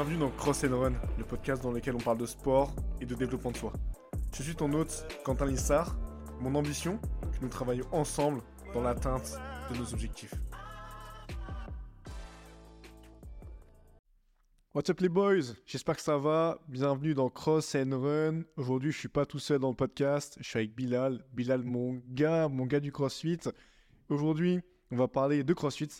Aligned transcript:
Bienvenue 0.00 0.20
dans 0.20 0.30
Cross 0.30 0.64
and 0.64 0.80
Run, 0.80 0.92
le 1.18 1.24
podcast 1.24 1.62
dans 1.62 1.72
lequel 1.72 1.94
on 1.94 1.98
parle 1.98 2.16
de 2.16 2.24
sport 2.24 2.74
et 3.02 3.04
de 3.04 3.14
développement 3.14 3.50
de 3.50 3.58
soi. 3.58 3.70
Je 4.34 4.42
suis 4.42 4.54
ton 4.54 4.72
hôte, 4.72 5.06
Quentin 5.26 5.44
Lissard. 5.44 5.94
Mon 6.40 6.54
ambition, 6.54 6.98
que 7.20 7.42
nous 7.42 7.50
travaillions 7.50 7.86
ensemble 7.92 8.40
dans 8.72 8.80
l'atteinte 8.80 9.38
de 9.70 9.76
nos 9.76 9.92
objectifs. 9.92 10.32
What's 14.74 14.88
up 14.88 15.00
les 15.00 15.10
boys? 15.10 15.52
J'espère 15.66 15.96
que 15.96 16.02
ça 16.02 16.16
va. 16.16 16.58
Bienvenue 16.66 17.12
dans 17.12 17.28
Cross 17.28 17.74
and 17.74 17.90
Run. 17.92 18.44
Aujourd'hui, 18.56 18.92
je 18.92 18.98
suis 18.98 19.08
pas 19.08 19.26
tout 19.26 19.38
seul 19.38 19.58
dans 19.58 19.68
le 19.68 19.76
podcast. 19.76 20.38
Je 20.40 20.48
suis 20.48 20.60
avec 20.60 20.74
Bilal. 20.74 21.22
Bilal, 21.34 21.62
mon 21.62 22.00
gars, 22.08 22.48
mon 22.48 22.64
gars 22.64 22.80
du 22.80 22.90
CrossFit. 22.90 23.40
Aujourd'hui, 24.08 24.60
on 24.90 24.96
va 24.96 25.08
parler 25.08 25.44
de 25.44 25.52
CrossFit. 25.52 25.90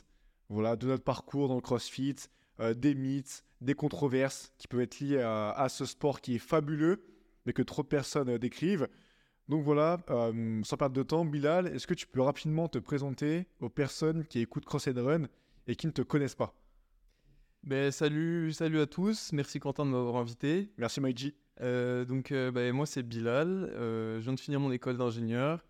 Voilà, 0.48 0.74
de 0.74 0.86
notre 0.86 1.04
parcours 1.04 1.48
dans 1.48 1.56
le 1.56 1.60
CrossFit, 1.60 2.16
euh, 2.60 2.74
des 2.74 2.94
mythes, 2.94 3.44
des 3.60 3.74
controverses 3.74 4.52
qui 4.58 4.68
peuvent 4.68 4.80
être 4.80 5.00
liées 5.00 5.20
à, 5.20 5.66
ce 5.68 5.84
sport 5.84 6.20
qui 6.20 6.36
est 6.36 6.38
fabuleux, 6.38 7.02
mais 7.46 7.52
que 7.52 7.62
trop 7.62 7.82
de 7.82 7.88
personnes 7.88 8.30
euh, 8.30 8.38
décrivent. 8.38 8.88
Donc 9.48 9.64
voilà, 9.64 9.98
euh, 10.10 10.60
sans 10.62 10.76
perdre 10.76 10.94
de 10.94 11.02
temps, 11.02 11.24
Bilal, 11.24 11.66
est-ce 11.66 11.86
que 11.86 11.94
tu 11.94 12.06
peux 12.06 12.20
rapidement 12.20 12.68
te 12.68 12.78
présenter 12.78 13.46
aux 13.60 13.68
personnes 13.68 14.24
qui 14.24 14.38
écoutent 14.38 14.64
Cross 14.64 14.88
and 14.88 15.04
Run 15.04 15.22
et 15.66 15.74
qui 15.74 15.88
ne 15.88 15.92
te 15.92 16.02
connaissent 16.02 16.36
pas? 16.36 16.54
Ben, 17.64 17.90
salut, 17.90 18.52
salut 18.52 18.80
à 18.80 18.86
tous. 18.86 19.32
Merci 19.32 19.60
Quentin 19.60 19.84
de 19.84 19.90
m'avoir 19.90 20.16
invité. 20.16 20.70
Merci 20.78 21.00
Maïji. 21.00 21.34
Euh, 21.60 22.06
donc 22.06 22.32
euh, 22.32 22.50
ben, 22.50 22.72
moi 22.72 22.86
c'est 22.86 23.02
Bilal. 23.02 23.70
Euh, 23.74 24.18
je 24.18 24.24
viens 24.24 24.32
de 24.32 24.40
finir 24.40 24.60
mon 24.60 24.72
école 24.72 24.96
d'ingénieur. 24.96 25.64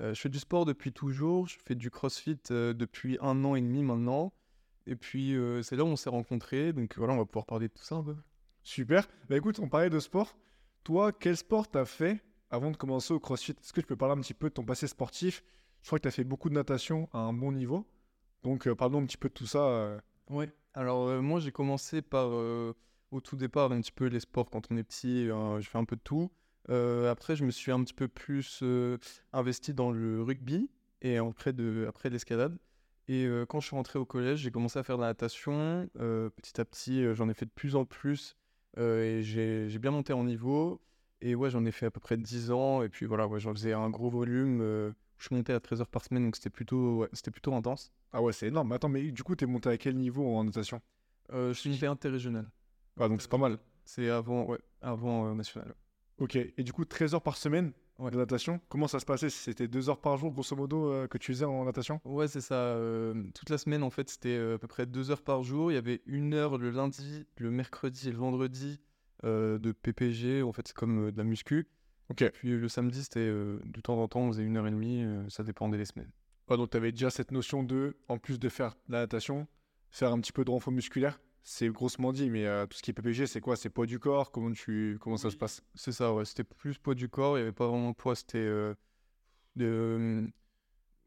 je 0.00 0.14
fais 0.14 0.28
du 0.28 0.38
sport 0.38 0.64
depuis 0.64 0.92
toujours. 0.92 1.46
Je 1.46 1.56
fais 1.64 1.74
du 1.74 1.90
CrossFit 1.90 2.40
depuis 2.50 3.16
un 3.20 3.44
an 3.44 3.54
et 3.54 3.60
demi 3.60 3.82
maintenant. 3.82 4.32
Et 4.86 4.96
puis 4.96 5.36
c'est 5.62 5.76
là 5.76 5.84
où 5.84 5.88
on 5.88 5.96
s'est 5.96 6.10
rencontrés. 6.10 6.72
Donc 6.72 6.96
voilà, 6.96 7.14
on 7.14 7.18
va 7.18 7.24
pouvoir 7.24 7.46
parler 7.46 7.68
de 7.68 7.72
tout 7.72 7.82
ça 7.82 7.96
un 7.96 8.02
peu. 8.02 8.16
Super. 8.62 9.08
Bah 9.28 9.36
écoute, 9.36 9.58
on 9.60 9.68
parlait 9.68 9.90
de 9.90 9.98
sport. 9.98 10.36
Toi, 10.84 11.12
quel 11.12 11.36
sport 11.36 11.68
t'as 11.68 11.84
fait 11.84 12.20
avant 12.50 12.70
de 12.70 12.76
commencer 12.76 13.12
au 13.12 13.20
CrossFit? 13.20 13.52
Est-ce 13.52 13.72
que 13.72 13.80
tu 13.80 13.86
peux 13.86 13.96
parler 13.96 14.14
un 14.14 14.20
petit 14.20 14.34
peu 14.34 14.48
de 14.48 14.54
ton 14.54 14.64
passé 14.64 14.86
sportif? 14.86 15.42
Je 15.82 15.88
crois 15.88 15.98
que 15.98 16.02
tu 16.02 16.08
as 16.08 16.12
fait 16.12 16.24
beaucoup 16.24 16.48
de 16.48 16.54
natation 16.54 17.08
à 17.12 17.18
un 17.18 17.32
bon 17.32 17.52
niveau. 17.52 17.86
Donc 18.42 18.72
parlons 18.74 19.02
un 19.02 19.06
petit 19.06 19.16
peu 19.18 19.28
de 19.28 19.34
tout 19.34 19.46
ça. 19.46 19.98
Ouais. 20.30 20.50
Alors, 20.76 21.08
euh, 21.08 21.22
moi, 21.22 21.40
j'ai 21.40 21.52
commencé 21.52 22.02
par, 22.02 22.28
euh, 22.30 22.74
au 23.10 23.22
tout 23.22 23.36
départ, 23.36 23.72
un 23.72 23.80
petit 23.80 23.92
peu 23.92 24.06
les 24.06 24.20
sports 24.20 24.50
quand 24.50 24.70
on 24.70 24.76
est 24.76 24.82
petit. 24.82 25.28
Euh, 25.30 25.58
je 25.58 25.68
fais 25.68 25.78
un 25.78 25.86
peu 25.86 25.96
de 25.96 26.02
tout. 26.02 26.30
après, 26.68 27.34
je 27.34 27.44
me 27.44 27.50
suis 27.50 27.72
un 27.72 27.82
petit 27.82 27.94
peu 27.94 28.08
plus 28.08 28.62
investi 29.32 29.72
dans 29.72 29.90
le 29.90 30.22
rugby 30.22 30.68
et 31.00 31.16
après, 31.16 31.52
de, 31.52 31.86
après 31.88 32.10
l'escalade. 32.10 32.58
Et 33.08 33.28
quand 33.48 33.60
je 33.60 33.66
suis 33.68 33.76
rentré 33.76 33.98
au 33.98 34.04
collège, 34.04 34.40
j'ai 34.40 34.50
commencé 34.50 34.78
à 34.78 34.82
faire 34.82 34.96
de 34.96 35.02
la 35.02 35.08
natation. 35.08 35.88
petit 35.94 36.60
à 36.60 36.64
petit, 36.64 37.14
j'en 37.14 37.28
ai 37.28 37.34
fait 37.34 37.46
de 37.46 37.50
plus 37.50 37.76
en 37.76 37.84
plus. 37.84 38.36
et 38.76 39.20
j'ai 39.22 39.78
bien 39.78 39.90
monté 39.90 40.12
en 40.12 40.24
niveau. 40.24 40.80
Et 41.20 41.34
ouais, 41.34 41.50
j'en 41.50 41.64
ai 41.64 41.72
fait 41.72 41.86
à 41.86 41.90
peu 41.90 42.00
près 42.00 42.16
10 42.16 42.50
ans. 42.50 42.82
Et 42.82 42.88
puis 42.88 43.06
voilà, 43.06 43.26
ouais, 43.26 43.40
j'en 43.40 43.52
faisais 43.52 43.72
un 43.72 43.90
gros 43.90 44.10
volume. 44.10 44.58
je 45.18 45.34
montais 45.34 45.52
à 45.52 45.60
13 45.60 45.80
heures 45.80 45.88
par 45.88 46.04
semaine, 46.04 46.24
donc 46.24 46.36
c'était 46.36 46.50
plutôt, 46.50 46.98
ouais, 46.98 47.08
c'était 47.12 47.30
plutôt 47.30 47.54
intense. 47.54 47.92
Ah 48.12 48.22
ouais, 48.22 48.32
c'est 48.32 48.48
énorme. 48.48 48.72
Attends, 48.72 48.88
mais 48.88 49.10
du 49.10 49.22
coup, 49.22 49.34
t'es 49.36 49.46
monté 49.46 49.68
à 49.68 49.76
quel 49.78 49.96
niveau 49.96 50.26
en 50.36 50.44
natation? 50.44 50.80
Euh, 51.32 51.52
Je 51.52 51.60
suis 51.60 51.70
monté 51.70 51.86
interrégional. 51.86 52.50
Ah, 52.98 53.08
donc 53.08 53.22
c'est 53.22 53.30
pas 53.30 53.38
mal. 53.38 53.58
C'est 53.84 54.08
avant, 54.10 54.44
ouais, 54.46 54.58
avant 54.80 55.34
national. 55.34 55.74
Ok, 56.18 56.36
et 56.36 56.62
du 56.62 56.72
coup, 56.72 56.84
13 56.84 57.14
heures 57.14 57.22
par 57.22 57.36
semaine 57.36 57.72
de 57.98 58.16
natation. 58.16 58.60
Comment 58.68 58.88
ça 58.88 59.00
se 59.00 59.04
passait 59.04 59.30
C'était 59.30 59.68
2 59.68 59.88
heures 59.88 60.00
par 60.00 60.16
jour, 60.16 60.32
grosso 60.32 60.54
modo, 60.56 60.92
euh, 60.92 61.06
que 61.06 61.18
tu 61.18 61.32
faisais 61.32 61.44
en 61.44 61.64
natation? 61.64 62.00
Ouais, 62.04 62.28
c'est 62.28 62.40
ça. 62.40 62.76
toute 63.34 63.50
la 63.50 63.58
semaine, 63.58 63.82
en 63.82 63.90
fait, 63.90 64.08
c'était 64.08 64.38
à 64.54 64.58
peu 64.58 64.68
près 64.68 64.86
2 64.86 65.10
heures 65.10 65.22
par 65.22 65.42
jour. 65.42 65.70
Il 65.70 65.74
y 65.74 65.78
avait 65.78 66.02
une 66.06 66.34
heure 66.34 66.58
le 66.58 66.70
lundi, 66.70 67.26
le 67.38 67.50
mercredi 67.50 68.08
et 68.08 68.12
le 68.12 68.18
vendredi 68.18 68.80
de 69.24 69.72
PPG. 69.72 70.42
En 70.42 70.52
fait, 70.52 70.68
c'est 70.68 70.76
comme 70.76 71.10
de 71.10 71.16
la 71.16 71.24
muscu. 71.24 71.68
Ok. 72.08 72.30
Puis 72.34 72.50
le 72.50 72.68
samedi, 72.68 73.02
c'était 73.02 73.26
de 73.26 73.80
temps 73.82 74.00
en 74.00 74.08
temps, 74.08 74.20
on 74.20 74.32
faisait 74.32 74.44
une 74.44 74.56
heure 74.56 74.66
et 74.66 74.70
demie. 74.70 75.04
ça 75.28 75.42
dépendait 75.42 75.78
des 75.78 75.86
semaines 75.86 76.12
donc 76.56 76.70
tu 76.70 76.76
avais 76.76 76.92
déjà 76.92 77.10
cette 77.10 77.32
notion 77.32 77.64
de, 77.64 77.96
en 78.08 78.18
plus 78.18 78.38
de 78.38 78.48
faire 78.48 78.76
de 78.86 78.92
la 78.92 79.00
natation, 79.00 79.48
faire 79.90 80.12
un 80.12 80.20
petit 80.20 80.30
peu 80.30 80.44
de 80.44 80.50
renfort 80.50 80.72
musculaire? 80.72 81.20
C'est 81.48 81.68
grossement 81.68 82.12
dit, 82.12 82.28
mais 82.28 82.44
euh, 82.44 82.66
tout 82.66 82.76
ce 82.76 82.82
qui 82.82 82.90
est 82.90 82.92
PPG, 82.92 83.28
c'est 83.28 83.40
quoi? 83.40 83.54
C'est 83.54 83.70
poids 83.70 83.86
du 83.86 84.00
corps? 84.00 84.32
Comment, 84.32 84.50
tu, 84.50 84.98
comment 85.00 85.16
ça 85.16 85.30
se 85.30 85.36
passe? 85.36 85.62
C'est 85.76 85.92
ça, 85.92 86.12
ouais. 86.12 86.24
C'était 86.24 86.42
plus 86.42 86.76
poids 86.76 86.96
du 86.96 87.08
corps. 87.08 87.38
Il 87.38 87.42
n'y 87.42 87.42
avait 87.42 87.52
pas 87.52 87.68
vraiment 87.68 87.90
de 87.90 87.94
poids. 87.94 88.16
C'était 88.16 88.38
euh, 88.38 88.74
euh, 89.60 90.26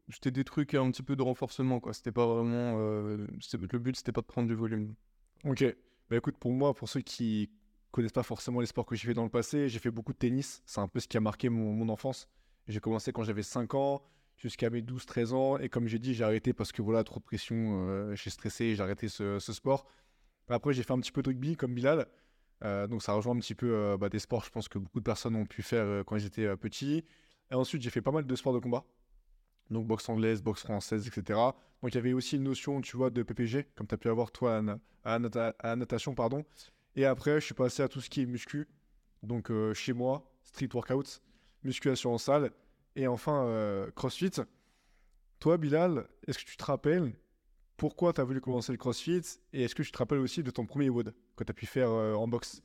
c'était 0.08 0.30
des 0.30 0.44
trucs 0.44 0.72
un 0.72 0.90
petit 0.90 1.02
peu 1.02 1.14
de 1.14 1.20
renforcement, 1.20 1.78
quoi. 1.78 1.92
C'était 1.92 2.10
pas 2.10 2.26
vraiment. 2.26 2.78
le 2.78 3.78
but, 3.78 3.96
c'était 3.96 4.12
pas 4.12 4.22
de 4.22 4.26
prendre 4.26 4.48
du 4.48 4.54
volume. 4.54 4.94
Ok. 5.44 5.62
Bah 6.08 6.16
écoute, 6.16 6.38
pour 6.38 6.52
moi, 6.52 6.72
pour 6.72 6.88
ceux 6.88 7.02
qui 7.02 7.50
connaissent 7.90 8.10
pas 8.10 8.22
forcément 8.22 8.60
les 8.60 8.66
sports 8.66 8.86
que 8.86 8.96
j'ai 8.96 9.08
fait 9.08 9.14
dans 9.14 9.24
le 9.24 9.30
passé, 9.30 9.68
j'ai 9.68 9.78
fait 9.78 9.90
beaucoup 9.90 10.14
de 10.14 10.18
tennis. 10.18 10.62
C'est 10.64 10.80
un 10.80 10.88
peu 10.88 11.00
ce 11.00 11.06
qui 11.06 11.18
a 11.18 11.20
marqué 11.20 11.50
mon, 11.50 11.74
mon 11.74 11.90
enfance. 11.90 12.30
J'ai 12.66 12.80
commencé 12.80 13.12
quand 13.12 13.24
j'avais 13.24 13.42
5 13.42 13.74
ans 13.74 14.02
jusqu'à 14.40 14.70
mes 14.70 14.80
12-13 14.80 15.32
ans. 15.34 15.58
Et 15.58 15.68
comme 15.68 15.86
j'ai 15.86 15.98
dit, 15.98 16.14
j'ai 16.14 16.24
arrêté 16.24 16.52
parce 16.52 16.72
que 16.72 16.80
voilà, 16.80 17.04
trop 17.04 17.20
de 17.20 17.24
pression, 17.24 17.86
euh, 17.88 18.14
j'ai 18.14 18.30
stressé, 18.30 18.74
j'ai 18.74 18.82
arrêté 18.82 19.08
ce, 19.08 19.38
sport. 19.38 19.86
Après, 20.50 20.72
j'ai 20.72 20.82
fait 20.82 20.92
un 20.92 21.00
petit 21.00 21.12
peu 21.12 21.22
de 21.22 21.28
rugby 21.28 21.56
comme 21.56 21.74
Bilal. 21.74 22.06
Euh, 22.62 22.86
donc 22.86 23.02
ça 23.02 23.12
rejoint 23.12 23.34
un 23.34 23.38
petit 23.38 23.54
peu 23.54 23.74
euh, 23.74 23.96
bah, 23.96 24.10
des 24.10 24.18
sports, 24.18 24.44
je 24.44 24.50
pense 24.50 24.68
que 24.68 24.78
beaucoup 24.78 24.98
de 24.98 25.04
personnes 25.04 25.34
ont 25.34 25.46
pu 25.46 25.62
faire 25.62 26.04
quand 26.04 26.16
ils 26.16 26.26
étaient 26.26 26.56
petits. 26.56 27.04
Et 27.50 27.54
ensuite, 27.54 27.82
j'ai 27.82 27.90
fait 27.90 28.02
pas 28.02 28.12
mal 28.12 28.26
de 28.26 28.36
sports 28.36 28.52
de 28.52 28.58
combat. 28.58 28.84
Donc 29.70 29.86
boxe 29.86 30.08
anglaise, 30.08 30.42
boxe 30.42 30.62
française, 30.62 31.06
etc. 31.06 31.38
Donc 31.82 31.92
il 31.92 31.94
y 31.94 31.98
avait 31.98 32.12
aussi 32.12 32.36
une 32.36 32.42
notion, 32.42 32.80
tu 32.80 32.96
vois, 32.96 33.10
de 33.10 33.22
PPG, 33.22 33.68
comme 33.76 33.86
tu 33.86 33.94
as 33.94 33.98
pu 33.98 34.08
avoir 34.08 34.30
toi 34.32 34.60
à, 35.04 35.14
à, 35.14 35.76
natation, 35.76 36.14
pardon. 36.14 36.44
Et 36.96 37.06
après, 37.06 37.40
je 37.40 37.46
suis 37.46 37.54
passé 37.54 37.82
à 37.82 37.88
tout 37.88 38.00
ce 38.00 38.10
qui 38.10 38.22
est 38.22 38.26
muscu. 38.26 38.68
Donc 39.22 39.50
chez 39.74 39.92
moi, 39.92 40.30
street 40.42 40.68
workout, 40.74 41.22
musculation 41.62 42.12
en 42.12 42.18
salle. 42.18 42.50
Et 42.96 43.06
enfin, 43.06 43.44
euh, 43.44 43.90
CrossFit. 43.92 44.42
Toi, 45.38 45.56
Bilal, 45.56 46.06
est-ce 46.26 46.38
que 46.38 46.44
tu 46.44 46.56
te 46.56 46.64
rappelles 46.64 47.12
pourquoi 47.80 48.12
tu 48.12 48.20
as 48.20 48.24
voulu 48.24 48.42
commencer 48.42 48.72
le 48.72 48.78
CrossFit 48.78 49.22
Et 49.54 49.62
est-ce 49.62 49.74
que 49.74 49.82
tu 49.82 49.90
te 49.90 49.96
rappelles 49.96 50.18
aussi 50.18 50.42
de 50.42 50.50
ton 50.50 50.66
premier 50.66 50.90
WOD 50.90 51.14
que 51.34 51.44
tu 51.44 51.50
as 51.50 51.54
pu 51.54 51.64
faire 51.64 51.90
euh, 51.90 52.14
en 52.14 52.28
boxe? 52.28 52.62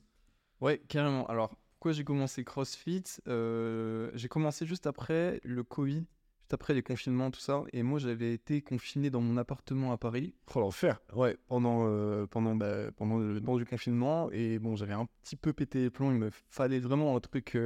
Ouais, 0.60 0.78
carrément. 0.88 1.26
Alors, 1.26 1.56
pourquoi 1.70 1.92
j'ai 1.92 2.04
commencé 2.04 2.44
CrossFit? 2.44 3.02
Euh, 3.26 4.10
J'ai 4.14 4.28
commencé 4.28 4.66
juste 4.66 4.86
après 4.86 5.40
le 5.42 5.64
Covid, 5.64 6.04
juste 6.40 6.52
après 6.52 6.74
les 6.74 6.82
confinements, 6.82 7.30
tout 7.30 7.40
ça. 7.40 7.62
Et 7.72 7.82
moi, 7.82 7.98
j'avais 7.98 8.34
été 8.34 8.60
confiné 8.60 9.08
dans 9.08 9.22
mon 9.22 9.38
appartement 9.38 9.90
à 9.90 9.96
Paris. 9.96 10.34
Oh, 10.54 10.60
l'enfer 10.60 11.00
Ouais, 11.14 11.38
pendant, 11.48 12.26
pendant, 12.26 12.54
bah, 12.54 12.90
pendant 12.92 13.18
le 13.18 13.40
temps 13.40 13.56
du 13.56 13.64
confinement. 13.64 14.30
Et 14.32 14.58
bon, 14.58 14.76
j'avais 14.76 14.92
un 14.92 15.06
petit 15.22 15.36
peu 15.36 15.54
pété 15.54 15.80
les 15.80 15.90
plombs. 15.90 16.12
Il 16.12 16.18
me 16.18 16.30
fallait 16.50 16.80
vraiment 16.80 17.16
un 17.16 17.20
truc 17.20 17.56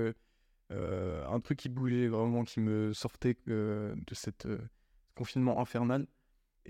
euh, 0.72 1.24
un 1.26 1.40
truc 1.40 1.58
qui 1.58 1.68
bougeait 1.68 2.08
vraiment, 2.08 2.44
qui 2.44 2.60
me 2.60 2.92
sortait 2.92 3.36
euh, 3.48 3.94
de 4.06 4.14
cette 4.14 4.46
euh, 4.46 4.58
confinement 5.16 5.60
infernal. 5.60 6.06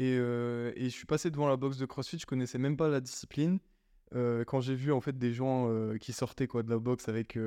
Et, 0.01 0.15
et, 0.15 0.85
je 0.85 0.89
suis 0.89 1.05
passé 1.05 1.31
devant 1.31 1.47
la 1.47 1.57
boxe 1.57 1.77
de 1.77 1.85
CrossFit, 1.85 2.19
je 2.19 2.25
connaissais 2.25 2.57
même 2.59 2.77
pas 2.77 2.89
la 2.89 3.01
discipline. 3.01 3.59
quand 4.13 4.61
j'ai 4.61 4.75
vu 4.75 4.93
en 4.93 5.01
fait 5.01 5.19
des 5.19 5.35
gens 5.35 5.69
qui 6.01 6.15
sortaient 6.15 6.47
quoi 6.47 6.63
de 6.63 6.71
la 6.71 6.79
boxe 6.79 7.09
avec 7.09 7.39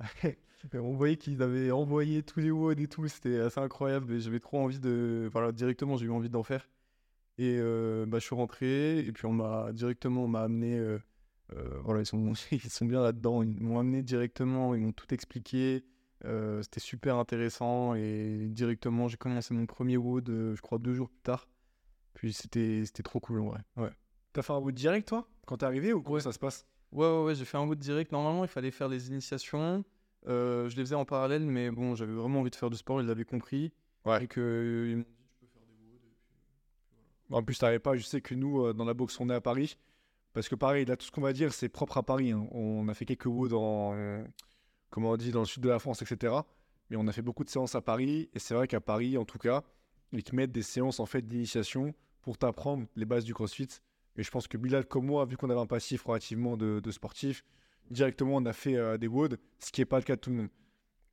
on 0.74 0.94
voyait 0.94 1.16
qu'ils 1.16 1.42
avaient 1.42 1.70
envoyé 1.70 2.22
tous 2.22 2.40
les 2.40 2.50
WOD 2.50 2.80
et 2.80 2.88
tout, 2.88 3.06
c'était 3.08 3.40
assez 3.40 3.60
incroyable. 3.60 4.18
J'avais 4.18 4.40
trop 4.40 4.58
envie 4.58 4.80
de. 4.80 5.28
Voilà, 5.30 5.52
directement, 5.52 5.98
j'ai 5.98 6.06
eu 6.06 6.10
envie 6.10 6.30
d'en 6.30 6.42
faire. 6.42 6.66
Et 7.36 7.58
bah, 8.06 8.18
je 8.18 8.24
suis 8.24 8.34
rentré, 8.34 9.00
et 9.00 9.12
puis 9.12 9.26
on 9.26 9.32
m'a 9.32 9.70
directement 9.72 10.24
on 10.24 10.28
m'a 10.28 10.42
amené 10.42 10.80
euh, 11.56 11.80
voilà, 11.82 12.00
ils 12.00 12.06
sont, 12.06 12.32
ils 12.52 12.70
sont 12.70 12.86
bien 12.86 13.02
là-dedans. 13.02 13.42
Ils 13.42 13.60
m'ont 13.60 13.78
amené 13.78 14.02
directement, 14.02 14.74
ils 14.74 14.80
m'ont 14.80 14.92
tout 14.92 15.12
expliqué. 15.12 15.84
Euh, 16.24 16.62
c'était 16.62 16.80
super 16.80 17.16
intéressant 17.16 17.94
et 17.94 18.46
directement, 18.48 19.08
j'ai 19.08 19.16
commencé 19.16 19.52
mon 19.54 19.66
premier 19.66 19.96
euh, 19.96 20.54
je 20.54 20.60
crois, 20.60 20.78
deux 20.78 20.94
jours 20.94 21.08
plus 21.08 21.22
tard. 21.22 21.48
Puis 22.14 22.32
c'était 22.32 22.84
trop 23.02 23.20
cool 23.20 23.40
en 23.40 23.46
vrai. 23.46 23.60
Ouais. 23.76 23.90
T'as 24.32 24.42
fait 24.42 24.52
un 24.52 24.58
wood 24.58 24.74
direct 24.74 25.08
toi? 25.08 25.26
Quand 25.46 25.58
t'es 25.58 25.66
arrivé 25.66 25.92
ou 25.92 26.02
comment 26.02 26.20
ça 26.20 26.32
se 26.32 26.38
passe? 26.38 26.66
Ouais, 26.92 27.06
ouais, 27.06 27.24
ouais 27.24 27.34
j'ai 27.34 27.44
fait 27.44 27.56
un 27.56 27.66
wood 27.66 27.78
direct. 27.78 28.12
Normalement, 28.12 28.44
il 28.44 28.48
fallait 28.48 28.70
faire 28.70 28.88
les 28.88 29.08
initiations. 29.08 29.84
je 30.26 30.76
les 30.76 30.82
faisais 30.82 30.94
en 30.94 31.04
parallèle, 31.04 31.44
mais 31.44 31.70
bon, 31.70 31.94
j'avais 31.94 32.12
vraiment 32.12 32.40
envie 32.40 32.50
de 32.50 32.56
faire 32.56 32.70
du 32.70 32.76
sport, 32.76 33.00
ils 33.00 33.06
l'avaient 33.06 33.24
compris. 33.24 33.72
Ouais. 34.04 34.24
Et 34.24 34.26
que, 34.26 34.86
ils 34.90 34.96
m'ont 34.96 35.02
dit, 35.02 35.26
tu 35.28 35.36
peux 35.40 35.46
faire 35.46 35.62
des 35.62 35.74
woods. 37.30 37.36
En 37.36 37.42
plus, 37.42 37.58
t'arrivais 37.58 37.78
pas, 37.78 37.96
je 37.96 38.02
sais 38.02 38.20
que 38.20 38.34
nous, 38.34 38.72
dans 38.72 38.84
la 38.84 38.94
boxe, 38.94 39.18
on 39.20 39.30
est 39.30 39.34
à 39.34 39.40
Paris. 39.40 39.76
Parce 40.32 40.48
que 40.48 40.54
pareil, 40.54 40.84
là, 40.86 40.96
tout 40.96 41.04
ce 41.04 41.10
qu'on 41.10 41.20
va 41.20 41.32
dire, 41.32 41.52
c'est 41.52 41.68
propre 41.68 41.98
à 41.98 42.02
Paris. 42.02 42.32
Hein. 42.32 42.46
On 42.52 42.88
a 42.88 42.94
fait 42.94 43.04
quelques 43.04 43.26
WOD 43.26 43.50
dans, 43.50 44.24
comment 44.90 45.10
on 45.10 45.16
dit, 45.16 45.30
dans 45.30 45.40
le 45.40 45.46
sud 45.46 45.62
de 45.62 45.68
la 45.68 45.78
France, 45.78 46.02
etc. 46.02 46.34
Mais 46.88 46.96
on 46.96 47.06
a 47.06 47.12
fait 47.12 47.22
beaucoup 47.22 47.44
de 47.44 47.50
séances 47.50 47.74
à 47.74 47.82
Paris. 47.82 48.30
Et 48.32 48.38
c'est 48.38 48.54
vrai 48.54 48.66
qu'à 48.66 48.80
Paris, 48.80 49.18
en 49.18 49.24
tout 49.24 49.38
cas, 49.38 49.62
ils 50.12 50.22
te 50.22 50.34
mettent 50.34 50.52
des 50.52 50.62
séances 50.62 51.00
en 51.00 51.06
fait 51.06 51.26
d'initiation 51.26 51.94
pour 52.20 52.38
t'apprendre 52.38 52.86
les 52.96 53.04
bases 53.04 53.24
du 53.24 53.34
CrossFit. 53.34 53.68
Et 54.16 54.22
je 54.22 54.30
pense 54.30 54.46
que 54.46 54.56
Bilal, 54.56 54.86
comme 54.86 55.06
moi, 55.06 55.24
vu 55.24 55.36
qu'on 55.36 55.50
avait 55.50 55.60
un 55.60 55.66
passif 55.66 56.04
relativement 56.04 56.56
de, 56.56 56.80
de 56.80 56.90
sportif, 56.90 57.44
directement 57.90 58.36
on 58.36 58.44
a 58.44 58.52
fait 58.52 58.76
euh, 58.76 58.98
des 58.98 59.08
WOD, 59.08 59.38
ce 59.58 59.72
qui 59.72 59.80
n'est 59.80 59.86
pas 59.86 59.98
le 59.98 60.04
cas 60.04 60.16
de 60.16 60.20
tout 60.20 60.30
le 60.30 60.36
monde. 60.36 60.48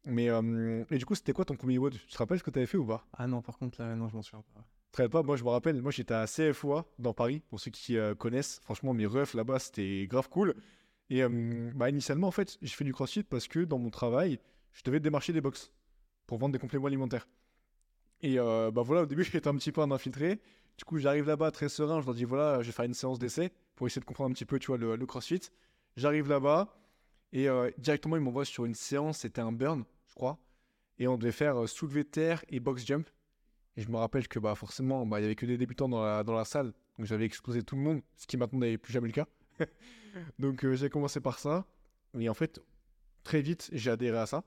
Mais 0.05 0.29
euh, 0.29 0.83
et 0.91 0.97
du 0.97 1.05
coup, 1.05 1.15
c'était 1.15 1.33
quoi 1.33 1.45
ton 1.45 1.55
premier 1.55 1.77
WOD? 1.77 1.93
Tu 1.93 2.13
te 2.13 2.17
rappelles 2.17 2.39
ce 2.39 2.43
que 2.43 2.51
tu 2.51 2.59
avais 2.59 2.65
fait 2.65 2.77
ou 2.77 2.85
pas? 2.85 3.05
Ah 3.13 3.27
non, 3.27 3.41
par 3.41 3.57
contre, 3.57 3.81
là, 3.81 3.95
non, 3.95 4.09
je 4.09 4.15
m'en 4.15 4.21
souviens 4.21 4.43
pas. 4.53 4.65
Très 4.91 5.07
pas, 5.07 5.21
moi 5.21 5.37
je 5.37 5.43
me 5.43 5.49
rappelle, 5.49 5.79
moi 5.83 5.91
j'étais 5.91 6.15
à 6.15 6.25
CFOA 6.25 6.83
dans 6.97 7.13
Paris, 7.13 7.43
pour 7.49 7.59
ceux 7.59 7.69
qui 7.69 7.97
euh, 7.97 8.15
connaissent. 8.15 8.59
Franchement, 8.63 8.93
mes 8.93 9.05
refs 9.05 9.35
là-bas, 9.35 9.59
c'était 9.59 10.07
grave 10.07 10.29
cool. 10.29 10.55
Et 11.11 11.23
bah, 11.73 11.89
initialement, 11.89 12.27
en 12.27 12.31
fait, 12.31 12.59
j'ai 12.61 12.75
fait 12.75 12.83
du 12.83 12.93
crossfit 12.93 13.23
parce 13.23 13.47
que 13.47 13.61
dans 13.61 13.79
mon 13.79 13.89
travail, 13.89 14.39
je 14.73 14.83
devais 14.83 14.99
démarcher 14.99 15.33
des 15.33 15.41
box 15.41 15.71
pour 16.27 16.37
vendre 16.37 16.53
des 16.53 16.59
compléments 16.59 16.85
alimentaires. 16.85 17.27
Et 18.21 18.39
euh, 18.39 18.71
bah 18.71 18.81
voilà, 18.81 19.03
au 19.03 19.05
début, 19.05 19.23
j'étais 19.23 19.47
un 19.47 19.55
petit 19.55 19.71
peu 19.71 19.81
un 19.81 19.91
infiltré. 19.91 20.39
Du 20.77 20.85
coup, 20.85 20.97
j'arrive 20.97 21.27
là-bas 21.27 21.51
très 21.51 21.69
serein, 21.69 22.01
je 22.01 22.05
leur 22.05 22.15
dis 22.15 22.23
voilà, 22.25 22.61
je 22.61 22.67
vais 22.67 22.71
faire 22.71 22.85
une 22.85 22.93
séance 22.93 23.19
d'essai 23.19 23.51
pour 23.75 23.87
essayer 23.87 23.99
de 23.99 24.05
comprendre 24.05 24.29
un 24.31 24.33
petit 24.33 24.45
peu, 24.45 24.59
tu 24.59 24.67
vois, 24.67 24.77
le, 24.77 25.05
crossfit. 25.05 25.41
J'arrive 25.97 26.29
là-bas 26.29 26.73
et 27.33 27.47
directement, 27.77 28.15
ils 28.15 28.21
m'envoient 28.21 28.45
sur 28.45 28.65
une 28.65 28.75
séance, 28.75 29.19
c'était 29.19 29.41
un 29.41 29.51
burn, 29.51 29.83
je 30.07 30.15
crois. 30.15 30.39
Et 30.97 31.07
on 31.07 31.17
devait 31.17 31.33
faire 31.33 31.67
soulevé 31.67 32.03
de 32.03 32.09
terre 32.09 32.43
et 32.47 32.61
box 32.61 32.85
jump. 32.85 33.09
Et 33.75 33.81
je 33.81 33.89
me 33.89 33.97
rappelle 33.97 34.27
que 34.27 34.39
bah, 34.39 34.55
forcément, 34.55 35.05
bah, 35.05 35.19
il 35.19 35.21
n'y 35.21 35.25
avait 35.27 35.35
que 35.35 35.45
des 35.45 35.57
débutants 35.57 35.87
dans 35.87 36.03
la, 36.03 36.23
dans 36.23 36.33
la 36.33 36.45
salle. 36.45 36.73
Donc 36.97 37.05
j'avais 37.05 37.23
explosé 37.23 37.63
tout 37.63 37.77
le 37.77 37.81
monde, 37.81 38.01
ce 38.17 38.27
qui 38.27 38.35
maintenant 38.35 38.59
n'est 38.59 38.77
plus 38.77 38.91
jamais 38.91 39.07
le 39.07 39.13
cas. 39.13 39.25
donc 40.39 40.65
euh, 40.65 40.75
j'ai 40.75 40.89
commencé 40.89 41.21
par 41.21 41.39
ça. 41.39 41.65
Et 42.19 42.27
en 42.27 42.33
fait, 42.33 42.59
très 43.23 43.41
vite, 43.41 43.69
j'ai 43.71 43.89
adhéré 43.89 44.17
à 44.17 44.25
ça. 44.25 44.43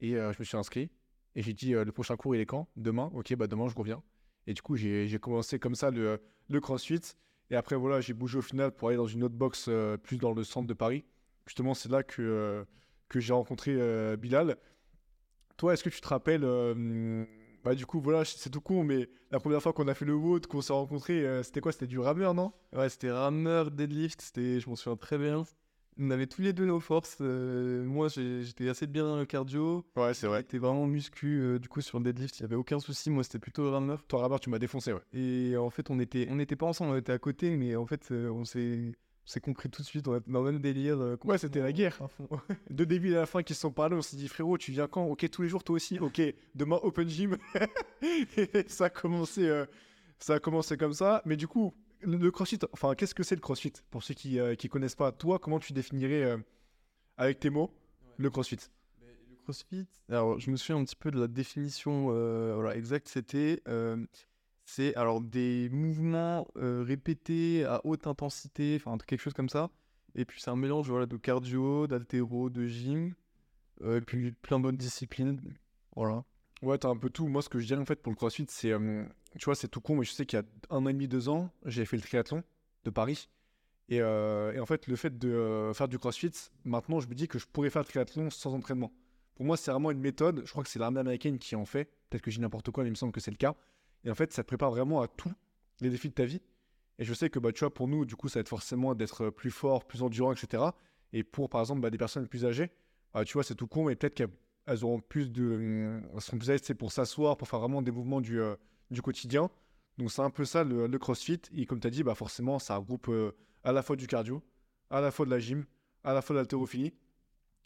Et 0.00 0.16
euh, 0.16 0.32
je 0.32 0.38
me 0.38 0.44
suis 0.44 0.56
inscrit. 0.56 0.88
Et 1.36 1.42
j'ai 1.42 1.52
dit, 1.52 1.74
euh, 1.74 1.84
le 1.84 1.92
prochain 1.92 2.16
cours, 2.16 2.34
il 2.34 2.40
est 2.40 2.46
quand? 2.46 2.68
Demain? 2.76 3.10
Ok, 3.14 3.34
bah 3.34 3.46
demain, 3.46 3.68
je 3.68 3.74
reviens. 3.74 4.02
Et 4.46 4.54
du 4.54 4.62
coup, 4.62 4.76
j'ai 4.76 5.18
commencé 5.20 5.58
comme 5.58 5.74
ça 5.74 5.90
le, 5.90 6.20
crossfit. 6.60 7.00
Et 7.50 7.56
après, 7.56 7.76
voilà, 7.76 8.00
j'ai 8.00 8.14
bougé 8.14 8.38
au 8.38 8.42
final 8.42 8.72
pour 8.72 8.88
aller 8.88 8.96
dans 8.96 9.06
une 9.06 9.24
autre 9.24 9.34
box 9.34 9.68
plus 10.02 10.16
dans 10.16 10.32
le 10.32 10.44
centre 10.44 10.66
de 10.66 10.74
Paris. 10.74 11.04
Justement, 11.46 11.74
c'est 11.74 11.90
là 11.90 12.02
que, 12.02 12.64
que 13.08 13.20
j'ai 13.20 13.32
rencontré 13.32 14.16
Bilal. 14.16 14.56
Toi, 15.56 15.74
est-ce 15.74 15.84
que 15.84 15.90
tu 15.90 16.00
te 16.00 16.08
rappelles 16.08 16.44
bah 17.62 17.74
du 17.74 17.86
coup 17.86 18.00
voilà 18.00 18.24
c'est 18.24 18.50
tout 18.50 18.60
con 18.60 18.84
mais 18.84 19.08
la 19.30 19.38
première 19.38 19.62
fois 19.62 19.72
qu'on 19.72 19.88
a 19.88 19.94
fait 19.94 20.04
le 20.04 20.14
WOD 20.14 20.46
qu'on 20.46 20.62
s'est 20.62 20.72
rencontrés 20.72 21.26
euh, 21.26 21.42
c'était 21.42 21.60
quoi? 21.60 21.72
C'était 21.72 21.86
du 21.86 21.98
rameur 21.98 22.34
non? 22.34 22.52
Ouais 22.72 22.88
c'était 22.88 23.10
rameur 23.10 23.70
deadlift 23.70 24.32
je 24.34 24.68
m'en 24.68 24.76
souviens 24.76 24.96
très 24.96 25.18
bien 25.18 25.44
on 25.98 26.10
avait 26.10 26.26
tous 26.26 26.42
les 26.42 26.52
deux 26.52 26.66
nos 26.66 26.80
forces 26.80 27.18
euh, 27.20 27.84
moi 27.84 28.08
j'étais 28.08 28.68
assez 28.68 28.86
bien 28.86 29.04
dans 29.04 29.18
le 29.18 29.26
cardio 29.26 29.84
ouais 29.96 30.14
c'est 30.14 30.26
vrai 30.26 30.40
j'étais 30.40 30.58
vraiment 30.58 30.86
muscu 30.86 31.40
euh, 31.40 31.58
du 31.58 31.68
coup 31.68 31.80
sur 31.80 32.00
deadlift 32.00 32.38
il 32.38 32.42
y 32.42 32.44
avait 32.44 32.56
aucun 32.56 32.78
souci 32.78 33.10
moi 33.10 33.22
c'était 33.24 33.38
plutôt 33.38 33.70
rameur 33.70 34.02
toi 34.06 34.22
rameur 34.22 34.40
tu 34.40 34.50
m'as 34.50 34.58
défoncé 34.58 34.92
ouais 34.92 35.02
et 35.12 35.56
en 35.56 35.70
fait 35.70 35.90
on 35.90 35.98
était 35.98 36.28
on 36.30 36.36
n'était 36.36 36.56
pas 36.56 36.66
ensemble 36.66 36.92
on 36.92 36.96
était 36.96 37.12
à 37.12 37.18
côté 37.18 37.56
mais 37.56 37.76
en 37.76 37.86
fait 37.86 38.10
on 38.10 38.44
s'est 38.44 38.92
compris 39.38 39.70
tout 39.70 39.82
de 39.82 39.86
suite, 39.86 40.08
on 40.08 40.16
est 40.16 40.28
dans 40.28 40.42
le 40.42 40.52
même 40.52 40.60
délire. 40.60 41.00
Euh, 41.00 41.16
ouais, 41.24 41.38
c'était 41.38 41.60
la 41.60 41.72
guerre. 41.72 42.00
de 42.70 42.84
début 42.84 43.14
à 43.14 43.20
la 43.20 43.26
fin 43.26 43.42
qui 43.44 43.54
se 43.54 43.60
sont 43.60 43.70
parlé, 43.70 43.94
on 43.94 44.02
s'est 44.02 44.16
dit 44.16 44.26
frérot, 44.26 44.58
tu 44.58 44.72
viens 44.72 44.88
quand? 44.88 45.04
Ok, 45.04 45.28
tous 45.30 45.42
les 45.42 45.48
jours, 45.48 45.62
toi 45.62 45.76
aussi. 45.76 45.98
Ok, 46.00 46.20
demain 46.54 46.80
open 46.82 47.08
gym. 47.08 47.36
ça 48.66 48.86
a 48.86 48.90
commencé, 48.90 49.46
euh, 49.46 49.66
ça 50.18 50.34
a 50.34 50.38
commencé 50.40 50.76
comme 50.76 50.94
ça. 50.94 51.22
Mais 51.24 51.36
du 51.36 51.46
coup, 51.46 51.72
le, 52.02 52.30
CrossFit, 52.30 52.58
enfin, 52.72 52.94
qu'est-ce 52.94 53.14
que 53.14 53.22
c'est 53.22 53.34
le 53.34 53.40
CrossFit 53.40 53.72
Pour 53.90 54.02
ceux 54.02 54.14
qui, 54.14 54.36
ne 54.36 54.42
euh, 54.42 54.68
connaissent 54.70 54.94
pas, 54.94 55.12
toi, 55.12 55.38
comment 55.38 55.58
tu 55.58 55.72
définirais 55.72 56.36
avec 57.16 57.40
tes 57.40 57.50
mots 57.50 57.72
le 58.16 58.30
CrossFit? 58.30 58.58
Le 59.00 59.36
CrossFit, 59.44 59.86
alors 60.08 60.38
je 60.38 60.50
me 60.50 60.56
souviens 60.56 60.76
un 60.76 60.84
petit 60.84 60.96
peu 60.96 61.10
de 61.10 61.20
la 61.20 61.26
définition 61.26 62.06
voilà, 62.54 62.76
exacte. 62.76 63.08
C'était 63.08 63.62
c'est 64.64 64.94
alors 64.94 65.20
des 65.20 65.68
mouvements 65.70 66.46
répétés 66.54 67.64
à 67.64 67.80
haute 67.84 68.06
intensité, 68.06 68.76
enfin 68.76 68.96
quelque 68.98 69.20
chose 69.20 69.34
comme 69.34 69.48
ça. 69.48 69.70
Et 70.14 70.24
puis 70.24 70.40
c'est 70.40 70.50
un 70.50 70.56
mélange 70.56 70.88
voilà, 70.88 71.06
de 71.06 71.16
cardio, 71.16 71.86
d'altéro, 71.86 72.50
de 72.50 72.66
gym, 72.66 73.14
et 73.84 74.00
puis 74.00 74.32
plein 74.32 74.60
d'autres 74.60 74.76
disciplines. 74.76 75.40
Voilà. 75.96 76.24
Ouais, 76.62 76.76
t'as 76.78 76.88
un 76.88 76.96
peu 76.96 77.10
tout. 77.10 77.26
Moi, 77.28 77.42
ce 77.42 77.48
que 77.48 77.58
je 77.58 77.66
dirais 77.66 77.80
en 77.80 77.86
fait 77.86 78.00
pour 78.02 78.12
le 78.12 78.16
crossfit, 78.16 78.46
c'est. 78.48 78.72
Tu 79.38 79.44
vois, 79.44 79.54
c'est 79.54 79.68
tout 79.68 79.80
con, 79.80 79.96
mais 79.96 80.04
je 80.04 80.12
sais 80.12 80.26
qu'il 80.26 80.38
y 80.38 80.42
a 80.42 80.44
un 80.70 80.84
an 80.84 80.88
et 80.88 80.92
demi, 80.92 81.08
deux 81.08 81.28
ans, 81.28 81.50
j'ai 81.64 81.84
fait 81.84 81.96
le 81.96 82.02
triathlon 82.02 82.42
de 82.84 82.90
Paris. 82.90 83.28
Et, 83.88 83.96
et, 83.96 84.60
en 84.60 84.66
fait, 84.66 84.86
le 84.86 84.96
fait 84.96 85.18
de 85.18 85.72
faire 85.74 85.88
du 85.88 85.98
crossfit, 85.98 86.30
maintenant, 86.64 87.00
je 87.00 87.08
me 87.08 87.14
dis 87.14 87.26
que 87.26 87.38
je 87.38 87.46
pourrais 87.46 87.70
faire 87.70 87.82
le 87.82 87.86
triathlon 87.86 88.30
sans 88.30 88.54
entraînement. 88.54 88.92
Pour 89.40 89.46
moi, 89.46 89.56
c'est 89.56 89.70
vraiment 89.70 89.90
une 89.90 90.00
méthode. 90.00 90.42
Je 90.44 90.50
crois 90.50 90.62
que 90.62 90.68
c'est 90.68 90.78
l'armée 90.78 91.00
américaine 91.00 91.38
qui 91.38 91.56
en 91.56 91.64
fait. 91.64 91.90
Peut-être 92.10 92.22
que 92.22 92.30
j'ai 92.30 92.40
n'importe 92.40 92.70
quoi, 92.70 92.84
mais 92.84 92.88
il 92.88 92.92
me 92.92 92.96
semble 92.96 93.12
que 93.12 93.20
c'est 93.20 93.30
le 93.30 93.36
cas. 93.36 93.56
Et 94.04 94.10
en 94.10 94.14
fait, 94.14 94.32
ça 94.32 94.42
te 94.42 94.46
prépare 94.46 94.70
vraiment 94.70 95.00
à 95.00 95.08
tous 95.08 95.32
les 95.80 95.90
défis 95.90 96.10
de 96.10 96.14
ta 96.14 96.24
vie. 96.24 96.42
Et 96.98 97.04
je 97.04 97.14
sais 97.14 97.30
que 97.30 97.38
bah, 97.38 97.50
tu 97.50 97.60
vois, 97.60 97.72
pour 97.72 97.88
nous, 97.88 98.04
du 98.04 98.16
coup, 98.16 98.28
ça 98.28 98.38
va 98.38 98.40
être 98.42 98.48
forcément 98.48 98.94
d'être 98.94 99.30
plus 99.30 99.50
fort, 99.50 99.86
plus 99.86 100.02
endurant, 100.02 100.32
etc. 100.32 100.62
Et 101.14 101.24
pour, 101.24 101.48
par 101.48 101.62
exemple, 101.62 101.80
bah, 101.80 101.88
des 101.88 101.96
personnes 101.96 102.28
plus 102.28 102.44
âgées, 102.44 102.70
bah, 103.14 103.24
tu 103.24 103.32
vois, 103.32 103.42
c'est 103.42 103.54
tout 103.54 103.66
con, 103.66 103.86
mais 103.86 103.96
peut-être 103.96 104.14
qu'elles 104.14 104.84
auront 104.84 105.00
plus 105.00 105.32
de. 105.32 106.02
Elles 106.12 106.20
seront 106.20 106.36
plus 106.36 106.50
à 106.50 106.52
l'aise 106.52 106.72
pour 106.78 106.92
s'asseoir, 106.92 107.38
pour 107.38 107.48
faire 107.48 107.60
vraiment 107.60 107.80
des 107.80 107.90
mouvements 107.90 108.20
du, 108.20 108.40
euh, 108.40 108.56
du 108.90 109.02
quotidien. 109.02 109.50
Donc, 109.98 110.10
c'est 110.10 110.22
un 110.22 110.30
peu 110.30 110.44
ça 110.44 110.64
le, 110.64 110.88
crossfit. 110.98 111.40
Et 111.54 111.66
comme 111.66 111.80
tu 111.80 111.86
as 111.86 111.90
dit, 111.90 112.02
bah, 112.02 112.14
forcément, 112.14 112.58
ça 112.58 112.76
regroupe 112.76 113.08
euh, 113.08 113.32
à 113.64 113.72
la 113.72 113.82
fois 113.82 113.96
du 113.96 114.06
cardio, 114.06 114.42
à 114.90 115.00
la 115.00 115.10
fois 115.10 115.26
de 115.26 115.30
la 115.30 115.38
gym, 115.38 115.64
à 116.04 116.14
la 116.14 116.22
fois 116.22 116.34
de 116.34 116.40
l'haltérophilie. 116.40 116.92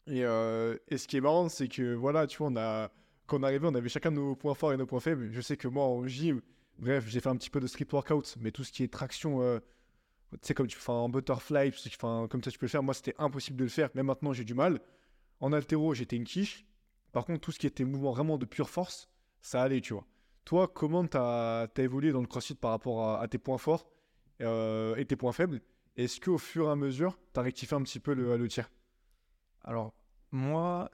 Et, 0.06 0.24
euh, 0.24 0.76
et 0.88 0.98
ce 0.98 1.08
qui 1.08 1.16
est 1.16 1.20
marrant, 1.20 1.48
c'est 1.48 1.68
que 1.68 1.94
voilà, 1.94 2.26
tu 2.26 2.38
vois, 2.38 2.48
on 2.48 2.56
a 2.56 2.90
quand 3.26 3.40
on 3.40 3.42
arrivait, 3.42 3.66
on 3.66 3.74
avait 3.74 3.88
chacun 3.88 4.10
nos 4.10 4.34
points 4.34 4.54
forts 4.54 4.72
et 4.72 4.76
nos 4.76 4.86
points 4.86 5.00
faibles. 5.00 5.30
Je 5.32 5.40
sais 5.40 5.56
que 5.56 5.68
moi, 5.68 5.84
en 5.84 6.06
gym, 6.06 6.42
bref, 6.78 7.06
j'ai 7.08 7.20
fait 7.20 7.28
un 7.28 7.36
petit 7.36 7.50
peu 7.50 7.60
de 7.60 7.66
street 7.66 7.86
workout, 7.92 8.36
mais 8.40 8.50
tout 8.50 8.64
ce 8.64 8.72
qui 8.72 8.82
est 8.82 8.92
traction, 8.92 9.40
euh, 9.42 9.60
tu 10.32 10.38
sais, 10.42 10.54
comme 10.54 10.66
tu 10.66 10.76
fais 10.76 10.92
en 10.92 11.08
butterfly, 11.08 11.72
comme 12.00 12.42
ça 12.42 12.50
tu 12.50 12.58
peux 12.58 12.66
le 12.66 12.70
faire, 12.70 12.82
moi, 12.82 12.94
c'était 12.94 13.14
impossible 13.18 13.56
de 13.56 13.64
le 13.64 13.70
faire. 13.70 13.88
Même 13.94 14.06
maintenant, 14.06 14.32
j'ai 14.32 14.44
du 14.44 14.54
mal. 14.54 14.80
En 15.40 15.52
altéro, 15.52 15.94
j'étais 15.94 16.16
une 16.16 16.24
quiche. 16.24 16.66
Par 17.12 17.24
contre, 17.24 17.40
tout 17.40 17.52
ce 17.52 17.58
qui 17.58 17.66
était 17.66 17.84
mouvement 17.84 18.12
vraiment 18.12 18.38
de 18.38 18.44
pure 18.44 18.68
force, 18.68 19.08
ça 19.40 19.62
allait, 19.62 19.80
tu 19.80 19.94
vois. 19.94 20.06
Toi, 20.44 20.68
comment 20.68 21.06
tu 21.06 21.16
as, 21.16 21.68
évolué 21.76 22.12
dans 22.12 22.20
le 22.20 22.26
crossfit 22.26 22.54
par 22.54 22.72
rapport 22.72 23.18
à, 23.20 23.26
tes 23.28 23.38
points 23.38 23.58
forts 23.58 23.88
euh, 24.42 24.94
et 24.96 25.04
tes 25.06 25.16
points 25.16 25.32
faibles? 25.32 25.62
Est-ce 25.96 26.20
qu'au 26.20 26.38
fur 26.38 26.68
et 26.68 26.70
à 26.70 26.76
mesure, 26.76 27.18
tu 27.32 27.40
as 27.40 27.42
rectifié 27.42 27.76
un 27.76 27.82
petit 27.82 28.00
peu 28.00 28.14
le, 28.14 28.36
le 28.36 28.48
tir? 28.48 28.70
Alors, 29.62 29.94
moi, 30.32 30.90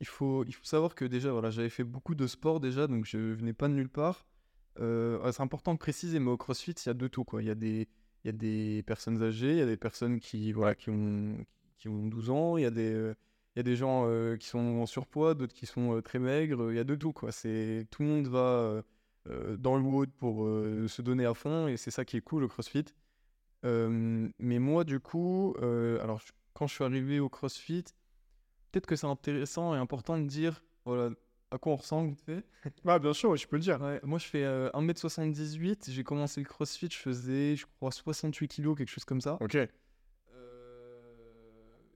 il 0.00 0.06
faut, 0.06 0.44
il 0.44 0.52
faut 0.52 0.64
savoir 0.64 0.94
que 0.94 1.04
déjà, 1.04 1.32
voilà, 1.32 1.50
j'avais 1.50 1.68
fait 1.68 1.84
beaucoup 1.84 2.14
de 2.14 2.26
sport 2.26 2.60
déjà, 2.60 2.86
donc 2.86 3.04
je 3.06 3.18
venais 3.18 3.52
pas 3.52 3.68
de 3.68 3.74
nulle 3.74 3.88
part. 3.88 4.26
Euh, 4.80 5.30
c'est 5.32 5.42
important 5.42 5.74
de 5.74 5.78
préciser, 5.78 6.18
mais 6.18 6.30
au 6.30 6.36
CrossFit, 6.36 6.72
il 6.72 6.86
y 6.86 6.90
a 6.90 6.94
de 6.94 7.08
tout. 7.08 7.24
Quoi. 7.24 7.42
Il, 7.42 7.46
y 7.46 7.50
a 7.50 7.54
des, 7.54 7.88
il 8.24 8.26
y 8.26 8.28
a 8.28 8.32
des 8.32 8.82
personnes 8.84 9.22
âgées, 9.22 9.52
il 9.52 9.58
y 9.58 9.62
a 9.62 9.66
des 9.66 9.76
personnes 9.76 10.20
qui, 10.20 10.52
voilà, 10.52 10.74
qui, 10.74 10.90
ont, 10.90 11.36
qui 11.78 11.88
ont 11.88 12.06
12 12.06 12.30
ans, 12.30 12.56
il 12.56 12.62
y 12.62 12.66
a 12.66 12.70
des, 12.70 12.92
euh, 12.92 13.14
il 13.54 13.58
y 13.58 13.60
a 13.60 13.62
des 13.64 13.76
gens 13.76 14.04
euh, 14.06 14.36
qui 14.36 14.48
sont 14.48 14.58
en 14.58 14.86
surpoids, 14.86 15.34
d'autres 15.34 15.54
qui 15.54 15.66
sont 15.66 16.00
très 16.02 16.18
maigres, 16.18 16.70
il 16.70 16.76
y 16.76 16.80
a 16.80 16.84
de 16.84 16.94
tout. 16.94 17.12
Quoi. 17.12 17.32
C'est, 17.32 17.86
tout 17.90 18.02
le 18.02 18.08
monde 18.08 18.26
va 18.28 18.82
dans 19.58 19.76
le 19.76 19.82
wood 19.82 20.10
pour 20.10 20.44
se 20.44 21.02
donner 21.02 21.24
à 21.24 21.34
fond, 21.34 21.68
et 21.68 21.76
c'est 21.76 21.90
ça 21.90 22.04
qui 22.04 22.16
est 22.16 22.20
cool 22.20 22.44
au 22.44 22.48
CrossFit. 22.48 22.86
mais 23.62 24.58
moi, 24.58 24.84
du 24.84 25.00
coup, 25.00 25.54
alors 25.60 26.20
quand 26.54 26.66
je 26.66 26.74
suis 26.74 26.84
arrivé 26.84 27.20
au 27.20 27.28
CrossFit, 27.28 27.84
peut-être 28.70 28.86
que 28.86 28.96
c'est 28.96 29.06
intéressant 29.06 29.74
et 29.74 29.78
important 29.78 30.18
de 30.18 30.26
dire 30.26 30.62
voilà, 30.84 31.10
à 31.52 31.58
quoi 31.58 31.72
on 31.74 31.76
ressemble 31.76 32.08
vite 32.08 32.22
fait. 32.22 32.44
Ah, 32.86 32.98
bien 32.98 33.12
sûr, 33.12 33.36
je 33.36 33.46
peux 33.46 33.56
le 33.56 33.62
dire. 33.62 33.78
moi, 34.02 34.18
je 34.18 34.26
fais 34.26 34.44
1m78. 34.44 35.90
J'ai 35.90 36.04
commencé 36.04 36.40
le 36.40 36.46
crossfit, 36.46 36.88
je 36.90 36.96
faisais, 36.96 37.56
je 37.56 37.66
crois, 37.66 37.90
68 37.90 38.48
kg, 38.48 38.76
quelque 38.76 38.88
chose 38.88 39.04
comme 39.04 39.20
ça. 39.20 39.36
Ok. 39.40 39.56
Euh, 39.56 39.68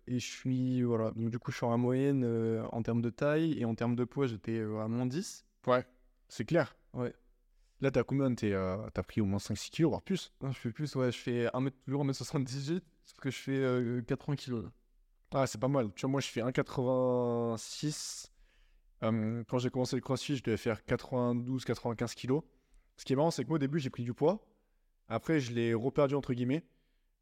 et 0.06 0.18
je 0.18 0.26
suis, 0.26 0.82
voilà, 0.82 1.10
donc 1.12 1.30
du 1.30 1.38
coup, 1.38 1.50
je 1.50 1.56
suis 1.56 1.66
en 1.66 1.78
moyenne 1.78 2.22
euh, 2.24 2.64
en 2.70 2.82
termes 2.82 3.00
de 3.00 3.10
taille 3.10 3.58
et 3.58 3.64
en 3.64 3.74
termes 3.74 3.96
de 3.96 4.04
poids, 4.04 4.26
j'étais 4.26 4.58
euh, 4.58 4.80
à 4.80 4.88
moins 4.88 5.06
10. 5.06 5.46
Ouais, 5.66 5.84
c'est 6.28 6.44
clair. 6.44 6.76
Ouais. 6.96 7.14
Là, 7.80 7.90
t'as 7.90 8.02
combien 8.02 8.34
T'as 8.34 9.02
pris 9.02 9.20
au 9.20 9.26
moins 9.26 9.38
5-6 9.38 9.70
kg, 9.70 9.84
voire 9.84 10.02
plus? 10.02 10.32
Je 10.42 10.52
fais 10.52 10.70
plus, 10.70 10.94
ouais, 10.96 11.12
je 11.12 11.18
fais 11.18 11.46
1 11.54 11.58
m, 11.58 11.70
toujours 11.84 12.04
1m78, 12.04 12.80
sauf 13.04 13.20
que 13.20 13.30
je 13.30 13.36
fais 13.36 14.02
80 14.06 14.36
kg. 14.36 14.70
Ah, 15.32 15.46
c'est 15.46 15.60
pas 15.60 15.68
mal. 15.68 15.92
Tu 15.94 16.02
vois, 16.02 16.10
moi, 16.10 16.20
je 16.20 16.28
fais 16.28 16.40
1,86. 16.40 18.30
quand 19.00 19.58
j'ai 19.58 19.70
commencé 19.70 19.96
le 19.96 20.02
crossfit, 20.02 20.36
je 20.36 20.42
devais 20.42 20.56
faire 20.56 20.80
92-95 20.88 22.14
kilos. 22.14 22.42
Ce 22.96 23.04
qui 23.04 23.12
est 23.12 23.16
marrant, 23.16 23.30
c'est 23.30 23.42
que 23.44 23.48
moi, 23.48 23.56
au 23.56 23.58
début, 23.58 23.78
j'ai 23.78 23.90
pris 23.90 24.04
du 24.04 24.14
poids. 24.14 24.46
Après, 25.08 25.38
je 25.40 25.52
l'ai 25.52 25.74
reperdu, 25.74 26.14
entre 26.14 26.32
guillemets. 26.32 26.64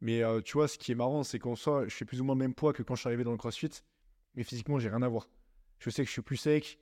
Mais 0.01 0.23
euh, 0.23 0.41
tu 0.41 0.53
vois, 0.53 0.69
ce 0.69 0.79
qui 0.79 0.93
est 0.93 0.95
marrant, 0.95 1.25
c'est 1.25 1.39
qu'en 1.39 1.57
soi, 1.57 1.89
je 1.89 1.95
fais 1.95 2.05
plus 2.05 2.21
ou 2.21 2.25
moins 2.25 2.35
le 2.35 2.41
même 2.41 2.55
poids 2.55 2.73
que 2.73 2.83
quand 2.83 2.95
je 2.95 3.01
suis 3.01 3.09
arrivé 3.09 3.25
dans 3.25 3.33
le 3.33 3.37
crossfit. 3.39 3.71
Mais 4.35 4.45
physiquement, 4.45 4.79
j'ai 4.79 4.89
rien 4.89 5.03
à 5.03 5.09
voir. 5.09 5.29
Je 5.79 5.91
sais 5.91 6.03
que 6.03 6.09
je 6.09 6.13
suis 6.13 6.23
plus 6.23 6.37
sec. 6.37 6.79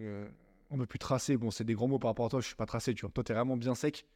Euh, 0.00 0.28
on 0.72 0.76
ne 0.76 0.82
peut 0.82 0.86
plus 0.86 0.98
tracer. 0.98 1.36
Bon, 1.36 1.50
c'est 1.50 1.64
des 1.64 1.74
grands 1.74 1.88
mots 1.88 1.98
par 1.98 2.10
rapport 2.10 2.26
à 2.26 2.28
toi. 2.28 2.40
Je 2.40 2.46
suis 2.46 2.56
pas 2.56 2.66
tracé, 2.66 2.94
tu 2.94 3.02
vois. 3.02 3.10
Toi, 3.10 3.22
tu 3.22 3.32
es 3.32 3.34
vraiment 3.34 3.56
bien 3.56 3.74
sec. 3.74 4.06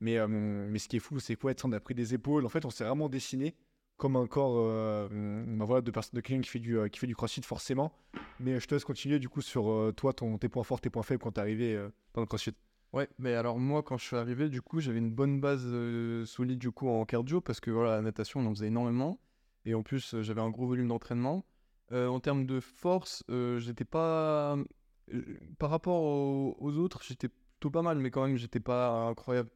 Mais, 0.00 0.18
mais 0.26 0.78
ce 0.78 0.88
qui 0.88 0.96
est 0.96 1.00
fou, 1.00 1.20
c'est 1.20 1.36
quoi 1.36 1.52
On 1.64 1.72
a 1.72 1.80
pris 1.80 1.94
des 1.94 2.12
épaules. 2.12 2.44
En 2.44 2.48
fait, 2.48 2.64
on 2.64 2.70
s'est 2.70 2.84
vraiment 2.84 3.08
dessiné 3.08 3.54
comme 4.02 4.16
un 4.16 4.26
corps 4.26 4.56
euh, 4.56 5.08
bah 5.46 5.64
voilà, 5.64 5.80
de, 5.80 5.90
personne, 5.92 6.16
de 6.16 6.20
quelqu'un 6.20 6.42
qui, 6.42 6.50
fait 6.50 6.58
du, 6.58 6.76
euh, 6.76 6.88
qui 6.88 6.98
fait 6.98 7.06
du 7.06 7.14
crossfit 7.14 7.42
forcément. 7.42 7.92
Mais 8.40 8.58
je 8.58 8.66
te 8.66 8.74
laisse 8.74 8.84
continuer 8.84 9.20
du 9.20 9.28
coup 9.28 9.42
sur 9.42 9.70
euh, 9.70 9.92
toi, 9.92 10.12
ton, 10.12 10.38
tes 10.38 10.48
points 10.48 10.64
forts, 10.64 10.80
tes 10.80 10.90
points 10.90 11.04
faibles 11.04 11.22
quand 11.22 11.30
tu 11.30 11.38
es 11.38 11.40
arrivé 11.40 11.88
dans 12.14 12.20
le 12.20 12.26
crossfit. 12.26 12.56
Ouais, 12.92 13.08
mais 13.18 13.34
alors 13.34 13.60
moi 13.60 13.84
quand 13.84 13.96
je 13.96 14.04
suis 14.04 14.16
arrivé, 14.16 14.48
du 14.48 14.60
coup 14.60 14.80
j'avais 14.80 14.98
une 14.98 15.12
bonne 15.12 15.40
base 15.40 15.64
solide 16.26 16.58
du 16.58 16.72
coup 16.72 16.88
en 16.88 17.04
cardio 17.06 17.40
parce 17.40 17.60
que 17.60 17.70
voilà, 17.70 17.92
la 17.92 18.02
natation 18.02 18.40
on 18.40 18.46
en 18.46 18.50
faisait 18.50 18.66
énormément 18.66 19.18
et 19.64 19.74
en 19.74 19.82
plus 19.82 20.20
j'avais 20.20 20.40
un 20.42 20.50
gros 20.50 20.66
volume 20.66 20.88
d'entraînement. 20.88 21.46
en 21.92 22.18
termes 22.18 22.44
de 22.44 22.58
force, 22.58 23.22
j'étais 23.58 23.84
pas. 23.84 24.58
Par 25.58 25.70
rapport 25.70 26.02
aux, 26.02 26.76
autres, 26.76 27.02
j'étais 27.02 27.28
plutôt 27.28 27.70
pas 27.70 27.82
mal, 27.82 27.98
mais 27.98 28.10
quand 28.10 28.26
même, 28.26 28.36
j'étais 28.36 28.60
pas 28.60 29.08
incroyable. 29.08 29.50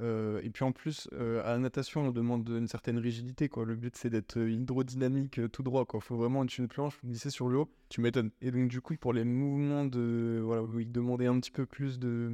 Euh, 0.00 0.40
et 0.42 0.50
puis 0.50 0.64
en 0.64 0.72
plus, 0.72 1.08
euh, 1.12 1.42
à 1.44 1.50
la 1.50 1.58
natation, 1.58 2.02
on 2.02 2.10
demande 2.12 2.48
une 2.48 2.68
certaine 2.68 2.98
rigidité. 2.98 3.48
Quoi. 3.48 3.64
Le 3.64 3.74
but, 3.74 3.96
c'est 3.96 4.10
d'être 4.10 4.38
euh, 4.38 4.50
hydrodynamique 4.50 5.40
tout 5.50 5.62
droit. 5.62 5.84
Il 5.92 6.00
faut 6.00 6.16
vraiment 6.16 6.44
être 6.44 6.56
une 6.58 6.68
planche, 6.68 6.98
glisser 7.04 7.30
sur 7.30 7.48
le 7.48 7.58
haut. 7.58 7.70
Tu 7.88 8.00
m'étonnes. 8.00 8.30
Et 8.40 8.50
donc, 8.50 8.68
du 8.68 8.80
coup, 8.80 8.94
pour 8.96 9.12
les 9.12 9.24
mouvements 9.24 9.84
de, 9.84 10.40
voilà, 10.44 10.62
où 10.62 10.78
il 10.78 10.92
demandait 10.92 11.26
un 11.26 11.38
petit 11.40 11.50
peu 11.50 11.66
plus 11.66 11.98
de, 11.98 12.32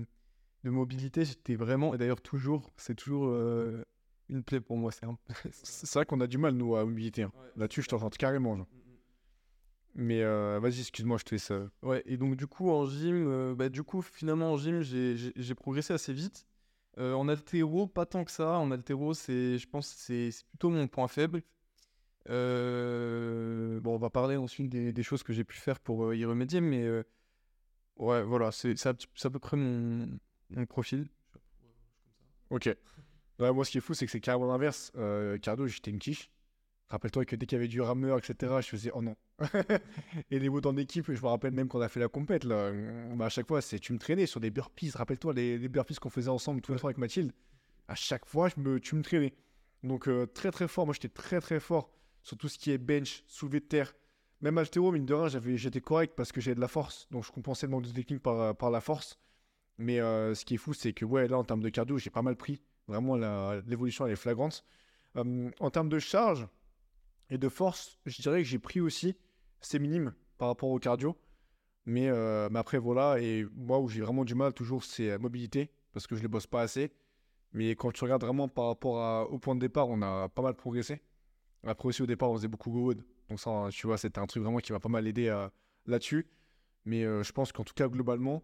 de 0.65 0.71
mobilité, 0.71 1.25
j'étais 1.25 1.55
vraiment, 1.55 1.95
et 1.95 1.99
d'ailleurs, 1.99 2.21
toujours, 2.21 2.71
c'est 2.77 2.95
toujours 2.95 3.35
une 4.29 4.43
plaie 4.43 4.61
pour 4.61 4.77
moi. 4.77 4.93
C'est 4.93 5.07
un... 5.07 5.17
vrai 5.95 6.05
qu'on 6.05 6.21
a 6.21 6.27
du 6.27 6.39
mal, 6.39 6.55
nous, 6.55 6.77
à 6.77 6.85
mobilité. 6.85 7.23
Hein. 7.23 7.33
Là-dessus, 7.57 7.83
je 7.83 7.89
t'entends 7.89 8.11
carrément. 8.11 8.57
Genre. 8.57 8.67
Mais 9.97 10.23
vas-y, 10.59 10.81
excuse-moi, 10.81 11.17
je 11.19 11.25
te 11.25 11.35
laisse. 11.35 11.53
Ouais, 11.83 12.03
et 12.05 12.19
donc, 12.19 12.37
du 12.37 12.47
coup, 12.47 12.71
en 12.71 12.87
gym, 12.87 13.55
bah, 13.55 13.71
du 13.71 13.83
coup, 13.83 14.03
finalement, 14.03 14.53
en 14.53 14.57
gym, 14.59 14.83
j'ai 14.83 15.55
progressé 15.55 15.95
assez 15.95 16.13
vite. 16.13 16.47
En 16.99 17.29
altéro, 17.29 17.87
pas 17.87 18.07
tant 18.07 18.25
que 18.25 18.31
ça. 18.31 18.59
En 18.59 18.71
altéro, 18.71 19.15
je 19.15 19.67
pense, 19.67 19.89
c'est 19.89 20.31
plutôt 20.51 20.69
mon 20.69 20.87
point 20.87 21.09
faible. 21.09 21.43
Bon, 22.27 23.95
on 23.95 23.99
va 23.99 24.11
parler 24.11 24.37
ensuite 24.37 24.69
des, 24.69 25.03
choses 25.03 25.23
que 25.23 25.33
j'ai 25.33 25.45
pu 25.45 25.57
faire 25.57 25.81
pour 25.81 26.13
y 26.13 26.25
remédier, 26.27 26.61
mais 26.61 26.87
ouais, 27.97 28.23
voilà, 28.23 28.53
c'est 28.53 28.87
à, 28.87 28.95
peu 29.31 29.39
près 29.39 29.57
mon, 29.57 30.19
mon 30.51 30.67
profil. 30.67 31.09
Ok. 32.51 32.69
moi, 33.39 33.65
ce 33.65 33.71
qui 33.71 33.79
est 33.79 33.81
fou, 33.81 33.95
c'est 33.95 34.05
que 34.05 34.13
c'est 34.13 34.21
carrément 34.21 34.47
l'inverse. 34.47 34.93
Cardo, 35.41 35.67
j'étais 35.67 35.91
une 35.91 35.99
quiche. 35.99 36.31
Rappelle-toi 36.89 37.25
que 37.25 37.35
dès 37.35 37.47
qu'il 37.47 37.57
y 37.57 37.59
avait 37.59 37.69
du 37.69 37.81
rameur, 37.81 38.19
etc., 38.19 38.61
je 38.61 38.69
faisais 38.69 38.91
oh 38.95 39.03
non. 39.03 39.17
et 40.31 40.39
les 40.39 40.49
mots 40.49 40.61
dans 40.61 40.73
l'équipe, 40.73 41.13
je 41.13 41.21
me 41.21 41.27
rappelle 41.27 41.53
même 41.53 41.69
qu'on 41.69 41.81
a 41.81 41.89
fait 41.89 42.01
la 42.01 42.09
compète, 42.09 42.45
là, 42.45 42.73
bah, 43.15 43.27
à 43.27 43.29
chaque 43.29 43.47
fois, 43.47 43.61
c'est 43.61 43.79
tu 43.79 43.93
me 43.93 43.99
traînais 43.99 44.27
sur 44.27 44.41
des 44.41 44.51
burpees. 44.51 44.91
Rappelle-toi 44.95 45.35
les, 45.35 45.59
les 45.59 45.69
burpees 45.69 45.97
qu'on 45.97 46.11
faisait 46.11 46.31
ensemble 46.31 46.61
tous 46.63 46.73
les 46.73 46.79
soirs 46.79 46.89
avec 46.89 46.99
Mathilde. 46.99 47.33
À 47.89 47.95
chaque 47.95 48.25
fois, 48.25 48.49
je 48.49 48.61
me, 48.61 48.81
tu 48.81 48.95
me 48.95 49.03
traînais. 49.03 49.35
Donc 49.83 50.09
euh, 50.09 50.27
très 50.27 50.51
très 50.51 50.69
fort. 50.69 50.87
Moi, 50.87 50.95
j'étais 50.95 51.09
très 51.09 51.41
très 51.41 51.61
fort 51.61 51.91
sur 52.23 52.37
tout 52.37 52.49
ce 52.49 52.59
qui 52.59 52.71
est 52.73 52.79
bench, 52.79 53.23
soulevé 53.27 53.61
de 53.61 53.67
terre. 53.67 53.95
Même 54.41 54.59
altéro, 54.59 54.91
mine 54.91 55.07
de 55.07 55.15
rien, 55.15 55.29
j'étais 55.57 55.81
correct 55.81 56.15
parce 56.17 56.33
que 56.33 56.41
j'avais 56.41 56.57
de 56.57 56.61
la 56.61 56.69
force. 56.69 57.07
Donc 57.11 57.25
je 57.25 57.31
compensais 57.31 57.67
le 57.67 57.71
manque 57.71 57.85
de 57.85 57.93
technique 57.93 58.23
par, 58.23 58.57
par 58.57 58.71
la 58.71 58.81
force. 58.81 59.19
Mais 59.79 60.01
euh, 60.01 60.35
ce 60.35 60.45
qui 60.45 60.55
est 60.55 60.59
fou, 60.59 60.75
c'est 60.75 60.93
que 60.93 61.05
ouais, 61.05 61.29
là, 61.29 61.39
en 61.39 61.45
termes 61.45 61.63
de 61.63 61.69
cardio, 61.69 61.99
j'ai 61.99 62.11
pas 62.11 62.23
mal 62.23 62.37
pris. 62.37 62.63
Vraiment, 62.89 63.17
l'évolution, 63.67 64.07
elle 64.07 64.13
est 64.13 64.17
flagrante. 64.17 64.65
Euh, 65.17 65.51
en 65.61 65.71
termes 65.71 65.89
de 65.89 65.99
charge, 65.99 66.47
et 67.31 67.39
de 67.39 67.49
force, 67.49 67.99
je 68.07 68.23
dirais 68.23 68.43
que 68.43 68.49
j'ai 68.49 68.59
pris 68.59 68.81
aussi, 68.81 69.17
c'est 69.67 69.79
minime 69.79 70.15
par 70.39 70.49
rapport 70.49 70.71
au 70.71 70.79
cardio. 70.79 71.17
Mais, 71.87 72.09
euh, 72.09 72.49
mais 72.51 72.59
après, 72.59 72.79
voilà. 72.79 73.21
Et 73.21 73.47
moi, 73.55 73.79
où 73.79 73.89
j'ai 73.89 74.01
vraiment 74.01 74.25
du 74.25 74.35
mal, 74.35 74.53
toujours, 74.53 74.85
c'est 74.85 75.09
la 75.09 75.19
mobilité, 75.19 75.71
parce 75.93 76.07
que 76.07 76.15
je 76.17 76.21
ne 76.21 76.25
les 76.25 76.29
bosse 76.29 76.47
pas 76.47 76.63
assez. 76.63 76.93
Mais 77.53 77.71
quand 77.71 77.93
tu 77.93 78.05
regardes 78.05 78.23
vraiment 78.23 78.49
par 78.49 78.67
rapport 78.67 79.31
au 79.33 79.39
point 79.39 79.55
de 79.55 79.61
départ, 79.61 79.89
on 79.89 80.03
a 80.03 80.29
pas 80.29 80.43
mal 80.43 80.55
progressé. 80.55 81.01
Après 81.65 81.89
aussi, 81.89 82.03
au 82.03 82.07
départ, 82.07 82.31
on 82.31 82.37
faisait 82.37 82.49
beaucoup 82.49 82.71
wood. 82.71 83.03
Donc 83.29 83.41
ça, 83.41 83.69
tu 83.71 83.87
vois, 83.87 83.99
c'était 83.99 84.19
un 84.19 84.27
truc 84.27 84.43
vraiment 84.43 84.59
qui 84.59 84.73
m'a 84.73 84.81
pas 84.81 84.89
mal 84.89 85.07
aidé 85.07 85.29
euh, 85.29 85.49
là-dessus. 85.87 86.29
Mais 86.85 87.05
euh, 87.05 87.23
je 87.23 87.33
pense 87.33 87.53
qu'en 87.53 87.65
tout 87.65 87.75
cas, 87.75 87.89
globalement, 87.89 88.43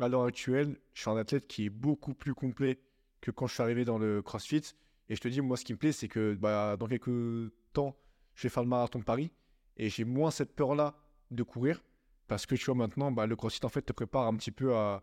à 0.00 0.08
l'heure 0.08 0.24
actuelle, 0.24 0.78
je 0.94 1.00
suis 1.00 1.10
un 1.10 1.16
athlète 1.16 1.46
qui 1.46 1.66
est 1.66 1.70
beaucoup 1.70 2.14
plus 2.14 2.34
complet 2.34 2.80
que 3.20 3.30
quand 3.30 3.46
je 3.46 3.54
suis 3.54 3.62
arrivé 3.62 3.84
dans 3.84 3.98
le 3.98 4.22
CrossFit. 4.22 4.62
Et 5.08 5.16
je 5.16 5.20
te 5.20 5.28
dis, 5.28 5.40
moi, 5.40 5.56
ce 5.56 5.64
qui 5.64 5.72
me 5.72 5.78
plaît, 5.78 5.92
c'est 5.92 6.08
que 6.08 6.34
bah, 6.34 6.76
dans 6.76 6.86
quelques 6.86 7.52
temps, 7.72 7.96
je 8.34 8.44
vais 8.44 8.48
faire 8.48 8.62
le 8.62 8.68
marathon 8.68 8.98
de 8.98 9.04
Paris 9.04 9.32
et 9.76 9.88
j'ai 9.88 10.04
moins 10.04 10.30
cette 10.30 10.54
peur-là 10.54 10.94
de 11.30 11.42
courir 11.42 11.82
parce 12.28 12.46
que 12.46 12.54
tu 12.54 12.64
vois 12.66 12.74
maintenant, 12.74 13.12
bah, 13.12 13.26
le 13.26 13.36
CrossFit 13.36 13.64
en 13.64 13.68
fait 13.68 13.82
te 13.82 13.92
prépare 13.92 14.26
un 14.26 14.36
petit 14.36 14.52
peu 14.52 14.74
à, 14.74 15.02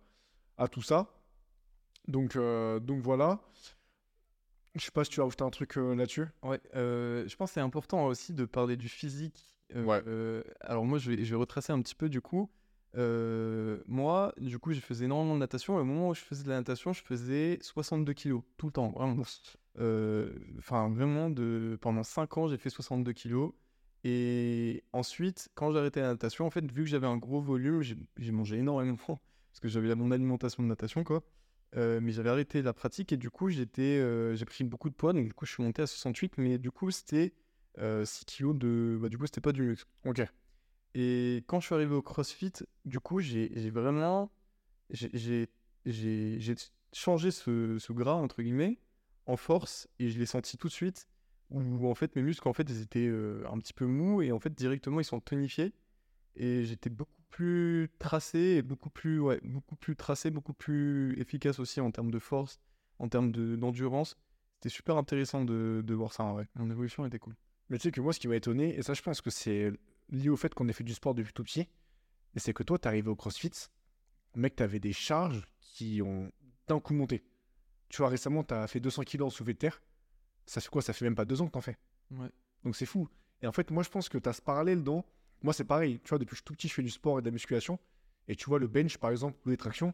à 0.57 0.67
tout 0.67 0.81
ça. 0.81 1.07
Donc, 2.07 2.35
euh, 2.35 2.79
donc 2.79 3.01
voilà. 3.01 3.39
Je 4.75 4.83
sais 4.83 4.91
pas 4.91 5.03
si 5.03 5.11
tu 5.11 5.21
as 5.21 5.25
ajouté 5.25 5.43
un 5.43 5.49
truc 5.49 5.77
euh, 5.77 5.95
là-dessus. 5.95 6.27
Ouais, 6.43 6.59
euh, 6.75 7.27
je 7.27 7.35
pense 7.35 7.51
que 7.51 7.53
c'est 7.55 7.59
important 7.59 8.05
aussi 8.05 8.33
de 8.33 8.45
parler 8.45 8.77
du 8.77 8.89
physique. 8.89 9.45
ouais. 9.75 10.03
alors 10.61 10.85
moi, 10.85 10.97
je 10.97 11.11
vais, 11.11 11.23
je 11.23 11.29
vais 11.29 11.39
retracer 11.39 11.71
un 11.71 11.81
petit 11.81 11.95
peu 11.95 12.09
du 12.09 12.21
coup. 12.21 12.49
moi, 12.95 14.33
du 14.37 14.59
coup, 14.59 14.73
je 14.73 14.79
faisais 14.79 15.05
énormément 15.05 15.35
de 15.35 15.39
natation. 15.39 15.77
au 15.77 15.83
moment 15.83 16.09
où 16.09 16.13
je 16.13 16.21
faisais 16.21 16.43
de 16.43 16.49
la 16.49 16.55
natation, 16.55 16.93
je 16.93 17.03
faisais 17.03 17.59
62 17.61 18.13
kilos 18.13 18.41
tout 18.57 18.67
le 18.67 18.71
temps, 18.71 18.89
vraiment. 18.89 19.23
Enfin, 20.57 20.89
vraiment, 20.89 21.29
de, 21.29 21.77
pendant 21.79 22.03
5 22.03 22.37
ans, 22.37 22.47
j'ai 22.47 22.57
fait 22.57 22.69
62 22.69 23.13
kilos. 23.13 23.53
Et 24.03 24.83
ensuite, 24.93 25.49
quand 25.55 25.71
j'ai 25.71 25.79
arrêté 25.79 25.99
la 25.99 26.07
natation, 26.07 26.45
en 26.45 26.49
fait, 26.49 26.69
vu 26.71 26.83
que 26.83 26.89
j'avais 26.89 27.07
un 27.07 27.17
gros 27.17 27.41
volume, 27.41 27.81
j'ai 27.81 28.31
mangé 28.31 28.57
énormément 28.57 28.97
parce 29.07 29.59
que 29.61 29.67
j'avais 29.67 29.93
mon 29.95 30.11
alimentation 30.11 30.63
de 30.63 30.67
natation, 30.67 31.03
quoi. 31.03 31.23
Euh, 31.75 31.99
mais 32.01 32.11
j'avais 32.11 32.29
arrêté 32.29 32.61
la 32.63 32.73
pratique 32.73 33.11
et 33.11 33.17
du 33.17 33.29
coup, 33.29 33.49
j'étais, 33.49 33.99
euh, 33.99 34.35
j'ai 34.35 34.45
pris 34.45 34.63
beaucoup 34.63 34.89
de 34.89 34.95
poids. 34.95 35.13
Donc, 35.13 35.25
du 35.25 35.33
coup, 35.33 35.45
je 35.45 35.51
suis 35.51 35.63
monté 35.63 35.81
à 35.81 35.87
68, 35.87 36.37
mais 36.37 36.57
du 36.57 36.71
coup, 36.71 36.91
c'était 36.91 37.33
6 37.77 38.25
kilos 38.25 38.55
de. 38.55 38.97
Bah, 39.01 39.09
du 39.09 39.17
coup, 39.17 39.25
c'était 39.25 39.41
pas 39.41 39.51
du 39.51 39.67
luxe. 39.67 39.85
Ok. 40.05 40.21
Et 40.95 41.43
quand 41.47 41.59
je 41.59 41.67
suis 41.67 41.75
arrivé 41.75 41.93
au 41.93 42.01
CrossFit, 42.01 42.53
du 42.85 42.99
coup, 42.99 43.19
j'ai 43.19 43.69
vraiment. 43.69 44.31
J'ai 44.89 45.47
changé 46.93 47.31
ce, 47.31 47.77
ce 47.77 47.93
gras, 47.93 48.15
entre 48.15 48.41
guillemets, 48.41 48.79
en 49.27 49.37
force 49.37 49.87
et 49.99 50.09
je 50.09 50.17
l'ai 50.17 50.25
senti 50.25 50.57
tout 50.57 50.67
de 50.67 50.73
suite 50.73 51.07
où 51.51 51.89
en 51.89 51.95
fait 51.95 52.15
mes 52.15 52.21
muscles 52.21 52.47
en 52.47 52.53
fait 52.53 52.69
étaient 52.69 53.07
euh, 53.07 53.43
un 53.51 53.57
petit 53.57 53.73
peu 53.73 53.85
mous 53.85 54.21
et 54.21 54.31
en 54.31 54.39
fait 54.39 54.53
directement 54.53 54.99
ils 54.99 55.05
sont 55.05 55.19
tonifiés 55.19 55.73
et 56.35 56.63
j'étais 56.63 56.89
beaucoup 56.89 57.11
plus 57.29 57.89
tracé 57.99 58.39
et 58.39 58.61
beaucoup 58.61 58.89
plus 58.89 59.19
ouais, 59.19 59.39
beaucoup 59.43 59.75
plus 59.75 59.95
tracé 59.95 60.29
beaucoup 60.29 60.53
plus 60.53 61.19
efficace 61.19 61.59
aussi 61.59 61.81
en 61.81 61.91
termes 61.91 62.11
de 62.11 62.19
force 62.19 62.59
en 62.99 63.07
termes 63.07 63.31
d'endurance. 63.31 64.17
C'était 64.55 64.69
super 64.69 64.97
intéressant 64.97 65.45
de, 65.45 65.81
de 65.85 65.93
voir 65.93 66.11
ça 66.11 66.35
mon 66.55 66.69
évolution 66.69 67.05
était 67.05 67.19
cool. 67.19 67.35
Mais 67.69 67.77
tu 67.77 67.83
sais 67.83 67.91
que 67.91 68.01
moi 68.01 68.13
ce 68.13 68.19
qui 68.19 68.27
m'a 68.27 68.35
étonné 68.35 68.75
et 68.77 68.81
ça 68.81 68.93
je 68.93 69.01
pense 69.01 69.21
que 69.21 69.29
c'est 69.29 69.71
lié 70.09 70.29
au 70.29 70.37
fait 70.37 70.53
qu'on 70.53 70.67
ait 70.67 70.73
fait 70.73 70.83
du 70.83 70.93
sport 70.93 71.15
depuis 71.15 71.33
tout 71.33 71.43
petit 71.43 71.67
mais 72.33 72.41
c'est 72.41 72.53
que 72.53 72.63
toi 72.63 72.77
arrivé 72.83 73.09
au 73.09 73.15
CrossFit 73.15 73.51
mec 74.35 74.55
t'avais 74.55 74.79
des 74.79 74.93
charges 74.93 75.45
qui 75.59 76.01
ont 76.01 76.31
d'un 76.67 76.79
coup 76.79 76.93
monté. 76.93 77.23
Tu 77.89 77.97
vois, 77.97 78.09
récemment, 78.09 78.43
tu 78.43 78.53
as 78.53 78.67
fait 78.67 78.79
200 78.79 79.03
kilos 79.03 79.27
en 79.27 79.29
soulevé 79.29 79.55
terre. 79.55 79.81
Ça 80.49 80.61
fait 80.61 80.69
quoi? 80.69 80.81
Ça 80.81 80.93
fait 80.93 81.05
même 81.05 81.13
pas 81.13 81.25
deux 81.25 81.41
ans 81.41 81.45
que 81.45 81.51
t'en 81.51 81.61
fais. 81.61 81.77
Ouais. 82.09 82.29
Donc 82.63 82.75
c'est 82.75 82.87
fou. 82.87 83.07
Et 83.43 83.47
en 83.47 83.51
fait, 83.51 83.69
moi, 83.69 83.83
je 83.83 83.89
pense 83.89 84.09
que 84.09 84.17
tu 84.17 84.27
as 84.27 84.33
ce 84.33 84.41
parallèle 84.41 84.83
dans. 84.83 85.05
Moi, 85.43 85.53
c'est 85.53 85.63
pareil. 85.63 85.99
Tu 86.03 86.09
vois, 86.09 86.17
depuis 86.17 86.31
que 86.31 86.35
je 86.37 86.41
suis 86.41 86.43
tout 86.43 86.53
petit, 86.53 86.67
je 86.67 86.73
fais 86.73 86.81
du 86.81 86.89
sport 86.89 87.19
et 87.19 87.21
de 87.21 87.27
la 87.27 87.31
musculation. 87.31 87.77
Et 88.27 88.35
tu 88.35 88.45
vois, 88.47 88.57
le 88.57 88.67
bench, 88.67 88.97
par 88.97 89.11
exemple, 89.11 89.37
ou 89.45 89.49
les 89.49 89.57
tractions, 89.57 89.93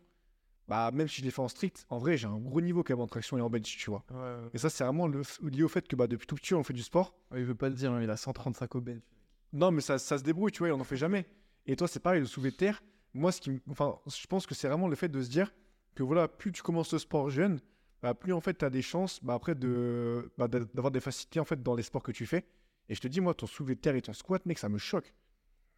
bah, 0.70 0.92
même 0.92 1.10
si 1.10 1.20
je 1.20 1.26
les 1.26 1.32
fais 1.32 1.42
en 1.42 1.50
strict, 1.50 1.86
en 1.90 1.98
vrai, 1.98 2.16
j'ai 2.16 2.28
un 2.28 2.38
gros 2.38 2.62
niveau 2.62 2.84
quand 2.84 2.94
même 2.94 3.02
en 3.02 3.08
traction 3.08 3.38
et 3.38 3.42
en 3.42 3.50
bench, 3.50 3.76
tu 3.78 3.90
vois. 3.90 4.06
Et 4.54 4.58
ça, 4.58 4.70
c'est 4.70 4.86
vraiment 4.86 5.08
le, 5.08 5.24
lié 5.44 5.64
au 5.64 5.68
fait 5.68 5.86
que 5.88 5.96
bah, 5.98 6.08
depuis 6.08 6.26
tout 6.26 6.36
petit, 6.36 6.54
on 6.54 6.64
fait 6.64 6.74
du 6.74 6.84
sport. 6.84 7.14
il 7.36 7.44
veut 7.44 7.54
pas 7.54 7.68
le 7.68 7.76
dire, 7.76 7.92
hein, 7.92 8.02
il 8.02 8.10
a 8.10 8.16
135 8.16 8.76
au 8.76 8.82
bench. 8.82 9.04
Non, 9.52 9.72
mais 9.72 9.82
ça, 9.82 10.00
ça 10.00 10.18
se 10.18 10.24
débrouille, 10.24 10.52
tu 10.52 10.60
vois, 10.60 10.74
on 10.74 10.78
n'en 10.78 10.86
fait 10.86 10.98
jamais. 10.98 11.26
Et 11.66 11.76
toi, 11.76 11.90
c'est 11.90 12.00
pareil, 12.00 12.22
le 12.22 12.28
soulevé 12.28 12.52
de 12.52 12.56
terre. 12.56 12.82
Moi, 13.14 13.34
ce 13.34 13.42
qui, 13.42 13.62
enfin, 13.70 14.00
je 14.08 14.26
pense 14.28 14.48
que 14.48 14.56
c'est 14.56 14.70
vraiment 14.70 14.88
le 14.88 14.96
fait 14.96 15.10
de 15.10 15.22
se 15.22 15.30
dire 15.30 15.54
que 15.96 16.04
voilà, 16.04 16.28
plus 16.28 16.52
tu 16.52 16.62
commences 16.62 16.94
le 16.94 17.00
sport 17.00 17.30
jeune, 17.30 17.60
bah, 18.06 18.14
plus 18.14 18.34
en 18.34 18.40
fait 18.40 18.60
tu 18.60 18.64
as 18.64 18.70
des 18.70 18.84
chances 18.84 19.20
bah, 19.24 19.34
après 19.34 19.56
de, 19.56 20.32
bah, 20.38 20.48
d'avoir 20.48 20.92
des 20.92 21.00
facilités 21.00 21.40
en 21.40 21.44
fait 21.44 21.64
dans 21.64 21.74
les 21.74 21.82
sports 21.82 22.04
que 22.04 22.12
tu 22.12 22.28
fais. 22.28 22.46
Et 22.88 22.94
je 22.94 23.02
te 23.02 23.08
dis, 23.08 23.20
moi, 23.20 23.34
ton 23.34 23.48
soulevé 23.48 23.74
de 23.74 23.80
terre 23.80 23.96
et 23.96 24.02
ton 24.04 24.14
squat, 24.14 24.46
mec, 24.46 24.60
ça 24.60 24.70
me 24.70 24.78
choque. 24.78 25.12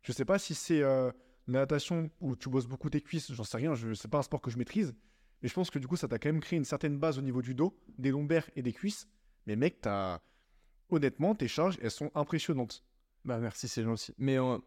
Je 0.02 0.12
sais 0.12 0.26
pas 0.26 0.38
si 0.38 0.54
c'est 0.54 0.82
euh, 0.82 1.10
la 1.48 1.60
natation 1.60 2.10
où 2.20 2.36
tu 2.36 2.50
bosses 2.50 2.68
beaucoup 2.68 2.90
tes 2.90 3.00
cuisses, 3.00 3.32
j'en 3.32 3.46
sais 3.46 3.56
rien, 3.56 3.76
je 3.76 3.94
sais 3.94 4.10
pas 4.10 4.18
un 4.18 4.24
sport 4.24 4.42
que 4.42 4.52
je 4.52 4.58
maîtrise. 4.58 4.94
Mais 5.42 5.48
je 5.48 5.54
pense 5.54 5.70
que 5.70 5.80
du 5.80 5.88
coup, 5.88 5.96
ça 5.96 6.10
t'a 6.10 6.20
quand 6.20 6.28
même 6.28 6.42
créé 6.42 6.58
une 6.58 6.66
certaine 6.66 6.98
base 6.98 7.18
au 7.18 7.22
niveau 7.22 7.42
du 7.42 7.56
dos, 7.56 7.80
des 7.98 8.12
lombaires 8.12 8.50
et 8.58 8.62
des 8.62 8.74
cuisses. 8.74 9.08
Mais 9.46 9.56
mec, 9.56 9.80
t'as... 9.80 10.20
honnêtement, 10.90 11.34
tes 11.34 11.48
charges, 11.48 11.78
elles 11.82 11.92
sont 11.92 12.12
impressionnantes. 12.14 12.84
Bah 13.24 13.38
merci, 13.38 13.70
c'est 13.70 13.84
gentil. 13.84 14.14
Mais 14.18 14.38
euh, 14.38 14.58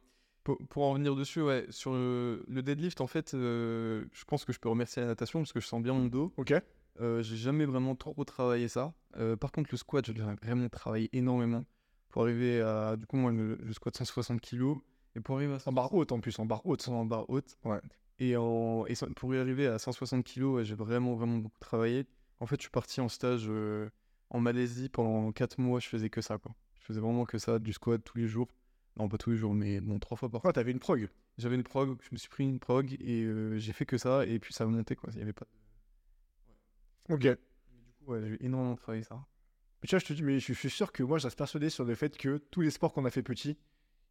pour, 0.45 0.83
en 0.83 0.93
revenir 0.93 1.15
dessus, 1.15 1.43
ouais, 1.43 1.67
sur 1.69 1.93
le, 1.93 2.43
deadlift, 2.49 3.03
en 3.03 3.07
fait, 3.07 3.35
euh, 3.35 4.07
je 4.15 4.25
pense 4.25 4.47
que 4.47 4.55
je 4.55 4.59
peux 4.59 4.71
remercier 4.71 5.03
la 5.03 5.09
natation 5.09 5.41
parce 5.41 5.53
que 5.53 5.61
je 5.61 5.67
sens 5.67 5.83
bien 5.83 5.93
mon 5.93 6.07
dos. 6.07 6.33
Ok. 6.39 6.55
Euh, 7.01 7.23
j'ai 7.23 7.37
jamais 7.37 7.65
vraiment 7.65 7.95
trop 7.95 8.25
travaillé 8.25 8.69
ça. 8.69 8.93
Euh, 9.17 9.37
par 9.37 9.53
contre, 9.53 9.71
le 9.73 9.79
squat, 9.79 10.07
je 10.07 10.13
l'ai 10.13 10.21
vraiment 10.21 10.69
travaillé 10.69 11.09
énormément 11.13 11.65
pour 12.09 12.23
arriver 12.23 12.61
à. 12.61 12.97
Du 12.97 13.07
coup, 13.07 13.17
moi, 13.17 13.33
je, 13.33 13.73
squat 13.73 13.97
160 13.97 14.41
kg. 14.41 14.75
Et 15.17 15.21
pour 15.21 15.37
arriver 15.37 15.55
à. 15.55 15.59
En 15.69 15.73
barre 15.73 15.93
haute 15.95 16.13
en 16.13 16.21
plus, 16.21 16.39
en 16.39 16.47
barre 16.47 16.65
haute. 16.67 16.87
En 16.89 17.05
barre 17.05 17.29
haute. 17.29 17.57
Ouais. 17.65 17.81
Et, 18.19 18.37
en, 18.37 18.85
et 18.87 18.95
pour 19.17 19.35
y 19.35 19.39
arriver 19.39 19.67
à 19.67 19.79
160 19.79 20.25
kg, 20.25 20.63
j'ai 20.63 20.75
vraiment, 20.75 21.15
vraiment 21.15 21.39
beaucoup 21.39 21.59
travaillé. 21.61 22.07
En 22.41 22.47
fait, 22.47 22.57
je 22.57 22.63
suis 22.63 22.71
parti 22.71 23.01
en 23.01 23.09
stage 23.09 23.47
euh, 23.49 23.89
en 24.29 24.41
Malaisie 24.41 24.89
pendant 24.89 25.33
4 25.33 25.59
mois. 25.59 25.81
Je 25.81 25.89
faisais 25.89 26.11
que 26.11 26.21
ça, 26.21 26.39
quoi. 26.39 26.55
Je 26.81 26.87
faisais 26.87 27.01
vraiment 27.01 27.25
que 27.25 27.39
ça, 27.39 27.59
du 27.59 27.73
squat 27.73 28.03
tous 28.05 28.19
les 28.19 28.27
jours. 28.27 28.49
Non, 28.97 29.09
pas 29.09 29.17
tous 29.17 29.31
les 29.31 29.37
jours, 29.37 29.55
mais 29.55 29.81
bon, 29.81 29.99
trois 29.99 30.17
fois 30.17 30.29
par 30.29 30.43
fois. 30.43 30.51
Ah, 30.51 30.53
t'avais 30.53 30.73
une 30.73 30.81
prog 30.81 31.09
J'avais 31.39 31.55
une 31.55 31.63
prog, 31.63 31.97
je 32.03 32.09
me 32.13 32.17
suis 32.17 32.29
pris 32.29 32.45
une 32.45 32.59
prog 32.59 32.93
et 33.01 33.27
j'ai 33.57 33.73
fait 33.73 33.87
que 33.87 33.97
ça. 33.97 34.27
Et 34.27 34.39
puis 34.39 34.53
ça 34.53 34.67
monté, 34.67 34.97
quoi. 34.97 35.11
Il 35.13 35.19
y 35.21 35.23
avait 35.23 35.33
pas 35.33 35.47
Ok. 37.09 37.21
du 37.23 37.37
coup, 37.99 38.13
ouais, 38.13 38.21
j'ai 38.29 38.45
énormément 38.45 38.77
travaillé 38.77 39.03
ça. 39.03 39.17
Mais 39.83 39.89
tu 39.89 39.95
vois, 39.95 40.01
je 40.01 40.05
te 40.07 40.13
dis, 40.13 40.23
mais 40.23 40.39
je 40.39 40.53
suis 40.53 40.71
sûr 40.71 40.93
que 40.93 41.03
moi, 41.03 41.19
je 41.19 41.25
reste 41.27 41.39
persuadé 41.39 41.71
sur 41.71 41.85
le 41.85 41.95
fait 41.95 42.17
que 42.17 42.39
tous 42.51 42.61
les 42.61 42.71
sports 42.71 42.93
qu'on 42.93 43.05
a 43.05 43.11
fait 43.11 43.23
petits, 43.23 43.57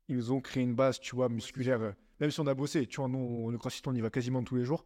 ils 0.08 0.34
ont 0.34 0.42
créé 0.42 0.64
une 0.64 0.74
base, 0.76 1.00
tu 1.00 1.16
vois, 1.16 1.30
musculaire. 1.30 1.94
Même 2.20 2.32
si 2.32 2.40
on 2.40 2.48
a 2.48 2.54
bossé, 2.56 2.88
tu 2.88 2.98
vois, 2.98 3.08
nous, 3.08 3.52
le 3.52 3.58
crossfit, 3.58 3.84
on 3.86 3.94
y 3.94 4.02
va 4.02 4.10
quasiment 4.10 4.44
tous 4.44 4.56
les 4.56 4.66
jours. 4.66 4.86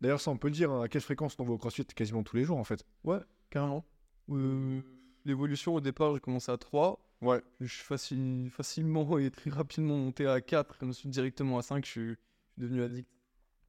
D'ailleurs, 0.00 0.20
ça, 0.20 0.30
on 0.30 0.36
peut 0.38 0.48
le 0.48 0.54
dire, 0.54 0.70
hein, 0.70 0.82
à 0.82 0.88
quelle 0.88 1.02
fréquence 1.02 1.36
on 1.38 1.44
va 1.44 1.52
au 1.52 1.58
CrossFit 1.58 1.84
Quasiment 1.84 2.22
tous 2.24 2.36
les 2.36 2.44
jours, 2.44 2.58
en 2.58 2.64
fait? 2.64 2.84
Ouais, 3.04 3.20
carrément. 3.50 3.84
Euh, 4.30 4.80
L'évolution, 5.24 5.74
au 5.74 5.80
départ, 5.80 6.14
j'ai 6.14 6.20
commencé 6.20 6.50
à 6.50 6.56
3. 6.56 6.98
Ouais. 7.20 7.40
Je 7.60 7.66
suis 7.72 7.84
facile, 7.84 8.50
facilement 8.50 9.16
et 9.18 9.30
très 9.30 9.50
rapidement 9.50 9.96
monté 9.96 10.26
à 10.26 10.40
4. 10.40 10.84
Ensuite, 10.84 11.10
directement 11.10 11.58
à 11.58 11.62
5, 11.62 11.84
je 11.84 11.90
suis, 11.90 12.00
je 12.00 12.14
suis 12.14 12.18
devenu 12.58 12.82
addict. 12.82 13.08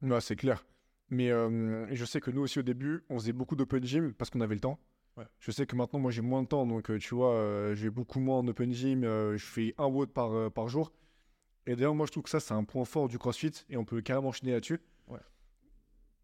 Ouais, 0.02 0.20
c'est 0.20 0.34
clair. 0.34 0.64
Mais 1.10 1.30
euh, 1.30 1.86
je 1.94 2.04
sais 2.04 2.20
que 2.20 2.30
nous 2.30 2.42
aussi, 2.42 2.58
au 2.58 2.62
début, 2.62 3.04
on 3.10 3.18
faisait 3.18 3.32
beaucoup 3.32 3.56
d'open 3.56 3.84
gym 3.84 4.14
parce 4.14 4.30
qu'on 4.30 4.40
avait 4.40 4.54
le 4.54 4.60
temps. 4.60 4.78
Ouais. 5.16 5.24
Je 5.38 5.50
sais 5.52 5.66
que 5.66 5.76
maintenant, 5.76 5.98
moi, 6.00 6.10
j'ai 6.10 6.22
moins 6.22 6.42
de 6.42 6.48
temps. 6.48 6.66
Donc, 6.66 6.90
euh, 6.90 6.98
tu 6.98 7.14
vois, 7.14 7.34
euh, 7.34 7.74
j'ai 7.74 7.90
beaucoup 7.90 8.20
moins 8.20 8.38
en 8.38 8.48
open 8.48 8.72
gym. 8.72 9.04
euh, 9.04 9.36
je 9.36 9.44
fais 9.44 9.74
un 9.78 9.86
WOD 9.86 10.10
par, 10.10 10.50
par 10.52 10.68
jour. 10.68 10.92
Et 11.66 11.76
d'ailleurs, 11.76 11.94
moi, 11.94 12.06
je 12.06 12.12
trouve 12.12 12.24
que 12.24 12.30
ça, 12.30 12.40
c'est 12.40 12.54
un 12.54 12.64
point 12.64 12.84
fort 12.84 13.08
du 13.08 13.18
CrossFit. 13.18 13.52
Et 13.68 13.76
on 13.76 13.84
peut 13.84 14.00
carrément 14.00 14.28
enchaîner 14.28 14.52
là-dessus. 14.52 14.80
Ouais. 15.08 15.20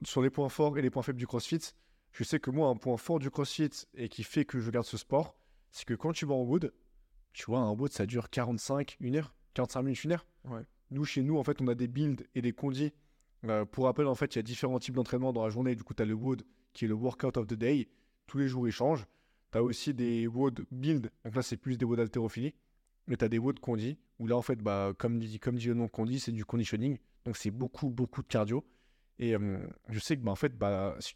Sur 0.03 0.23
les 0.23 0.31
points 0.31 0.49
forts 0.49 0.77
et 0.79 0.83
les 0.83 0.91
points 0.91 1.03
faibles 1.03 1.19
du 1.19 1.27
CrossFit, 1.27 1.61
je 2.13 2.25
sais 2.25 2.41
que 2.41 2.51
moi, 2.51 2.69
un 2.69 2.77
point 2.77 2.97
fort 2.97 3.19
du 3.19 3.31
CrossFit 3.31 3.71
et 3.95 4.09
qui 4.09 4.25
fait 4.25 4.45
que 4.45 4.59
je 4.59 4.71
garde 4.71 4.87
ce 4.87 4.97
sport, 4.97 5.37
c'est 5.71 5.85
que 5.85 5.95
quand 5.95 6.13
tu 6.13 6.27
vas 6.27 6.35
en 6.35 6.43
WOD, 6.43 6.73
tu 7.33 7.45
vois, 7.47 7.61
un 7.61 7.71
WOD, 7.71 7.93
ça 7.93 8.07
dure 8.07 8.29
45, 8.29 8.97
1 9.01 9.15
heure, 9.15 9.35
45 9.55 9.83
minutes, 9.83 10.05
1 10.05 10.11
heure. 10.11 10.27
Ouais. 10.45 10.63
Nous, 10.91 11.05
chez 11.05 11.23
nous, 11.23 11.39
en 11.39 11.45
fait, 11.45 11.61
on 11.63 11.69
a 11.69 11.77
des 11.77 11.87
builds 11.87 12.27
et 12.35 12.43
des 12.43 12.53
condis. 12.53 12.93
Euh, 13.47 13.65
pour 13.65 13.85
rappel, 13.85 14.07
en 14.07 14.15
fait, 14.15 14.35
il 14.35 14.39
y 14.39 14.41
a 14.41 14.43
différents 14.43 14.79
types 14.79 14.95
d'entraînement 14.95 15.33
dans 15.33 15.45
la 15.45 15.51
journée. 15.51 15.75
Du 15.75 15.83
coup, 15.83 15.95
tu 15.95 16.03
as 16.03 16.07
le 16.07 16.15
WOD 16.15 16.43
qui 16.73 16.85
est 16.85 16.89
le 16.89 16.95
Workout 16.95 17.37
of 17.37 17.47
the 17.47 17.55
Day. 17.55 17.89
Tous 18.27 18.39
les 18.39 18.49
jours, 18.49 18.69
ils 18.69 18.73
changent. 18.73 19.07
Tu 19.53 19.59
as 19.59 19.63
aussi 19.63 19.95
des 19.95 20.27
WOD 20.27 20.67
build. 20.71 21.11
Donc 21.25 21.35
là, 21.35 21.43
c'est 21.43 21.57
plus 21.57 21.77
des 21.77 21.85
WOD 21.85 22.01
haltérophilie. 22.01 22.55
Mais 23.07 23.17
tu 23.17 23.25
as 23.25 23.29
des 23.29 23.39
WOD 23.39 23.61
condi. 23.61 23.99
Où 24.19 24.27
là, 24.27 24.37
en 24.37 24.43
fait, 24.43 24.57
bah, 24.57 24.93
comme, 24.99 25.19
dit, 25.19 25.41
comme 25.41 25.57
dit 25.57 25.69
le 25.69 25.75
nom 25.75 25.89
condi, 25.89 26.21
c'est 26.21 26.33
du 26.33 26.45
conditioning. 26.45 26.99
Donc 27.25 27.37
c'est 27.37 27.51
beaucoup, 27.51 27.91
beaucoup 27.91 28.23
de 28.23 28.29
cardio. 28.29 28.65
Et 29.19 29.35
euh, 29.35 29.59
je 29.89 29.99
sais 29.99 30.17
que, 30.17 30.23
bah, 30.23 30.33
en 30.33 30.37
fait, 30.37 30.57
bah, 30.57 30.97
si, 31.01 31.15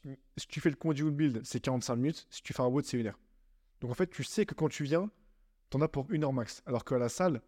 tu 0.49 0.61
fais 0.61 0.71
le 0.71 0.77
condi 0.77 1.03
ou 1.03 1.07
le 1.07 1.13
build, 1.13 1.41
c'est 1.45 1.61
45 1.61 1.97
minutes. 1.97 2.27
Si 2.31 2.43
tu 2.43 2.53
fais 2.53 2.63
un 2.63 2.67
WOD, 2.67 2.85
c'est 2.85 2.99
une 2.99 3.07
heure. 3.07 3.19
Donc 3.81 3.91
en 3.91 3.95
fait, 3.95 4.09
tu 4.09 4.25
sais 4.25 4.47
que 4.47 4.55
quand 4.55 4.69
tu 4.69 4.85
viens, 4.85 5.11
tu 5.71 5.77
en 5.77 5.81
as 5.83 5.89
pour 5.89 6.11
une 6.11 6.25
heure 6.25 6.33
max. 6.33 6.63
Alors 6.65 6.85
qu'à 6.85 6.99
la 6.99 7.09
salle, 7.11 7.43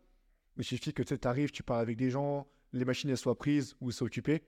il 0.59 0.65
suffit 0.65 0.93
que 0.93 1.03
tu 1.03 1.17
arrives, 1.27 1.51
tu 1.51 1.63
parles 1.63 1.81
avec 1.81 1.97
des 1.97 2.11
gens, 2.11 2.47
les 2.73 2.85
machines 2.85 3.15
soient 3.17 3.39
prises 3.39 3.75
ou 3.81 3.91
c'est 3.91 4.03
occupé, 4.03 4.43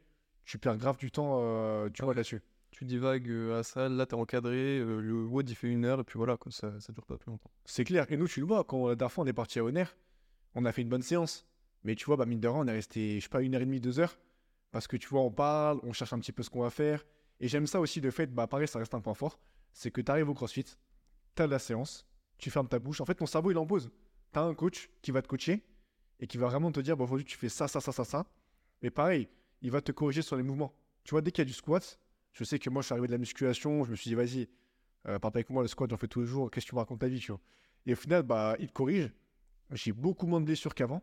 tu 0.48 0.58
perds 0.58 0.78
grave 0.78 0.96
du 0.96 1.10
temps 1.10 1.40
euh, 1.42 1.90
tu 1.92 2.02
vois, 2.02 2.14
là-dessus. 2.14 2.40
Tu 2.70 2.86
divagues 2.86 3.28
euh, 3.28 3.52
à 3.52 3.56
la 3.56 3.62
salle, 3.62 3.92
là, 3.92 4.06
t'es 4.06 4.14
encadré. 4.14 4.78
euh, 4.78 4.98
le 5.00 5.26
WOD, 5.26 5.50
il 5.50 5.54
fait 5.54 5.68
une 5.68 5.84
heure. 5.84 6.00
Et 6.00 6.04
puis 6.04 6.16
voilà, 6.16 6.38
quoi, 6.38 6.50
ça, 6.50 6.80
ça 6.80 6.90
dure 6.90 7.04
pas 7.04 7.18
plus 7.18 7.30
longtemps. 7.30 7.50
C'est 7.66 7.84
clair. 7.84 8.06
Et 8.10 8.16
nous, 8.16 8.26
tu 8.26 8.40
le 8.40 8.46
vois, 8.46 8.64
quand 8.64 8.88
la 8.88 8.94
dernière 8.94 9.12
fois 9.12 9.24
on 9.24 9.26
est 9.26 9.34
parti 9.34 9.58
à 9.58 9.64
Honner, 9.64 9.84
on 10.54 10.64
a 10.64 10.72
fait 10.72 10.80
une 10.80 10.88
bonne 10.88 11.02
séance. 11.02 11.46
Mais 11.84 11.94
tu 11.94 12.06
vois, 12.06 12.16
bah, 12.16 12.24
mine 12.24 12.40
de 12.40 12.48
rien, 12.48 12.60
on 12.60 12.66
est 12.66 12.72
resté, 12.72 13.20
je 13.20 13.24
sais 13.24 13.28
pas, 13.28 13.42
une 13.42 13.54
heure 13.54 13.60
et 13.60 13.66
demie, 13.66 13.78
deux 13.78 14.00
heures. 14.00 14.18
Parce 14.70 14.86
que 14.86 14.96
tu 14.96 15.06
vois, 15.08 15.20
on 15.20 15.30
parle, 15.30 15.80
on 15.82 15.92
cherche 15.92 16.14
un 16.14 16.18
petit 16.18 16.32
peu 16.32 16.42
ce 16.42 16.48
qu'on 16.48 16.62
va 16.62 16.70
faire. 16.70 17.04
Et 17.40 17.48
j'aime 17.48 17.66
ça 17.66 17.78
aussi, 17.78 18.00
le 18.00 18.10
fait, 18.10 18.28
bah 18.34 18.46
pareil, 18.46 18.66
ça 18.66 18.78
reste 18.78 18.94
un 18.94 19.00
point 19.00 19.14
fort. 19.14 19.38
C'est 19.74 19.90
que 19.90 20.00
tu 20.00 20.10
arrives 20.10 20.30
au 20.30 20.34
CrossFit, 20.34 20.64
tu 20.64 21.42
as 21.42 21.46
la 21.46 21.58
séance, 21.58 22.06
tu 22.38 22.50
fermes 22.50 22.68
ta 22.68 22.78
bouche. 22.78 23.02
En 23.02 23.04
fait, 23.04 23.14
ton 23.14 23.26
cerveau, 23.26 23.50
il 23.50 23.58
en 23.58 23.66
pose. 23.66 23.90
Tu 24.32 24.38
as 24.38 24.42
un 24.42 24.54
coach 24.54 24.88
qui 25.02 25.10
va 25.10 25.20
te 25.20 25.28
coacher 25.28 25.62
et 26.20 26.26
qui 26.26 26.38
va 26.38 26.46
vraiment 26.46 26.72
te 26.72 26.80
dire, 26.80 26.96
bon, 26.96 27.04
aujourd'hui, 27.04 27.26
tu 27.26 27.36
fais 27.36 27.50
ça, 27.50 27.68
ça, 27.68 27.80
ça, 27.80 27.92
ça, 27.92 28.04
ça. 28.04 28.26
Mais 28.82 28.90
pareil, 28.90 29.28
il 29.62 29.70
va 29.70 29.80
te 29.80 29.92
corriger 29.92 30.22
sur 30.22 30.36
les 30.36 30.42
mouvements. 30.42 30.74
Tu 31.04 31.10
vois, 31.12 31.20
dès 31.22 31.30
qu'il 31.30 31.42
y 31.42 31.46
a 31.46 31.46
du 31.46 31.52
squat, 31.52 31.98
je 32.32 32.44
sais 32.44 32.58
que 32.58 32.70
moi, 32.70 32.82
je 32.82 32.86
suis 32.86 32.92
arrivé 32.92 33.06
de 33.08 33.12
la 33.12 33.18
musculation, 33.18 33.84
je 33.84 33.90
me 33.90 33.96
suis 33.96 34.10
dit, 34.10 34.14
vas-y, 34.14 34.48
euh, 35.06 35.18
parle 35.18 35.32
avec 35.34 35.50
moi, 35.50 35.62
le 35.62 35.68
squat, 35.68 35.90
j'en 35.90 35.96
fais 35.96 36.08
tous 36.08 36.20
les 36.20 36.26
jours, 36.26 36.50
qu'est-ce 36.50 36.66
que 36.66 36.70
tu 36.70 36.74
me 36.74 36.80
racontes 36.80 37.00
ta 37.00 37.08
vie, 37.08 37.18
tu 37.20 37.32
vois. 37.32 37.40
Et 37.86 37.92
au 37.92 37.96
final, 37.96 38.22
bah, 38.22 38.56
il 38.58 38.68
te 38.68 38.72
corrige. 38.72 39.10
J'ai 39.72 39.92
beaucoup 39.92 40.26
moins 40.26 40.40
de 40.40 40.46
blessures 40.46 40.74
qu'avant. 40.74 41.02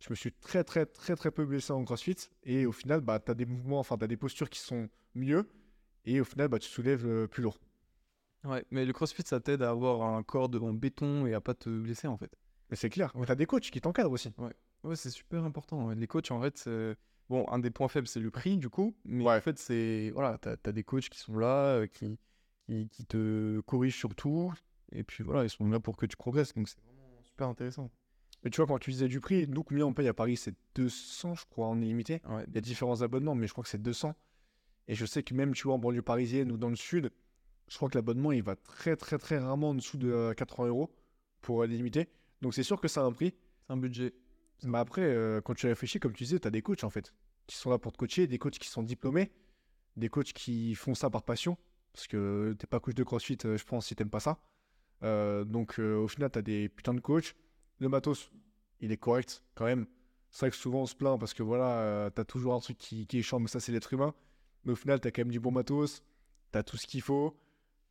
Je 0.00 0.08
me 0.10 0.14
suis 0.14 0.32
très, 0.32 0.62
très, 0.64 0.84
très, 0.86 1.16
très 1.16 1.30
peu 1.30 1.44
blessé 1.46 1.72
en 1.72 1.84
CrossFit. 1.84 2.16
Et 2.42 2.66
au 2.66 2.72
final, 2.72 3.00
bah, 3.00 3.18
tu 3.18 3.30
as 3.30 3.34
des 3.34 3.46
mouvements, 3.46 3.78
enfin, 3.78 3.96
tu 3.96 4.04
as 4.04 4.08
des 4.08 4.16
postures 4.16 4.50
qui 4.50 4.58
sont 4.60 4.88
mieux. 5.14 5.48
Et 6.04 6.20
au 6.20 6.24
final, 6.24 6.48
bah, 6.48 6.58
tu 6.58 6.68
soulèves 6.68 7.06
euh, 7.06 7.26
plus 7.26 7.42
lourd. 7.42 7.58
Ouais, 8.44 8.64
mais 8.70 8.84
le 8.84 8.92
CrossFit, 8.92 9.22
ça 9.26 9.40
t'aide 9.40 9.62
à 9.62 9.70
avoir 9.70 10.02
un 10.02 10.22
corps 10.22 10.48
de- 10.48 10.58
en 10.58 10.72
béton 10.72 11.26
et 11.26 11.34
à 11.34 11.40
pas 11.40 11.54
te 11.54 11.68
blesser, 11.68 12.06
en 12.06 12.16
fait. 12.16 12.30
Mais 12.70 12.76
c'est 12.76 12.90
clair. 12.90 13.10
Mais 13.14 13.26
tu 13.26 13.32
as 13.32 13.36
des 13.36 13.46
coachs 13.46 13.70
qui 13.70 13.80
t'encadrent 13.80 14.12
aussi. 14.12 14.32
Ouais, 14.84 14.96
c'est 14.96 15.10
super 15.10 15.44
important. 15.44 15.86
ouais. 15.88 15.94
Les 15.94 16.06
coachs, 16.06 16.30
en 16.30 16.40
fait, 16.42 16.68
bon, 17.28 17.46
un 17.48 17.58
des 17.58 17.70
points 17.70 17.88
faibles, 17.88 18.06
c'est 18.08 18.20
le 18.20 18.30
prix, 18.30 18.56
du 18.56 18.68
coup. 18.68 18.94
Mais 19.04 19.24
Ouais. 19.24 19.36
en 19.36 19.40
fait, 19.40 19.58
c'est. 19.58 20.10
Voilà, 20.14 20.38
t'as 20.38 20.56
as 20.64 20.72
des 20.72 20.82
coachs 20.84 21.08
qui 21.08 21.18
sont 21.18 21.36
là, 21.38 21.76
euh, 21.76 21.86
qui, 21.86 22.18
qui, 22.66 22.88
qui 22.88 23.04
te 23.06 23.60
corrigent 23.60 23.96
sur 23.98 24.14
tout. 24.14 24.52
Et 24.92 25.02
puis 25.02 25.24
voilà, 25.24 25.44
ils 25.44 25.50
sont 25.50 25.68
là 25.68 25.80
pour 25.80 25.96
que 25.96 26.06
tu 26.06 26.16
progresses. 26.16 26.54
Donc 26.54 26.68
c'est 26.68 26.78
vraiment 26.80 27.20
super 27.22 27.48
intéressant. 27.48 27.90
Mais 28.44 28.50
tu 28.50 28.58
vois, 28.58 28.66
quand 28.66 28.78
tu 28.78 28.90
disais 28.92 29.08
du 29.08 29.20
prix, 29.20 29.46
nous, 29.48 29.64
combien 29.64 29.86
on 29.86 29.94
paye 29.94 30.06
à 30.08 30.14
Paris 30.14 30.36
C'est 30.36 30.54
200, 30.76 31.34
je 31.34 31.44
crois, 31.50 31.66
en 31.66 31.80
illimité. 31.80 32.20
Ouais. 32.28 32.44
Il 32.48 32.54
y 32.54 32.58
a 32.58 32.60
différents 32.60 33.02
abonnements, 33.02 33.34
mais 33.34 33.46
je 33.46 33.52
crois 33.52 33.64
que 33.64 33.70
c'est 33.70 33.82
200. 33.82 34.14
Et 34.88 34.94
je 34.94 35.04
sais 35.04 35.22
que 35.24 35.34
même, 35.34 35.52
tu 35.52 35.64
vois, 35.64 35.74
en 35.74 35.78
banlieue 35.78 36.02
parisienne 36.02 36.52
ou 36.52 36.56
dans 36.56 36.68
le 36.68 36.76
sud, 36.76 37.10
je 37.68 37.76
crois 37.76 37.88
que 37.88 37.98
l'abonnement, 37.98 38.30
il 38.30 38.42
va 38.44 38.54
très, 38.54 38.94
très, 38.94 39.18
très 39.18 39.38
rarement 39.38 39.70
en 39.70 39.74
dessous 39.74 39.96
de 39.96 40.08
euh, 40.12 40.32
80 40.34 40.68
euros 40.68 40.94
pour 41.40 41.62
euh, 41.62 41.66
l'illimité. 41.66 42.08
Donc 42.40 42.54
c'est 42.54 42.62
sûr 42.62 42.80
que 42.80 42.86
ça 42.86 43.00
a 43.00 43.04
un 43.04 43.12
prix. 43.12 43.34
C'est 43.66 43.72
un 43.72 43.76
budget. 43.76 44.14
Mais 44.62 44.78
après, 44.78 45.02
euh, 45.02 45.40
quand 45.40 45.54
tu 45.54 45.66
réfléchis, 45.66 46.00
comme 46.00 46.12
tu 46.12 46.24
disais, 46.24 46.38
tu 46.40 46.48
as 46.48 46.50
des 46.50 46.62
coachs 46.62 46.84
en 46.84 46.90
fait, 46.90 47.12
qui 47.46 47.56
sont 47.56 47.70
là 47.70 47.78
pour 47.78 47.92
te 47.92 47.98
coacher, 47.98 48.26
des 48.26 48.38
coachs 48.38 48.58
qui 48.58 48.68
sont 48.68 48.82
diplômés, 48.82 49.30
des 49.96 50.08
coachs 50.08 50.32
qui 50.32 50.74
font 50.74 50.94
ça 50.94 51.10
par 51.10 51.22
passion, 51.22 51.58
parce 51.92 52.06
que 52.06 52.54
t'es 52.58 52.66
pas 52.66 52.80
coach 52.80 52.94
de 52.94 53.04
CrossFit, 53.04 53.38
euh, 53.44 53.56
je 53.56 53.64
pense, 53.64 53.86
si 53.86 53.96
t'aimes 53.96 54.10
pas 54.10 54.20
ça. 54.20 54.38
Euh, 55.02 55.44
donc 55.44 55.78
au 55.78 56.08
final, 56.08 56.30
tu 56.30 56.38
as 56.38 56.42
des 56.42 56.68
putains 56.68 56.94
de 56.94 57.00
coachs. 57.00 57.36
Le 57.80 57.88
matos, 57.88 58.30
il 58.80 58.92
est 58.92 58.96
correct 58.96 59.44
quand 59.54 59.66
même. 59.66 59.86
C'est 60.30 60.40
vrai 60.46 60.50
que 60.50 60.56
souvent 60.56 60.82
on 60.82 60.86
se 60.86 60.94
plaint 60.94 61.18
parce 61.18 61.34
que 61.34 61.42
voilà, 61.42 62.10
tu 62.14 62.20
as 62.20 62.24
toujours 62.24 62.54
un 62.54 62.60
truc 62.60 62.78
qui, 62.78 63.06
qui 63.06 63.18
est 63.18 63.22
chiant, 63.22 63.38
mais 63.38 63.48
ça 63.48 63.60
c'est 63.60 63.72
l'être 63.72 63.92
humain. 63.92 64.14
Mais 64.64 64.72
au 64.72 64.76
final, 64.76 65.00
tu 65.00 65.08
as 65.08 65.10
quand 65.10 65.20
même 65.20 65.30
du 65.30 65.40
bon 65.40 65.52
matos, 65.52 66.02
tu 66.52 66.58
as 66.58 66.62
tout 66.62 66.76
ce 66.76 66.86
qu'il 66.86 67.02
faut. 67.02 67.38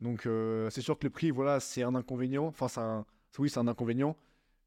Donc 0.01 0.27
c'est 0.69 0.81
sûr 0.81 0.97
que 0.97 1.05
le 1.05 1.11
prix, 1.11 1.31
voilà, 1.31 1.59
c'est 1.59 1.83
un 1.83 1.95
inconvénient. 1.95 2.47
Enfin, 2.47 2.67
un... 2.81 3.05
oui, 3.39 3.49
c'est 3.49 3.59
un 3.59 3.67
inconvénient. 3.67 4.17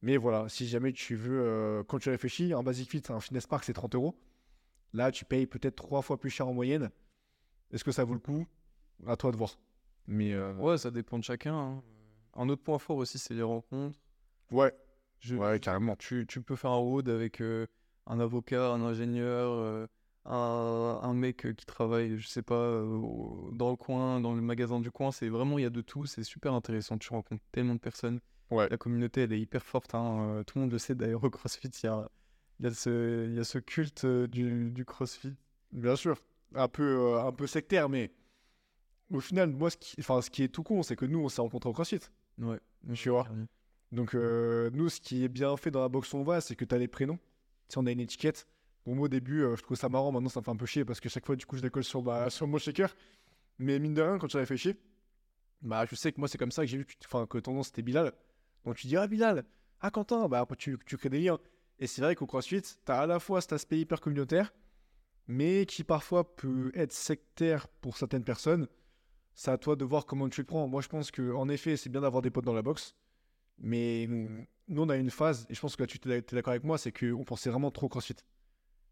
Mais 0.03 0.17
voilà, 0.17 0.49
si 0.49 0.69
jamais 0.69 0.93
tu 0.93 1.17
veux, 1.17 1.41
euh, 1.45 1.83
quand 1.85 1.99
tu 1.99 2.09
réfléchis, 2.11 2.53
un 2.53 2.63
Basic 2.63 2.89
Fit, 2.91 3.03
un 3.09 3.21
Fitness 3.21 3.47
Park, 3.47 3.65
c'est 3.65 3.73
30 3.73 3.95
euros. 3.95 4.15
Là, 4.93 5.11
tu 5.11 5.25
payes 5.25 5.47
peut-être 5.47 5.77
trois 5.77 6.03
fois 6.03 6.19
plus 6.19 6.31
cher 6.31 6.47
en 6.49 6.55
moyenne. 6.55 6.91
Est-ce 7.73 7.85
que 7.85 7.93
ça 7.93 8.05
vaut 8.05 8.15
le 8.15 8.21
coup? 8.21 8.47
À 9.07 9.17
toi 9.17 9.33
de 9.33 9.37
voir. 9.37 9.59
Mais 10.07 10.33
euh, 10.33 10.55
Ouais, 10.55 10.79
ça 10.79 10.91
dépend 10.91 11.19
de 11.19 11.25
chacun. 11.25 11.55
hein. 11.55 11.83
Un 12.35 12.49
autre 12.49 12.63
point 12.63 12.79
fort 12.79 12.97
aussi, 12.99 13.19
c'est 13.19 13.35
les 13.35 13.43
rencontres. 13.43 13.99
ouais, 14.53 14.73
Je- 15.21 15.35
ouais, 15.35 15.59
carrément. 15.61 15.97
tu, 15.97 16.27
tu 16.27 16.41
peux 16.43 16.57
faire 16.57 16.71
un 16.71 16.77
road 16.77 17.09
avec 17.09 17.41
euh, 17.41 17.67
un 18.07 18.21
avocat, 18.21 18.71
un 18.73 18.83
ingénieur, 18.83 19.89
un, 20.25 21.01
un 21.03 21.15
mec 21.15 21.55
qui 21.57 21.67
travaille, 21.67 22.17
je 22.19 22.29
sais 22.29 22.43
pas, 22.43 22.81
dans 23.53 23.71
le 23.71 23.77
coin, 23.77 24.21
dans 24.21 24.35
le 24.35 24.41
magasin 24.41 24.79
du 24.81 24.91
coin. 24.93 25.11
C'est 25.11 25.29
vraiment, 25.29 25.59
il 25.59 25.63
y 25.63 25.67
a 25.67 25.71
de 25.71 25.81
tout. 25.81 26.07
C'est 26.07 26.23
super 26.23 26.55
intéressant. 26.55 26.97
Tu 26.99 27.11
rencontres 27.13 27.43
tellement 27.51 27.75
de 27.75 27.81
personnes. 27.81 28.21
Ouais. 28.51 28.69
La 28.69 28.77
communauté, 28.79 29.23
elle 29.23 29.33
est 29.33 29.41
hyper 29.41 29.63
forte. 29.65 29.95
hein, 29.95 30.21
euh, 30.39 30.43
Tout 30.45 30.59
le 30.59 30.63
monde 30.63 30.73
le 30.73 30.79
sait 30.79 30.95
d'ailleurs 30.95 31.23
au 31.25 31.31
CrossFit. 31.31 31.69
Il 31.69 31.87
y 31.87 31.89
a, 31.89 32.09
il 32.61 32.65
y 32.65 32.69
a 32.69 32.73
ce, 32.75 33.27
il 33.29 33.35
y 33.35 33.39
a 33.39 33.45
ce 33.45 33.59
culte 33.59 34.05
euh, 34.05 34.27
du, 34.27 34.71
du 34.71 34.85
CrossFit. 34.85 35.35
Bien 35.73 35.97
sûr. 35.97 36.17
Un 36.55 36.69
peu, 36.69 36.83
euh, 37.15 37.23
un 37.27 37.33
peu 37.33 37.47
sectaire, 37.47 37.89
mais 37.91 38.11
au 39.11 39.21
final, 39.21 39.51
moi, 39.51 39.71
ce 39.71 39.77
qui, 39.77 39.97
enfin, 40.01 40.23
ce 40.23 40.31
qui 40.31 40.43
est 40.43 40.49
tout 40.49 40.63
con, 40.63 40.83
c'est 40.83 40.97
que 40.97 41.05
nous, 41.05 41.19
on 41.19 41.29
s'est 41.29 41.41
rencontrés 41.43 41.69
au 41.69 41.73
CrossFit. 41.75 42.01
Ouais. 42.39 42.59
Tu 42.95 43.11
vois? 43.11 43.27
Donc, 43.93 44.15
euh, 44.15 44.71
nous, 44.73 44.89
ce 44.89 45.01
qui 45.01 45.25
est 45.25 45.29
bien 45.29 45.57
fait 45.57 45.71
dans 45.71 45.81
la 45.81 45.89
boxe 45.89 46.13
on 46.15 46.23
va, 46.23 46.41
c'est 46.41 46.57
que 46.57 46.65
tu 46.65 46.75
as 46.75 46.79
les 46.79 46.89
prénoms. 46.89 47.19
Si 47.69 47.77
on 47.79 47.87
a 47.87 47.91
une 47.91 48.01
étiquette. 48.01 48.47
Bon, 48.87 48.95
moi, 48.95 49.05
au 49.07 49.09
début, 49.09 49.43
euh, 49.43 49.57
je 49.57 49.63
trouve 49.63 49.77
ça 49.77 49.89
marrant. 49.91 50.11
Maintenant, 50.13 50.29
ça 50.31 50.41
me 50.41 50.45
fait 50.45 50.51
un 50.51 50.57
peu 50.57 50.65
chier 50.67 50.85
parce 50.87 51.01
que 51.01 51.09
chaque 51.11 51.27
fois, 51.27 51.37
du 51.37 51.45
coup, 51.45 51.57
je 51.57 51.63
décolle 51.63 51.85
sur, 51.85 52.03
ma, 52.03 52.31
sur 52.31 52.47
mon 52.47 52.57
shaker. 52.59 52.95
Mais 53.59 53.79
mine 53.79 53.93
de 53.95 54.01
rien, 54.03 54.19
quand 54.19 54.29
tu 54.29 54.37
réfléchis, 54.39 54.75
bah, 55.63 55.85
je 55.91 55.95
sais 55.97 56.13
que 56.13 56.19
moi, 56.21 56.29
c'est 56.29 56.39
comme 56.39 56.53
ça 56.53 56.63
que 56.63 56.69
j'ai 56.71 56.79
vu 56.79 56.87
que, 56.87 56.93
tu- 56.99 57.27
que 57.29 57.39
ton 57.39 57.53
nom, 57.55 57.63
c'était 57.63 57.83
Bilal. 57.83 58.13
Donc, 58.65 58.77
tu 58.77 58.87
dis, 58.87 58.97
ah, 58.97 59.07
Bilal, 59.07 59.45
ah, 59.81 59.91
Quentin, 59.91 60.29
bah, 60.29 60.41
après, 60.41 60.57
tu, 60.57 60.79
tu 60.87 60.97
crées 60.97 61.09
des 61.09 61.21
liens. 61.21 61.39
Et 61.79 61.87
c'est 61.87 62.03
vrai 62.03 62.15
qu'au 62.15 62.27
CrossFit, 62.27 62.63
tu 62.63 62.93
as 62.93 63.01
à 63.01 63.07
la 63.07 63.21
fois 63.21 63.41
cet 63.41 63.53
aspect 63.53 63.79
hyper 63.79 64.01
communautaire, 64.01 64.53
mais 65.29 65.67
qui 65.67 65.85
parfois 65.85 66.35
peut 66.35 66.73
être 66.75 66.93
sectaire 66.93 67.69
pour 67.69 67.97
certaines 67.97 68.25
personnes. 68.25 68.67
C'est 69.35 69.53
à 69.53 69.59
toi 69.59 69.77
de 69.77 69.85
voir 69.85 70.05
comment 70.05 70.29
tu 70.29 70.41
le 70.41 70.47
prends. 70.47 70.67
Moi, 70.67 70.83
je 70.83 70.89
pense 70.89 71.13
que 71.13 71.33
en 71.33 71.49
effet, 71.49 71.77
c'est 71.77 71.91
bien 71.91 72.01
d'avoir 72.01 72.23
des 72.23 72.31
potes 72.31 72.45
dans 72.45 72.53
la 72.53 72.63
boxe. 72.63 72.97
Mais 73.59 74.07
nous, 74.09 74.83
on 74.83 74.89
a 74.89 74.97
une 74.97 75.11
phase, 75.11 75.47
et 75.49 75.55
je 75.55 75.61
pense 75.61 75.77
que 75.77 75.83
là, 75.83 75.87
tu 75.87 75.99
es 76.11 76.21
d'accord 76.35 76.53
avec 76.53 76.65
moi, 76.65 76.79
c'est 76.79 76.93
qu'on 76.93 77.25
pensait 77.25 77.51
vraiment 77.51 77.71
trop 77.71 77.89
CrossFit. 77.89 78.17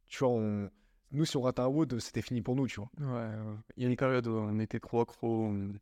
Tu 0.06 0.18
vois, 0.18 0.28
on... 0.28 0.70
nous, 1.10 1.24
si 1.24 1.36
on 1.36 1.42
rate 1.42 1.58
un 1.58 1.66
WOD, 1.66 1.98
c'était 1.98 2.22
fini 2.22 2.42
pour 2.42 2.54
nous, 2.54 2.66
tu 2.66 2.80
vois. 2.80 2.90
Ouais, 3.00 3.30
il 3.76 3.82
y 3.82 3.86
a 3.86 3.88
une 3.88 3.96
période 3.96 4.26
où 4.26 4.36
on 4.36 4.58
était 4.60 4.80
trop 4.80 5.00
accro, 5.00 5.46
on, 5.46 5.72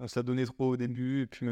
on 0.00 0.22
donné 0.22 0.44
trop 0.44 0.72
au 0.72 0.76
début, 0.76 1.22
et 1.22 1.26
puis 1.26 1.46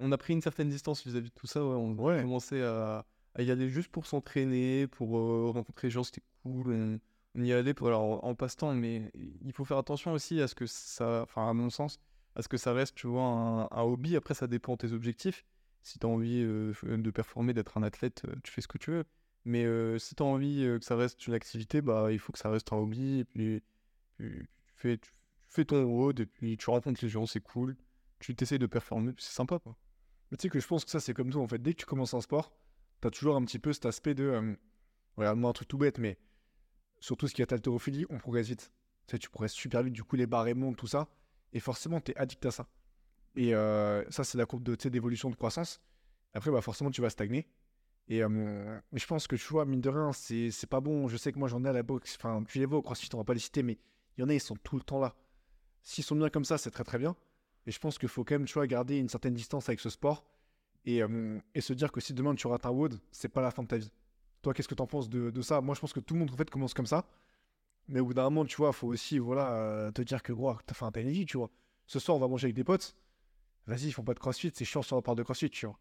on, 0.00 0.12
a 0.12 0.18
pris 0.18 0.32
une 0.32 0.40
certaine 0.42 0.68
distance 0.68 1.04
vis-à-vis 1.06 1.30
de 1.30 1.34
tout 1.34 1.46
ça. 1.46 1.60
ouais, 1.64 1.74
on 1.74 1.92
Ouais. 1.98 2.18
a 2.18 2.22
commencé 2.22 2.62
à, 2.62 3.04
à 3.34 3.42
y 3.42 3.50
aller 3.50 3.68
juste 3.68 3.90
pour 3.90 4.06
s'entraîner, 4.06 4.86
pour 4.86 5.18
euh, 5.18 5.50
rencontrer 5.50 5.88
les 5.88 5.90
gens, 5.92 6.02
c'était 6.04 6.22
cool. 6.42 6.72
On, 6.72 7.00
on 7.36 7.42
y 7.44 7.52
allait 7.52 7.74
pour, 7.74 7.88
alors, 7.88 8.24
en, 8.24 8.34
passe-temps, 8.34 8.74
mais 8.74 9.10
il 9.42 9.52
faut 9.52 9.64
faire 9.64 9.78
attention 9.78 10.12
aussi 10.12 10.40
à 10.40 10.48
ce 10.48 10.54
que 10.54 10.66
ça, 10.66 11.22
enfin 11.22 11.48
à 11.48 11.52
mon 11.52 11.70
sens, 11.70 11.98
à 12.36 12.42
ce 12.42 12.48
que 12.48 12.56
ça 12.56 12.72
reste, 12.72 12.94
tu 12.94 13.06
vois, 13.06 13.22
un, 13.24 13.62
un 13.70 13.82
hobby. 13.82 14.16
Après, 14.16 14.34
ça 14.34 14.46
dépend 14.46 14.72
de 14.74 14.78
tes 14.78 14.92
objectifs. 14.92 15.44
Si 15.82 15.98
tu 15.98 16.06
as 16.06 16.08
envie 16.08 16.42
euh, 16.42 16.72
de 16.84 17.10
performer, 17.10 17.52
d'être 17.52 17.76
un 17.76 17.82
athlète, 17.82 18.22
euh, 18.26 18.34
tu 18.42 18.50
fais 18.52 18.60
ce 18.60 18.68
que 18.68 18.78
tu 18.78 18.90
veux. 18.90 19.04
Mais 19.44 19.64
euh, 19.64 19.98
si 19.98 20.14
tu 20.14 20.22
as 20.22 20.26
envie 20.26 20.62
que 20.80 20.84
ça 20.84 20.96
reste 20.96 21.26
une 21.26 21.34
activité, 21.34 21.82
bah, 21.82 22.10
il 22.10 22.18
faut 22.18 22.32
que 22.32 22.38
ça 22.38 22.48
reste 22.50 22.72
un 22.72 22.76
hobby. 22.76 23.18
Et 23.20 23.24
puis, 23.24 23.62
puis 24.16 24.30
tu 24.64 24.72
fais, 24.76 24.96
tu, 24.98 25.10
fais 25.48 25.64
ton 25.66 25.86
road 25.86 26.20
et 26.20 26.26
puis 26.26 26.56
tu 26.56 26.70
rencontres 26.70 27.00
les 27.02 27.08
gens, 27.10 27.26
c'est 27.26 27.40
cool. 27.40 27.76
Tu 28.20 28.34
t'essayes 28.34 28.58
de 28.58 28.66
performer, 28.66 29.12
c'est 29.18 29.32
sympa 29.34 29.58
quoi. 29.58 29.76
Tu 30.36 30.42
sais 30.42 30.48
que 30.48 30.58
je 30.60 30.66
pense 30.66 30.84
que 30.84 30.90
ça, 30.90 31.00
c'est 31.00 31.14
comme 31.14 31.30
tout 31.30 31.40
en 31.40 31.46
fait. 31.48 31.58
Dès 31.58 31.74
que 31.74 31.80
tu 31.80 31.86
commences 31.86 32.14
un 32.14 32.20
sport, 32.20 32.52
tu 33.00 33.08
as 33.08 33.10
toujours 33.10 33.36
un 33.36 33.44
petit 33.44 33.58
peu 33.58 33.72
cet 33.72 33.86
aspect 33.86 34.14
de. 34.14 34.24
euh, 34.24 34.54
Regarde-moi 35.16 35.50
un 35.50 35.52
truc 35.52 35.68
tout 35.68 35.78
bête, 35.78 35.98
mais 35.98 36.18
surtout 36.98 37.28
ce 37.28 37.34
qui 37.34 37.42
est 37.42 37.52
haltérophilie, 37.52 38.04
on 38.10 38.18
progresse 38.18 38.48
vite. 38.48 38.72
Tu 39.06 39.12
sais, 39.12 39.18
tu 39.18 39.30
progresses 39.30 39.52
super 39.52 39.82
vite, 39.82 39.92
du 39.94 40.02
coup, 40.02 40.16
les 40.16 40.26
barres 40.26 40.54
montent, 40.56 40.76
tout 40.76 40.88
ça. 40.88 41.08
Et 41.52 41.60
forcément, 41.60 42.00
tu 42.00 42.10
es 42.10 42.16
addict 42.16 42.44
à 42.46 42.50
ça. 42.50 42.66
Et 43.36 43.54
euh, 43.54 44.04
ça, 44.10 44.24
c'est 44.24 44.38
la 44.38 44.46
courbe 44.46 44.64
de, 44.64 44.74
d'évolution, 44.88 45.30
de 45.30 45.36
croissance. 45.36 45.80
Après, 46.32 46.50
bah, 46.50 46.60
forcément, 46.62 46.90
tu 46.90 47.00
vas 47.00 47.10
stagner. 47.10 47.46
Et 48.08 48.24
euh, 48.24 48.80
je 48.92 49.06
pense 49.06 49.26
que 49.28 49.36
tu 49.36 49.46
vois, 49.46 49.64
mine 49.64 49.80
de 49.80 49.88
rien, 49.88 50.12
c'est 50.12 50.66
pas 50.68 50.80
bon. 50.80 51.06
Je 51.06 51.16
sais 51.16 51.32
que 51.32 51.38
moi, 51.38 51.46
j'en 51.48 51.64
ai 51.64 51.68
à 51.68 51.72
la 51.72 51.82
boxe. 51.84 52.16
Enfin, 52.18 52.42
tu 52.44 52.58
les 52.58 52.66
vois 52.66 52.78
au 52.78 52.82
crossfit, 52.82 53.08
on 53.14 53.18
va 53.18 53.24
pas 53.24 53.34
les 53.34 53.40
citer, 53.40 53.62
mais 53.62 53.78
il 54.16 54.22
y 54.22 54.24
en 54.24 54.28
a, 54.28 54.34
ils 54.34 54.40
sont 54.40 54.56
tout 54.56 54.76
le 54.76 54.82
temps 54.82 54.98
là. 54.98 55.14
S'ils 55.82 56.02
sont 56.04 56.16
bien 56.16 56.28
comme 56.30 56.44
ça, 56.44 56.58
c'est 56.58 56.70
très 56.70 56.84
très 56.84 56.98
bien. 56.98 57.14
Et 57.66 57.70
je 57.70 57.78
pense 57.78 57.98
qu'il 57.98 58.08
faut 58.08 58.24
quand 58.24 58.34
même, 58.34 58.44
tu 58.44 58.54
vois, 58.54 58.66
garder 58.66 58.98
une 58.98 59.08
certaine 59.08 59.34
distance 59.34 59.68
avec 59.68 59.80
ce 59.80 59.90
sport. 59.90 60.24
Et, 60.84 61.02
euh, 61.02 61.38
et 61.54 61.60
se 61.60 61.72
dire 61.72 61.90
que 61.92 62.00
si 62.00 62.12
demain 62.12 62.34
tu 62.34 62.46
rates 62.46 62.66
un 62.66 62.70
WOD, 62.70 63.00
c'est 63.10 63.28
pas 63.28 63.40
la 63.40 63.50
fin 63.50 63.62
de 63.62 63.68
ta 63.68 63.78
vie. 63.78 63.90
Toi, 64.42 64.52
qu'est-ce 64.52 64.68
que 64.68 64.74
tu 64.74 64.82
en 64.82 64.86
penses 64.86 65.08
de, 65.08 65.30
de 65.30 65.42
ça? 65.42 65.62
Moi, 65.62 65.74
je 65.74 65.80
pense 65.80 65.94
que 65.94 66.00
tout 66.00 66.12
le 66.14 66.20
monde 66.20 66.30
en 66.30 66.36
fait 66.36 66.50
commence 66.50 66.74
comme 66.74 66.86
ça. 66.86 67.06
Mais 67.88 68.00
au 68.00 68.06
bout 68.06 68.14
d'un 68.14 68.24
moment, 68.24 68.44
tu 68.44 68.56
vois, 68.56 68.72
faut 68.72 68.88
aussi 68.88 69.18
voilà, 69.18 69.90
te 69.94 70.02
dire 70.02 70.22
que 70.22 70.32
gros, 70.32 70.54
t'as 70.66 70.74
fait 70.74 70.84
un 70.84 70.90
vie, 70.90 71.26
tu 71.26 71.38
vois. 71.38 71.50
Ce 71.86 71.98
soir, 71.98 72.16
on 72.16 72.20
va 72.20 72.28
manger 72.28 72.46
avec 72.46 72.54
des 72.54 72.64
potes. 72.64 72.96
Vas-y, 73.66 73.86
ils 73.86 73.92
font 73.92 74.04
pas 74.04 74.14
de 74.14 74.18
crossfit, 74.18 74.50
c'est 74.54 74.64
chiant 74.64 74.82
sur 74.82 74.96
la 74.96 75.02
part 75.02 75.14
de 75.14 75.22
crossfit, 75.22 75.50
tu 75.50 75.66
vois. 75.66 75.78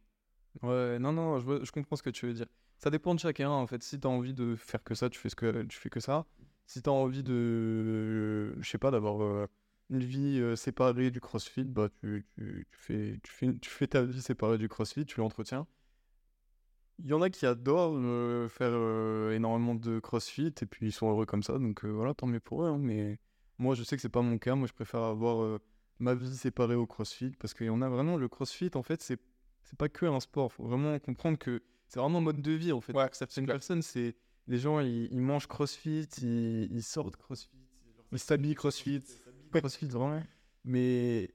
Ouais, 0.62 1.00
non, 1.00 1.12
non, 1.12 1.40
je, 1.40 1.72
comprends 1.72 1.96
ce 1.96 2.04
que 2.04 2.10
tu 2.10 2.28
veux 2.28 2.34
dire. 2.34 2.46
Ça 2.78 2.90
dépend 2.90 3.16
de 3.16 3.20
chacun, 3.20 3.50
en 3.50 3.68
fait. 3.68 3.82
Si 3.84 4.00
tu 4.00 4.08
as 4.08 4.10
envie 4.10 4.34
de 4.34 4.56
faire 4.56 4.84
que 4.84 4.96
ça, 4.96 5.10
tu 5.10 5.20
fais, 5.20 5.30
ce 5.30 5.36
que, 5.36 5.64
tu 5.64 5.78
fais 5.78 5.90
que 5.90 6.00
ça. 6.00 6.26
Si 6.66 6.82
tu 6.82 6.90
as 6.90 6.94
envie 6.94 7.24
de, 7.24 8.56
je 8.62 8.70
sais 8.70 8.78
pas, 8.78 8.92
d'avoir 8.92 9.24
euh, 9.24 9.48
une 9.94 10.04
vie 10.04 10.40
euh, 10.40 10.56
séparée 10.56 11.12
du 11.12 11.22
crossfit, 11.22 11.64
bah, 11.64 11.90
tu, 12.02 12.26
tu, 12.36 12.68
tu 12.72 12.78
fais, 12.80 13.20
tu, 13.24 13.32
fais, 13.32 13.54
tu 13.60 13.70
fais 13.70 13.88
ta 13.88 14.02
vie 14.04 14.22
séparée 14.22 14.58
du 14.58 14.68
crossfit, 14.68 15.06
tu 15.06 15.20
l'entretiens. 15.20 15.68
Il 17.00 17.08
y 17.08 17.14
en 17.14 17.22
a 17.22 17.30
qui 17.30 17.46
adorent 17.46 17.96
euh, 17.96 18.48
faire 18.50 18.72
euh, 18.72 19.32
énormément 19.32 19.76
de 19.76 20.00
crossfit 20.00 20.54
et 20.62 20.66
puis 20.66 20.88
ils 20.88 20.92
sont 20.92 21.10
heureux 21.10 21.26
comme 21.26 21.44
ça, 21.44 21.58
donc 21.58 21.86
voilà, 21.86 22.14
tant 22.14 22.28
mieux 22.28 22.40
pour 22.40 22.64
eux. 22.64 22.68
hein, 22.68 22.78
mais 22.80 23.20
moi, 23.58 23.76
je 23.76 23.84
sais 23.84 23.96
que 23.96 24.02
c'est 24.02 24.10
pas 24.10 24.22
mon 24.22 24.38
cas. 24.38 24.56
Moi, 24.56 24.68
je 24.68 24.74
préfère 24.74 25.02
avoir 25.02 25.60
ma 26.00 26.14
vie 26.14 26.36
séparée 26.36 26.76
au 26.76 26.86
crossfit 26.86 27.32
parce 27.40 27.54
qu'il 27.54 27.68
y 27.68 27.70
en 27.70 27.82
a 27.82 27.90
vraiment 27.90 28.18
le 28.18 28.28
crossfit, 28.28 28.72
en 28.76 28.84
fait, 28.84 29.02
c'est 29.02 29.20
c'est 29.64 29.78
pas 29.78 29.90
que 29.90 30.06
un 30.06 30.20
sport. 30.20 30.52
Faut 30.52 30.64
vraiment 30.66 31.00
comprendre 31.00 31.38
que 31.38 31.64
c'est 31.88 32.00
vraiment 32.00 32.20
un 32.20 32.22
mode 32.22 32.42
de 32.42 32.52
vie 32.52 32.72
en 32.72 32.82
fait. 32.82 32.94
Ouais, 32.94 33.10
certaines 33.14 33.46
personnes, 33.46 33.82
c'est 33.82 34.16
les 34.48 34.58
gens 34.58 34.80
ils, 34.80 35.08
ils 35.12 35.22
mangent 35.22 35.48
CrossFit, 35.48 36.08
ils, 36.22 36.72
ils 36.72 36.84
sortent 36.84 37.16
CrossFit, 37.16 37.50
Ils 38.12 38.20
s'habillent 38.20 38.56
crossfit. 38.56 39.02
CrossFit. 39.60 39.90
Mais 40.64 41.34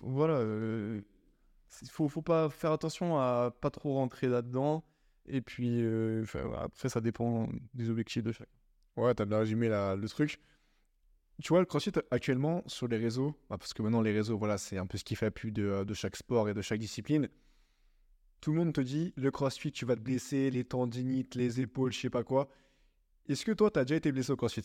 voilà, 0.00 0.34
euh, 0.34 1.00
faut 1.88 2.08
pas 2.22 2.48
faire 2.50 2.72
attention 2.72 3.18
à 3.18 3.50
pas 3.60 3.70
trop 3.70 3.94
rentrer 3.94 4.28
là-dedans. 4.28 4.84
Et 5.26 5.40
puis 5.40 5.82
euh, 5.82 6.24
après 6.58 6.88
ça 6.88 7.00
dépend 7.00 7.48
des 7.74 7.90
objectifs 7.90 8.22
de 8.22 8.32
chacun. 8.32 8.50
Ouais, 8.96 9.14
t'as 9.14 9.24
bien 9.24 9.38
résumé 9.38 9.68
le 9.68 10.06
truc. 10.08 10.40
Tu 11.42 11.48
vois, 11.48 11.60
le 11.60 11.66
crossfit 11.66 11.92
actuellement 12.10 12.62
sur 12.66 12.86
les 12.86 12.98
réseaux, 12.98 13.34
bah, 13.48 13.56
parce 13.56 13.72
que 13.72 13.82
maintenant 13.82 14.02
les 14.02 14.12
réseaux, 14.12 14.36
voilà, 14.36 14.58
c'est 14.58 14.76
un 14.76 14.86
peu 14.86 14.98
ce 14.98 15.04
qui 15.04 15.16
fait 15.16 15.26
appui 15.26 15.52
de, 15.52 15.84
de 15.84 15.94
chaque 15.94 16.16
sport 16.16 16.50
et 16.50 16.54
de 16.54 16.60
chaque 16.60 16.80
discipline. 16.80 17.28
Tout 18.42 18.52
le 18.52 18.58
monde 18.58 18.74
te 18.74 18.80
dit, 18.80 19.14
le 19.16 19.30
crossfit, 19.30 19.72
tu 19.72 19.86
vas 19.86 19.96
te 19.96 20.00
blesser, 20.00 20.50
les 20.50 20.64
tendinites, 20.64 21.34
les 21.34 21.60
épaules, 21.60 21.92
je 21.92 22.00
sais 22.00 22.10
pas 22.10 22.24
quoi. 22.24 22.50
Est-ce 23.28 23.44
que 23.44 23.52
toi, 23.52 23.70
t'as 23.70 23.84
déjà 23.84 23.96
été 23.96 24.12
blessé 24.12 24.32
au 24.32 24.36
crossfit? 24.36 24.64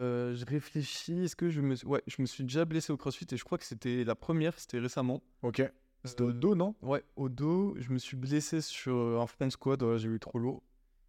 Euh, 0.00 0.34
je 0.34 0.44
réfléchis, 0.44 1.24
est-ce 1.24 1.36
que 1.36 1.48
je 1.50 1.60
me 1.60 1.74
suis... 1.76 1.86
ouais, 1.86 2.02
je 2.06 2.16
me 2.20 2.26
suis 2.26 2.42
déjà 2.44 2.64
blessé 2.64 2.92
au 2.92 2.96
CrossFit 2.96 3.26
et 3.32 3.36
je 3.36 3.44
crois 3.44 3.58
que 3.58 3.64
c'était 3.64 4.04
la 4.04 4.14
première, 4.14 4.58
c'était 4.58 4.78
récemment. 4.78 5.22
Ok. 5.42 5.62
C'était 6.04 6.22
au 6.22 6.30
Euh, 6.30 6.32
dos, 6.32 6.54
non? 6.54 6.74
Ouais, 6.82 7.02
au 7.16 7.28
dos, 7.28 7.74
je 7.78 7.90
me 7.92 7.98
suis 7.98 8.16
blessé 8.16 8.60
sur 8.60 9.20
un 9.20 9.26
front 9.26 9.48
squat, 9.50 9.80
voilà, 9.82 9.96
j'ai 9.98 10.08
eu 10.08 10.18
trop 10.20 10.38
lourd. 10.38 10.62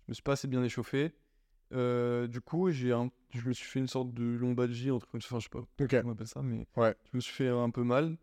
Je 0.08 0.12
me 0.12 0.14
suis 0.14 0.24
pas 0.24 0.34
assez 0.34 0.48
bien 0.48 0.64
échauffé. 0.64 1.14
Euh, 1.74 2.28
du 2.28 2.42
coup, 2.42 2.70
j'ai 2.70 2.92
un... 2.94 3.10
je 3.34 3.48
me 3.48 3.54
suis 3.54 3.66
fait 3.68 3.80
une 3.80 3.88
sorte 3.88 4.14
de 4.14 4.24
lombalgie, 4.24 4.92
entre 4.92 5.08
enfin, 5.16 5.40
je 5.40 5.44
sais 5.46 5.50
pas 5.50 5.60
Ok. 5.84 5.90
comment 5.90 6.10
on 6.10 6.12
appelle 6.14 6.28
ça, 6.28 6.42
mais 6.42 6.68
Ouais. 6.78 6.96
je 7.12 7.18
me 7.18 7.22
suis 7.22 7.34
fait 7.34 7.50
un 7.50 7.70
peu 7.72 7.84
mal. 7.84 8.18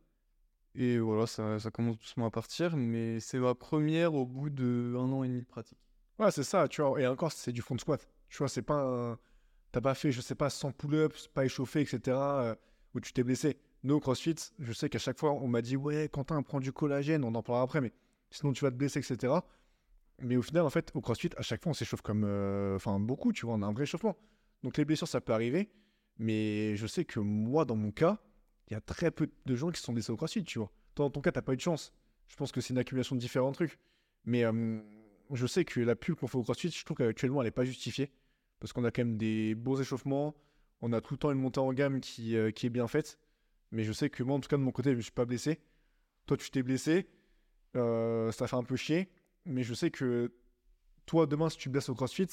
Et 0.75 0.99
voilà, 0.99 1.27
ça, 1.27 1.59
ça 1.59 1.71
commence 1.71 1.99
doucement 1.99 2.27
à 2.27 2.31
partir, 2.31 2.77
mais 2.77 3.21
c'est 3.21 3.39
ma 3.39 3.55
première 3.55 4.15
au 4.15 4.25
bout 4.25 4.49
de 4.49 4.95
un 4.97 5.13
an 5.13 5.23
et 5.25 5.29
demi 5.29 5.41
de 5.43 5.47
pratique. 5.47 5.77
Ouais, 6.19 6.31
c'est 6.31 6.45
ça, 6.45 6.69
tu 6.69 6.81
vois. 6.81 6.99
Et 7.01 7.07
encore, 7.07 7.33
c'est 7.33 7.53
du 7.53 7.61
front 7.61 7.77
squat. 7.77 8.09
Tu 8.31 8.39
vois, 8.39 8.49
c'est 8.49 8.63
pas 8.63 8.81
un... 9.13 9.19
T'as 9.73 9.81
pas 9.81 9.95
fait, 9.95 10.13
je 10.13 10.21
sais 10.21 10.35
pas, 10.35 10.51
100 10.51 10.73
pull-ups, 10.73 11.29
pas 11.29 11.45
échauffé, 11.45 11.81
etc. 11.81 12.01
euh, 12.09 12.55
où 12.95 13.01
tu 13.01 13.13
t'es 13.13 13.23
blessé. 13.23 13.59
Nous, 13.85 13.95
au 13.95 14.01
CrossFit, 14.01 14.35
je 14.59 14.73
sais 14.73 14.89
qu'à 14.89 14.99
chaque 14.99 15.19
fois, 15.19 15.33
on 15.33 15.49
m'a 15.49 15.63
dit, 15.63 15.77
ouais, 15.77 16.09
Quentin, 16.13 16.43
prends 16.43 16.61
du 16.61 16.73
collagène, 16.73 17.25
on 17.25 17.35
en 17.35 17.43
parlera 17.43 17.65
après, 17.65 17.81
mais 17.81 17.93
sinon 18.31 18.53
tu 18.53 18.65
vas 18.65 18.71
te 18.71 18.77
blesser, 18.77 19.01
etc. 19.01 19.33
Mais 20.21 20.37
au 20.37 20.43
final, 20.43 20.65
en 20.65 20.71
fait, 20.71 20.91
au 20.95 21.01
CrossFit, 21.01 21.31
à 21.37 21.43
chaque 21.43 21.63
fois, 21.63 21.71
on 21.71 21.75
s'échauffe 21.75 22.03
comme. 22.03 22.25
euh, 22.25 22.77
Enfin, 22.77 23.01
beaucoup, 23.01 23.33
tu 23.33 23.47
vois, 23.47 23.55
on 23.57 23.63
a 23.63 23.67
un 23.67 23.73
vrai 23.73 23.85
échauffement. 23.85 24.17
Donc 24.63 24.77
les 24.77 24.85
blessures, 24.85 25.09
ça 25.09 25.21
peut 25.21 25.33
arriver. 25.33 25.71
Mais 26.19 26.77
je 26.77 26.87
sais 26.87 27.05
que 27.05 27.19
moi, 27.19 27.65
dans 27.65 27.75
mon 27.75 27.91
cas, 27.91 28.19
il 28.69 28.75
y 28.75 28.77
a 28.77 28.81
très 28.81 29.11
peu 29.11 29.29
de 29.47 29.57
gens 29.57 29.71
qui 29.71 29.81
se 29.81 29.87
sont 29.87 29.93
blessés 29.93 30.13
au 30.13 30.17
CrossFit, 30.17 30.45
tu 30.45 30.59
vois. 30.59 30.71
Dans 30.95 31.11
ton 31.11 31.21
cas, 31.21 31.33
t'as 31.33 31.43
pas 31.43 31.55
eu 31.55 31.57
de 31.57 31.63
chance. 31.63 31.93
Je 32.29 32.37
pense 32.37 32.53
que 32.53 32.61
c'est 32.61 32.73
une 32.75 32.79
accumulation 32.79 33.17
de 33.17 33.21
différents 33.21 33.53
trucs. 33.53 33.79
Mais 34.25 34.45
euh, 34.45 34.81
je 35.33 35.47
sais 35.47 35.65
que 35.65 35.81
la 35.81 35.97
pub 35.97 36.15
qu'on 36.15 36.29
fait 36.29 36.37
au 36.39 36.43
CrossFit, 36.43 36.71
je 36.71 36.85
trouve 36.85 36.97
qu'actuellement, 36.99 37.41
elle 37.43 37.49
n'est 37.49 37.51
pas 37.51 37.65
justifiée. 37.65 38.13
Parce 38.63 38.73
qu'on 38.73 38.85
a 38.85 38.93
quand 38.93 39.03
même 39.03 39.17
des 39.17 39.57
beaux 39.57 39.81
échauffements. 39.81 40.37
On 40.83 40.93
a 40.93 41.01
tout 41.01 41.15
le 41.15 41.19
temps 41.19 41.33
une 41.33 41.41
montée 41.41 41.59
en 41.59 41.73
gamme 41.73 42.01
qui, 42.01 42.37
euh, 42.37 42.53
qui 42.53 42.67
est 42.67 42.71
bien 42.71 42.87
faite. 42.87 43.19
Mais 43.73 43.83
je 43.83 43.93
sais 43.93 44.09
que 44.09 44.23
moi, 44.23 44.37
en 44.37 44.41
tout 44.41 44.49
cas, 44.49 44.57
de 44.57 44.63
mon 44.63 44.71
côté, 44.71 44.93
je 44.93 44.99
ne 44.99 45.03
suis 45.03 45.11
pas 45.11 45.25
blessé. 45.25 45.59
Toi, 46.27 46.37
tu 46.37 46.49
t'es 46.53 46.63
blessé. 46.63 47.09
Euh, 47.75 48.31
ça 48.31 48.47
fait 48.47 48.55
un 48.55 48.63
peu 48.63 48.77
chier. 48.77 49.11
Mais 49.47 49.65
je 49.65 49.75
sais 49.75 49.91
que 49.91 50.33
toi, 51.07 51.27
demain, 51.27 51.49
si 51.49 51.59
tu 51.59 51.71
blesses 51.71 51.89
au 51.89 51.97
CrossFit, 51.97 52.29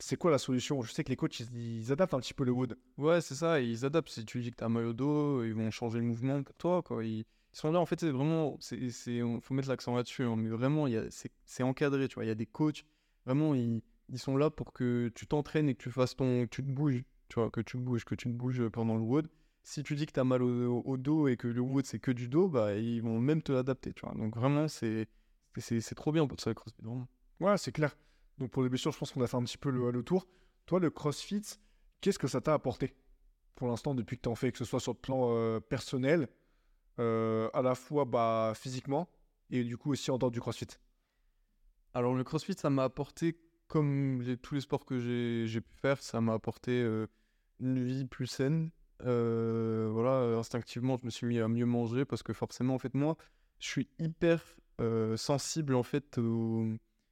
c'est 0.00 0.16
quoi 0.16 0.32
la 0.32 0.38
solution? 0.38 0.82
Je 0.82 0.90
sais 0.90 1.04
que 1.04 1.10
les 1.10 1.16
coachs, 1.16 1.38
ils, 1.38 1.78
ils 1.78 1.92
adaptent 1.92 2.14
un 2.14 2.20
petit 2.20 2.34
peu 2.34 2.42
le 2.42 2.50
wood. 2.50 2.76
Ouais, 2.98 3.20
c'est 3.20 3.36
ça, 3.36 3.60
ils 3.60 3.84
adaptent. 3.84 4.08
Si 4.08 4.24
tu 4.24 4.40
dis 4.40 4.50
que 4.50 4.56
t'as 4.56 4.68
mal 4.68 4.86
au 4.86 4.92
dos, 4.94 5.44
ils 5.44 5.54
vont 5.54 5.70
changer 5.70 6.00
le 6.00 6.06
mouvement 6.06 6.42
pour 6.42 6.56
toi, 6.56 6.82
quoi. 6.82 7.04
Ils, 7.04 7.24
sont 7.52 7.70
là, 7.70 7.78
en 7.78 7.86
fait, 7.86 8.00
c'est 8.00 8.10
vraiment, 8.10 8.58
on- 8.58 9.40
faut 9.40 9.54
mettre 9.54 9.68
l'accent 9.68 9.94
là-dessus, 9.94 10.24
hein, 10.24 10.34
mais 10.36 10.48
vraiment, 10.48 10.88
il 10.88 11.06
c'est, 11.44 11.62
encadré, 11.62 12.08
tu. 12.08 12.20
Il 12.20 12.26
y 12.26 12.30
a 12.30 12.34
des 12.34 12.46
coachs, 12.46 12.84
vraiment, 13.24 13.54
ils, 13.54 13.80
ils 14.08 14.18
sont 14.18 14.36
là 14.36 14.50
pour 14.50 14.72
que 14.72 15.10
tu 15.14 15.26
t'entraînes 15.26 15.68
et 15.68 15.74
que 15.74 15.82
tu 15.82 15.90
fasses 15.90 16.16
ton, 16.16 16.44
que 16.44 16.50
tu 16.50 16.62
te 16.62 16.70
bouges, 16.70 17.04
tu 17.28 17.40
vois, 17.40 17.50
que 17.50 17.60
tu 17.60 17.76
bouges, 17.76 18.04
que 18.04 18.14
tu 18.14 18.28
te 18.28 18.34
bouges 18.34 18.68
pendant 18.68 18.96
le 18.96 19.02
wood. 19.02 19.28
Si 19.62 19.82
tu 19.82 19.96
dis 19.96 20.06
que 20.06 20.12
t'as 20.12 20.24
mal 20.24 20.42
au, 20.42 20.80
au 20.82 20.96
dos 20.96 21.26
et 21.26 21.36
que 21.36 21.48
le 21.48 21.60
wood 21.60 21.84
c'est 21.86 21.98
que 21.98 22.12
du 22.12 22.28
dos, 22.28 22.48
bah 22.48 22.74
ils 22.74 23.02
vont 23.02 23.18
même 23.18 23.42
te 23.42 23.52
l'adapter, 23.52 23.92
tu 23.92 24.06
vois. 24.06 24.14
Donc 24.14 24.36
vraiment, 24.36 24.68
c'est, 24.68 25.08
c'est, 25.56 25.80
c'est 25.80 25.94
trop 25.94 26.12
bien 26.12 26.26
pour 26.26 26.40
ça, 26.40 26.50
le 26.50 26.54
CrossFit, 26.54 26.82
vraiment. 26.82 27.08
Ouais, 27.40 27.58
c'est 27.58 27.72
clair. 27.72 27.96
Donc 28.38 28.50
pour 28.50 28.62
les 28.62 28.68
blessures, 28.68 28.92
je 28.92 28.98
pense 28.98 29.10
qu'on 29.10 29.22
a 29.22 29.26
fait 29.26 29.36
un 29.36 29.42
petit 29.42 29.58
peu 29.58 29.70
le, 29.70 29.90
le 29.90 30.02
tour. 30.02 30.26
Toi, 30.66 30.78
le 30.78 30.90
CrossFit, 30.90 31.42
qu'est-ce 32.00 32.18
que 32.18 32.28
ça 32.28 32.40
t'a 32.40 32.54
apporté 32.54 32.94
pour 33.54 33.68
l'instant 33.68 33.94
depuis 33.94 34.16
que 34.16 34.22
tu 34.22 34.28
en 34.28 34.34
fais, 34.34 34.52
que 34.52 34.58
ce 34.58 34.64
soit 34.64 34.80
sur 34.80 34.92
le 34.92 34.98
plan 34.98 35.30
euh, 35.30 35.60
personnel, 35.60 36.28
euh, 36.98 37.48
à 37.54 37.62
la 37.62 37.74
fois 37.74 38.04
bah, 38.04 38.52
physiquement 38.54 39.08
et 39.50 39.64
du 39.64 39.76
coup 39.76 39.92
aussi 39.92 40.10
en 40.10 40.18
dehors 40.18 40.30
du 40.30 40.40
CrossFit? 40.40 40.66
Alors 41.94 42.14
le 42.14 42.22
CrossFit, 42.22 42.54
ça 42.54 42.68
m'a 42.68 42.84
apporté, 42.84 43.40
comme 43.68 44.22
les- 44.22 44.36
tous 44.36 44.54
les 44.54 44.60
sports 44.60 44.84
que 44.84 44.98
j'ai 45.46 45.60
pu 45.60 45.74
faire, 45.80 46.00
ça 46.02 46.20
m'a 46.20 46.34
apporté 46.34 46.72
euh, 46.72 47.06
une 47.60 47.84
vie 47.84 48.04
plus 48.04 48.26
saine. 48.26 48.70
Euh, 49.04 49.88
voilà, 49.92 50.38
instinctivement, 50.38 50.96
je 51.00 51.04
me 51.06 51.10
suis 51.10 51.26
mis 51.26 51.38
à 51.40 51.48
mieux 51.48 51.66
manger 51.66 52.04
parce 52.04 52.22
que 52.22 52.32
forcément, 52.32 52.74
en 52.74 52.78
fait, 52.78 52.94
moi, 52.94 53.16
je 53.60 53.66
suis 53.68 53.88
hyper 53.98 54.42
euh, 54.80 55.16
sensible, 55.16 55.74
en 55.74 55.82
fait, 55.82 56.18
au... 56.18 56.66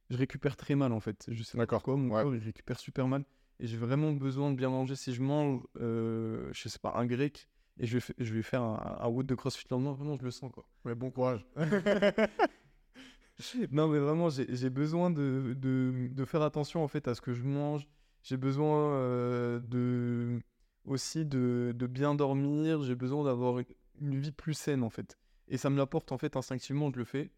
je 0.09 0.17
récupère 0.17 0.55
très 0.55 0.75
mal, 0.75 0.91
en 0.93 0.99
fait. 0.99 1.25
Je 1.29 1.43
sais 1.43 1.57
D'accord, 1.57 1.79
pourquoi, 1.79 1.97
mon 1.97 2.09
ouais. 2.13 2.23
corps, 2.23 2.35
il 2.35 2.43
récupère 2.43 2.79
super 2.79 3.07
mal. 3.07 3.23
Et 3.59 3.67
j'ai 3.67 3.77
vraiment 3.77 4.11
besoin 4.11 4.51
de 4.51 4.55
bien 4.55 4.69
manger. 4.69 4.95
Si 4.95 5.13
je 5.13 5.21
mange, 5.21 5.61
je 5.79 6.51
sais 6.67 6.79
pas, 6.79 6.93
un 6.95 7.05
grec, 7.05 7.47
et 7.79 7.85
je 7.85 7.93
vais, 7.95 7.99
fa- 8.01 8.13
je 8.17 8.33
vais 8.33 8.41
faire 8.43 8.61
un, 8.61 8.97
un 9.01 9.07
wood 9.07 9.25
de 9.25 9.35
CrossFit 9.35 9.65
le 9.69 9.75
lendemain, 9.75 9.93
vraiment, 9.93 10.17
je 10.17 10.23
le 10.23 10.31
sens, 10.31 10.51
quoi. 10.51 10.65
Ouais, 10.85 10.95
bon 10.95 11.11
courage. 11.11 11.45
Non, 13.71 13.87
mais 13.87 13.99
vraiment, 13.99 14.29
j'ai 14.29 14.69
besoin 14.69 15.09
de, 15.09 15.53
de, 15.57 16.07
de 16.11 16.25
faire 16.25 16.41
attention 16.41 16.83
en 16.83 16.87
fait 16.87 17.07
à 17.07 17.15
ce 17.15 17.21
que 17.21 17.33
je 17.33 17.43
mange. 17.43 17.87
J'ai 18.23 18.37
besoin 18.37 18.93
euh, 18.93 19.59
de 19.59 20.39
aussi 20.85 21.25
de, 21.25 21.73
de 21.75 21.87
bien 21.87 22.15
dormir. 22.15 22.81
J'ai 22.83 22.95
besoin 22.95 23.23
d'avoir 23.25 23.59
une, 24.01 24.19
vie 24.19 24.31
plus 24.31 24.53
saine 24.53 24.83
en 24.83 24.89
fait. 24.89 25.17
Et 25.47 25.57
ça 25.57 25.69
me 25.69 25.77
l'apporte 25.77 26.11
en 26.11 26.17
fait 26.17 26.35
instinctivement, 26.37 26.91
je 26.93 26.97
le 26.99 27.05
fais. 27.05 27.31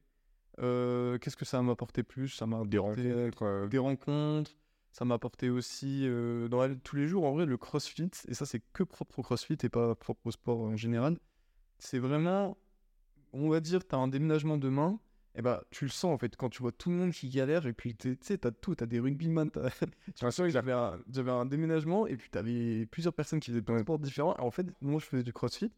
Euh, 0.59 1.17
Qu'est-ce 1.19 1.37
que 1.37 1.45
ça 1.45 1.61
m'a 1.61 1.73
apporté 1.73 2.03
plus? 2.03 2.29
Ça 2.29 2.45
m'a 2.47 2.63
Des 2.65 2.77
rencontres. 2.77 3.43
euh, 3.43 3.67
des 3.67 3.77
rencontres. 3.77 4.51
Ça 4.91 5.05
m'a 5.05 5.15
apporté 5.15 5.49
aussi 5.49 6.01
euh, 6.07 6.47
dans 6.47 6.59
la- 6.65 6.75
tous 6.75 6.95
les 6.95 7.07
jours 7.07 7.25
en 7.25 7.33
vrai 7.33 7.45
le 7.45 7.57
CrossFit. 7.57 8.09
Et 8.27 8.33
ça, 8.33 8.45
c'est 8.45 8.61
que 8.73 8.83
propre 8.83 9.19
au 9.19 9.23
CrossFit 9.23 9.57
et 9.63 9.69
pas 9.69 9.95
propre 9.95 10.25
au 10.27 10.31
sport 10.31 10.59
en 10.61 10.75
général. 10.75 11.17
C'est 11.79 11.99
vraiment, 11.99 12.57
on 13.33 13.49
va 13.49 13.59
dire, 13.61 13.87
tu 13.87 13.95
as 13.95 13.99
un 13.99 14.07
déménagement 14.07 14.57
demain. 14.57 14.99
Et 15.37 15.41
bah, 15.41 15.63
tu 15.69 15.85
le 15.85 15.91
sens 15.91 16.13
en 16.13 16.17
fait 16.17 16.35
quand 16.35 16.49
tu 16.49 16.61
vois 16.61 16.71
tout 16.71 16.89
le 16.89 16.95
monde 16.97 17.11
qui 17.11 17.29
galère 17.29 17.65
et 17.67 17.73
puis 17.73 17.95
tu 17.95 18.17
sais, 18.21 18.37
t'as 18.39 18.51
tout, 18.51 18.75
t'as 18.75 18.85
des 18.87 18.99
rugbyman. 18.99 19.49
j'avais 20.19 20.71
un, 20.71 20.99
j'avais 21.11 21.31
un 21.31 21.45
déménagement 21.45 22.07
et 22.07 22.17
puis 22.17 22.29
t'avais 22.29 22.85
plusieurs 22.87 23.13
personnes 23.13 23.39
qui 23.39 23.51
faisaient 23.51 23.61
plein 23.61 23.75
de 23.77 23.81
sports 23.81 23.99
différents. 23.99 24.35
Et 24.37 24.41
en 24.41 24.51
fait, 24.51 24.65
moi 24.81 24.99
je 24.99 25.05
faisais 25.05 25.23
du 25.23 25.33
crossfit 25.33 25.71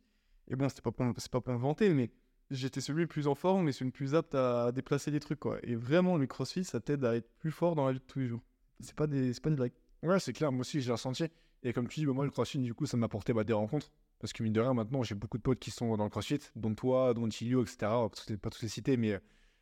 et 0.48 0.56
bon, 0.56 0.70
c'était 0.70 0.82
pas 0.82 0.92
pour, 0.92 1.06
c'est 1.18 1.32
pas 1.32 1.42
pour 1.42 1.54
me 1.54 1.60
vanter, 1.60 1.94
mais 1.94 2.10
j'étais 2.52 2.82
celui 2.82 3.02
le 3.02 3.08
plus 3.08 3.28
en 3.28 3.36
forme 3.36 3.68
et 3.70 3.72
celui 3.72 3.88
le 3.88 3.92
plus 3.92 4.16
apte 4.16 4.34
à 4.36 4.72
déplacer 4.72 5.12
les 5.12 5.20
trucs 5.20 5.40
quoi. 5.40 5.60
Et 5.64 5.76
vraiment, 5.76 6.18
le 6.18 6.26
crossfit 6.28 6.64
ça 6.64 6.80
t'aide 6.80 7.06
à 7.06 7.16
être 7.16 7.30
plus 7.40 7.52
fort 7.52 7.76
dans 7.76 7.86
la 7.86 7.94
vie 7.94 8.00
de 8.00 8.06
tous 8.06 8.20
les 8.20 8.28
jours. 8.28 8.42
C'est 8.80 8.96
pas, 8.96 9.08
des, 9.08 9.34
c'est 9.34 9.42
pas 9.44 9.50
une 9.50 9.56
blague. 9.58 9.74
Ouais, 10.04 10.20
c'est 10.20 10.34
clair, 10.34 10.52
moi 10.52 10.62
aussi, 10.62 10.82
j'ai 10.82 10.92
ressenti. 10.92 11.26
Et 11.64 11.74
comme 11.74 11.88
tu 11.90 12.00
dis, 12.00 12.06
bah, 12.06 12.14
moi, 12.14 12.24
le 12.24 12.32
crossfit, 12.32 12.60
du 12.60 12.74
coup, 12.74 12.86
ça 12.86 12.96
m'a 12.96 13.08
apporté 13.08 13.34
bah, 13.34 13.44
des 13.44 13.52
rencontres. 13.54 13.92
Parce 14.20 14.34
que 14.34 14.44
mine 14.44 14.54
de 14.54 14.62
rien, 14.62 14.74
maintenant, 14.74 15.04
j'ai 15.04 15.16
beaucoup 15.16 15.38
de 15.38 15.44
potes 15.44 15.60
qui 15.60 15.72
sont 15.72 15.96
dans 15.98 16.04
le 16.06 16.10
crossfit, 16.10 16.40
dont 16.56 16.74
toi, 16.74 17.14
dont 17.14 17.28
Tilio, 17.28 17.64
etc. 17.64 17.78
Pas 18.42 18.50
tous 18.50 18.62
les- 18.62 18.68
citer, 18.70 18.96
mais, 18.98 19.20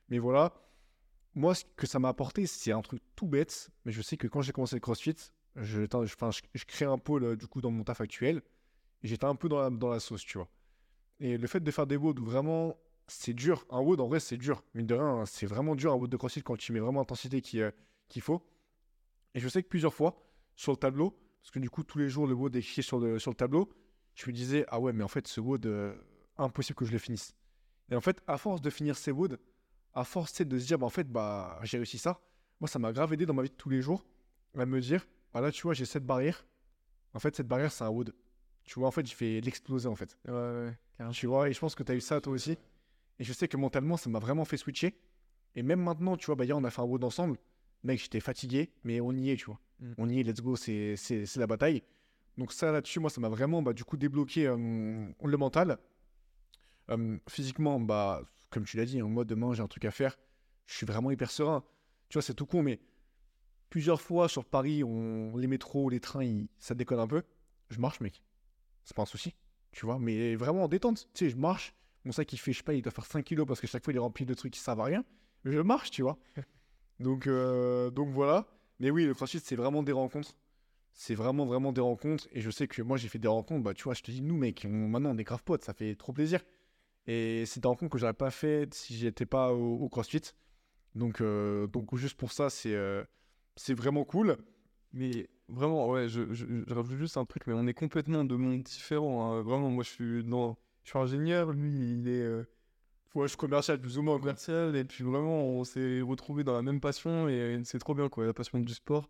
mais 0.10 0.20
voilà. 0.20 0.54
Moi, 1.36 1.54
ce 1.54 1.64
que 1.76 1.86
ça 1.86 2.00
m'a 2.00 2.10
apporté, 2.10 2.48
c'est 2.48 2.72
un 2.72 2.82
truc 2.82 3.02
tout 3.16 3.28
bête. 3.28 3.70
Mais 3.86 3.92
je 3.92 4.02
sais 4.02 4.18
que 4.18 4.28
quand 4.28 4.42
j'ai 4.42 4.52
commencé 4.52 4.76
le 4.76 4.80
crossfit, 4.80 5.16
je, 5.56 5.86
je, 5.86 6.42
je, 6.54 6.66
crée 6.66 6.86
un 6.86 6.98
pôle, 6.98 7.36
du 7.36 7.48
coup, 7.48 7.62
dans 7.62 7.72
mon 7.72 7.84
taf 7.84 8.02
actuel. 8.02 8.42
J'étais 9.04 9.26
un 9.26 9.36
peu 9.36 9.48
dans 9.50 9.90
la, 9.90 10.00
sauce, 10.00 10.24
tu 10.24 10.38
vois. 10.38 10.50
Et 11.20 11.38
le 11.38 11.48
fait 11.48 11.60
de 11.60 11.72
faire 11.72 11.88
des 11.88 11.96
WOD 11.96 12.20
vraiment, 12.20 12.76
c'est 13.08 13.34
dur. 13.34 13.66
Un 13.70 13.82
WOD, 13.82 14.02
en 14.02 14.08
vrai, 14.08 14.20
c'est 14.20 14.38
dur. 14.38 14.64
Mine 14.74 14.88
de 14.88 14.96
rien, 14.96 15.26
c'est 15.26 15.46
vraiment 15.46 15.76
dur 15.76 15.94
un 15.94 15.96
WOD 15.96 16.10
de 16.10 16.18
crossfit 16.18 16.42
quand 16.42 16.58
tu 16.58 16.74
mets 16.74 16.80
vraiment 16.80 17.02
l'intensité 17.02 17.42
euh, 17.60 17.72
qu'il 18.08 18.22
faut. 18.22 18.44
Et 19.36 19.40
je 19.40 19.48
sais 19.48 19.62
que 19.62 19.68
plusieurs 19.68 19.94
fois, 19.94 20.20
sur 20.56 20.72
le 20.72 20.78
tableau, 20.78 21.12
parce 21.42 21.52
que 21.52 21.60
du 21.60 21.70
coup, 21.70 21.84
tous 21.84 22.00
les 22.00 22.10
jours, 22.10 22.28
le 22.28 22.34
WOD 22.34 22.56
est 22.56 22.60
écrit 22.60 22.84
sur 22.84 23.00
le, 23.00 23.20
sur 23.20 23.32
le 23.32 23.36
tableau, 23.36 23.70
je 24.16 24.28
me 24.28 24.34
disais, 24.34 24.66
ah 24.70 24.80
ouais, 24.80 24.94
mais 24.94 25.04
en 25.04 25.08
fait, 25.08 25.28
ce 25.28 25.40
WOD, 25.40 25.68
euh, 25.68 25.96
impossible 26.38 26.76
que 26.76 26.86
je 26.86 26.92
le 26.92 26.98
finisse. 26.98 27.36
Et 27.90 27.96
en 27.96 28.02
fait, 28.02 28.22
à 28.28 28.38
force 28.38 28.62
de 28.62 28.70
finir 28.70 28.98
ces 28.98 29.12
WOD, 29.12 29.40
à 29.98 30.04
force 30.04 30.42
de 30.42 30.60
se 30.60 30.68
dire, 30.68 30.78
bah, 30.78 30.86
en 30.86 30.92
fait, 30.92 31.12
bah, 31.12 31.60
j'ai 31.64 31.78
réussi 31.78 31.98
ça, 31.98 32.22
moi, 32.60 32.68
ça 32.68 32.78
m'a 32.78 32.94
grave 32.94 33.14
aidé 33.14 33.26
dans 33.26 33.34
ma 33.34 33.42
vie 33.42 33.50
de 33.50 33.56
tous 33.56 33.70
les 33.70 33.82
jours 33.82 34.06
à 34.56 34.66
me 34.66 34.80
dire, 34.80 35.08
ah 35.34 35.42
là, 35.42 35.52
tu 35.52 35.64
vois, 35.64 35.74
j'ai 35.74 35.86
cette 35.86 36.06
barrière. 36.06 36.46
En 37.14 37.20
fait, 37.20 37.36
cette 37.36 37.48
barrière, 37.48 37.72
c'est 37.72 37.84
un 37.84 37.90
WOD. 37.90 38.14
Tu 38.64 38.80
vois, 38.80 38.88
en 38.88 38.92
fait, 38.92 39.06
j'ai 39.06 39.16
fait 39.16 39.42
l'exploser, 39.42 39.88
en 39.88 39.96
fait. 39.96 40.16
Ouais, 40.28 40.34
ouais, 40.34 40.78
carrément. 40.98 41.14
Tu 41.14 41.26
vois, 41.26 41.50
et 41.50 41.54
je 41.54 41.60
pense 41.60 41.74
que 41.74 41.82
tu 41.82 41.92
as 41.92 41.96
eu 41.96 42.02
ça 42.02 42.22
toi 42.22 42.34
aussi. 42.34 42.58
Et 43.20 43.24
je 43.24 43.34
sais 43.34 43.48
que 43.48 43.58
mentalement, 43.58 43.98
ça 43.98 44.10
m'a 44.10 44.20
vraiment 44.20 44.46
fait 44.46 44.58
switcher. 44.58 45.00
Et 45.56 45.64
même 45.64 45.82
maintenant, 45.82 46.16
tu 46.16 46.28
vois, 46.28 46.36
bah, 46.36 46.46
hier, 46.46 46.56
on 46.56 46.64
a 46.64 46.70
fait 46.70 46.82
un 46.82 46.86
WOD 46.86 47.04
ensemble. 47.04 47.38
Mec, 47.84 48.00
j'étais 48.00 48.20
fatigué, 48.20 48.72
mais 48.84 49.02
on 49.02 49.12
y 49.14 49.32
est, 49.32 49.36
tu 49.36 49.46
vois. 49.46 49.60
Mm. 49.80 49.94
On 49.98 50.10
y 50.10 50.20
est, 50.20 50.24
let's 50.24 50.42
go, 50.42 50.56
c'est 50.56 50.96
la 51.36 51.48
bataille. 51.48 51.82
Donc, 52.38 52.52
ça 52.52 52.72
là-dessus, 52.72 53.00
moi, 53.00 53.10
ça 53.10 53.20
m'a 53.20 53.30
vraiment, 53.30 53.64
bah, 53.64 53.74
du 53.74 53.84
coup, 53.84 53.98
débloqué 53.98 54.46
euh, 54.48 55.08
le 55.24 55.38
mental. 55.38 55.80
Euh, 56.92 57.18
physiquement, 57.28 57.80
bah, 57.80 58.22
comme 58.58 58.66
tu 58.66 58.76
l'as 58.78 58.86
dit, 58.86 59.00
en 59.04 59.08
mode 59.08 59.28
demain, 59.28 59.54
j'ai 59.54 59.62
un 59.62 59.68
truc 59.68 59.86
à 59.86 59.92
faire. 59.92 60.18
Je 60.66 60.74
suis 60.76 60.88
vraiment 60.88 61.12
hyper 61.12 61.30
serein. 61.30 61.64
Tu 62.10 62.16
vois, 62.16 62.24
c'est 62.24 62.34
tout 62.34 62.48
con, 62.48 62.64
mais 62.64 62.80
plusieurs 63.70 64.02
fois 64.02 64.28
sur 64.28 64.46
Paris, 64.46 64.84
on, 64.84 65.38
les 65.38 65.46
métros, 65.46 65.92
les 65.92 66.00
trains, 66.00 66.24
ils- 66.24 66.48
ça 66.58 66.74
déconne 66.74 67.00
un 67.00 67.06
peu. 67.08 67.22
Je 67.70 67.80
marche, 67.80 68.00
mec. 68.02 68.24
C'est 68.84 68.96
pas 68.96 69.04
un 69.04 69.06
souci. 69.06 69.36
Tu 69.72 69.86
vois, 69.86 70.00
mais 70.00 70.36
vraiment 70.36 70.64
en 70.64 70.68
détente. 70.68 71.08
Tu 71.14 71.26
sais, 71.26 71.30
je 71.30 71.38
marche. 71.38 71.76
Mon 72.04 72.12
sac, 72.12 72.34
il 72.34 72.38
fait, 72.38 72.52
je 72.52 72.58
sais 72.58 72.64
pas, 72.64 72.74
il 72.74 72.82
doit 72.82 72.92
faire 72.92 73.06
5 73.06 73.24
kilos 73.24 73.46
parce 73.46 73.62
que 73.62 73.68
chaque 73.68 73.84
fois, 73.84 73.94
il 73.94 73.98
est 73.98 74.00
rempli 74.00 74.26
de 74.26 74.34
trucs 74.34 74.54
qui 74.54 74.60
servent 74.60 74.80
à 74.82 74.86
rien. 74.86 75.06
Mais 75.44 75.52
je 75.52 75.60
marche, 75.60 75.92
tu 75.92 76.02
vois. 76.02 76.18
Donc, 77.00 77.28
euh, 77.28 77.92
donc 77.92 78.10
voilà. 78.10 78.48
Mais 78.80 78.90
oui, 78.90 79.06
le 79.06 79.14
crossfit, 79.14 79.40
c'est 79.40 79.56
vraiment 79.56 79.84
des 79.84 79.92
rencontres. 79.92 80.36
C'est 80.94 81.14
vraiment, 81.14 81.46
vraiment 81.46 81.72
des 81.72 81.82
rencontres. 81.82 82.28
Et 82.32 82.42
je 82.42 82.50
sais 82.50 82.68
que 82.68 82.82
moi, 82.82 82.98
j'ai 82.98 83.08
fait 83.08 83.20
des 83.20 83.28
rencontres. 83.28 83.64
Bah, 83.64 83.76
tu 83.76 83.84
vois, 83.84 83.94
je 83.94 84.02
te 84.02 84.10
dis, 84.10 84.24
nous, 84.24 84.36
mec, 84.36 84.66
on- 84.68 84.88
maintenant, 84.90 85.12
on 85.14 85.18
est 85.20 85.24
grave 85.24 85.44
potes. 85.44 85.64
Ça 85.64 85.74
fait 85.76 85.94
trop 85.96 86.12
plaisir. 86.12 86.42
Et 87.08 87.46
c'est 87.46 87.62
des 87.62 87.68
rencontres 87.68 87.92
que 87.92 87.98
j'aurais 87.98 88.14
pas 88.14 88.32
faites 88.32 88.74
si 88.74 88.98
j'étais 88.98 89.26
pas 89.26 89.54
au, 89.54 89.88
crossfit. 89.90 90.22
Donc, 90.96 91.22
euh, 91.22 91.68
donc 91.68 91.96
juste 91.96 92.18
pour 92.18 92.32
ça, 92.32 92.50
c'est 92.50 92.76
euh, 92.76 93.04
c'est 93.56 93.74
vraiment 93.74 94.04
cool. 94.06 94.38
Mais 94.94 95.30
vraiment, 95.50 95.88
ouais, 95.90 96.10
je, 96.10 96.34
je, 96.34 96.46
je 96.68 96.74
rajoute 96.74 96.98
juste 96.98 97.18
un 97.18 97.26
truc, 97.26 97.48
mais 97.48 97.54
on 97.54 97.68
est 97.68 97.74
complètement 97.74 98.24
de 98.26 98.36
mondes 98.36 98.64
différents. 98.64 99.34
hein. 99.34 99.42
Vraiment, 99.44 99.70
moi 99.70 99.84
je 99.84 99.90
suis 99.90 100.24
dans, 100.24 100.58
je 100.84 100.90
suis 100.92 101.00
ingénieur, 101.00 101.52
lui 101.52 101.72
il 102.00 102.08
est 102.08 102.22
euh, 102.22 102.44
Ouais, 103.16 103.24
je 103.26 103.30
suis 103.30 103.38
commercial 103.38 103.80
plus 103.82 103.98
ou 103.98 104.04
moins. 104.04 104.20
commercial, 104.20 104.76
et 104.76 104.84
puis 104.86 105.04
vraiment 105.04 105.44
on 105.44 105.64
s'est 105.64 106.02
retrouvés 106.02 106.44
dans 106.44 106.54
la 106.54 106.62
même 106.62 106.80
passion 106.80 107.28
et 107.30 107.60
c'est 107.64 107.80
trop 107.80 107.96
bien 107.96 108.10
quoi, 108.10 108.26
la 108.26 108.34
passion 108.34 108.60
du 108.60 108.74
sport. 108.74 109.10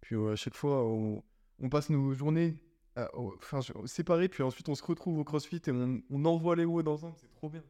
Puis 0.00 0.16
à 0.16 0.36
chaque 0.36 0.54
fois 0.54 0.84
on 0.84 1.68
passe 1.70 1.88
nos 1.90 2.12
journées 2.14 2.56
à- 2.96 3.14
au- 3.16 3.34
enfin, 3.36 3.60
séparées, 3.86 4.28
puis 4.28 4.42
ensuite 4.42 4.68
on 4.68 4.74
se 4.74 4.82
retrouve 4.84 5.18
au 5.18 5.24
crossfit 5.24 5.60
et 5.66 5.70
on, 5.70 6.00
on 6.10 6.24
envoie 6.24 6.56
les 6.56 6.64
WOD 6.64 6.88
ensemble, 6.88 7.14
c'est 7.20 7.30
trop 7.30 7.48
bien. 7.48 7.62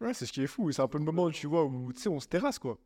Ouais, 0.00 0.12
c'est 0.14 0.26
ce 0.26 0.32
qui 0.32 0.42
est 0.42 0.46
fou. 0.46 0.70
C'est 0.72 0.82
un 0.82 0.88
peu 0.88 0.98
le 0.98 1.04
moment, 1.04 1.30
tu 1.30 1.46
vois, 1.46 1.64
où 1.64 1.92
tu 1.92 2.00
sais, 2.00 2.08
on 2.08 2.18
se 2.20 2.26
terrasse, 2.26 2.58
quoi. 2.58 2.78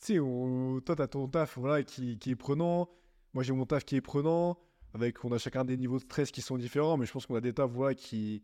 Tu 0.00 0.14
sais, 0.14 0.18
on- 0.20 0.80
toi, 0.80 0.96
t'as 0.96 1.06
ton 1.06 1.28
taf 1.28 1.58
voilà, 1.58 1.82
qui, 1.82 2.18
qui 2.18 2.30
est 2.30 2.36
prenant. 2.36 2.88
Moi, 3.34 3.42
j'ai 3.44 3.52
mon 3.52 3.66
taf 3.66 3.84
qui 3.84 3.96
est 3.96 4.00
prenant. 4.00 4.58
Avec, 4.94 5.24
on 5.24 5.30
a 5.30 5.38
chacun 5.38 5.64
des 5.64 5.76
niveaux 5.76 5.98
de 5.98 6.02
stress 6.02 6.30
qui 6.32 6.40
sont 6.42 6.56
différents, 6.58 6.96
mais 6.96 7.06
je 7.06 7.12
pense 7.12 7.26
qu'on 7.26 7.36
a 7.36 7.40
des 7.40 7.52
tafs 7.52 7.70
voilà, 7.70 7.94
qui, 7.94 8.42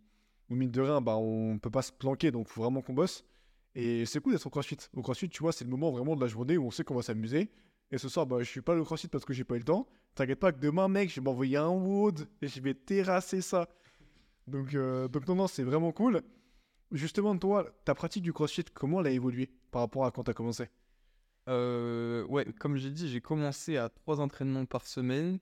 où 0.51 0.55
mine 0.55 0.71
de 0.71 0.81
rien, 0.81 1.01
bah, 1.01 1.17
on 1.17 1.59
peut 1.59 1.71
pas 1.71 1.83
se 1.83 1.91
planquer, 1.91 2.31
donc 2.31 2.49
faut 2.49 2.63
vraiment 2.63 2.83
qu'on 2.83 2.95
bosse. 2.95 3.25
Et 3.75 4.07
c'est 4.07 4.21
cool 4.21 4.33
d'être 4.35 4.47
au 4.47 4.51
crossfit. 4.51 4.77
Au 4.95 5.03
crossfit, 5.03 5.29
tu 5.29 5.43
vois, 5.43 5.53
c'est 5.53 5.65
le 5.65 5.71
moment 5.71 5.91
vraiment 5.91 6.15
de 6.15 6.21
la 6.21 6.29
journée 6.29 6.57
où 6.57 6.67
on 6.67 6.71
sait 6.71 6.85
qu'on 6.85 6.95
va 6.95 7.03
s'amuser. 7.03 7.51
Et 7.93 7.99
ce 7.99 8.09
soir, 8.09 8.27
bah, 8.27 8.39
je 8.41 8.45
suis 8.49 8.63
pas 8.63 8.77
au 8.77 8.85
crossfit 8.85 9.09
parce 9.09 9.25
que 9.25 9.33
j'ai 9.33 9.45
pas 9.45 9.55
eu 9.55 9.59
le 9.59 9.65
temps. 9.65 9.87
T'inquiète 10.15 10.41
pas 10.41 10.53
que 10.53 10.59
demain, 10.59 10.89
mec, 10.89 11.09
je 11.11 11.17
vais 11.21 11.25
m'envoyer 11.25 11.57
un 11.57 11.69
wood 11.69 12.27
et 12.43 12.49
je 12.49 12.61
vais 12.61 12.75
terrasser 12.75 13.41
ça. 13.41 13.69
Donc, 14.47 14.75
euh, 14.75 15.09
donc 15.09 15.27
non, 15.29 15.35
non, 15.35 15.47
c'est 15.47 15.63
vraiment 15.63 15.93
cool. 15.93 16.23
Justement, 16.93 17.37
toi, 17.37 17.67
ta 17.85 17.95
pratique 17.95 18.23
du 18.23 18.33
crossfit, 18.33 18.65
comment 18.73 19.01
elle 19.01 19.09
a 19.09 19.11
évolué 19.11 19.51
par 19.71 19.83
rapport 19.83 20.05
à 20.05 20.11
quand 20.11 20.25
tu 20.25 20.31
as 20.31 20.35
commencé? 20.35 20.69
Euh, 21.49 22.25
ouais, 22.27 22.47
comme 22.59 22.77
j'ai 22.77 22.91
dit, 22.91 23.09
j'ai 23.09 23.21
commencé 23.21 23.77
à 23.77 23.89
trois 23.89 24.21
entraînements 24.21 24.65
par 24.65 24.87
semaine. 24.87 25.39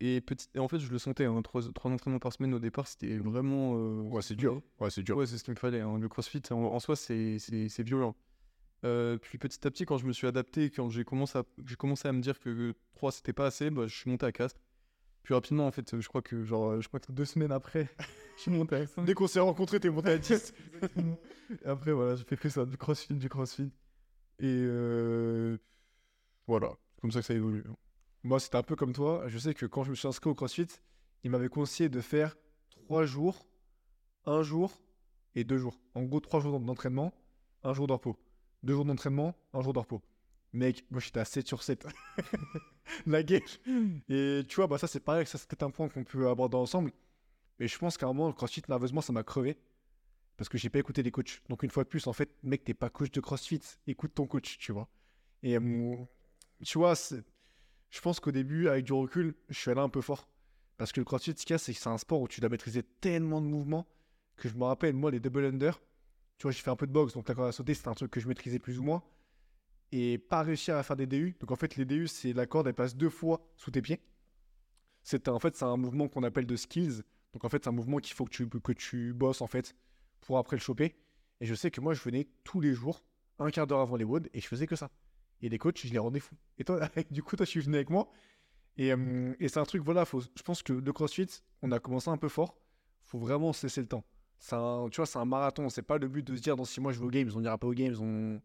Et, 0.00 0.20
petit... 0.22 0.48
et 0.54 0.58
en 0.58 0.68
fait, 0.68 0.78
je 0.78 0.90
le 0.90 0.98
sentais, 0.98 1.26
hein, 1.26 1.42
trois, 1.42 1.62
trois 1.74 1.90
entraînements 1.90 2.18
par 2.18 2.32
semaine 2.32 2.54
au 2.54 2.58
départ, 2.58 2.86
c'était 2.88 3.18
vraiment. 3.18 3.74
euh, 3.76 4.02
Ouais, 4.02 4.22
c'est 4.22 4.34
dur. 4.36 4.62
Ouais, 4.80 4.90
c'est 4.90 5.02
dur. 5.02 5.16
Ouais, 5.18 5.26
c'est 5.26 5.36
ce 5.38 5.44
qu'il 5.44 5.52
me 5.54 5.58
fallait. 5.58 5.80
hein. 5.80 5.98
Le 5.98 6.08
crossfit, 6.08 6.42
en, 6.50 6.56
en 6.56 6.80
soi, 6.80 6.96
c'est 6.96 7.38
violent. 7.82 8.16
Euh, 8.84 9.18
puis 9.18 9.38
petit 9.38 9.66
à 9.66 9.70
petit, 9.70 9.84
quand 9.84 9.98
je 9.98 10.06
me 10.06 10.12
suis 10.12 10.26
adapté, 10.26 10.70
quand 10.70 10.88
j'ai 10.88 11.04
commencé 11.04 11.38
à, 11.38 11.44
j'ai 11.66 11.76
commencé 11.76 12.08
à 12.08 12.12
me 12.12 12.20
dire 12.20 12.40
que 12.40 12.74
3 12.94 13.12
c'était 13.12 13.32
pas 13.32 13.46
assez, 13.46 13.70
bah, 13.70 13.86
je 13.86 13.94
suis 13.94 14.10
monté 14.10 14.26
à 14.26 14.32
4. 14.32 14.54
Puis 15.22 15.34
rapidement, 15.34 15.66
en 15.66 15.70
fait, 15.70 16.00
je 16.00 16.08
crois 16.08 16.22
que 16.22 16.44
genre, 16.44 16.80
je 16.80 16.88
crois 16.88 16.98
que 16.98 17.12
deux 17.12 17.26
semaines 17.26 17.52
après, 17.52 17.88
je 18.36 18.42
suis 18.42 18.50
monté 18.50 18.76
à 18.76 18.86
5. 18.86 19.04
Dès 19.04 19.14
qu'on 19.14 19.26
s'est 19.26 19.40
rencontrés, 19.40 19.80
t'es 19.80 19.90
monté 19.90 20.10
à 20.10 20.18
10. 20.18 20.54
Et 21.62 21.66
après, 21.66 21.92
voilà, 21.92 22.16
j'ai 22.16 22.24
fait 22.24 22.36
que 22.36 22.48
ça, 22.48 22.64
du 22.64 22.76
crossfit, 22.76 23.14
du 23.14 23.28
crossfit. 23.28 23.70
Et 24.38 24.46
euh, 24.46 25.58
voilà, 26.46 26.70
c'est 26.94 27.00
comme 27.02 27.12
ça 27.12 27.20
que 27.20 27.26
ça 27.26 27.34
évolue. 27.34 27.64
Moi, 28.22 28.40
c'était 28.40 28.56
un 28.56 28.62
peu 28.62 28.76
comme 28.76 28.94
toi. 28.94 29.24
Je 29.26 29.38
sais 29.38 29.52
que 29.52 29.66
quand 29.66 29.84
je 29.84 29.90
me 29.90 29.94
suis 29.94 30.08
inscrit 30.08 30.30
au 30.30 30.34
crossfit, 30.34 30.68
il 31.22 31.30
m'avait 31.30 31.48
conseillé 31.48 31.90
de 31.90 32.00
faire 32.00 32.36
3 32.86 33.04
jours, 33.04 33.46
1 34.24 34.42
jour 34.42 34.72
et 35.34 35.44
2 35.44 35.58
jours. 35.58 35.78
En 35.94 36.02
gros, 36.04 36.20
3 36.20 36.40
jours 36.40 36.60
d'entraînement, 36.60 37.12
1 37.62 37.74
jour 37.74 37.86
de 37.86 37.92
repos. 37.92 38.16
2 38.62 38.74
jours 38.74 38.84
d'entraînement, 38.84 39.34
1 39.52 39.62
jour 39.62 39.72
de 39.72 39.78
repos. 39.78 40.02
Mec, 40.52 40.84
moi 40.90 41.00
j'étais 41.00 41.20
à 41.20 41.24
7 41.24 41.46
sur 41.46 41.62
7. 41.62 41.86
La 43.06 43.22
guerre. 43.22 43.42
Et 44.08 44.42
tu 44.48 44.56
vois, 44.56 44.66
bah 44.66 44.78
ça 44.78 44.86
c'est 44.86 45.00
pareil, 45.00 45.26
ça 45.26 45.38
c'est 45.38 45.62
un 45.62 45.70
point 45.70 45.88
qu'on 45.88 46.04
peut 46.04 46.28
aborder 46.28 46.56
ensemble. 46.56 46.92
Mais 47.58 47.68
je 47.68 47.78
pense 47.78 47.96
qu'à 47.96 48.06
un 48.06 48.12
moment, 48.12 48.28
le 48.28 48.32
crossfit, 48.32 48.62
nerveusement, 48.68 49.02
ça 49.02 49.12
m'a 49.12 49.22
crevé. 49.22 49.58
Parce 50.36 50.48
que 50.48 50.56
j'ai 50.56 50.70
pas 50.70 50.78
écouté 50.78 51.02
les 51.02 51.10
coachs. 51.10 51.42
Donc 51.50 51.62
une 51.62 51.70
fois 51.70 51.84
de 51.84 51.88
plus, 51.88 52.06
en 52.06 52.14
fait, 52.14 52.34
mec, 52.42 52.64
t'es 52.64 52.72
pas 52.74 52.88
coach 52.88 53.10
de 53.10 53.20
crossfit. 53.20 53.60
Écoute 53.86 54.14
ton 54.14 54.26
coach, 54.26 54.56
tu 54.58 54.72
vois. 54.72 54.88
Et 55.42 55.56
euh, 55.56 55.96
tu 56.64 56.78
vois, 56.78 56.94
je 56.94 58.00
pense 58.00 58.18
qu'au 58.18 58.32
début, 58.32 58.68
avec 58.68 58.86
du 58.86 58.94
recul, 58.94 59.34
je 59.50 59.58
suis 59.58 59.70
allé 59.70 59.80
un 59.80 59.90
peu 59.90 60.00
fort. 60.00 60.26
Parce 60.78 60.92
que 60.92 61.00
le 61.00 61.04
crossfit, 61.04 61.34
ce 61.36 61.44
qu'il 61.44 61.50
y 61.50 61.54
a, 61.54 61.58
c'est 61.58 61.74
que 61.74 61.78
c'est 61.78 61.90
un 61.90 61.98
sport 61.98 62.22
où 62.22 62.28
tu 62.28 62.40
dois 62.40 62.48
maîtriser 62.48 62.82
tellement 62.82 63.42
de 63.42 63.46
mouvements 63.46 63.86
que 64.36 64.48
je 64.48 64.54
me 64.54 64.64
rappelle, 64.64 64.94
moi, 64.94 65.10
les 65.10 65.20
double 65.20 65.44
under, 65.44 65.78
tu 66.40 66.44
vois, 66.44 66.52
j'ai 66.52 66.62
fait 66.62 66.70
un 66.70 66.76
peu 66.76 66.86
de 66.86 66.92
boxe, 66.92 67.12
donc 67.12 67.28
la 67.28 67.34
corde 67.34 67.48
à 67.50 67.52
sauter, 67.52 67.74
c'était 67.74 67.88
un 67.88 67.94
truc 67.94 68.10
que 68.10 68.18
je 68.18 68.26
maîtrisais 68.26 68.58
plus 68.58 68.78
ou 68.78 68.82
moins. 68.82 69.02
Et 69.92 70.16
pas 70.16 70.42
réussir 70.42 70.74
à 70.74 70.82
faire 70.82 70.96
des 70.96 71.06
DU. 71.06 71.36
Donc 71.38 71.50
en 71.50 71.56
fait, 71.56 71.76
les 71.76 71.84
DU, 71.84 72.08
c'est 72.08 72.32
la 72.32 72.46
corde, 72.46 72.66
elle 72.66 72.72
passe 72.72 72.96
deux 72.96 73.10
fois 73.10 73.46
sous 73.58 73.70
tes 73.70 73.82
pieds. 73.82 74.00
C'est 75.02 75.28
en 75.28 75.38
fait, 75.38 75.54
c'est 75.54 75.66
un 75.66 75.76
mouvement 75.76 76.08
qu'on 76.08 76.22
appelle 76.22 76.46
de 76.46 76.56
skills. 76.56 77.02
Donc 77.34 77.44
en 77.44 77.50
fait, 77.50 77.64
c'est 77.64 77.68
un 77.68 77.72
mouvement 77.72 77.98
qu'il 77.98 78.14
faut 78.14 78.24
que 78.24 78.30
tu, 78.30 78.48
que 78.48 78.72
tu 78.72 79.12
bosses 79.12 79.42
en 79.42 79.46
fait 79.48 79.76
pour 80.22 80.38
après 80.38 80.56
le 80.56 80.62
choper. 80.62 80.96
Et 81.42 81.46
je 81.46 81.54
sais 81.54 81.70
que 81.70 81.82
moi, 81.82 81.92
je 81.92 82.00
venais 82.00 82.26
tous 82.42 82.62
les 82.62 82.72
jours, 82.72 83.04
un 83.38 83.50
quart 83.50 83.66
d'heure 83.66 83.80
avant 83.80 83.96
les 83.96 84.04
WOD, 84.04 84.30
et 84.32 84.40
je 84.40 84.48
faisais 84.48 84.66
que 84.66 84.76
ça. 84.76 84.90
Et 85.42 85.50
les 85.50 85.58
coachs, 85.58 85.86
je 85.86 85.92
les 85.92 85.98
rendais 85.98 86.20
fous. 86.20 86.36
Et 86.56 86.64
toi, 86.64 86.88
du 87.10 87.22
coup, 87.22 87.36
toi, 87.36 87.44
suis 87.44 87.60
venu 87.60 87.76
avec 87.76 87.90
moi. 87.90 88.10
Et, 88.78 88.94
euh, 88.94 89.34
et 89.40 89.48
c'est 89.48 89.60
un 89.60 89.64
truc, 89.64 89.82
voilà, 89.82 90.06
faut, 90.06 90.22
je 90.22 90.42
pense 90.42 90.62
que 90.62 90.72
le 90.72 90.92
CrossFit, 90.94 91.42
on 91.60 91.70
a 91.70 91.80
commencé 91.80 92.08
un 92.08 92.16
peu 92.16 92.30
fort. 92.30 92.56
faut 93.04 93.18
vraiment 93.18 93.52
se 93.52 93.66
laisser 93.66 93.82
le 93.82 93.88
temps. 93.88 94.04
C'est 94.40 94.56
un- 94.56 94.88
tu 94.90 94.98
vois, 94.98 95.06
c'est 95.06 95.20
un 95.20 95.26
marathon. 95.26 95.70
C'est 95.70 95.82
pas 95.82 95.98
le 95.98 96.08
but 96.08 96.26
de 96.26 96.36
se 96.36 96.42
dire 96.42 96.56
dans 96.56 96.66
six 96.66 96.80
mois, 96.80 96.92
je 96.92 97.00
vais 97.00 97.06
aux 97.06 97.10
Games, 97.10 97.30
on 97.36 97.40
n'ira 97.42 97.58
pas 97.58 97.68
aux 97.68 97.74
Games. 97.74 97.96
On... 98.00 98.40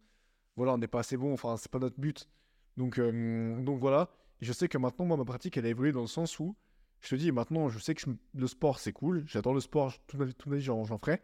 Voilà, 0.57 0.73
on 0.73 0.79
n'est 0.79 0.87
pas 0.87 1.01
assez 1.01 1.17
bon. 1.17 1.33
Enfin, 1.33 1.57
c'est 1.57 1.71
pas 1.71 1.79
notre 1.79 1.99
but. 1.99 2.29
Donc, 2.77 2.99
euh, 2.99 3.61
donc 3.63 3.79
voilà. 3.79 4.09
Je 4.41 4.53
sais 4.53 4.67
que 4.69 4.77
maintenant, 4.79 5.05
moi, 5.05 5.17
ma 5.17 5.25
pratique, 5.25 5.57
elle 5.57 5.65
a 5.67 5.69
évolué 5.69 5.91
dans 5.93 6.01
le 6.01 6.07
sens 6.07 6.39
où 6.39 6.55
je 7.01 7.09
te 7.09 7.15
dis, 7.15 7.31
maintenant, 7.31 7.69
je 7.69 7.79
sais 7.79 7.95
que 7.95 8.09
le 8.35 8.47
sport, 8.47 8.79
c'est 8.79 8.93
cool. 8.93 9.23
J'adore 9.27 9.53
le 9.55 9.61
sport. 9.61 9.93
Toute 10.07 10.19
ma 10.19 10.25
vie, 10.25 10.35
toute 10.35 10.51
ma 10.51 10.59
j'en 10.59 10.85
ferai. 10.99 11.21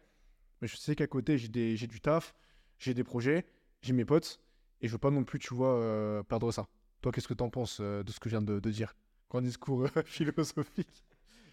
Mais 0.62 0.68
je 0.68 0.78
sais 0.78 0.96
qu'à 0.96 1.08
côté, 1.08 1.38
j'ai 1.38 1.48
des- 1.50 1.76
j'ai 1.78 1.88
du 1.88 2.02
taf, 2.02 2.34
j'ai 2.80 2.94
des 2.94 3.04
projets. 3.04 3.46
j'ai 3.84 3.94
mes 3.94 4.06
potes, 4.06 4.40
et 4.82 4.88
je 4.88 4.92
veux 4.94 5.00
pas 5.00 5.12
non 5.12 5.24
plus, 5.24 5.40
tu 5.40 5.54
vois, 5.56 5.76
euh, 5.76 6.24
perdre 6.24 6.52
ça. 6.52 6.68
Toi, 7.02 7.12
qu'est-ce 7.12 7.28
que 7.28 7.34
t'en 7.34 7.50
penses 7.50 7.80
euh, 7.82 8.04
de 8.04 8.12
ce 8.12 8.20
que 8.20 8.30
je 8.30 8.36
viens 8.36 8.42
de, 8.44 8.60
de 8.60 8.70
dire? 8.72 8.96
Grand 9.30 9.42
discours 9.42 9.88
philosophique. 10.06 11.04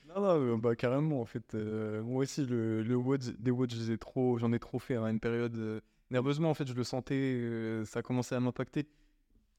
Non, 0.08 0.20
non, 0.22 0.54
euh, 0.54 0.56
bah 0.56 0.74
carrément, 0.74 1.20
en 1.20 1.24
fait. 1.26 1.54
euh, 1.54 2.02
moi 2.02 2.22
aussi, 2.22 2.44
le, 2.46 2.82
le 2.82 2.96
WOD, 2.96 3.36
des 3.38 3.90
ai 3.92 3.98
trop, 3.98 4.38
j'en 4.38 4.52
ai 4.52 4.58
trop 4.58 4.78
fait 4.78 4.96
à 4.96 5.02
une 5.10 5.20
période. 5.20 5.56
euh, 5.56 5.80
nerveusement, 6.10 6.50
en 6.50 6.54
fait, 6.54 6.66
je 6.66 6.72
le 6.74 6.84
sentais, 6.84 7.14
euh, 7.14 7.84
ça 7.84 8.02
commençait 8.02 8.34
à 8.34 8.40
m'impacter. 8.40 8.86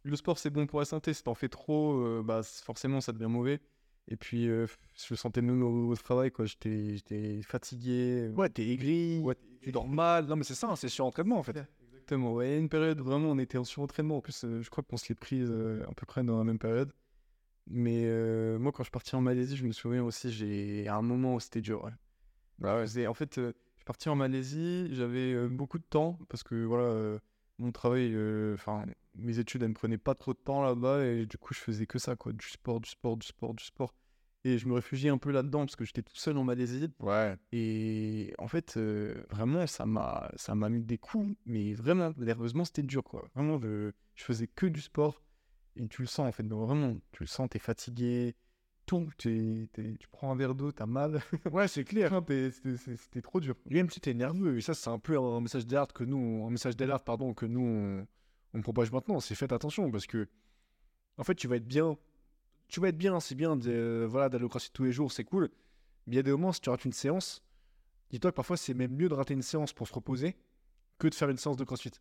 Le 0.03 0.15
sport, 0.15 0.39
c'est 0.39 0.49
bon 0.49 0.65
pour 0.65 0.79
la 0.79 0.85
santé. 0.85 1.13
Si 1.13 1.23
t'en 1.23 1.35
fais 1.35 1.49
trop, 1.49 2.23
bah, 2.23 2.41
forcément, 2.43 3.01
ça 3.01 3.11
devient 3.11 3.27
mauvais. 3.27 3.59
Et 4.07 4.15
puis, 4.15 4.45
je 4.45 4.67
le 5.11 5.15
sentais 5.17 5.41
même 5.41 5.61
au, 5.61 5.91
au 5.91 5.95
travail, 5.95 6.31
quoi. 6.31 6.45
J'étais, 6.45 7.41
fatigué. 7.43 8.29
Ouais, 8.35 8.49
t'es 8.49 8.67
aigri, 8.69 9.19
Ouais, 9.23 9.35
tu 9.61 9.71
dors 9.71 9.87
mal. 9.87 10.25
Non, 10.25 10.35
mais 10.35 10.43
c'est 10.43 10.55
ça, 10.55 10.69
hein, 10.69 10.75
c'est 10.75 10.89
sur 10.89 11.05
entraînement 11.05 11.37
en 11.37 11.43
fait. 11.43 11.57
Exactement, 11.91 12.33
ouais. 12.33 12.47
Il 12.49 12.51
y 12.53 12.55
a 12.55 12.57
une 12.59 12.69
période, 12.69 12.99
vraiment, 13.01 13.29
on 13.31 13.37
était 13.39 13.57
en 13.57 13.63
surentraînement. 13.65 14.17
En 14.17 14.21
plus, 14.21 14.45
je 14.61 14.69
crois 14.69 14.83
qu'on 14.83 14.97
se 14.97 15.09
l'est 15.09 15.15
pris 15.19 15.41
euh, 15.41 15.83
à 15.83 15.93
peu 15.93 16.05
près 16.07 16.23
dans 16.23 16.37
la 16.39 16.43
même 16.45 16.59
période. 16.59 16.91
Mais 17.69 18.03
euh, 18.05 18.57
moi, 18.57 18.71
quand 18.71 18.83
je 18.83 18.87
suis 18.87 18.91
parti 18.91 19.15
en 19.15 19.21
Malaisie, 19.21 19.55
je 19.55 19.65
me 19.65 19.71
souviens 19.71 20.03
aussi, 20.03 20.31
j'ai 20.31 20.87
à 20.87 20.95
un 20.95 21.01
moment 21.01 21.35
où 21.35 21.39
c'était 21.39 21.61
dur. 21.61 21.83
ouais. 21.83 21.91
Bah 22.57 22.83
en 23.07 23.13
fait, 23.13 23.37
euh, 23.37 23.53
je 23.75 23.77
suis 23.77 23.85
parti 23.85 24.09
en 24.09 24.15
Malaisie, 24.15 24.89
j'avais 24.91 25.33
euh, 25.33 25.47
beaucoup 25.47 25.77
de 25.77 25.83
temps 25.83 26.19
parce 26.27 26.43
que 26.43 26.65
voilà, 26.65 27.19
mon 27.59 27.71
travail, 27.71 28.15
enfin, 28.53 28.85
mes 29.15 29.39
études, 29.39 29.63
elles 29.63 29.69
me 29.69 29.73
prenaient 29.73 29.97
pas 29.97 30.15
trop 30.15 30.33
de 30.33 30.39
temps 30.39 30.63
là-bas 30.63 31.05
et 31.05 31.25
du 31.25 31.37
coup, 31.37 31.53
je 31.53 31.59
faisais 31.59 31.85
que 31.85 31.99
ça, 31.99 32.15
quoi, 32.15 32.33
du 32.33 32.47
sport, 32.47 32.81
du 32.81 32.89
sport, 32.89 33.17
du 33.17 33.27
sport, 33.27 33.53
du 33.53 33.63
sport. 33.63 33.93
Et 34.45 34.57
je 34.57 34.67
me 34.67 34.73
réfugiais 34.73 35.09
un 35.09 35.17
peu 35.17 35.31
là-dedans 35.31 35.59
parce 35.59 35.75
que 35.75 35.83
j'étais 35.83 36.01
tout 36.01 36.15
seul 36.15 36.37
en 36.37 36.45
Malaisie. 36.45 36.89
Ouais. 36.99 37.35
Et 37.51 38.33
en 38.39 38.47
fait, 38.47 38.77
vraiment, 39.29 39.67
ça 39.67 39.85
m'a, 39.85 40.31
ça 40.35 40.55
m'a 40.55 40.69
mis 40.69 40.81
des 40.81 40.97
coups, 40.97 41.35
mais 41.45 41.73
vraiment, 41.73 42.13
nerveusement, 42.17 42.65
c'était 42.65 42.83
dur, 42.83 43.03
quoi. 43.03 43.29
Vraiment, 43.35 43.59
je, 43.61 43.91
je 44.15 44.23
faisais 44.23 44.47
que 44.47 44.65
du 44.65 44.81
sport 44.81 45.21
et 45.79 45.87
tu 45.87 46.01
le 46.01 46.07
sens, 46.07 46.27
en 46.27 46.31
fait, 46.31 46.45
vraiment, 46.45 46.95
tu 47.11 47.23
le 47.23 47.27
sens, 47.27 47.49
t'es 47.49 47.59
fatigué, 47.59 48.35
tout, 48.85 49.07
tu 49.17 49.69
prends 50.11 50.31
un 50.31 50.35
verre 50.35 50.55
d'eau, 50.55 50.71
t'as 50.71 50.85
mal. 50.85 51.21
Ouais, 51.51 51.67
c'est 51.67 51.83
clair. 51.83 52.11
C'était 52.27 53.21
trop 53.21 53.39
dur. 53.39 53.55
Et 53.69 53.75
Même 53.75 53.89
si 53.89 53.99
t'es 54.01 54.13
nerveux, 54.13 54.57
et 54.57 54.61
ça, 54.61 54.73
c'est 54.73 54.89
un 54.89 54.99
peu 54.99 55.17
un 55.17 55.41
message 55.41 55.65
d'alerte 55.67 55.93
que 55.93 56.03
nous, 56.03 56.45
un 56.45 56.49
message 56.49 56.75
d'alerte, 56.75 57.05
pardon, 57.05 57.33
que 57.33 57.45
nous, 57.45 57.61
on, 57.61 58.07
on 58.55 58.61
propage 58.61 58.91
maintenant. 58.91 59.19
C'est 59.19 59.35
faites 59.35 59.53
attention 59.53 59.89
parce 59.91 60.07
que, 60.07 60.27
en 61.17 61.23
fait, 61.23 61.35
tu 61.35 61.47
vas 61.47 61.57
être 61.57 61.67
bien. 61.67 61.97
Tu 62.67 62.79
vas 62.79 62.89
être 62.89 62.97
bien, 62.97 63.19
c'est 63.19 63.35
bien 63.35 63.55
de, 63.55 64.05
voilà, 64.09 64.29
d'aller 64.29 64.43
au 64.43 64.49
CrossFit 64.49 64.71
tous 64.71 64.83
les 64.83 64.91
jours, 64.91 65.11
c'est 65.11 65.23
cool. 65.23 65.49
Mais 66.05 66.13
il 66.13 66.15
y 66.17 66.19
a 66.19 66.23
des 66.23 66.31
moments, 66.31 66.51
si 66.51 66.61
tu 66.61 66.69
rates 66.69 66.85
une 66.85 66.93
séance, 66.93 67.43
dis-toi 68.11 68.31
que 68.31 68.35
parfois, 68.35 68.57
c'est 68.57 68.73
même 68.73 68.95
mieux 68.95 69.09
de 69.09 69.13
rater 69.13 69.33
une 69.33 69.41
séance 69.41 69.73
pour 69.73 69.87
se 69.87 69.93
reposer 69.93 70.35
que 70.99 71.07
de 71.07 71.15
faire 71.15 71.29
une 71.29 71.37
séance 71.37 71.57
de 71.57 71.63
CrossFit. 71.63 71.91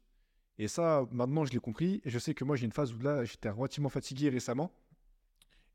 Et 0.58 0.68
ça, 0.68 1.06
maintenant, 1.12 1.44
je 1.44 1.52
l'ai 1.52 1.60
compris. 1.60 2.00
Et 2.04 2.10
je 2.10 2.18
sais 2.18 2.34
que 2.34 2.44
moi, 2.44 2.56
j'ai 2.56 2.64
une 2.66 2.72
phase 2.72 2.92
où 2.92 2.98
là, 2.98 3.24
j'étais 3.24 3.48
relativement 3.48 3.88
fatigué 3.88 4.28
récemment. 4.28 4.72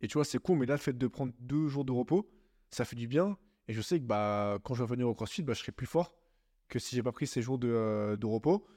Et 0.02 0.08
tu 0.08 0.16
vois, 0.16 0.26
c'est 0.26 0.40
cool, 0.40 0.60
mais 0.60 0.66
là, 0.66 0.74
le 0.74 0.80
fait 0.80 0.98
de 0.98 1.08
prendre 1.08 1.34
deux 1.40 1.68
jours 1.70 1.86
de 1.86 1.92
repos, 1.92 2.30
ça 2.70 2.84
fait 2.84 2.98
du 2.98 3.08
bien. 3.08 3.38
Et 3.70 3.74
je 3.74 3.82
sais 3.82 4.00
que 4.00 4.06
bah, 4.06 4.60
quand 4.64 4.74
je 4.74 4.80
vais 4.80 4.84
revenir 4.84 5.08
au 5.08 5.16
CrossFit, 5.16 5.44
bah, 5.44 5.54
je 5.54 5.60
serai 5.60 5.72
plus 5.72 5.86
fort 5.86 6.18
que 6.68 6.80
si 6.80 6.96
j'ai 6.96 7.04
pas 7.04 7.14
pris 7.14 7.28
ces 7.28 7.42
jours 7.42 7.58
de, 7.58 7.70
euh, 7.70 8.18
repos. 8.24 8.68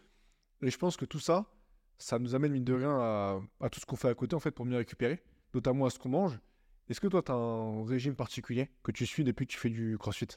Et 0.63 0.71
je 0.71 0.79
pense 0.79 0.97
que 0.97 1.05
tout 1.05 1.19
ça, 1.19 1.47
ça 1.99 2.19
nous 2.21 2.35
amène, 2.37 2.53
mine 2.53 2.65
de 2.65 2.75
rien, 2.75 2.91
à, 2.91 3.41
à 3.61 3.69
tout 3.69 3.81
ce 3.81 3.87
qu'on 3.87 3.97
fait 3.97 4.09
à 4.09 4.15
côté, 4.15 4.37
en 4.37 4.41
fait, 4.41 4.53
pour 4.53 4.65
mieux 4.65 4.77
récupérer, 4.77 5.21
notamment 5.55 5.87
à 5.87 5.91
ce 5.91 5.99
qu'on 5.99 6.11
mange. 6.11 6.39
Est-ce 6.89 7.01
que 7.01 7.09
toi, 7.09 7.23
tu 7.23 7.33
as 7.33 7.35
un 7.35 7.85
régime 7.85 8.15
particulier 8.15 8.71
que 8.85 8.93
tu 8.93 9.07
suis 9.07 9.25
depuis 9.25 9.47
que 9.47 9.53
tu 9.53 9.59
fais 9.59 9.71
du 9.71 9.99
CrossFit? 9.99 10.29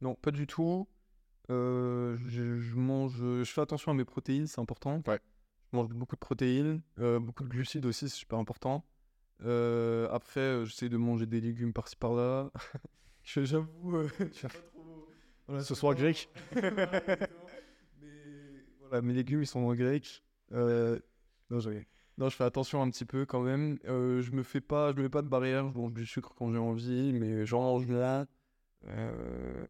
Non, 0.00 0.16
pas 0.16 0.32
du 0.32 0.46
tout. 0.48 0.88
Euh, 1.50 2.16
je, 2.26 2.58
je 2.58 2.76
mange, 2.76 3.16
je 3.18 3.44
fais 3.44 3.60
attention 3.60 3.92
à 3.92 3.94
mes 3.94 4.04
protéines, 4.04 4.46
c'est 4.46 4.60
important. 4.60 5.02
Ouais. 5.06 5.20
Je 5.72 5.76
mange 5.76 5.88
beaucoup 5.88 6.16
de 6.16 6.20
protéines, 6.20 6.80
euh, 6.98 7.18
beaucoup 7.18 7.44
de 7.44 7.48
glucides 7.48 7.86
aussi, 7.86 8.08
c'est 8.08 8.16
super 8.16 8.38
important. 8.38 8.84
Euh, 9.44 10.08
après, 10.10 10.40
euh, 10.40 10.64
j'essaie 10.64 10.88
de 10.88 10.96
manger 10.96 11.26
des 11.26 11.40
légumes 11.40 11.72
par-ci 11.72 11.96
par-là. 11.96 12.50
J'avoue, 13.22 13.96
euh, 13.96 14.08
je 14.18 14.42
pas 14.42 14.48
trop. 14.48 15.08
Voilà, 15.46 15.62
Ce 15.62 15.74
soir 15.74 15.94
grec 15.94 16.28
Mais 16.54 18.08
voilà, 18.80 19.02
mes 19.02 19.12
légumes, 19.12 19.42
ils 19.42 19.46
sont 19.46 19.60
en 19.60 19.74
grec. 19.74 20.24
Euh, 20.52 20.98
non, 21.50 21.60
je... 21.60 21.70
non, 22.16 22.28
je 22.28 22.36
fais 22.36 22.44
attention 22.44 22.82
un 22.82 22.90
petit 22.90 23.04
peu 23.04 23.26
quand 23.26 23.40
même. 23.40 23.78
Euh, 23.86 24.22
je 24.22 24.32
me 24.32 24.42
fais 24.42 24.60
pas, 24.60 24.92
je 24.92 24.96
me 24.96 25.02
mets 25.02 25.08
pas 25.08 25.22
de 25.22 25.28
barrière. 25.28 25.70
Je 25.70 25.78
mange 25.78 25.92
du 25.92 26.06
sucre 26.06 26.34
quand 26.34 26.50
j'ai 26.50 26.58
envie, 26.58 27.12
mais 27.12 27.44
j'en 27.46 27.62
mange 27.62 27.86
là. 27.86 28.26
Euh, 28.86 29.66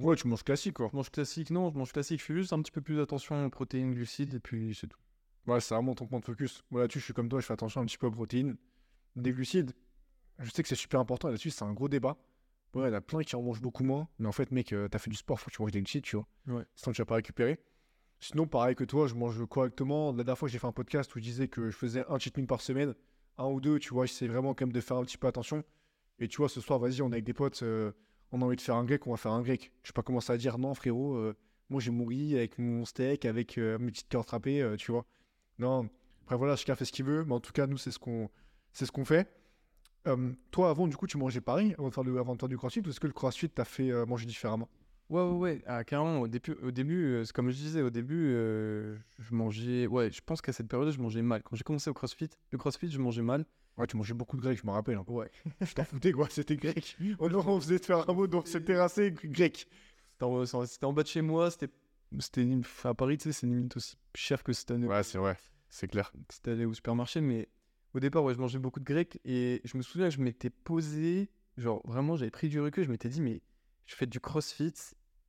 Ouais, 0.00 0.16
tu 0.16 0.28
manges 0.28 0.42
classique, 0.42 0.74
quoi. 0.74 0.88
je 0.90 0.96
mange 0.96 1.10
classique, 1.10 1.50
non, 1.50 1.70
je 1.70 1.76
mange 1.78 1.92
classique. 1.92 2.20
Je 2.20 2.24
fais 2.24 2.34
juste 2.34 2.52
un 2.52 2.62
petit 2.62 2.72
peu 2.72 2.80
plus 2.80 3.00
attention 3.00 3.44
aux 3.44 3.50
protéines, 3.50 3.92
glucides, 3.92 4.34
et 4.34 4.40
puis 4.40 4.74
c'est 4.74 4.86
tout. 4.86 4.98
Ouais, 5.46 5.60
c'est 5.60 5.74
vraiment 5.74 5.94
ton 5.94 6.06
point 6.06 6.20
de 6.20 6.24
focus. 6.24 6.62
Moi, 6.70 6.80
là-dessus, 6.80 7.00
je 7.00 7.04
suis 7.04 7.14
comme 7.14 7.28
toi, 7.28 7.40
je 7.40 7.46
fais 7.46 7.52
attention 7.52 7.80
un 7.80 7.86
petit 7.86 7.98
peu 7.98 8.06
aux 8.06 8.10
protéines. 8.10 8.56
Des 9.16 9.32
glucides, 9.32 9.72
je 10.38 10.50
sais 10.50 10.62
que 10.62 10.68
c'est 10.68 10.74
super 10.74 11.00
important, 11.00 11.28
et 11.28 11.32
là-dessus, 11.32 11.50
c'est 11.50 11.64
un 11.64 11.72
gros 11.72 11.88
débat. 11.88 12.16
Ouais, 12.74 12.84
il 12.88 12.92
y 12.92 12.94
en 12.94 12.98
a 12.98 13.00
plein 13.00 13.22
qui 13.22 13.34
en 13.36 13.42
mangent 13.42 13.60
beaucoup 13.60 13.82
moins, 13.82 14.08
mais 14.18 14.28
en 14.28 14.32
fait, 14.32 14.50
mec, 14.52 14.72
euh, 14.72 14.88
t'as 14.88 14.98
fait 14.98 15.10
du 15.10 15.16
sport, 15.16 15.40
faut 15.40 15.50
que 15.50 15.56
tu 15.56 15.62
manges 15.62 15.72
des 15.72 15.80
glucides, 15.82 16.04
tu 16.04 16.16
vois. 16.16 16.26
Ouais. 16.46 16.64
Sinon, 16.76 16.92
tu 16.92 17.02
vas 17.02 17.06
pas 17.06 17.16
récupérer. 17.16 17.58
Sinon, 18.20 18.46
pareil 18.46 18.76
que 18.76 18.84
toi, 18.84 19.06
je 19.06 19.14
mange 19.14 19.44
correctement. 19.46 20.12
La 20.12 20.24
dernière 20.24 20.38
fois, 20.38 20.48
j'ai 20.48 20.58
fait 20.58 20.66
un 20.66 20.72
podcast 20.72 21.14
où 21.14 21.18
je 21.18 21.24
disais 21.24 21.48
que 21.48 21.70
je 21.70 21.76
faisais 21.76 22.04
un 22.08 22.18
cheat 22.18 22.36
meal 22.36 22.46
par 22.46 22.60
semaine, 22.60 22.94
un 23.38 23.46
ou 23.46 23.60
deux, 23.60 23.78
tu 23.78 23.92
vois, 23.92 24.06
j'essaie 24.06 24.28
vraiment 24.28 24.54
quand 24.54 24.66
même 24.66 24.72
de 24.72 24.80
faire 24.80 24.98
un 24.98 25.04
petit 25.04 25.18
peu 25.18 25.26
attention. 25.26 25.64
Et 26.18 26.28
tu 26.28 26.36
vois, 26.36 26.48
ce 26.48 26.60
soir, 26.60 26.78
vas-y, 26.78 27.02
on 27.02 27.10
est 27.10 27.14
avec 27.14 27.24
des 27.24 27.32
potes, 27.32 27.62
euh, 27.62 27.92
on 28.32 28.42
a 28.42 28.44
envie 28.44 28.56
de 28.56 28.60
faire 28.60 28.76
un 28.76 28.84
grec, 28.84 29.06
on 29.06 29.10
va 29.10 29.16
faire 29.16 29.32
un 29.32 29.42
grec. 29.42 29.72
Je 29.82 29.90
vais 29.90 29.94
pas 29.94 30.02
commencer 30.02 30.32
à 30.32 30.36
dire 30.36 30.58
non, 30.58 30.74
frérot, 30.74 31.14
euh, 31.14 31.36
moi 31.68 31.80
j'ai 31.80 31.90
mon 31.90 32.04
riz 32.04 32.36
avec 32.36 32.58
mon 32.58 32.84
steak, 32.84 33.24
avec 33.24 33.58
euh, 33.58 33.78
mes 33.78 33.90
petites 33.90 34.08
carottes 34.08 34.30
râpées, 34.30 34.62
euh, 34.62 34.76
tu 34.76 34.92
vois. 34.92 35.06
Non, 35.58 35.88
après 36.22 36.36
voilà, 36.36 36.56
chacun 36.56 36.74
fait 36.74 36.84
ce 36.84 36.92
qu'il 36.92 37.04
veut, 37.04 37.24
mais 37.24 37.34
en 37.34 37.40
tout 37.40 37.52
cas, 37.52 37.66
nous, 37.66 37.78
c'est 37.78 37.90
ce 37.90 37.98
qu'on 37.98 38.30
c'est 38.72 38.86
ce 38.86 38.92
qu'on 38.92 39.04
fait. 39.04 39.28
Euh, 40.06 40.32
toi, 40.50 40.70
avant, 40.70 40.86
du 40.86 40.96
coup, 40.96 41.06
tu 41.06 41.18
mangeais 41.18 41.40
pareil 41.40 41.74
avant 41.76 41.88
de 41.88 41.94
faire, 42.38 42.48
du 42.48 42.56
crossfit, 42.56 42.80
ou 42.80 42.88
est-ce 42.88 43.00
que 43.00 43.06
le 43.06 43.12
crossfit 43.12 43.50
t'a 43.50 43.64
fait 43.64 43.90
euh, 43.90 44.06
manger 44.06 44.26
différemment? 44.26 44.68
Ouais, 45.10 45.22
ouais, 45.22 45.36
ouais. 45.36 45.62
Ah, 45.66 45.82
carrément, 45.82 46.20
au 46.20 46.28
début, 46.28 46.52
au 46.62 46.70
début 46.70 47.24
comme 47.34 47.50
je 47.50 47.56
disais, 47.56 47.82
au 47.82 47.90
début, 47.90 48.32
je 49.18 49.34
mangeais. 49.34 49.88
Ouais, 49.88 50.10
je 50.10 50.20
pense 50.24 50.40
qu'à 50.40 50.52
cette 50.52 50.68
période, 50.68 50.90
je 50.92 51.00
mangeais 51.00 51.20
mal. 51.20 51.42
Quand 51.42 51.56
j'ai 51.56 51.64
commencé 51.64 51.90
au 51.90 51.94
CrossFit, 51.94 52.30
le 52.52 52.58
CrossFit, 52.58 52.88
je 52.90 52.98
mangeais 52.98 53.22
mal. 53.22 53.44
Ouais, 53.76 53.86
tu 53.86 53.96
mangeais 53.96 54.14
beaucoup 54.14 54.36
de 54.36 54.42
grec, 54.42 54.58
je 54.60 54.66
me 54.66 54.72
rappelle. 54.72 54.96
hein. 54.96 55.04
Ouais. 55.08 55.30
Je 55.60 55.72
t'en 55.74 55.84
foutais, 55.84 56.12
quoi, 56.12 56.28
c'était 56.30 56.56
grec. 56.56 56.96
Non, 57.20 57.42
on 57.46 57.60
faisait 57.60 57.78
te 57.78 57.86
faire 57.86 58.08
un 58.08 58.12
mot, 58.12 58.26
donc 58.26 58.46
c'était 58.46 58.66
terrassé 58.66 59.12
grec. 59.12 59.66
C'était 60.12 60.84
en, 60.84 60.92
bas 60.92 61.02
de 61.02 61.08
chez 61.08 61.22
moi, 61.22 61.50
c'était. 61.50 61.70
À 62.84 62.94
Paris, 62.94 63.18
tu 63.18 63.24
sais, 63.24 63.32
c'est 63.32 63.46
limite 63.46 63.76
aussi 63.76 63.96
cher 64.14 64.42
que 64.42 64.52
cette 64.52 64.70
année. 64.70 64.86
Ouais, 64.86 65.02
c'est 65.02 65.18
vrai, 65.18 65.36
c'est 65.68 65.88
clair. 65.88 66.12
C'était 66.28 66.50
aller 66.50 66.64
au 66.64 66.74
supermarché, 66.74 67.20
mais 67.20 67.48
au 67.94 68.00
départ, 68.00 68.24
ouais, 68.24 68.34
je 68.34 68.40
mangeais 68.40 68.58
beaucoup 68.58 68.80
de 68.80 68.84
grec 68.84 69.20
et 69.24 69.60
je 69.64 69.76
me 69.76 69.82
souviens 69.82 70.08
que 70.08 70.14
je 70.14 70.20
m'étais 70.20 70.50
posé, 70.50 71.30
genre 71.56 71.80
vraiment, 71.86 72.16
j'avais 72.16 72.30
pris 72.30 72.48
du 72.48 72.60
recul, 72.60 72.84
je 72.84 72.90
m'étais 72.90 73.08
dit, 73.08 73.20
mais 73.20 73.42
je 73.86 73.94
fais 73.94 74.06
du 74.06 74.20
crossfit 74.20 74.74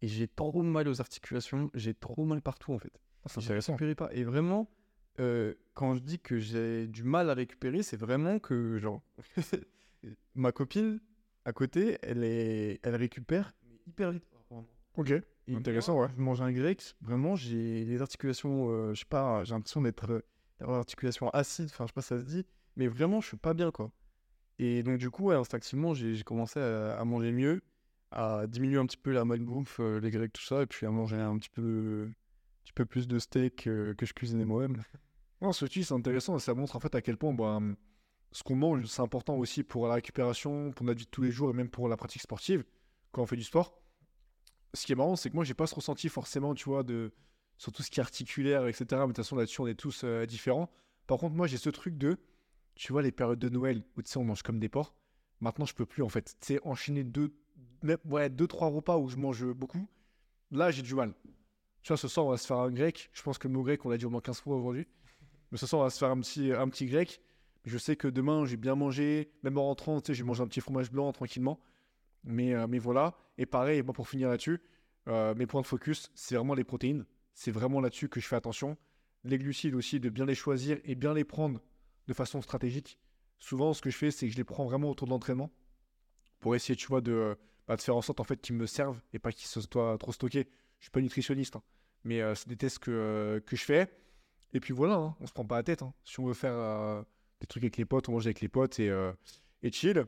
et 0.01 0.08
j'ai 0.08 0.27
trop 0.27 0.63
mal 0.63 0.88
aux 0.88 0.99
articulations, 0.99 1.69
j'ai 1.75 1.93
trop 1.93 2.25
mal 2.25 2.41
partout 2.41 2.73
en 2.73 2.80
fait. 2.80 2.91
Ah, 3.23 3.30
c'est 3.30 3.39
intéressant. 3.39 3.77
pas. 3.95 4.10
Et 4.13 4.23
vraiment, 4.23 4.69
euh, 5.21 5.53
quand 5.73 5.95
je 5.95 5.99
dis 6.01 6.19
que 6.19 6.39
j'ai 6.39 6.88
du 6.88 7.03
mal 7.03 7.29
à 7.29 7.34
récupérer, 7.34 7.84
c'est 7.84 7.97
vraiment 7.97 8.39
que, 8.39 8.77
genre, 8.79 9.01
ma 10.36 10.51
copine 10.51 10.99
à 11.45 11.53
côté, 11.53 11.97
elle, 12.01 12.23
est... 12.23 12.79
elle 12.84 12.95
récupère 12.95 13.53
hyper 13.88 14.12
vite. 14.12 14.25
Ok. 14.95 15.12
Et 15.47 15.55
Intéressant, 15.55 15.93
moi, 15.93 16.05
ouais. 16.05 16.12
Je 16.15 16.21
mange 16.21 16.41
un 16.41 16.51
grec, 16.51 16.95
vraiment, 17.01 17.36
j'ai 17.36 17.86
les 17.86 18.01
articulations, 18.01 18.69
euh, 18.69 18.93
je 18.93 18.99
sais 18.99 19.05
pas, 19.05 19.43
j'ai 19.43 19.53
l'impression 19.53 19.81
d'être, 19.81 20.12
euh, 20.12 20.21
d'avoir 20.60 20.77
l'articulation 20.77 21.29
acide, 21.29 21.65
enfin, 21.65 21.86
je 21.86 21.89
sais 21.89 21.93
pas 21.93 22.01
si 22.01 22.10
ça 22.10 22.19
se 22.19 22.25
dit, 22.25 22.45
mais 22.75 22.88
vraiment, 22.88 23.21
je 23.21 23.27
suis 23.27 23.38
pas 23.38 23.53
bien, 23.53 23.71
quoi. 23.71 23.91
Et 24.60 24.84
donc, 24.84 24.97
du 24.99 25.10
coup, 25.10 25.25
ouais, 25.25 25.36
instinctivement, 25.36 25.93
j'ai 25.93 26.13
j'ai 26.13 26.23
commencé 26.23 26.60
à, 26.60 26.99
à 26.99 27.05
manger 27.05 27.31
mieux, 27.31 27.62
à 28.12 28.45
diminuer 28.47 28.77
un 28.77 28.86
petit 28.86 28.97
peu 28.97 29.12
la 29.12 29.25
malbouffe, 29.25 29.79
euh, 29.79 29.99
les 29.99 30.12
grecs, 30.12 30.34
tout 30.34 30.43
ça, 30.43 30.62
et 30.62 30.65
puis 30.67 30.86
à 30.86 30.91
manger 30.91 31.17
un 31.17 31.38
petit 31.38 31.49
peu, 31.49 32.07
un 32.10 32.63
petit 32.63 32.73
peu 32.73 32.86
plus 32.86 33.07
de 33.07 33.19
steak 33.19 33.67
euh, 33.67 33.93
que 33.95 34.05
je 34.05 34.13
cuisinais 34.13 34.45
moi-même. 34.45 34.81
Non, 35.41 35.51
ce 35.54 35.65
c'est 35.67 35.91
intéressant 35.91 36.38
et 36.38 36.39
ça 36.39 36.54
montre 36.54 36.75
en 36.75 36.80
fait 36.80 36.93
à 36.93 37.01
quel 37.01 37.17
point 37.17 37.34
bah, 37.34 37.56
hum, 37.56 37.75
ce 38.32 38.43
qu'on 38.43 38.56
mange, 38.56 38.86
c'est 38.86 39.01
important 39.01 39.36
aussi 39.38 39.63
pour 39.63 39.88
la 39.88 39.95
récupération, 39.95 40.71
pour 40.71 40.86
notre 40.86 41.00
vie 41.00 41.06
de 41.06 41.10
tous 41.10 41.23
les 41.23 41.31
jours 41.31 41.50
et 41.50 41.54
même 41.54 41.69
pour 41.69 41.89
la 41.89 41.98
pratique 41.98 42.21
sportive 42.21 42.63
quand 43.12 43.21
on 43.23 43.25
fait 43.25 43.35
du 43.35 43.44
sport. 43.44 43.81
Ce 44.73 44.85
qui 44.85 44.94
est 44.94 44.96
marrant, 44.96 45.15
c'est 45.15 45.29
que 45.29 45.35
moi, 45.35 45.44
j'ai 45.44 45.54
pas 45.54 45.67
ce 45.67 45.75
ressenti 45.75 46.08
forcément, 46.08 46.54
tu 46.54 46.65
vois, 46.65 46.83
de, 46.83 47.12
sur 47.58 47.73
tout 47.73 47.83
ce 47.83 47.92
qui 47.92 48.00
est 48.00 48.04
articulaire, 48.04 48.67
etc. 48.67 48.85
Mais 48.92 48.98
de 49.00 49.06
toute 49.08 49.17
façon, 49.17 49.35
là-dessus, 49.35 49.60
on 49.62 49.67
est 49.67 49.75
tous 49.75 50.04
euh, 50.04 50.25
différents. 50.25 50.71
Par 51.08 51.17
contre, 51.17 51.35
moi, 51.35 51.48
j'ai 51.48 51.58
ce 51.58 51.69
truc 51.69 51.98
de, 51.98 52.17
tu 52.75 52.94
vois, 52.94 53.02
les 53.02 53.12
périodes 53.12 53.39
de 53.39 53.50
Noël 53.50 53.83
où 53.98 54.02
tu 54.02 54.10
sais, 54.10 54.17
on 54.17 54.23
mange 54.23 54.44
comme 54.44 54.60
des 54.60 54.69
porcs. 54.69 54.96
Maintenant, 55.42 55.65
je 55.65 55.73
peux 55.73 55.85
plus 55.85 56.04
en 56.04 56.10
fait. 56.10 56.37
Tu 56.39 56.54
sais, 56.54 56.60
enchaîner 56.63 57.04
deux, 57.04 57.35
ouais, 58.06 58.29
deux, 58.29 58.48
trois 58.48 58.69
repas 58.69 58.98
où 58.98 59.10
je 59.10 59.17
mange 59.17 59.44
beaucoup. 59.46 59.85
Là, 60.52 60.71
j'ai 60.71 60.83
du 60.83 60.96
mal. 60.96 61.13
Tu 61.81 61.89
vois, 61.89 61.98
ce 61.98 62.08
soir, 62.08 62.27
on 62.27 62.29
va 62.29 62.37
se 62.37 62.46
faire 62.48 62.60
un 62.60 62.71
grec. 62.71 63.10
Je 63.12 63.23
pense 63.23 63.37
que 63.37 63.48
le 63.48 63.54
mot 63.54 63.63
grec, 63.63 63.83
on 63.85 63.89
l'a 63.89 63.98
dit 63.98 64.06
au 64.06 64.10
moins 64.10 64.21
15 64.21 64.39
fois 64.39 64.56
aujourd'hui. 64.56 64.87
Mais 65.52 65.58
ce 65.58 65.67
soir, 65.67 65.81
on 65.81 65.85
va 65.85 65.89
se 65.89 65.97
faire 65.97 66.12
un 66.12 66.19
petit, 66.19 66.52
un 66.52 66.67
petit 66.69 66.85
grec. 66.85 67.21
Je 67.65 67.77
sais 67.77 67.95
que 67.95 68.08
demain, 68.08 68.45
j'ai 68.45 68.58
bien 68.58 68.75
mangé. 68.75 69.31
Même 69.43 69.58
en 69.58 69.63
rentrant, 69.63 70.02
tu 70.02 70.08
sais, 70.08 70.13
j'ai 70.13 70.23
mangé 70.23 70.41
un 70.41 70.47
petit 70.47 70.62
fromage 70.62 70.91
blanc 70.91 71.12
tranquillement. 71.12 71.60
Mais, 72.23 72.54
euh, 72.54 72.67
voilà. 72.79 73.15
Et 73.37 73.45
pareil, 73.45 73.81
moi, 73.83 73.93
pour 73.93 74.08
finir 74.08 74.29
là-dessus, 74.29 74.62
euh, 75.08 75.35
mes 75.35 75.47
points 75.47 75.62
de 75.62 75.67
focus, 75.67 76.12
c'est 76.15 76.35
vraiment 76.35 76.54
les 76.54 76.63
protéines. 76.63 77.06
c'est 77.33 77.52
vraiment 77.52 77.79
là-dessus 77.79 78.10
que 78.10 78.19
je 78.19 78.27
fais 78.27 78.35
attention. 78.35 78.77
Les 79.23 79.37
glucides 79.37 79.75
aussi, 79.75 79.99
de 79.99 80.10
bien 80.10 80.25
les 80.25 80.35
choisir 80.35 80.79
et 80.83 80.95
bien 80.95 81.13
les 81.13 81.23
prendre 81.23 81.62
de 82.08 82.13
façon 82.13 82.41
stratégique. 82.41 82.99
Souvent, 83.39 83.73
ce 83.73 83.81
que 83.81 83.89
je 83.89 83.97
fais, 83.97 84.12
c'est 84.12 84.27
que 84.27 84.33
je 84.33 84.37
les 84.37 84.43
prends 84.43 84.65
vraiment 84.65 84.89
autour 84.89 85.08
de 85.08 85.12
l'entraînement 85.12 85.52
pour 86.39 86.56
essayer, 86.56 86.75
tu 86.75 86.87
vois, 86.87 87.02
de, 87.02 87.37
bah, 87.67 87.77
faire 87.77 87.95
en 87.95 88.02
sorte 88.02 88.19
en 88.19 88.23
fait 88.23 88.41
qu'ils 88.41 88.56
me 88.56 88.65
servent 88.65 89.02
et 89.13 89.19
pas 89.19 89.31
qu'ils 89.31 89.47
soient 89.47 89.97
trop 89.97 90.12
stockés. 90.12 90.47
Je 90.79 90.85
suis 90.85 90.91
pas 90.91 91.02
nutritionniste, 91.02 91.56
hein. 91.56 91.63
mais 92.04 92.21
euh, 92.21 92.35
c'est 92.35 92.49
des 92.49 92.58
tests 92.58 92.79
que, 92.79 93.41
que 93.45 93.56
je 93.56 93.63
fais. 93.63 93.91
Et 94.54 94.60
puis 94.60 94.73
voilà, 94.73 94.95
hein, 94.95 95.15
on 95.19 95.27
se 95.27 95.33
prend 95.33 95.45
pas 95.45 95.58
la 95.58 95.63
tête. 95.63 95.81
hein. 95.81 95.93
Si 96.04 96.19
on 96.19 96.25
veut 96.25 96.33
faire 96.33 96.54
euh, 96.54 97.02
des 97.39 97.47
trucs 97.47 97.63
avec 97.63 97.77
les 97.77 97.85
potes, 97.85 98.10
on 98.10 98.13
mange 98.13 98.25
avec 98.27 98.41
les 98.41 98.49
potes 98.49 98.79
et, 98.79 98.89
euh, 98.89 99.12
et 99.63 99.71
chill. 99.71 100.06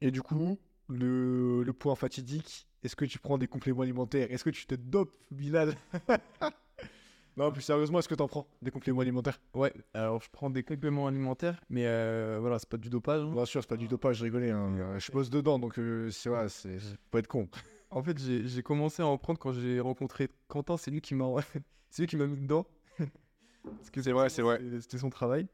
Et 0.00 0.10
du 0.10 0.22
coup, 0.22 0.58
le, 0.88 1.62
le 1.62 1.72
point 1.72 1.94
fatidique, 1.94 2.66
est-ce 2.82 2.96
que 2.96 3.04
tu 3.04 3.18
prends 3.18 3.38
des 3.38 3.46
compléments 3.48 3.82
alimentaires? 3.82 4.30
Est-ce 4.30 4.44
que 4.44 4.50
tu 4.50 4.66
te 4.66 4.74
dopes, 4.74 5.12
Bilal? 5.30 5.74
Non, 7.36 7.50
plus 7.52 7.62
sérieusement, 7.62 8.00
est-ce 8.00 8.08
que 8.08 8.14
tu 8.14 8.22
en 8.22 8.28
prends 8.28 8.46
des 8.60 8.70
compléments 8.70 9.00
alimentaires? 9.00 9.40
Ouais, 9.54 9.72
alors 9.94 10.20
je 10.20 10.28
prends 10.30 10.50
des 10.50 10.62
compléments 10.62 11.06
alimentaires, 11.06 11.58
mais 11.70 11.86
euh, 11.86 12.38
voilà, 12.40 12.58
c'est 12.58 12.68
pas 12.68 12.76
du 12.76 12.90
dopage. 12.90 13.22
hein. 13.22 13.30
Bien 13.32 13.44
sûr, 13.44 13.62
c'est 13.62 13.68
pas 13.68 13.76
du 13.76 13.86
dopage, 13.88 14.16
je 14.16 14.24
rigolais. 14.24 14.50
hein. 14.50 14.74
Euh, 14.76 14.98
Je 14.98 15.10
bosse 15.12 15.30
dedans, 15.30 15.58
donc 15.58 15.78
euh, 15.78 16.10
c'est 16.10 16.28
vrai, 16.28 16.48
c'est 16.48 16.78
faut 17.10 17.18
être 17.18 17.28
con. 17.28 17.48
En 17.90 18.02
fait, 18.02 18.18
j'ai 18.18 18.62
commencé 18.62 19.02
à 19.02 19.06
en 19.06 19.16
prendre 19.16 19.38
quand 19.38 19.52
j'ai 19.52 19.80
rencontré 19.80 20.28
Quentin, 20.48 20.76
c'est 20.76 20.90
lui 20.90 21.00
qui 21.00 21.14
m'a 21.14 21.26
mis 21.98 22.36
dedans. 22.36 22.66
C'est 23.94 24.12
vrai, 24.12 24.28
c'est 24.28 24.42
vrai. 24.42 24.60
c'était- 24.80 24.98
son 24.98 25.10
travail. 25.10 25.46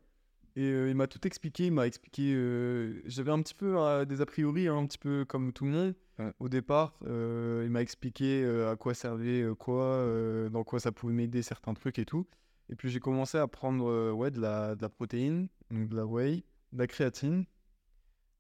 Et 0.59 0.63
euh, 0.71 0.89
il 0.89 0.97
m'a 0.97 1.07
tout 1.07 1.27
expliqué, 1.27 1.67
il 1.67 1.73
m'a 1.73 1.87
expliqué. 1.87 2.33
euh, 2.35 3.03
J'avais 3.05 3.31
un 3.31 3.43
petit 3.43 3.55
peu 3.55 3.77
euh, 3.79 4.05
des 4.07 4.23
a 4.23 4.27
priori, 4.27 4.69
hein, 4.69 4.77
un 4.79 4.87
petit 4.87 4.97
peu 4.99 5.25
comme 5.27 5.53
tout 5.53 5.65
le 5.67 5.71
monde. 5.71 5.95
Ouais. 6.19 6.33
Au 6.39 6.49
départ, 6.49 6.99
il 7.05 7.69
m'a 7.71 7.83
expliqué 7.83 8.43
à 8.71 8.75
quoi 8.77 8.95
servait 8.95 9.45
quoi, 9.59 10.03
dans 10.51 10.65
quoi 10.65 10.81
ça 10.81 10.93
pouvait 10.93 11.13
m'aider 11.13 11.43
certains 11.43 11.75
trucs 11.75 11.99
et 11.99 12.07
tout. 12.07 12.27
Et 12.71 12.75
puis 12.75 12.89
j'ai 12.89 13.01
commencé 13.01 13.37
à 13.37 13.47
prendre 13.47 14.13
ouais, 14.13 14.31
de, 14.31 14.41
la, 14.41 14.75
de 14.77 14.83
la 14.83 14.89
protéine, 14.89 15.49
donc 15.71 15.89
de 15.91 15.97
la 15.97 16.07
whey, 16.07 16.43
de 16.73 16.79
la 16.79 16.87
créatine. 16.87 17.45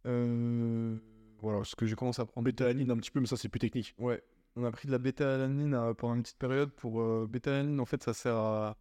Voilà, 0.04 1.64
ce 1.64 1.76
que 1.76 1.84
j'ai 1.84 1.94
commencé 1.96 2.22
à 2.22 2.24
prendre. 2.24 2.46
Bétalanine 2.46 2.90
un 2.90 2.96
petit 2.96 3.10
peu, 3.10 3.20
mais 3.20 3.26
ça 3.26 3.36
c'est 3.36 3.48
plus 3.50 3.58
technique. 3.60 3.94
Ouais, 3.98 4.22
on 4.56 4.64
a 4.64 4.70
pris 4.70 4.86
de 4.86 4.92
la 4.92 4.98
bêta-alanine 4.98 5.78
pendant 5.98 6.14
une 6.14 6.22
petite 6.22 6.38
période. 6.38 6.70
Pour 6.72 7.26
bêta-alanine, 7.26 7.78
en 7.78 7.84
fait, 7.84 8.02
ça 8.02 8.14
sert 8.14 8.36
à. 8.36 8.76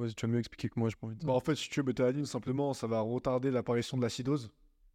Ouais, 0.00 0.08
tu 0.12 0.26
vas 0.26 0.32
mieux 0.32 0.38
expliquer 0.38 0.68
que 0.68 0.78
moi, 0.80 0.88
de 0.88 1.14
dire. 1.14 1.26
Bah, 1.26 1.34
en 1.34 1.40
fait, 1.40 1.54
si 1.54 1.68
tu 1.68 1.80
veux 1.80 1.84
bétalanine, 1.84 2.24
simplement, 2.26 2.72
ça 2.74 2.86
va 2.86 3.00
retarder 3.00 3.50
l'apparition 3.50 3.96
de 3.96 4.02
l'acidose 4.02 4.50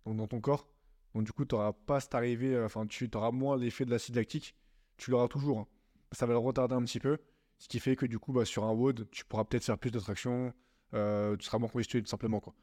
donc 0.06 0.18
dans 0.18 0.28
ton 0.28 0.42
corps. 0.42 0.68
Donc 1.14 1.24
du 1.24 1.32
coup, 1.32 1.46
tu 1.46 1.56
n'auras 1.56 1.74
pas 1.74 2.00
cette 2.00 2.14
arrivée, 2.16 2.56
euh, 2.56 2.66
enfin, 2.66 2.86
tu 2.88 3.10
auras 3.16 3.32
moins 3.32 3.58
l'effet 3.58 3.86
de 3.86 3.92
l'acide 3.92 4.16
lactique. 4.16 4.56
Tu 4.98 5.12
l'auras 5.12 5.28
toujours. 5.28 5.60
hein. 5.60 5.68
Ça 6.12 6.26
va 6.26 6.34
le 6.34 6.40
retarder 6.40 6.76
un 6.76 6.84
petit 6.84 7.00
peu. 7.00 7.18
Ce 7.58 7.68
qui 7.68 7.80
fait 7.80 7.96
que 7.96 8.06
du 8.06 8.20
coup, 8.20 8.34
bah, 8.34 8.46
sur 8.46 8.64
un 8.66 8.72
WOD, 8.74 9.08
tu 9.12 9.26
pourras 9.26 9.44
peut-être 9.46 9.64
faire 9.64 9.78
plus 9.78 9.92
de 9.92 10.00
traction. 10.00 10.54
euh, 10.94 11.36
tu 11.38 11.46
seras 11.46 11.58
moins 11.58 11.70
congestionné 11.70 12.04
tout 12.04 12.10
simplement. 12.10 12.40
Quoi. 12.40 12.54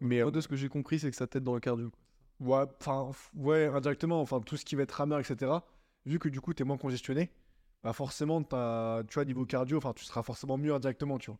Mais 0.00 0.18
Moi, 0.20 0.28
euh, 0.28 0.30
de 0.30 0.40
ce 0.40 0.48
que 0.48 0.56
j'ai 0.56 0.68
compris, 0.68 0.98
c'est 0.98 1.10
que 1.10 1.16
ça 1.16 1.26
t'aide 1.26 1.44
dans 1.44 1.54
le 1.54 1.60
cardio. 1.60 1.90
quoi. 2.40 2.64
ouais, 2.64 2.70
enfin, 2.80 3.10
ouais, 3.34 3.66
indirectement, 3.66 4.20
enfin, 4.20 4.40
tout 4.40 4.56
ce 4.56 4.64
qui 4.64 4.74
va 4.76 4.82
être 4.84 4.92
rameur, 4.92 5.20
etc. 5.20 5.52
Vu 6.06 6.18
que 6.18 6.28
du 6.28 6.40
coup, 6.40 6.52
tu 6.54 6.62
es 6.62 6.66
moins 6.66 6.78
congestionné, 6.78 7.30
bah, 7.82 7.92
forcément, 7.92 8.42
t'as- 8.42 9.02
tu 9.08 9.14
vois, 9.14 9.24
niveau 9.24 9.44
cardio, 9.46 9.78
enfin, 9.78 9.92
tu 9.94 10.04
seras 10.04 10.22
forcément 10.22 10.56
mieux 10.58 10.72
indirectement, 10.74 11.18
tu 11.18 11.30
vois. 11.30 11.38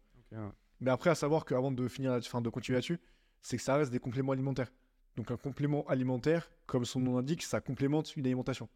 Mais 0.81 0.91
après, 0.91 1.11
à 1.11 1.15
savoir 1.15 1.45
qu'avant 1.45 1.71
de 1.71 1.89
finir, 1.89 2.19
de 2.19 2.49
continuer 2.49 2.77
là-dessus, 2.77 2.99
c'est 3.41 3.57
que 3.57 3.63
ça 3.63 3.77
reste 3.77 3.93
des 3.93 3.99
compléments 3.99 4.33
alimentaires. 4.33 4.73
Donc 5.17 5.31
un 5.31 5.37
complément 5.37 5.85
alimentaire, 5.89 6.51
comme 6.67 6.85
son 6.85 7.01
nom 7.01 7.17
l'indique, 7.17 7.43
ça 7.43 7.61
complémente 7.61 8.17
une 8.17 8.25
alimentation. 8.27 8.69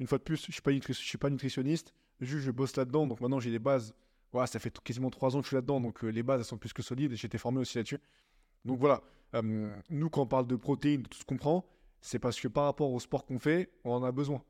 Une 0.00 0.06
fois 0.06 0.18
de 0.18 0.24
plus, 0.24 0.36
je 0.36 0.52
suis 0.52 0.94
suis 0.94 1.18
pas 1.18 1.30
nutritionniste, 1.30 1.94
juste 2.20 2.44
je 2.44 2.50
bosse 2.50 2.76
là-dedans, 2.76 3.06
donc 3.06 3.20
maintenant 3.20 3.38
j'ai 3.38 3.50
les 3.50 3.58
bases. 3.58 3.94
Voilà, 4.32 4.48
ça 4.48 4.58
fait 4.58 4.76
quasiment 4.80 5.10
trois 5.10 5.36
ans 5.36 5.38
que 5.38 5.44
je 5.44 5.48
suis 5.48 5.54
là-dedans, 5.54 5.80
donc 5.80 6.02
euh, 6.02 6.08
les 6.08 6.24
bases 6.24 6.42
sont 6.42 6.58
plus 6.58 6.72
que 6.72 6.82
solides 6.82 7.12
et 7.12 7.16
j'ai 7.16 7.26
été 7.26 7.38
formé 7.38 7.60
aussi 7.60 7.78
là-dessus. 7.78 8.00
Donc 8.64 8.80
voilà, 8.80 9.02
nous 9.90 10.10
quand 10.10 10.22
on 10.22 10.26
parle 10.26 10.46
de 10.46 10.56
protéines, 10.56 11.02
de 11.02 11.08
tout 11.08 11.18
ce 11.18 11.24
qu'on 11.24 11.36
prend, 11.36 11.64
c'est 12.00 12.18
parce 12.18 12.40
que 12.40 12.48
par 12.48 12.64
rapport 12.64 12.90
au 12.92 12.98
sport 12.98 13.24
qu'on 13.24 13.38
fait, 13.38 13.70
on 13.84 13.92
en 13.92 14.02
a 14.02 14.10
besoin. 14.10 14.42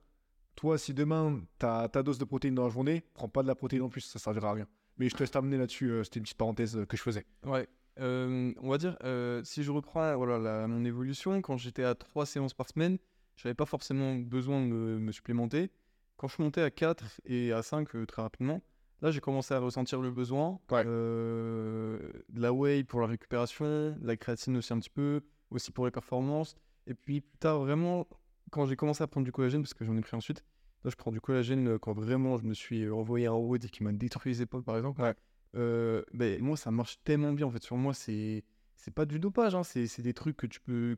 Toi, 0.57 0.79
si 0.79 0.95
demain 0.95 1.41
tu 1.59 1.67
as 1.67 1.89
ta 1.89 2.03
dose 2.03 2.19
de 2.19 2.25
protéines 2.25 2.55
dans 2.55 2.65
la 2.65 2.71
journée, 2.71 3.05
prends 3.13 3.29
pas 3.29 3.43
de 3.43 3.49
la 3.49 3.55
protéine 3.55 3.83
en 3.83 3.89
plus, 3.89 4.01
ça 4.01 4.19
servira 4.19 4.51
à 4.51 4.53
rien. 4.55 4.67
Mais 4.99 5.09
je 5.09 5.15
te 5.15 5.21
laisse 5.21 5.31
terminer 5.31 5.57
là-dessus, 5.59 5.91
euh, 5.91 6.05
c'était 6.05 6.19
une 6.21 6.25
petite 6.25 6.39
parenthèse 6.39 6.77
euh, 6.77 6.87
que 6.87 6.97
je 6.97 7.03
faisais. 7.03 7.27
Ouais. 7.45 7.67
Euh, 8.01 8.53
on 8.61 8.71
va 8.71 8.79
dire, 8.79 8.97
si 9.45 9.63
je 9.63 9.71
reprends 9.71 10.17
voilà, 10.17 10.39
la- 10.39 10.67
mon 10.67 10.85
évolution, 10.85 11.41
quand 11.43 11.57
j'étais 11.57 11.85
à 11.85 11.95
3 11.95 12.27
séances 12.27 12.55
par 12.55 12.69
semaine, 12.69 12.99
j'avais 13.37 13.55
pas 13.55 13.67
forcément 13.67 14.15
besoin 14.17 14.61
de 14.61 14.67
me, 14.67 14.99
me 14.99 15.13
supplémenter. 15.13 15.71
Quand 16.17 16.29
je 16.29 16.35
suis 16.35 16.43
monté 16.43 16.61
à 16.63 16.71
4 16.71 17.05
et 17.25 17.53
à 17.53 17.63
5 17.63 17.95
euh, 17.97 18.07
très 18.07 18.23
rapidement, 18.23 18.63
là 19.03 19.11
j'ai 19.11 19.21
commencé 19.21 19.53
à 19.55 19.59
ressentir 19.59 20.01
le 20.01 20.11
besoin. 20.11 20.59
Ouais. 20.71 20.85
De 20.85 22.41
la 22.41 22.53
whey 22.53 22.85
pour 22.85 23.01
la 23.01 23.07
récupération, 23.07 23.65
de 23.99 24.07
la 24.07 24.17
créatine 24.17 24.57
aussi 24.57 24.73
un 24.73 24.79
petit 24.79 24.91
peu, 24.91 25.21
aussi 25.51 25.71
pour 25.73 25.85
les 25.85 25.91
performances. 25.91 26.57
Et 26.87 26.95
puis 26.95 27.21
plus 27.21 27.39
tard, 27.39 27.61
vraiment, 27.61 28.07
quand 28.51 28.67
j'ai 28.67 28.77
commencé 28.77 29.03
à 29.03 29.07
prendre 29.07 29.25
du 29.25 29.33
collagène, 29.33 29.63
parce 29.63 29.75
que 29.75 29.85
j'en 29.85 29.97
ai 29.97 30.01
pris 30.01 30.17
ensuite, 30.17 30.45
là 30.85 30.91
je 30.91 30.97
prends 30.97 31.11
du 31.13 31.21
collagène 31.21 31.69
euh, 31.69 31.79
quand 31.79 31.93
vraiment 31.93 32.37
je 32.39 32.45
me 32.45 32.55
suis 32.55 32.89
envoyé 32.91 33.27
un 33.27 33.33
road 33.33 33.65
et 33.65 33.69
qui 33.69 33.83
m'a 33.83 33.93
détruit 33.93 34.33
les 34.33 34.43
épaules 34.43 34.63
par 34.63 34.77
exemple. 34.77 35.01
Ouais. 35.03 35.15
Euh, 35.57 36.03
ben, 36.13 36.41
moi 36.43 36.57
ça 36.57 36.71
marche 36.71 36.99
tellement 37.05 37.33
bien 37.33 37.47
en 37.47 37.51
fait 37.51 37.63
sur 37.63 37.77
moi 37.77 37.95
c'est 37.95 38.45
c'est 38.77 38.93
pas 38.93 39.07
du 39.07 39.21
dopage 39.21 39.55
hein, 39.55 39.63
c'est 39.63 39.87
c'est 39.87 40.03
des 40.03 40.13
trucs 40.13 40.37
que 40.37 40.47
tu 40.47 40.61
peux 40.61 40.97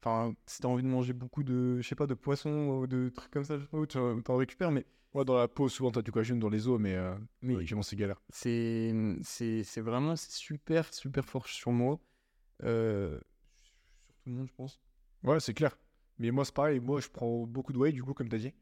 enfin 0.00 0.34
si 0.46 0.60
t'as 0.60 0.68
envie 0.68 0.82
de 0.82 0.88
manger 0.88 1.12
beaucoup 1.12 1.42
de 1.42 1.80
je 1.80 1.86
sais 1.86 1.94
pas 1.94 2.06
de 2.06 2.14
poissons 2.14 2.80
ou 2.80 2.86
de 2.86 3.10
trucs 3.10 3.30
comme 3.30 3.44
ça 3.44 3.58
je 3.58 3.64
sais 3.64 3.68
pas 3.68 3.78
où 3.78 3.86
tu 3.86 3.98
t'en 4.24 4.36
récupères 4.36 4.70
mais 4.70 4.86
Ouais, 5.14 5.24
dans 5.24 5.38
la 5.38 5.48
peau, 5.48 5.70
souvent 5.70 5.90
tu 5.90 5.98
as 5.98 6.02
du 6.02 6.12
collagène 6.12 6.38
dans 6.38 6.50
les 6.50 6.68
os, 6.68 6.78
mais, 6.78 6.94
euh, 6.94 7.14
mais 7.40 7.54
effectivement, 7.54 7.82
c'est 7.82 7.96
galère. 7.96 8.20
c'est 8.28 8.92
c'est 9.22 9.64
c'est 9.64 9.80
vraiment 9.80 10.16
super 10.16 10.92
super 10.92 11.24
fort 11.24 11.48
sur 11.48 11.72
moi 11.72 11.98
euh, 12.62 13.18
sur 13.62 14.14
tout 14.18 14.28
le 14.28 14.32
monde 14.32 14.48
je 14.48 14.54
pense 14.54 14.78
Ouais, 15.24 15.40
c'est 15.40 15.54
clair. 15.54 15.76
Mais 16.18 16.30
moi, 16.30 16.44
c'est 16.44 16.54
pareil. 16.54 16.78
Moi, 16.78 17.00
je 17.00 17.08
prends 17.08 17.44
beaucoup 17.46 17.72
de 17.72 17.78
whey, 17.78 17.90
du 17.92 18.02
coup, 18.02 18.14
comme 18.14 18.28
tu 18.28 18.36
as 18.36 18.38
dit. 18.38 18.52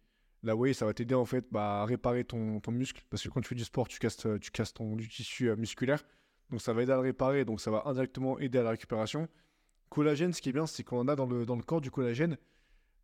La 0.43 0.55
whey, 0.55 0.75
ça 0.75 0.87
va 0.87 0.95
t'aider 0.95 1.17
bah, 1.51 1.83
à 1.83 1.85
réparer 1.85 2.25
ton, 2.25 2.61
muscle. 2.69 3.03
Parce 3.11 3.23
que 3.23 3.29
quand 3.29 3.41
tu 3.41 3.49
fais 3.49 3.55
du 3.55 3.65
sport, 3.65 3.89
tu 3.89 3.99
casses, 3.99 4.17
tu 4.17 4.51
ton 4.75 4.97
du 4.97 5.09
tissu 5.09 5.49
euh, 5.49 5.57
musculaire. 5.57 6.05
Donc, 6.51 6.61
ça 6.61 6.73
va 6.73 6.83
aider 6.83 6.93
à 6.93 6.97
le 6.97 7.03
réparer. 7.03 7.45
Donc, 7.45 7.61
ça 7.61 7.71
va 7.71 7.83
indirectement 7.87 8.39
aider 8.39 8.59
à 8.59 8.63
la 8.63 8.71
récupération. 8.71 9.29
Collagène, 9.89 10.33
ce 10.33 10.41
qui 10.41 10.51
est 10.51 10.53
bien, 10.53 10.67
c'est 10.67 10.85
qu'on 10.85 11.01
en 11.01 11.09
a 11.09 11.17
dans 11.17 11.27
le, 11.27 11.47
dans 11.47 11.57
le 11.57 11.63
corps 11.63 11.81
du 11.81 11.91
collagène. 11.91 12.37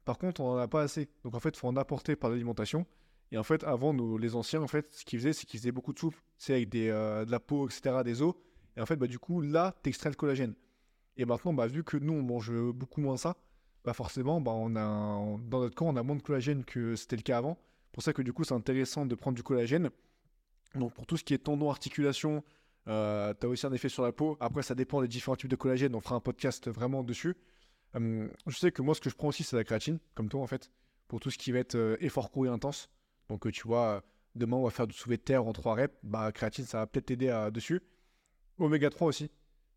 Par 0.05 0.19
contre, 0.19 0.41
on 0.41 0.55
n'en 0.55 0.59
a 0.59 0.69
pas 0.69 0.83
assez. 0.83 1.09
Donc, 1.25 1.35
en 1.35 1.41
fait, 1.41 1.51
il 1.51 1.59
faut 1.59 1.69
en 1.69 1.77
apporter 1.77 2.17
par 2.17 2.31
l'alimentation. 2.31 2.87
Et 3.31 3.39
en 3.39 3.43
fait, 3.43 3.65
avant, 3.65 3.95
nos, 3.95 4.19
les 4.19 4.35
anciens, 4.35 4.61
en 4.63 4.69
fait, 4.69 4.93
ce 4.93 5.05
qu'ils 5.05 5.19
faisaient, 5.19 5.33
c'est 5.33 5.47
qu'ils 5.47 5.59
faisaient 5.59 5.73
beaucoup 5.73 5.93
de 5.93 5.99
soupe. 5.99 6.17
C'est 6.39 6.55
avec 6.55 6.75
euh, 6.75 7.25
de 7.25 7.31
la 7.31 7.41
peau, 7.41 7.67
etc., 7.67 8.03
des 8.05 8.23
os. 8.23 8.35
Et 8.77 8.81
en 8.81 8.87
fait, 8.87 8.97
bah, 8.97 9.07
du 9.07 9.19
coup, 9.19 9.41
là, 9.41 9.75
tu 9.83 9.89
extrais 9.89 10.11
le 10.11 10.17
collagène. 10.17 10.55
Et 11.17 11.25
maintenant, 11.25 11.53
bah, 11.53 11.67
vu 11.67 11.83
que 11.83 11.97
nous, 11.97 12.13
on 12.13 12.23
mange 12.23 12.53
beaucoup 12.73 13.01
moins 13.01 13.17
ça, 13.17 13.37
bah 13.85 13.93
forcément, 13.93 14.41
bah 14.41 14.53
on 14.55 14.77
a 14.77 15.39
dans 15.39 15.61
notre 15.61 15.75
corps, 15.75 15.89
on 15.89 15.97
a 15.97 16.03
moins 16.03 16.17
de 16.17 16.23
collagène 16.23 16.65
que 16.65 16.95
c'était 16.95 17.17
le 17.17 17.23
cas 17.23 17.39
avant. 17.39 17.59
pour 17.93 18.03
ça 18.03 18.13
que 18.13 18.23
du 18.23 18.33
coup, 18.33 18.45
c'est 18.45 18.55
intéressant 18.55 19.07
de 19.07 19.15
prendre 19.15 19.37
du 19.37 19.43
collagène. 19.43 19.91
Donc, 20.75 20.95
pour 20.95 21.07
tout 21.07 21.17
ce 21.17 21.25
qui 21.25 21.35
est 21.35 21.39
tendon, 21.39 21.71
articulation, 21.71 22.43
euh, 22.89 23.35
tu 23.39 23.47
as 23.47 23.49
aussi 23.49 23.67
un 23.67 23.73
effet 23.73 23.89
sur 23.89 24.03
la 24.03 24.13
peau. 24.13 24.37
Après, 24.41 24.63
ça 24.63 24.75
dépend 24.75 25.03
des 25.03 25.09
différents 25.09 25.37
types 25.37 25.51
de 25.51 25.57
collagène. 25.57 25.95
On 25.95 26.01
fera 26.01 26.15
un 26.15 26.21
podcast 26.21 26.69
vraiment 26.69 27.03
dessus. 27.03 27.37
Hum, 27.95 28.31
je 28.47 28.57
sais 28.57 28.73
que 28.73 28.83
moi, 28.83 28.95
ce 28.95 29.01
que 29.01 29.11
je 29.11 29.17
prends 29.17 29.29
aussi, 29.29 29.43
c'est 29.43 29.57
la 29.57 29.65
créatine, 29.65 29.99
comme 30.15 30.29
toi 30.29 30.41
en 30.41 30.47
fait, 30.47 30.71
pour 31.09 31.21
tout 31.21 31.31
ce 31.31 31.37
qui 31.37 31.53
va 31.53 31.59
être 31.59 31.75
euh, 31.75 31.97
effort 32.01 32.31
couru 32.31 32.49
intense. 32.49 32.89
Donc, 33.29 33.47
euh, 33.47 33.51
tu 33.51 33.67
vois, 33.67 34.03
demain, 34.35 34.57
on 34.57 34.65
va 34.65 34.71
faire 34.71 34.87
du 34.87 34.95
soulevé 34.95 35.19
de 35.19 35.23
terre 35.23 35.47
en 35.47 35.53
3 35.53 35.75
reps. 35.75 35.95
Bah, 36.03 36.33
créatine, 36.33 36.65
ça 36.65 36.79
va 36.79 36.87
peut-être 36.87 37.07
t'aider 37.07 37.49
dessus. 37.53 37.83
Oméga 38.59 38.91
3 38.91 39.09
aussi, 39.09 39.31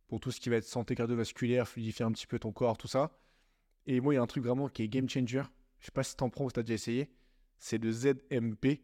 pour 0.08 0.20
tout 0.20 0.32
ce 0.32 0.40
qui 0.40 0.50
va 0.50 0.58
être 0.58 0.66
santé 0.66 0.96
cardiovasculaire, 0.96 1.68
fluidifier 1.68 2.06
un 2.06 2.12
petit 2.12 2.28
peu 2.28 2.40
ton 2.40 2.52
corps, 2.52 2.78
tout 2.78 2.88
ça. 2.88 3.12
Et 3.88 4.02
moi, 4.02 4.14
il 4.14 4.18
y 4.18 4.20
a 4.20 4.24
un 4.24 4.28
truc 4.28 4.44
vraiment 4.44 4.68
qui 4.68 4.84
est 4.84 4.88
game 4.88 5.10
changer. 5.10 5.44
Je 5.80 5.86
sais 5.86 5.92
pas 5.92 6.04
si 6.04 6.16
t'en 6.16 6.30
prends 6.30 6.46
ou 6.46 6.50
si 6.50 6.54
t'as 6.54 6.64
déjà 6.64 6.74
essayé. 6.74 7.10
C'est 7.58 7.78
le 7.78 7.92
ZMP 7.92 8.82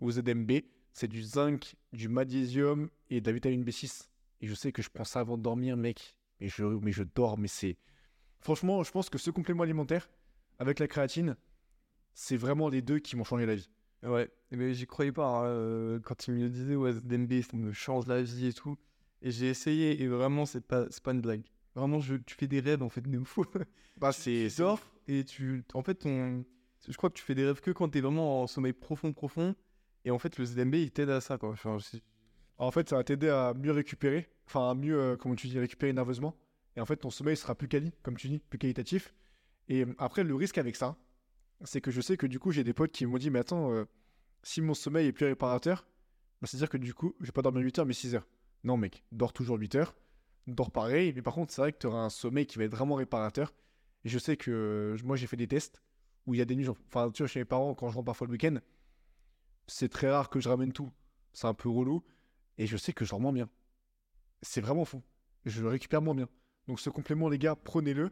ou 0.00 0.10
ZMB. 0.10 0.52
C'est 0.92 1.08
du 1.08 1.22
zinc, 1.22 1.76
du 1.92 2.08
magnésium 2.08 2.90
et 3.10 3.20
de 3.20 3.26
la 3.26 3.32
vitamine 3.32 3.64
B6. 3.64 4.08
Et 4.40 4.46
je 4.46 4.54
sais 4.54 4.72
que 4.72 4.82
je 4.82 4.88
prends 4.90 5.04
ça 5.04 5.20
avant 5.20 5.36
de 5.36 5.42
dormir, 5.42 5.76
mec. 5.76 6.16
Mais 6.40 6.48
je, 6.48 6.64
mais 6.64 6.92
je 6.92 7.02
dors, 7.02 7.38
mais 7.38 7.48
c'est. 7.48 7.76
Franchement, 8.40 8.82
je 8.82 8.90
pense 8.90 9.10
que 9.10 9.18
ce 9.18 9.30
complément 9.30 9.64
alimentaire, 9.64 10.08
avec 10.58 10.78
la 10.78 10.86
créatine, 10.86 11.36
c'est 12.14 12.36
vraiment 12.36 12.68
les 12.68 12.82
deux 12.82 13.00
qui 13.00 13.16
m'ont 13.16 13.24
changé 13.24 13.46
la 13.46 13.56
vie. 13.56 13.68
Ouais, 14.04 14.30
mais 14.52 14.74
j'y 14.74 14.86
croyais 14.86 15.10
pas 15.10 15.26
hein, 15.26 15.44
euh, 15.46 16.00
quand 16.00 16.28
il 16.28 16.34
me 16.34 16.42
le 16.42 16.48
disait, 16.48 16.76
ouais, 16.76 16.92
ZMB, 16.92 17.42
ça 17.42 17.56
me 17.56 17.72
change 17.72 18.06
la 18.06 18.22
vie 18.22 18.46
et 18.46 18.52
tout. 18.52 18.76
Et 19.22 19.32
j'ai 19.32 19.48
essayé 19.48 20.00
et 20.00 20.06
vraiment, 20.06 20.46
c'est 20.46 20.60
pas, 20.60 20.86
pas 21.02 21.12
une 21.12 21.20
blague. 21.20 21.42
Vraiment, 21.78 22.00
je, 22.00 22.16
tu 22.16 22.34
fais 22.34 22.46
des 22.48 22.60
rêves 22.60 22.82
en 22.82 22.88
fait 22.88 23.00
de 23.02 23.18
fou. 23.24 23.44
Bah, 23.96 24.12
tu 24.22 24.48
dors 24.58 24.80
et 25.06 25.24
tu. 25.24 25.64
En 25.74 25.82
fait, 25.82 25.94
ton, 25.94 26.44
je 26.88 26.96
crois 26.96 27.10
que 27.10 27.14
tu 27.16 27.24
fais 27.24 27.34
des 27.34 27.44
rêves 27.46 27.60
que 27.60 27.70
quand 27.70 27.88
t'es 27.88 28.00
vraiment 28.00 28.42
en 28.42 28.46
sommeil 28.46 28.72
profond, 28.72 29.12
profond. 29.12 29.54
Et 30.04 30.10
en 30.10 30.18
fait, 30.18 30.38
le 30.38 30.44
ZMB, 30.44 30.74
il 30.74 30.90
t'aide 30.90 31.10
à 31.10 31.20
ça, 31.20 31.38
quoi. 31.38 31.50
Enfin, 31.50 31.78
c'est- 31.80 32.02
En 32.58 32.70
fait, 32.70 32.88
ça 32.88 32.96
va 32.96 33.04
t'aider 33.04 33.28
à 33.28 33.54
mieux 33.54 33.70
récupérer, 33.72 34.28
enfin 34.46 34.70
à 34.70 34.74
mieux, 34.74 34.98
euh, 34.98 35.16
comment 35.16 35.34
tu 35.36 35.46
dis, 35.46 35.58
récupérer 35.58 35.92
nerveusement. 35.92 36.36
Et 36.76 36.80
en 36.80 36.86
fait, 36.86 36.96
ton 36.96 37.10
sommeil 37.10 37.36
sera 37.36 37.54
plus 37.54 37.68
quali, 37.68 37.92
comme 38.02 38.16
tu 38.16 38.28
dis, 38.28 38.38
plus 38.40 38.58
qualitatif. 38.58 39.14
Et 39.68 39.84
euh, 39.84 39.94
après, 39.98 40.24
le 40.24 40.34
risque 40.34 40.58
avec 40.58 40.74
ça, 40.74 40.96
c'est 41.64 41.80
que 41.80 41.90
je 41.92 42.00
sais 42.00 42.16
que 42.16 42.26
du 42.26 42.38
coup, 42.40 42.50
j'ai 42.50 42.64
des 42.64 42.72
potes 42.72 42.90
qui 42.92 43.06
m'ont 43.06 43.18
dit, 43.18 43.30
mais 43.30 43.38
attends, 43.40 43.72
euh, 43.72 43.84
si 44.42 44.60
mon 44.60 44.74
sommeil 44.74 45.06
est 45.08 45.12
plus 45.12 45.26
réparateur, 45.26 45.86
bah, 46.40 46.48
c'est-à-dire 46.48 46.68
que 46.68 46.78
du 46.78 46.94
coup, 46.94 47.14
je 47.20 47.26
vais 47.26 47.32
pas 47.32 47.42
dormir 47.42 47.62
8 47.62 47.78
heures, 47.78 47.86
mais 47.86 47.92
6 47.92 48.14
heures. 48.16 48.26
Non, 48.64 48.76
mec, 48.76 49.04
dors 49.12 49.32
toujours 49.32 49.56
8 49.58 49.74
heures. 49.76 49.94
Dors 50.48 50.70
pareil, 50.70 51.12
mais 51.14 51.20
par 51.22 51.34
contre, 51.34 51.52
c'est 51.52 51.60
vrai 51.60 51.72
que 51.72 51.78
tu 51.78 51.86
auras 51.86 51.98
un 51.98 52.08
sommeil 52.08 52.46
qui 52.46 52.58
va 52.58 52.64
être 52.64 52.70
vraiment 52.74 52.94
réparateur. 52.94 53.52
Et 54.04 54.08
je 54.08 54.18
sais 54.18 54.36
que 54.36 54.96
moi, 55.04 55.14
j'ai 55.14 55.26
fait 55.26 55.36
des 55.36 55.46
tests 55.46 55.82
où 56.26 56.34
il 56.34 56.38
y 56.38 56.40
a 56.40 56.44
des 56.46 56.56
nuits, 56.56 56.68
enfin, 56.68 57.10
tu 57.10 57.22
vois, 57.22 57.28
chez 57.28 57.40
mes 57.40 57.44
parents, 57.44 57.74
quand 57.74 57.90
je 57.90 57.94
rentre 57.94 58.06
parfois 58.06 58.26
le 58.26 58.32
week-end, 58.32 58.56
c'est 59.66 59.88
très 59.90 60.10
rare 60.10 60.30
que 60.30 60.40
je 60.40 60.48
ramène 60.48 60.72
tout. 60.72 60.90
C'est 61.34 61.46
un 61.46 61.54
peu 61.54 61.68
relou. 61.68 62.02
Et 62.56 62.66
je 62.66 62.76
sais 62.76 62.92
que 62.92 63.04
je 63.04 63.10
dors 63.10 63.20
moins 63.20 63.32
bien. 63.32 63.48
C'est 64.42 64.60
vraiment 64.62 64.84
fou. 64.84 65.02
Je 65.44 65.62
le 65.62 65.68
récupère 65.68 66.00
moins 66.02 66.14
bien. 66.14 66.28
Donc, 66.66 66.80
ce 66.80 66.90
complément, 66.90 67.28
les 67.28 67.38
gars, 67.38 67.54
prenez-le. 67.54 68.10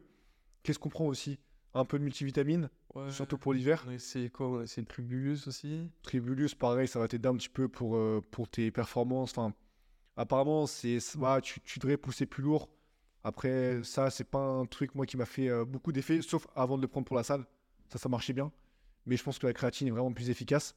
Qu'est-ce 0.62 0.78
qu'on 0.78 0.88
prend 0.88 1.06
aussi? 1.06 1.38
Un 1.74 1.84
peu 1.84 1.98
de 1.98 2.04
multivitamine, 2.04 2.70
Ouais. 2.94 3.10
surtout 3.10 3.36
pour 3.38 3.52
l'hiver. 3.52 3.84
On 3.86 3.90
a 3.90 3.94
essayé 3.94 4.30
quoi? 4.30 4.48
On 4.48 4.58
a 4.60 4.62
essayé 4.62 4.86
Tribulus 4.86 5.46
aussi. 5.46 5.90
Tribulus, 6.02 6.54
pareil, 6.54 6.88
ça 6.88 6.98
va 6.98 7.08
t'aider 7.08 7.28
un 7.28 7.36
petit 7.36 7.48
peu 7.50 7.68
pour, 7.68 7.96
euh, 7.96 8.22
pour 8.30 8.48
tes 8.48 8.70
performances. 8.70 9.32
Enfin, 9.36 9.54
apparemment, 10.16 10.66
c'est, 10.66 10.98
voilà, 11.14 11.40
tu, 11.40 11.60
tu 11.60 11.78
devrais 11.78 11.96
pousser 11.96 12.26
plus 12.26 12.42
lourd. 12.42 12.68
Après, 13.24 13.82
ça, 13.82 14.10
c'est 14.10 14.24
pas 14.24 14.38
un 14.38 14.66
truc, 14.66 14.94
moi, 14.94 15.06
qui 15.06 15.16
m'a 15.16 15.26
fait 15.26 15.48
euh, 15.48 15.64
beaucoup 15.64 15.92
d'effets, 15.92 16.22
sauf 16.22 16.46
avant 16.54 16.76
de 16.76 16.82
le 16.82 16.88
prendre 16.88 17.06
pour 17.06 17.16
la 17.16 17.24
salle. 17.24 17.44
Ça, 17.88 17.98
ça 17.98 18.08
marchait 18.08 18.32
bien. 18.32 18.52
Mais 19.04 19.16
je 19.16 19.22
pense 19.22 19.38
que 19.38 19.46
la 19.46 19.52
créatine 19.52 19.88
est 19.88 19.90
vraiment 19.92 20.12
plus 20.12 20.30
efficace. 20.30 20.76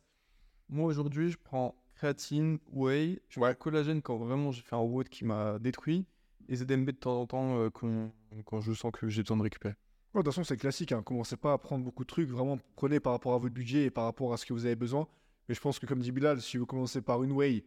Moi 0.67 0.85
aujourd'hui, 0.85 1.31
je 1.31 1.37
prends 1.37 1.75
créatine, 1.95 2.59
whey, 2.71 3.21
je 3.29 3.39
prends 3.39 3.53
collagène 3.55 4.01
quand 4.01 4.17
vraiment 4.17 4.51
j'ai 4.51 4.61
fait 4.61 4.75
un 4.75 4.79
WOD 4.79 5.09
qui 5.09 5.25
m'a 5.25 5.57
détruit, 5.57 6.05
et 6.47 6.55
ZMB 6.55 6.85
de 6.85 6.91
temps 6.91 7.21
en 7.21 7.25
temps 7.25 7.57
euh, 7.57 7.69
quand, 7.69 8.11
quand 8.45 8.61
je 8.61 8.73
sens 8.73 8.91
que 8.91 9.09
j'ai 9.09 9.23
besoin 9.23 9.37
de 9.37 9.43
récupérer. 9.43 9.75
Ouais, 10.13 10.21
de 10.21 10.23
toute 10.23 10.33
façon, 10.33 10.43
c'est 10.43 10.57
classique. 10.57 10.91
Hein. 10.91 11.03
Commencez 11.03 11.37
pas 11.37 11.53
à 11.53 11.57
prendre 11.59 11.83
beaucoup 11.83 12.03
de 12.03 12.07
trucs. 12.07 12.29
Vraiment, 12.29 12.57
prenez 12.75 12.99
par 12.99 13.13
rapport 13.13 13.35
à 13.35 13.37
votre 13.37 13.53
budget 13.53 13.85
et 13.85 13.89
par 13.91 14.05
rapport 14.05 14.33
à 14.33 14.37
ce 14.37 14.45
que 14.45 14.53
vous 14.53 14.65
avez 14.65 14.75
besoin. 14.75 15.07
Mais 15.47 15.55
je 15.55 15.61
pense 15.61 15.77
que, 15.77 15.85
comme 15.85 15.99
dit 15.99 16.11
Bilal, 16.11 16.41
si 16.41 16.57
vous 16.57 16.65
commencez 16.65 17.01
par 17.01 17.21
une 17.23 17.31
whey, 17.31 17.63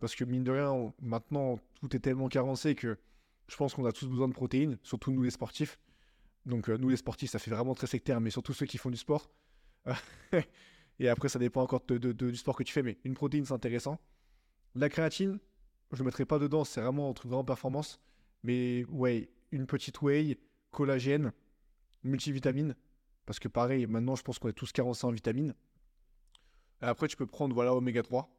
parce 0.00 0.14
que 0.14 0.24
mine 0.24 0.44
de 0.44 0.52
rien, 0.52 0.92
maintenant, 1.00 1.58
tout 1.80 1.94
est 1.96 2.00
tellement 2.00 2.28
carencé 2.28 2.74
que 2.74 2.98
je 3.48 3.56
pense 3.56 3.74
qu'on 3.74 3.84
a 3.86 3.92
tous 3.92 4.06
besoin 4.06 4.28
de 4.28 4.34
protéines, 4.34 4.78
surtout 4.82 5.10
nous 5.12 5.22
les 5.22 5.30
sportifs. 5.30 5.78
Donc, 6.44 6.68
euh, 6.68 6.76
nous 6.76 6.88
les 6.88 6.96
sportifs, 6.96 7.30
ça 7.30 7.38
fait 7.38 7.50
vraiment 7.50 7.74
très 7.74 7.86
sectaire, 7.86 8.20
mais 8.20 8.30
surtout 8.30 8.52
ceux 8.52 8.66
qui 8.66 8.78
font 8.78 8.90
du 8.90 8.96
sport. 8.96 9.30
et 10.98 11.08
après, 11.08 11.28
ça 11.28 11.38
dépend 11.38 11.62
encore 11.62 11.84
du 11.86 12.36
sport 12.36 12.56
que 12.56 12.62
tu 12.62 12.72
fais, 12.72 12.82
mais 12.82 12.98
une 13.04 13.14
protéine, 13.14 13.44
c'est 13.44 13.54
intéressant. 13.54 14.00
La 14.74 14.88
créatine, 14.88 15.38
je 15.92 16.00
ne 16.00 16.06
mettrai 16.06 16.24
pas 16.24 16.38
dedans, 16.38 16.64
c'est 16.64 16.80
vraiment 16.80 17.10
un 17.10 17.12
truc 17.12 17.30
vraiment 17.30 17.44
performance. 17.44 18.00
Mais 18.42 18.84
ouais, 18.90 19.30
une 19.50 19.66
petite 19.66 20.00
whey, 20.02 20.38
collagène, 20.70 21.32
multivitamine. 22.04 22.76
Parce 23.24 23.38
que 23.38 23.48
pareil, 23.48 23.86
maintenant, 23.86 24.14
je 24.14 24.22
pense 24.22 24.38
qu'on 24.38 24.48
est 24.48 24.52
tous 24.52 24.72
carencés 24.72 25.06
en 25.06 25.10
vitamines. 25.10 25.54
Après, 26.80 27.08
tu 27.08 27.16
peux 27.16 27.26
prendre 27.26 27.54
voilà, 27.54 27.74
oméga 27.74 28.02
3. 28.02 28.30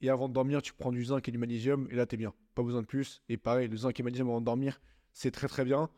Et 0.00 0.08
avant 0.08 0.28
de 0.28 0.34
dormir, 0.34 0.62
tu 0.62 0.72
prends 0.72 0.92
du 0.92 1.04
zinc 1.04 1.28
et 1.28 1.32
du 1.32 1.38
magnésium. 1.38 1.88
Et 1.90 1.94
là, 1.94 2.06
t'es 2.06 2.16
bien. 2.16 2.32
Pas 2.54 2.62
besoin 2.62 2.80
de 2.80 2.86
plus. 2.86 3.22
Et 3.28 3.36
pareil, 3.36 3.68
le 3.68 3.76
zinc 3.76 3.98
et 3.98 4.02
le 4.02 4.04
magnésium 4.04 4.28
avant 4.28 4.40
de 4.40 4.46
dormir, 4.46 4.80
c'est 5.12 5.30
très 5.30 5.48
très 5.48 5.64
bien. 5.64 5.90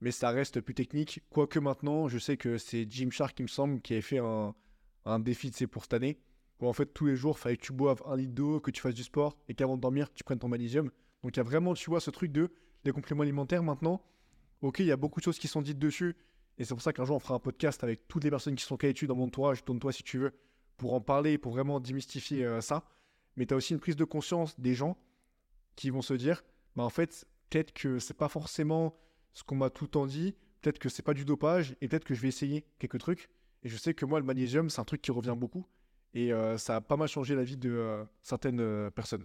Mais 0.00 0.10
ça 0.10 0.30
reste 0.30 0.60
plus 0.60 0.74
technique. 0.74 1.20
Quoique 1.30 1.58
maintenant, 1.58 2.08
je 2.08 2.18
sais 2.18 2.36
que 2.36 2.58
c'est 2.58 2.86
Jim 2.90 3.10
Shark, 3.10 3.38
il 3.38 3.44
me 3.44 3.48
semble, 3.48 3.80
qui 3.80 3.94
avait 3.94 4.02
fait 4.02 4.18
un, 4.18 4.54
un 5.04 5.18
défi 5.18 5.50
sais, 5.52 5.66
pour 5.66 5.82
cette 5.82 5.94
année. 5.94 6.18
En 6.60 6.72
fait, 6.72 6.86
tous 6.86 7.06
les 7.06 7.16
jours, 7.16 7.36
il 7.38 7.40
fallait 7.40 7.56
que 7.56 7.64
tu 7.64 7.72
boives 7.72 8.02
un 8.06 8.16
litre 8.16 8.34
d'eau, 8.34 8.60
que 8.60 8.70
tu 8.70 8.80
fasses 8.80 8.94
du 8.94 9.04
sport. 9.04 9.36
Et 9.48 9.54
qu'avant 9.54 9.76
de 9.76 9.82
dormir, 9.82 10.12
tu 10.12 10.24
prennes 10.24 10.38
ton 10.38 10.48
magnésium. 10.48 10.90
Donc 11.22 11.36
il 11.36 11.38
y 11.38 11.40
a 11.40 11.44
vraiment, 11.44 11.74
tu 11.74 11.90
vois, 11.90 12.00
ce 12.00 12.10
truc 12.10 12.32
de 12.32 12.50
les 12.84 12.92
compléments 12.92 13.22
alimentaires 13.22 13.62
maintenant. 13.62 14.02
Ok, 14.62 14.78
il 14.80 14.86
y 14.86 14.92
a 14.92 14.96
beaucoup 14.96 15.20
de 15.20 15.24
choses 15.24 15.38
qui 15.38 15.48
sont 15.48 15.62
dites 15.62 15.78
dessus. 15.78 16.16
Et 16.58 16.64
c'est 16.64 16.74
pour 16.74 16.82
ça 16.82 16.92
qu'un 16.92 17.04
jour, 17.04 17.16
on 17.16 17.20
fera 17.20 17.34
un 17.34 17.38
podcast 17.38 17.84
avec 17.84 18.08
toutes 18.08 18.24
les 18.24 18.30
personnes 18.30 18.54
qui 18.54 18.64
sont 18.64 18.76
qualifiées 18.76 19.06
dans 19.06 19.16
mon 19.16 19.24
entourage, 19.24 19.64
tourne-toi 19.64 19.92
si 19.92 20.02
tu 20.02 20.18
veux, 20.18 20.32
pour 20.78 20.94
en 20.94 21.00
parler, 21.00 21.36
pour 21.36 21.52
vraiment 21.52 21.80
démystifier 21.80 22.44
euh, 22.44 22.60
ça. 22.60 22.84
Mais 23.36 23.46
tu 23.46 23.54
as 23.54 23.56
aussi 23.56 23.72
une 23.74 23.80
prise 23.80 23.96
de 23.96 24.04
conscience 24.04 24.58
des 24.58 24.74
gens 24.74 24.96
qui 25.76 25.90
vont 25.90 26.02
se 26.02 26.14
dire, 26.14 26.42
bah 26.74 26.82
en 26.84 26.90
fait, 26.90 27.26
peut-être 27.50 27.72
que 27.72 27.98
c'est 27.98 28.14
pas 28.16 28.28
forcément 28.28 28.96
ce 29.34 29.42
qu'on 29.44 29.56
m'a 29.56 29.70
tout 29.70 29.84
le 29.84 29.90
temps 29.90 30.06
dit, 30.06 30.34
peut-être 30.62 30.78
que 30.78 30.88
c'est 30.88 31.02
pas 31.02 31.14
du 31.14 31.24
dopage, 31.24 31.76
et 31.80 31.88
peut-être 31.88 32.04
que 32.04 32.14
je 32.14 32.20
vais 32.20 32.28
essayer 32.28 32.64
quelques 32.78 32.98
trucs. 32.98 33.28
Et 33.62 33.68
je 33.68 33.76
sais 33.76 33.94
que 33.94 34.06
moi, 34.06 34.18
le 34.20 34.24
magnésium, 34.26 34.70
c'est 34.70 34.80
un 34.80 34.84
truc 34.84 35.02
qui 35.02 35.10
revient 35.10 35.34
beaucoup. 35.36 35.66
Et 36.14 36.32
euh, 36.32 36.56
ça 36.56 36.76
a 36.76 36.80
pas 36.80 36.96
mal 36.96 37.08
changé 37.08 37.34
la 37.34 37.42
vie 37.44 37.56
de 37.58 37.70
euh, 37.70 38.04
certaines 38.22 38.60
euh, 38.60 38.90
personnes. 38.90 39.24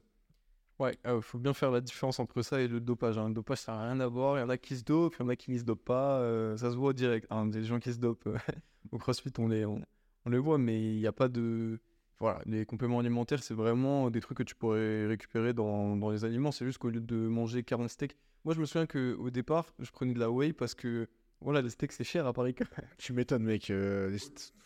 Ouais, 0.80 0.98
il 1.06 1.22
faut 1.22 1.38
bien 1.38 1.54
faire 1.54 1.70
la 1.72 1.80
différence 1.80 2.20
entre 2.20 2.42
ça 2.42 2.60
et 2.60 2.68
le 2.68 2.80
dopage. 2.82 3.18
hein. 3.18 3.28
Le 3.30 3.34
dopage, 3.36 3.60
ça 3.60 3.74
n'a 3.74 3.84
rien 3.84 4.00
à 4.00 4.08
voir. 4.08 4.38
Il 4.38 4.42
y 4.42 4.44
en 4.44 4.50
a 4.50 4.58
qui 4.58 4.76
se 4.76 4.84
dopent, 4.84 5.16
il 5.20 5.24
y 5.24 5.26
en 5.26 5.30
a 5.30 5.36
qui 5.36 5.52
ne 5.52 5.58
se 5.60 5.64
dopent 5.64 5.86
pas. 5.86 6.58
ça 6.58 6.72
se 6.72 6.76
voit 6.76 6.94
direct. 6.94 7.28
hein. 7.30 7.46
Des 7.46 7.64
gens 7.64 7.80
qui 7.80 7.94
se 7.94 8.00
dopent 8.00 8.28
au 8.92 8.98
crossfit, 8.98 9.32
on 9.38 9.48
les, 9.48 9.64
on, 9.64 9.80
on 10.26 10.30
les 10.32 10.40
voit, 10.40 10.58
mais 10.58 10.82
il 10.96 11.00
n'y 11.00 11.06
a 11.08 11.12
pas 11.14 11.30
de. 11.30 11.80
Voilà, 12.22 12.40
les 12.46 12.66
compléments 12.68 13.00
alimentaires, 13.00 13.42
c'est 13.42 13.56
vraiment 13.56 14.12
des 14.12 14.22
trucs 14.22 14.38
que 14.38 14.44
tu 14.44 14.54
pourrais 14.54 15.08
récupérer 15.08 15.54
dans, 15.54 15.98
dans 15.98 16.12
les 16.12 16.24
aliments. 16.24 16.52
C'est 16.52 16.66
juste 16.66 16.78
qu'au 16.78 16.90
lieu 16.90 17.02
de 17.02 17.16
manger 17.16 17.64
40 17.64 17.90
steaks. 17.90 18.16
Moi, 18.46 18.54
je 18.54 18.60
me 18.62 18.66
souviens 18.66 18.86
qu'au 18.86 19.30
départ, 19.32 19.74
je 19.80 19.90
prenais 19.92 20.14
de 20.14 20.20
la 20.20 20.30
whey 20.30 20.54
parce 20.54 20.76
que. 20.76 21.08
Voilà, 21.42 21.64
les 21.64 21.72
steaks, 21.72 21.94
c'est 21.94 22.04
cher 22.04 22.28
à 22.28 22.34
Paris. 22.34 22.54
Tu 23.00 23.14
m'étonnes, 23.14 23.42
mec. 23.44 23.72
euh, 23.72 24.12
les- 24.12 24.20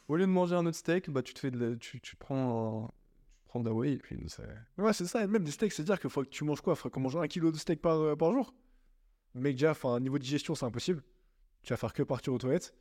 Au 0.10 0.18
lieu 0.18 0.26
de 0.26 0.32
manger 0.32 0.56
un 0.56 0.66
autre 0.66 0.76
steak, 0.78 1.10
bah, 1.10 1.24
tu, 1.24 1.34
te 1.34 1.40
fais 1.40 1.50
de 1.50 1.58
la- 1.58 1.76
tu, 1.78 2.02
tu 2.02 2.18
prends, 2.18 2.84
un- 2.84 2.88
tu 2.88 3.46
prends 3.48 3.62
de 3.62 3.70
la 3.70 3.74
whey 3.74 3.94
et 3.94 3.98
puis. 4.00 4.18
Ouais, 4.78 4.92
c'est 4.92 5.06
ça. 5.06 5.24
Et 5.24 5.28
même 5.28 5.46
des 5.46 5.52
steaks, 5.52 5.72
c'est-à-dire 5.72 5.98
faut 6.12 6.24
que 6.24 6.28
tu 6.30 6.44
manges 6.44 6.60
quoi? 6.60 6.76
Faut 6.76 6.90
qu'on 6.90 7.00
mange 7.00 7.16
un 7.16 7.28
kilo 7.28 7.54
de 7.54 7.58
steak 7.58 7.82
par, 7.82 7.98
euh, 8.02 8.16
par 8.18 8.34
jour? 8.34 8.54
Mec, 9.34 9.56
déjà, 9.56 9.72
enfin, 9.72 9.98
niveau 10.02 10.18
digestion, 10.20 10.56
c'est 10.56 10.66
impossible. 10.66 11.02
Tu 11.64 11.72
vas 11.72 11.78
faire 11.78 11.94
que 11.94 12.04
partir 12.04 12.34
aux 12.34 12.38
toilettes. 12.38 12.76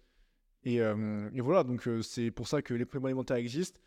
Et, 0.64 0.81
euh, 0.81 1.31
et 1.33 1.41
voilà, 1.41 1.62
donc 1.62 1.89
c'est 2.03 2.33
pour 2.33 2.49
ça 2.49 2.61
que 2.62 2.75
les 2.75 2.85
compléments 2.85 3.07
alimentaires 3.07 3.37
existent. 3.37 3.79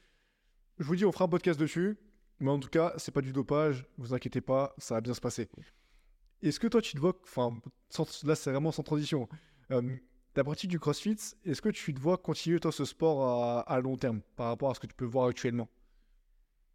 Je 0.80 0.84
vous 0.84 0.96
dis, 0.96 1.06
on 1.06 1.12
fera 1.12 1.26
un 1.26 1.30
podcast 1.30 1.60
dessus. 1.60 1.98
Mais 2.40 2.52
en 2.52 2.60
tout 2.60 2.70
cas, 2.70 2.94
c'est 2.98 3.12
pas 3.12 3.22
du 3.22 3.34
dopage. 3.34 3.86
Vous 3.98 4.14
inquiétez 4.14 4.42
pas, 4.42 4.76
ça 4.78 4.96
va 4.96 5.02
bien 5.02 5.14
se 5.14 5.22
passer. 5.22 5.50
Est-ce 6.44 6.60
que 6.60 6.68
toi, 6.68 6.82
tu 6.82 6.94
te 6.94 7.00
vois. 7.00 7.18
Enfin, 7.24 7.60
là, 8.24 8.36
c'est 8.36 8.52
vraiment 8.52 8.72
sans 8.72 8.84
transition. 8.84 9.28
Euh, 9.72 9.82
ta 10.36 10.44
pratique 10.44 10.70
du 10.70 10.80
crossfit, 10.80 11.18
est-ce 11.46 11.64
que 11.64 11.70
tu 11.70 11.96
te 11.96 12.00
vois 12.00 12.18
continuer, 12.18 12.60
toi, 12.60 12.72
ce 12.72 12.86
sport 12.86 13.24
à, 13.24 13.62
à 13.62 13.82
long 13.82 13.98
terme 13.98 14.22
par 14.36 14.48
rapport 14.48 14.70
à 14.70 14.76
ce 14.76 14.80
que 14.80 14.86
tu 14.86 14.94
peux 14.94 15.06
voir 15.06 15.26
actuellement? 15.28 15.68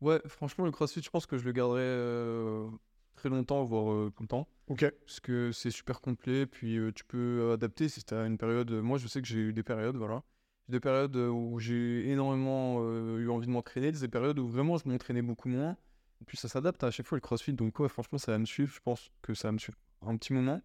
Ouais, 0.01 0.21
franchement, 0.27 0.65
le 0.65 0.73
crossfit, 0.73 1.01
je 1.01 1.11
pense 1.11 1.27
que 1.27 1.39
je 1.39 1.45
le 1.45 1.53
garderai 1.53 1.81
euh, 1.81 2.69
très 3.15 3.29
longtemps, 3.29 3.63
voire 3.63 3.93
euh, 3.93 4.13
tout 4.17 4.25
le 4.25 4.29
temps. 4.29 4.49
Ok. 4.67 4.91
Parce 5.07 5.21
que 5.21 5.53
c'est 5.53 5.71
super 5.71 6.01
complet, 6.01 6.45
puis 6.47 6.77
euh, 6.77 6.91
tu 6.93 7.05
peux 7.05 7.53
adapter 7.53 7.89
si 7.89 8.03
tu 8.03 8.13
as 8.15 8.27
une 8.27 8.37
période. 8.37 8.73
Moi, 8.73 8.99
je 8.99 9.07
sais 9.07 9.23
que 9.23 9.29
j'ai 9.29 9.39
eu 9.39 9.53
des 9.53 9.63
périodes, 9.63 9.97
voilà. 9.97 10.25
Des 10.73 10.81
périodes 10.81 11.15
euh, 11.17 11.29
où 11.29 11.61
j'ai 11.61 12.09
énormément 12.09 12.79
euh, 12.81 13.19
eu 13.19 13.29
envie 13.29 13.47
de 13.47 13.53
m'entraîner, 13.53 13.93
des 13.93 14.09
périodes 14.09 14.39
où 14.39 14.49
vraiment 14.49 14.79
je 14.79 14.89
m'entraînais 14.89 15.21
beaucoup 15.21 15.51
moins. 15.51 15.77
Et 16.23 16.25
puis 16.25 16.39
ça 16.39 16.49
s'adapte 16.49 16.83
à 16.83 16.91
chaque 16.91 17.07
fois 17.07 17.17
le 17.17 17.21
crossfit, 17.21 17.53
donc 17.53 17.79
ouais, 17.79 17.91
franchement, 17.91 18.17
ça 18.17 18.33
va 18.33 18.39
me 18.39 18.47
suivre. 18.47 18.73
Je 18.75 18.81
pense 18.81 19.11
que 19.21 19.35
ça 19.35 19.49
va 19.49 19.53
me 19.53 19.59
suivre 19.59 19.77
un 20.01 20.17
petit 20.17 20.33
moment. 20.33 20.63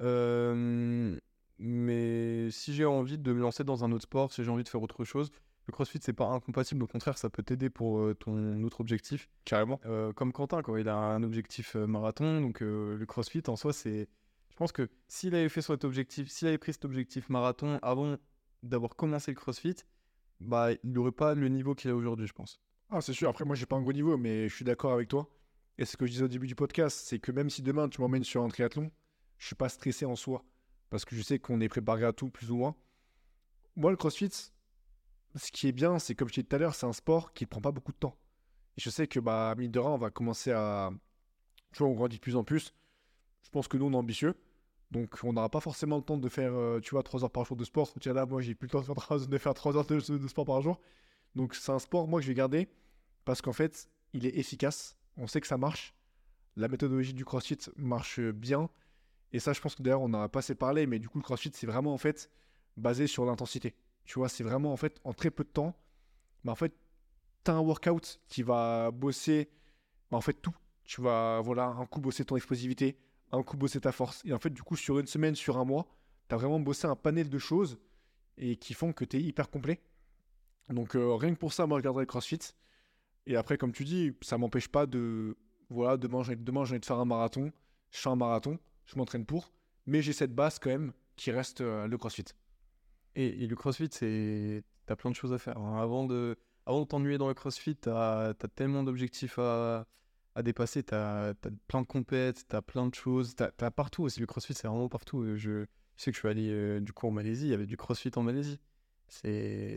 Euh, 0.00 1.18
mais 1.58 2.52
si 2.52 2.72
j'ai 2.72 2.84
envie 2.84 3.18
de 3.18 3.32
me 3.32 3.40
lancer 3.40 3.64
dans 3.64 3.84
un 3.84 3.90
autre 3.90 4.04
sport, 4.04 4.32
si 4.32 4.44
j'ai 4.44 4.50
envie 4.50 4.62
de 4.62 4.68
faire 4.68 4.80
autre 4.80 5.02
chose, 5.02 5.32
le 5.66 5.72
crossfit, 5.72 5.98
c'est 6.00 6.12
pas 6.12 6.26
incompatible. 6.26 6.84
Au 6.84 6.86
contraire, 6.86 7.18
ça 7.18 7.28
peut 7.28 7.42
t'aider 7.42 7.68
pour 7.68 7.98
euh, 7.98 8.14
ton 8.14 8.62
autre 8.62 8.80
objectif. 8.80 9.28
Carrément. 9.44 9.80
Comme 10.14 10.32
Quentin, 10.32 10.62
quand 10.62 10.76
il 10.76 10.88
a 10.88 10.94
un 10.94 11.24
objectif 11.24 11.74
marathon, 11.74 12.40
donc 12.40 12.60
le 12.60 13.04
crossfit 13.06 13.42
en 13.48 13.56
soi, 13.56 13.72
c'est. 13.72 14.08
Je 14.50 14.56
pense 14.56 14.70
que 14.70 14.88
s'il 15.08 15.34
avait 15.34 15.48
fait 15.48 15.62
cet 15.62 15.84
objectif, 15.84 16.28
s'il 16.28 16.46
avait 16.46 16.58
pris 16.58 16.74
cet 16.74 16.84
objectif 16.84 17.28
marathon 17.28 17.80
avant 17.82 18.18
d'avoir 18.62 18.96
commencé 18.96 19.30
le 19.30 19.36
crossfit, 19.36 19.76
bah, 20.40 20.72
il 20.72 20.92
n'aurait 20.92 21.12
pas 21.12 21.34
le 21.34 21.48
niveau 21.48 21.74
qu'il 21.74 21.90
a 21.90 21.94
aujourd'hui, 21.94 22.26
je 22.26 22.32
pense. 22.32 22.60
Ah, 22.90 23.00
c'est 23.00 23.12
sûr. 23.12 23.28
Après, 23.28 23.44
moi, 23.44 23.56
j'ai 23.56 23.66
pas 23.66 23.76
un 23.76 23.82
gros 23.82 23.92
niveau, 23.92 24.16
mais 24.16 24.48
je 24.48 24.54
suis 24.54 24.64
d'accord 24.64 24.92
avec 24.92 25.08
toi. 25.08 25.28
Et 25.78 25.84
ce 25.84 25.96
que 25.96 26.06
je 26.06 26.12
disais 26.12 26.24
au 26.24 26.28
début 26.28 26.46
du 26.46 26.54
podcast, 26.54 27.00
c'est 27.06 27.18
que 27.18 27.32
même 27.32 27.48
si 27.48 27.62
demain 27.62 27.88
tu 27.88 28.00
m'emmènes 28.00 28.24
sur 28.24 28.42
un 28.42 28.48
triathlon, 28.48 28.90
je 29.38 29.46
suis 29.46 29.54
pas 29.54 29.68
stressé 29.68 30.04
en 30.04 30.16
soi. 30.16 30.44
Parce 30.90 31.04
que 31.04 31.16
je 31.16 31.22
sais 31.22 31.38
qu'on 31.38 31.60
est 31.60 31.68
préparé 31.68 32.04
à 32.04 32.12
tout, 32.12 32.28
plus 32.28 32.50
ou 32.50 32.56
moins. 32.56 32.76
Moi, 33.76 33.90
le 33.90 33.96
crossfit, 33.96 34.30
ce 35.34 35.50
qui 35.50 35.68
est 35.68 35.72
bien, 35.72 35.98
c'est 35.98 36.14
comme 36.14 36.28
je 36.28 36.34
disais 36.34 36.44
tout 36.44 36.56
à 36.56 36.58
l'heure, 36.58 36.74
c'est 36.74 36.86
un 36.86 36.92
sport 36.92 37.32
qui 37.32 37.44
ne 37.44 37.48
prend 37.48 37.62
pas 37.62 37.72
beaucoup 37.72 37.92
de 37.92 37.96
temps. 37.96 38.18
Et 38.76 38.80
je 38.80 38.90
sais 38.90 39.06
que, 39.06 39.18
bah, 39.18 39.54
mine 39.56 39.70
de 39.70 39.78
rien, 39.78 39.90
on 39.90 39.98
va 39.98 40.10
commencer 40.10 40.52
à. 40.52 40.90
Tu 41.72 41.78
vois, 41.78 41.88
on 41.88 41.94
grandit 41.94 42.16
de 42.16 42.20
plus 42.20 42.36
en 42.36 42.44
plus. 42.44 42.74
Je 43.42 43.48
pense 43.48 43.68
que 43.68 43.78
nous, 43.78 43.86
on 43.86 43.92
est 43.92 43.96
ambitieux. 43.96 44.34
Donc, 44.92 45.18
on 45.24 45.32
n'aura 45.32 45.48
pas 45.48 45.60
forcément 45.60 45.96
le 45.96 46.02
temps 46.02 46.18
de 46.18 46.28
faire, 46.28 46.52
euh, 46.52 46.78
tu 46.78 46.90
vois, 46.90 47.02
3 47.02 47.24
heures 47.24 47.30
par 47.30 47.46
jour 47.46 47.56
de 47.56 47.64
sport. 47.64 47.90
Tiens, 47.98 48.12
là, 48.12 48.26
moi, 48.26 48.42
j'ai 48.42 48.54
plus 48.54 48.66
le 48.66 48.72
temps 48.72 48.80
de 48.80 48.84
faire 48.84 48.94
3, 48.94 49.26
de 49.26 49.38
faire 49.38 49.54
3 49.54 49.76
heures 49.78 49.86
de, 49.86 50.18
de 50.18 50.28
sport 50.28 50.44
par 50.44 50.60
jour. 50.60 50.78
Donc, 51.34 51.54
c'est 51.54 51.72
un 51.72 51.78
sport, 51.78 52.06
moi, 52.06 52.20
que 52.20 52.24
je 52.24 52.28
vais 52.28 52.34
garder 52.34 52.68
parce 53.24 53.40
qu'en 53.40 53.54
fait, 53.54 53.88
il 54.12 54.26
est 54.26 54.36
efficace. 54.36 54.98
On 55.16 55.26
sait 55.26 55.40
que 55.40 55.46
ça 55.46 55.56
marche. 55.56 55.94
La 56.56 56.68
méthodologie 56.68 57.14
du 57.14 57.24
CrossFit 57.24 57.58
marche 57.76 58.20
bien. 58.20 58.68
Et 59.32 59.38
ça, 59.38 59.54
je 59.54 59.62
pense 59.62 59.74
que 59.74 59.82
d'ailleurs, 59.82 60.02
on 60.02 60.10
n'a 60.10 60.28
pas 60.28 60.40
assez 60.40 60.54
parlé, 60.54 60.86
mais 60.86 60.98
du 60.98 61.08
coup, 61.08 61.18
le 61.18 61.24
CrossFit, 61.24 61.52
c'est 61.54 61.66
vraiment 61.66 61.94
en 61.94 61.98
fait 61.98 62.30
basé 62.76 63.06
sur 63.06 63.24
l'intensité. 63.24 63.74
Tu 64.04 64.18
vois, 64.18 64.28
c'est 64.28 64.44
vraiment 64.44 64.74
en 64.74 64.76
fait 64.76 65.00
en 65.04 65.14
très 65.14 65.30
peu 65.30 65.44
de 65.44 65.48
temps. 65.48 65.74
Mais 66.44 66.50
en 66.50 66.54
fait, 66.54 66.74
tu 67.44 67.50
as 67.50 67.54
un 67.54 67.60
workout 67.60 68.20
qui 68.28 68.42
va 68.42 68.90
bosser 68.90 69.48
bah, 70.10 70.18
en 70.18 70.20
fait 70.20 70.34
tout. 70.34 70.54
Tu 70.84 71.00
vas, 71.00 71.40
voilà, 71.40 71.64
un 71.64 71.86
coup 71.86 72.02
bosser 72.02 72.26
ton 72.26 72.36
explosivité, 72.36 72.98
un 73.32 73.42
coup 73.42 73.56
bosser 73.56 73.80
ta 73.80 73.92
force. 73.92 74.22
Et 74.24 74.32
en 74.32 74.38
fait, 74.38 74.50
du 74.50 74.62
coup, 74.62 74.76
sur 74.76 74.98
une 74.98 75.06
semaine, 75.06 75.34
sur 75.34 75.58
un 75.58 75.64
mois, 75.64 75.86
tu 76.28 76.34
as 76.34 76.38
vraiment 76.38 76.60
bossé 76.60 76.86
un 76.86 76.96
panel 76.96 77.28
de 77.28 77.38
choses 77.38 77.78
et 78.36 78.56
qui 78.56 78.74
font 78.74 78.92
que 78.92 79.04
tu 79.04 79.16
es 79.16 79.20
hyper 79.22 79.50
complet. 79.50 79.82
Donc, 80.68 80.94
euh, 80.94 81.14
rien 81.14 81.34
que 81.34 81.38
pour 81.38 81.52
ça, 81.52 81.66
moi, 81.66 81.78
je 81.78 81.82
garderai 81.82 82.02
le 82.02 82.06
CrossFit. 82.06 82.38
Et 83.26 83.36
après, 83.36 83.56
comme 83.58 83.72
tu 83.72 83.84
dis, 83.84 84.12
ça 84.20 84.38
m'empêche 84.38 84.68
pas 84.68 84.86
de. 84.86 85.36
Voilà, 85.70 85.96
demain, 85.96 86.22
j'ai 86.22 86.36
demain, 86.36 86.60
envie 86.60 86.78
de 86.78 86.84
faire 86.84 86.98
un 86.98 87.04
marathon. 87.04 87.52
Je 87.90 87.98
fais 87.98 88.08
un 88.08 88.16
marathon, 88.16 88.58
je 88.86 88.96
m'entraîne 88.96 89.24
pour. 89.24 89.52
Mais 89.86 90.02
j'ai 90.02 90.12
cette 90.12 90.34
base 90.34 90.58
quand 90.58 90.70
même 90.70 90.92
qui 91.16 91.30
reste 91.30 91.60
euh, 91.60 91.86
le 91.86 91.98
crossfit. 91.98 92.24
Et, 93.14 93.46
le 93.46 93.56
crossfit, 93.56 93.88
c'est. 93.90 94.64
T'as 94.86 94.96
plein 94.96 95.10
de 95.10 95.16
choses 95.16 95.32
à 95.32 95.38
faire. 95.38 95.58
hein. 95.58 95.80
Avant 95.80 96.04
de, 96.06 96.36
avant 96.66 96.80
de 96.80 96.86
t'ennuyer 96.86 97.18
dans 97.18 97.28
le 97.28 97.34
crossfit, 97.34 97.76
t'as 97.76 98.30
as 98.30 98.34
tellement 98.34 98.82
d'objectifs 98.82 99.38
à, 99.38 99.86
à 100.34 100.42
dépasser. 100.42 100.82
T'as 100.82 101.30
as 101.30 101.34
plein 101.68 101.82
de 101.82 101.86
compètes, 101.86 102.46
t'as 102.48 102.62
plein 102.62 102.86
de 102.86 102.94
choses. 102.94 103.34
T'as 103.34 103.50
as 103.60 103.70
partout 103.70 104.02
aussi. 104.02 104.20
Le 104.20 104.26
crossfit, 104.26 104.54
c'est 104.54 104.68
vraiment 104.68 104.88
partout. 104.88 105.22
Euh, 105.22 105.36
Je, 105.36 105.66
sais 105.96 106.10
que 106.10 106.14
je 106.14 106.20
suis 106.20 106.28
allé 106.28 106.50
euh, 106.50 106.80
du 106.80 106.92
coup 106.92 107.06
en 107.06 107.10
Malaisie. 107.10 107.46
Il 107.46 107.50
y 107.50 107.54
avait 107.54 107.66
du 107.66 107.76
crossfit 107.76 108.10
en 108.16 108.22
Malaisie. 108.22 108.58
C'est 109.08 109.76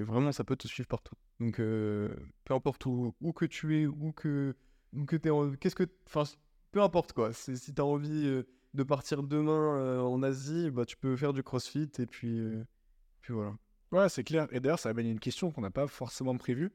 vraiment, 0.00 0.32
ça 0.32 0.44
peut 0.44 0.56
te 0.56 0.66
suivre 0.66 0.88
partout. 0.88 1.14
Donc, 1.40 1.60
euh, 1.60 2.14
peu 2.44 2.54
importe 2.54 2.86
où, 2.86 3.14
où 3.20 3.32
que 3.32 3.44
tu 3.44 3.80
es, 3.80 3.86
où 3.86 4.12
que, 4.12 4.54
où 4.94 5.04
que 5.04 5.16
Qu'est-ce 5.56 5.74
que. 5.74 5.84
Enfin, 6.06 6.24
peu 6.70 6.80
importe 6.82 7.12
quoi. 7.12 7.32
Si 7.32 7.74
t'as 7.74 7.82
envie 7.82 8.26
euh, 8.26 8.44
de 8.72 8.82
partir 8.82 9.22
demain 9.22 10.00
en 10.02 10.22
Asie, 10.22 10.70
bah, 10.70 10.86
tu 10.86 10.96
peux 10.96 11.16
faire 11.16 11.34
du 11.34 11.42
crossfit 11.42 11.90
et 11.98 12.06
puis, 12.06 12.40
puis 13.20 13.34
voilà. 13.34 13.54
Ouais, 13.90 14.08
c'est 14.08 14.24
clair. 14.24 14.48
Et 14.52 14.60
d'ailleurs, 14.60 14.78
ça 14.78 14.88
amène 14.88 15.06
une 15.06 15.20
question 15.20 15.50
qu'on 15.50 15.60
n'a 15.60 15.70
pas 15.70 15.86
forcément 15.86 16.36
prévue. 16.38 16.72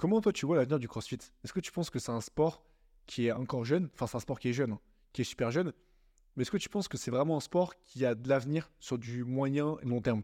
Comment 0.00 0.22
toi 0.22 0.32
tu 0.32 0.46
vois 0.46 0.56
l'avenir 0.56 0.78
du 0.78 0.88
CrossFit? 0.88 1.18
Est-ce 1.44 1.52
que 1.52 1.60
tu 1.60 1.72
penses 1.72 1.90
que 1.90 1.98
c'est 1.98 2.10
un 2.10 2.22
sport 2.22 2.64
qui 3.04 3.26
est 3.26 3.32
encore 3.32 3.66
jeune? 3.66 3.90
Enfin, 3.92 4.06
c'est 4.06 4.16
un 4.16 4.20
sport 4.20 4.40
qui 4.40 4.48
est 4.48 4.54
jeune, 4.54 4.72
hein, 4.72 4.80
qui 5.12 5.20
est 5.20 5.24
super 5.24 5.50
jeune. 5.50 5.74
Mais 6.34 6.40
est-ce 6.40 6.50
que 6.50 6.56
tu 6.56 6.70
penses 6.70 6.88
que 6.88 6.96
c'est 6.96 7.10
vraiment 7.10 7.36
un 7.36 7.40
sport 7.40 7.74
qui 7.84 8.06
a 8.06 8.14
de 8.14 8.26
l'avenir 8.26 8.72
sur 8.80 8.96
du 8.96 9.24
moyen 9.24 9.76
et 9.82 9.84
long 9.84 10.00
terme? 10.00 10.22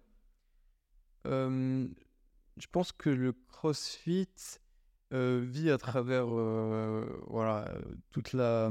Euh, 1.27 1.87
je 2.57 2.67
pense 2.73 2.91
que 2.91 3.11
le 3.11 3.35
CrossFit 3.49 4.31
euh, 5.13 5.45
vit 5.47 5.71
à 5.71 5.77
travers 5.77 6.25
euh, 6.27 7.05
voilà, 7.27 7.71
toute 8.13 8.33
la. 8.33 8.71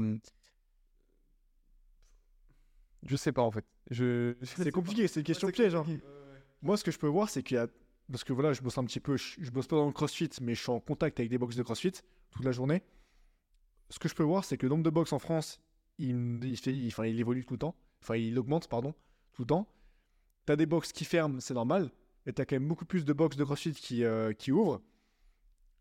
Je 3.04 3.14
sais 3.14 3.30
pas 3.30 3.42
en 3.42 3.52
fait. 3.52 3.64
Je... 3.92 4.34
C'est 4.42 4.72
compliqué, 4.72 5.06
c'est 5.06 5.20
une 5.20 5.24
question 5.26 5.48
piège. 5.52 5.76
hein. 5.76 5.86
Moi, 6.62 6.76
ce 6.76 6.82
que 6.82 6.90
je 6.90 6.98
peux 6.98 7.06
voir, 7.06 7.28
c'est 7.28 7.44
qu'il 7.44 7.58
y 7.58 7.60
a. 7.60 7.68
Parce 8.10 8.24
que 8.24 8.32
voilà, 8.32 8.52
je 8.52 8.62
bosse 8.62 8.78
un 8.78 8.84
petit 8.84 9.00
peu. 9.00 9.16
Je, 9.16 9.34
je 9.38 9.50
bosse 9.50 9.66
pas 9.66 9.76
dans 9.76 9.86
le 9.86 9.92
CrossFit, 9.92 10.30
mais 10.40 10.54
je 10.54 10.62
suis 10.62 10.70
en 10.70 10.80
contact 10.80 11.18
avec 11.18 11.30
des 11.30 11.38
box 11.38 11.56
de 11.56 11.62
CrossFit 11.62 11.92
toute 12.30 12.44
la 12.44 12.52
journée. 12.52 12.82
Ce 13.90 13.98
que 13.98 14.08
je 14.08 14.14
peux 14.14 14.22
voir, 14.22 14.44
c'est 14.44 14.56
que 14.56 14.66
le 14.66 14.70
nombre 14.70 14.84
de 14.84 14.90
box 14.90 15.12
en 15.12 15.18
France, 15.18 15.60
il, 15.98 16.56
fait, 16.56 16.74
enfin, 16.86 17.06
il 17.06 17.18
évolue 17.18 17.44
tout 17.44 17.54
le 17.54 17.58
temps. 17.58 17.76
Enfin, 18.02 18.16
il 18.16 18.38
augmente, 18.38 18.68
pardon, 18.68 18.94
tout 19.32 19.42
le 19.42 19.46
temps. 19.46 19.68
T'as 20.44 20.56
des 20.56 20.66
box 20.66 20.92
qui 20.92 21.04
ferment, 21.04 21.40
c'est 21.40 21.54
normal. 21.54 21.90
Et 22.26 22.32
t'as 22.32 22.44
quand 22.44 22.56
même 22.56 22.68
beaucoup 22.68 22.84
plus 22.84 23.04
de 23.04 23.12
box 23.12 23.36
de 23.36 23.44
CrossFit 23.44 23.72
qui, 23.72 24.04
euh, 24.04 24.32
qui 24.32 24.52
ouvrent. 24.52 24.82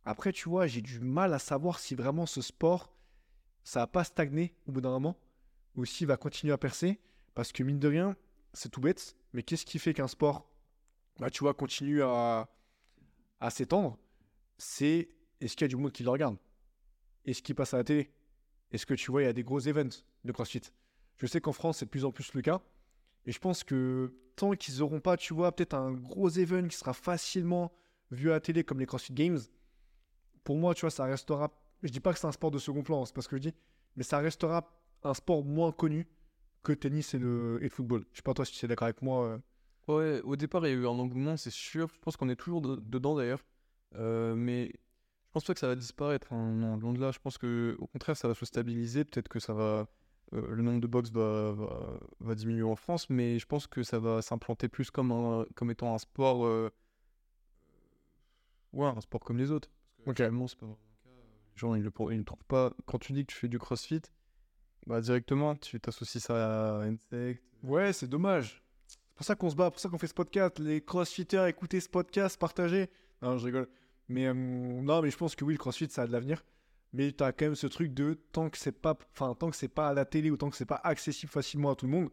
Après, 0.05 0.31
tu 0.31 0.49
vois, 0.49 0.67
j'ai 0.67 0.81
du 0.81 0.99
mal 0.99 1.33
à 1.33 1.39
savoir 1.39 1.79
si 1.79 1.95
vraiment 1.95 2.25
ce 2.27 2.41
sport, 2.41 2.95
ça 3.63 3.81
va 3.81 3.87
pas 3.87 4.03
stagner 4.03 4.55
au 4.67 4.71
bout 4.71 4.81
d'un 4.81 4.91
moment, 4.91 5.17
ou 5.75 5.85
s'il 5.85 6.07
va 6.07 6.17
continuer 6.17 6.53
à 6.53 6.57
percer. 6.57 6.99
Parce 7.33 7.51
que 7.51 7.63
mine 7.63 7.79
de 7.79 7.87
rien, 7.87 8.15
c'est 8.53 8.69
tout 8.69 8.81
bête, 8.81 9.15
mais 9.33 9.41
qu'est-ce 9.43 9.65
qui 9.65 9.79
fait 9.79 9.93
qu'un 9.93 10.07
sport, 10.07 10.47
bah, 11.19 11.29
tu 11.29 11.39
vois, 11.41 11.53
continue 11.53 12.01
à, 12.03 12.49
à 13.39 13.49
s'étendre 13.49 13.97
C'est 14.57 15.09
est-ce 15.41 15.55
qu'il 15.55 15.65
y 15.65 15.65
a 15.65 15.69
du 15.69 15.75
monde 15.75 15.91
qui 15.91 16.03
le 16.03 16.09
regarde? 16.09 16.37
Est-ce 17.25 17.41
qu'il 17.41 17.55
passe 17.55 17.73
à 17.73 17.77
la 17.77 17.83
télé? 17.83 18.11
Est-ce 18.71 18.85
que 18.85 18.93
tu 18.93 19.11
vois, 19.11 19.21
il 19.23 19.25
y 19.25 19.27
a 19.29 19.33
des 19.33 19.43
gros 19.43 19.59
events 19.61 20.03
de 20.23 20.31
CrossFit? 20.31 20.61
Je 21.17 21.27
sais 21.27 21.41
qu'en 21.41 21.53
France, 21.53 21.77
c'est 21.79 21.85
de 21.85 21.89
plus 21.89 22.05
en 22.05 22.11
plus 22.11 22.33
le 22.33 22.41
cas. 22.41 22.61
Et 23.25 23.31
je 23.31 23.39
pense 23.39 23.63
que 23.63 24.13
tant 24.35 24.51
qu'ils 24.51 24.79
n'auront 24.79 24.99
pas, 24.99 25.17
tu 25.17 25.33
vois, 25.33 25.53
peut-être 25.55 25.73
un 25.73 25.91
gros 25.93 26.29
event 26.29 26.67
qui 26.67 26.77
sera 26.77 26.93
facilement 26.93 27.71
vu 28.11 28.29
à 28.29 28.33
la 28.33 28.39
télé 28.39 28.63
comme 28.63 28.79
les 28.79 28.85
CrossFit 28.85 29.13
Games, 29.13 29.39
pour 30.43 30.57
moi, 30.57 30.75
tu 30.75 30.81
vois, 30.81 30.91
ça 30.91 31.05
restera. 31.05 31.51
Je 31.83 31.89
dis 31.91 31.99
pas 31.99 32.13
que 32.13 32.19
c'est 32.19 32.27
un 32.27 32.31
sport 32.31 32.51
de 32.51 32.59
second 32.59 32.83
plan, 32.83 33.05
c'est 33.05 33.15
pas 33.15 33.21
ce 33.21 33.27
que 33.29 33.37
je 33.37 33.41
dis, 33.41 33.53
mais 33.95 34.03
ça 34.03 34.19
restera 34.19 34.71
un 35.03 35.13
sport 35.13 35.43
moins 35.43 35.71
connu 35.71 36.07
que 36.63 36.73
tennis 36.73 37.13
et 37.13 37.19
le, 37.19 37.59
et 37.61 37.69
football. 37.69 38.05
Je 38.11 38.17
sais 38.17 38.23
pas 38.23 38.33
toi 38.33 38.45
si 38.45 38.53
tu 38.53 38.65
es 38.65 38.67
d'accord 38.67 38.85
avec 38.85 39.01
moi. 39.01 39.25
euh. 39.25 39.39
Ouais, 39.87 40.21
au 40.23 40.35
départ, 40.35 40.65
il 40.65 40.69
y 40.71 40.73
a 40.73 40.75
eu 40.75 40.85
un 40.85 40.89
engouement, 40.99 41.37
c'est 41.37 41.51
sûr. 41.51 41.87
Je 41.93 41.99
pense 41.99 42.17
qu'on 42.17 42.29
est 42.29 42.35
toujours 42.35 42.61
de- 42.61 42.75
dedans 42.77 43.15
d'ailleurs. 43.15 43.43
Euh, 43.95 44.33
mais 44.35 44.67
je 44.73 45.31
pense 45.31 45.43
pas 45.45 45.53
que 45.53 45.59
ça 45.59 45.67
va 45.67 45.75
disparaître. 45.75 46.33
hein. 46.33 46.51
Non, 46.53 46.75
loin 46.77 46.93
de 46.93 46.99
là. 46.99 47.11
Je 47.11 47.19
pense 47.19 47.37
que, 47.37 47.75
au 47.79 47.87
contraire, 47.87 48.17
ça 48.17 48.27
va 48.27 48.33
se 48.33 48.45
stabiliser. 48.45 49.05
Peut-être 49.05 49.27
que 49.29 49.39
ça 49.39 49.53
va. 49.53 49.87
euh, 50.33 50.47
le 50.55 50.63
nombre 50.63 50.81
de 50.81 50.87
box 50.87 51.11
va, 51.11 51.51
va, 51.51 51.99
va 52.19 52.33
diminuer 52.35 52.63
en 52.63 52.75
France, 52.75 53.11
mais 53.11 53.37
je 53.37 53.45
pense 53.45 53.67
que 53.67 53.83
ça 53.83 53.99
va 53.99 54.23
s'implanter 54.23 54.67
plus 54.67 54.89
comme, 54.89 55.11
un- 55.11 55.45
comme 55.55 55.69
étant 55.69 55.93
un 55.93 55.99
sport. 55.99 56.45
euh, 56.47 56.71
Ouais, 58.73 58.87
un 58.87 59.01
sport 59.01 59.21
comme 59.21 59.37
les 59.37 59.51
autres. 59.51 59.69
Parce 59.69 59.97
que 60.05 60.09
Ok. 60.09 60.09
actuellement, 60.19 60.47
c'est 60.47 60.57
pas 60.57 60.65
vraiment 60.65 60.79
le 61.03 61.09
cas. 61.09 61.15
Les 61.53 61.59
gens, 61.59 61.75
ils 61.75 61.83
le, 61.83 61.91
pour- 61.91 62.11
ils 62.11 62.17
le 62.17 62.25
trouvent 62.25 62.43
pas. 62.45 62.73
Quand 62.87 62.97
tu 62.97 63.13
dis 63.13 63.25
que 63.25 63.31
tu 63.31 63.37
fais 63.37 63.47
du 63.47 63.59
crossfit, 63.59 64.01
bah 64.87 64.99
directement, 64.99 65.55
tu 65.55 65.79
t'associes 65.79 66.19
ça 66.21 66.79
à 66.79 66.83
Insect. 66.85 67.41
Ouais, 67.63 67.93
c'est 67.93 68.07
dommage. 68.07 68.63
C'est 69.15 69.19
pour 69.19 69.25
ça 69.27 69.35
qu'on 69.35 69.49
se 69.49 69.55
bat, 69.55 69.71
pour 69.71 69.79
ça 69.79 69.87
qu'on 69.87 69.97
fait 69.97 70.07
ce 70.07 70.13
podcast. 70.13 70.59
Les 70.59 70.81
crossfitters, 70.81 71.47
écoutez 71.47 71.79
ce 71.79 71.87
podcast, 71.87 72.37
partagez. 72.37 72.89
Non, 73.21 73.37
je 73.37 73.45
rigole. 73.45 73.69
Mais 74.09 74.25
euh, 74.27 74.33
non, 74.33 75.01
mais 75.01 75.09
je 75.09 75.15
pense 75.15 75.37
que 75.37 75.45
oui, 75.45 75.53
le 75.53 75.57
crossfit, 75.57 75.87
ça 75.89 76.01
a 76.01 76.07
de 76.07 76.11
l'avenir. 76.11 76.43
Mais 76.91 77.13
tu 77.13 77.23
as 77.23 77.31
quand 77.31 77.45
même 77.45 77.55
ce 77.55 77.67
truc 77.67 77.93
de 77.93 78.19
tant 78.33 78.49
que 78.49 78.57
c'est 78.57 78.73
pas, 78.73 78.97
enfin, 79.13 79.33
tant 79.33 79.49
que 79.49 79.55
c'est 79.55 79.69
pas 79.69 79.87
à 79.87 79.93
la 79.93 80.03
télé 80.03 80.31
ou 80.31 80.35
tant 80.35 80.49
que 80.49 80.57
c'est 80.57 80.65
pas 80.65 80.81
accessible 80.83 81.31
facilement 81.31 81.71
à 81.71 81.75
tout 81.75 81.85
le 81.85 81.93
monde. 81.93 82.09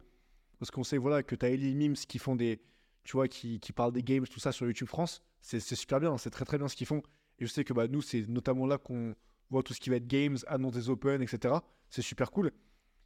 Parce 0.59 0.71
qu'on 0.71 0.85
sait 0.85 0.97
voilà 0.97 1.23
que 1.23 1.35
tu 1.35 1.45
as 1.45 1.49
Ellie 1.49 1.75
Mims 1.75 1.95
qui 2.07 2.19
font 2.19 2.37
des, 2.37 2.61
tu 3.03 3.17
vois, 3.17 3.27
qui, 3.27 3.59
qui 3.59 3.73
parlent 3.73 3.91
des 3.91 4.01
games, 4.01 4.25
tout 4.25 4.39
ça 4.39 4.53
sur 4.53 4.65
YouTube 4.65 4.87
France. 4.87 5.21
C'est 5.41 5.59
c'est 5.59 5.75
super 5.75 5.99
bien, 5.99 6.17
c'est 6.17 6.29
très 6.29 6.45
très 6.45 6.57
bien 6.57 6.69
ce 6.69 6.75
qu'ils 6.77 6.87
font. 6.87 7.03
Et 7.37 7.45
je 7.45 7.51
sais 7.51 7.65
que 7.65 7.73
bah, 7.73 7.89
nous, 7.89 8.01
c'est 8.01 8.29
notamment 8.29 8.65
là 8.65 8.77
qu'on 8.77 9.13
voit 9.49 9.61
tout 9.61 9.73
ce 9.73 9.81
qui 9.81 9.89
va 9.89 9.97
être 9.97 10.07
games, 10.07 10.37
annonce 10.47 10.71
des 10.71 10.89
open, 10.89 11.21
etc. 11.21 11.55
C'est 11.89 12.01
super 12.01 12.31
cool. 12.31 12.53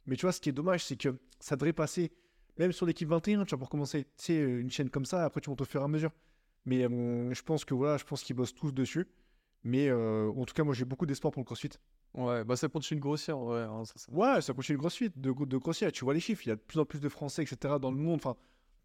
Mais 0.06 0.14
tu 0.14 0.24
vois, 0.24 0.30
ce 0.30 0.40
qui 0.40 0.50
est 0.50 0.52
dommage, 0.52 0.84
c'est 0.84 0.96
que 0.96 1.18
ça 1.40 1.56
devrait 1.56 1.72
passer 1.72 2.12
même 2.58 2.72
sur 2.72 2.86
l'équipe 2.86 3.08
21, 3.08 3.44
tu 3.44 3.50
vois, 3.50 3.58
pour 3.58 3.68
commencer. 3.70 4.04
Tu 4.04 4.10
sais, 4.16 4.38
une 4.40 4.70
chaîne 4.70 4.90
comme 4.90 5.04
ça, 5.04 5.24
après 5.24 5.40
tu 5.40 5.50
montes 5.50 5.60
au 5.60 5.64
fur 5.64 5.80
et 5.80 5.84
à 5.84 5.88
mesure. 5.88 6.10
Mais 6.66 6.84
euh, 6.84 7.32
je 7.32 7.42
pense 7.42 7.64
que 7.64 7.74
voilà, 7.74 7.96
je 7.96 8.04
pense 8.04 8.22
qu'ils 8.22 8.36
bossent 8.36 8.54
tous 8.54 8.72
dessus. 8.72 9.06
Mais 9.64 9.88
euh, 9.88 10.30
en 10.36 10.44
tout 10.44 10.54
cas, 10.54 10.64
moi 10.64 10.74
j'ai 10.74 10.84
beaucoup 10.84 11.06
d'espoir 11.06 11.32
pour 11.32 11.40
le 11.40 11.44
crossfit. 11.44 11.70
Ouais, 12.14 12.44
bah 12.44 12.56
ça 12.56 12.68
continue 12.68 12.98
de 12.98 13.02
grossir, 13.02 13.38
ouais. 13.38 13.60
hein, 13.60 13.84
ça, 13.84 13.92
ça- 13.96 14.12
Ouais, 14.12 14.40
ça 14.40 14.52
continue 14.54 14.76
le 14.76 14.80
crossfit, 14.80 15.10
de, 15.14 15.32
de 15.32 15.56
grossir. 15.58 15.90
Tu 15.92 16.04
vois 16.04 16.14
les 16.14 16.20
chiffres, 16.20 16.42
il 16.46 16.48
y 16.48 16.52
a 16.52 16.56
de 16.56 16.60
plus 16.60 16.78
en 16.78 16.84
plus 16.84 17.00
de 17.00 17.08
Français, 17.08 17.42
etc. 17.42 17.78
dans 17.80 17.90
le 17.90 17.96
monde. 17.98 18.16
Enfin, 18.16 18.36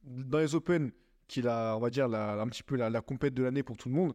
dans 0.04 0.40
les 0.40 0.56
Open, 0.56 0.92
qui 1.28 1.40
est 1.40 1.44
la, 1.44 1.76
on 1.78 1.80
va 1.80 1.90
dire, 1.90 2.08
la, 2.08 2.42
un 2.42 2.48
petit 2.48 2.64
peu 2.64 2.76
la, 2.76 2.90
la 2.90 3.02
compète 3.02 3.34
de 3.34 3.44
l'année 3.44 3.64
pour 3.64 3.78
tout 3.78 3.88
le 3.90 3.96
monde, 3.96 4.14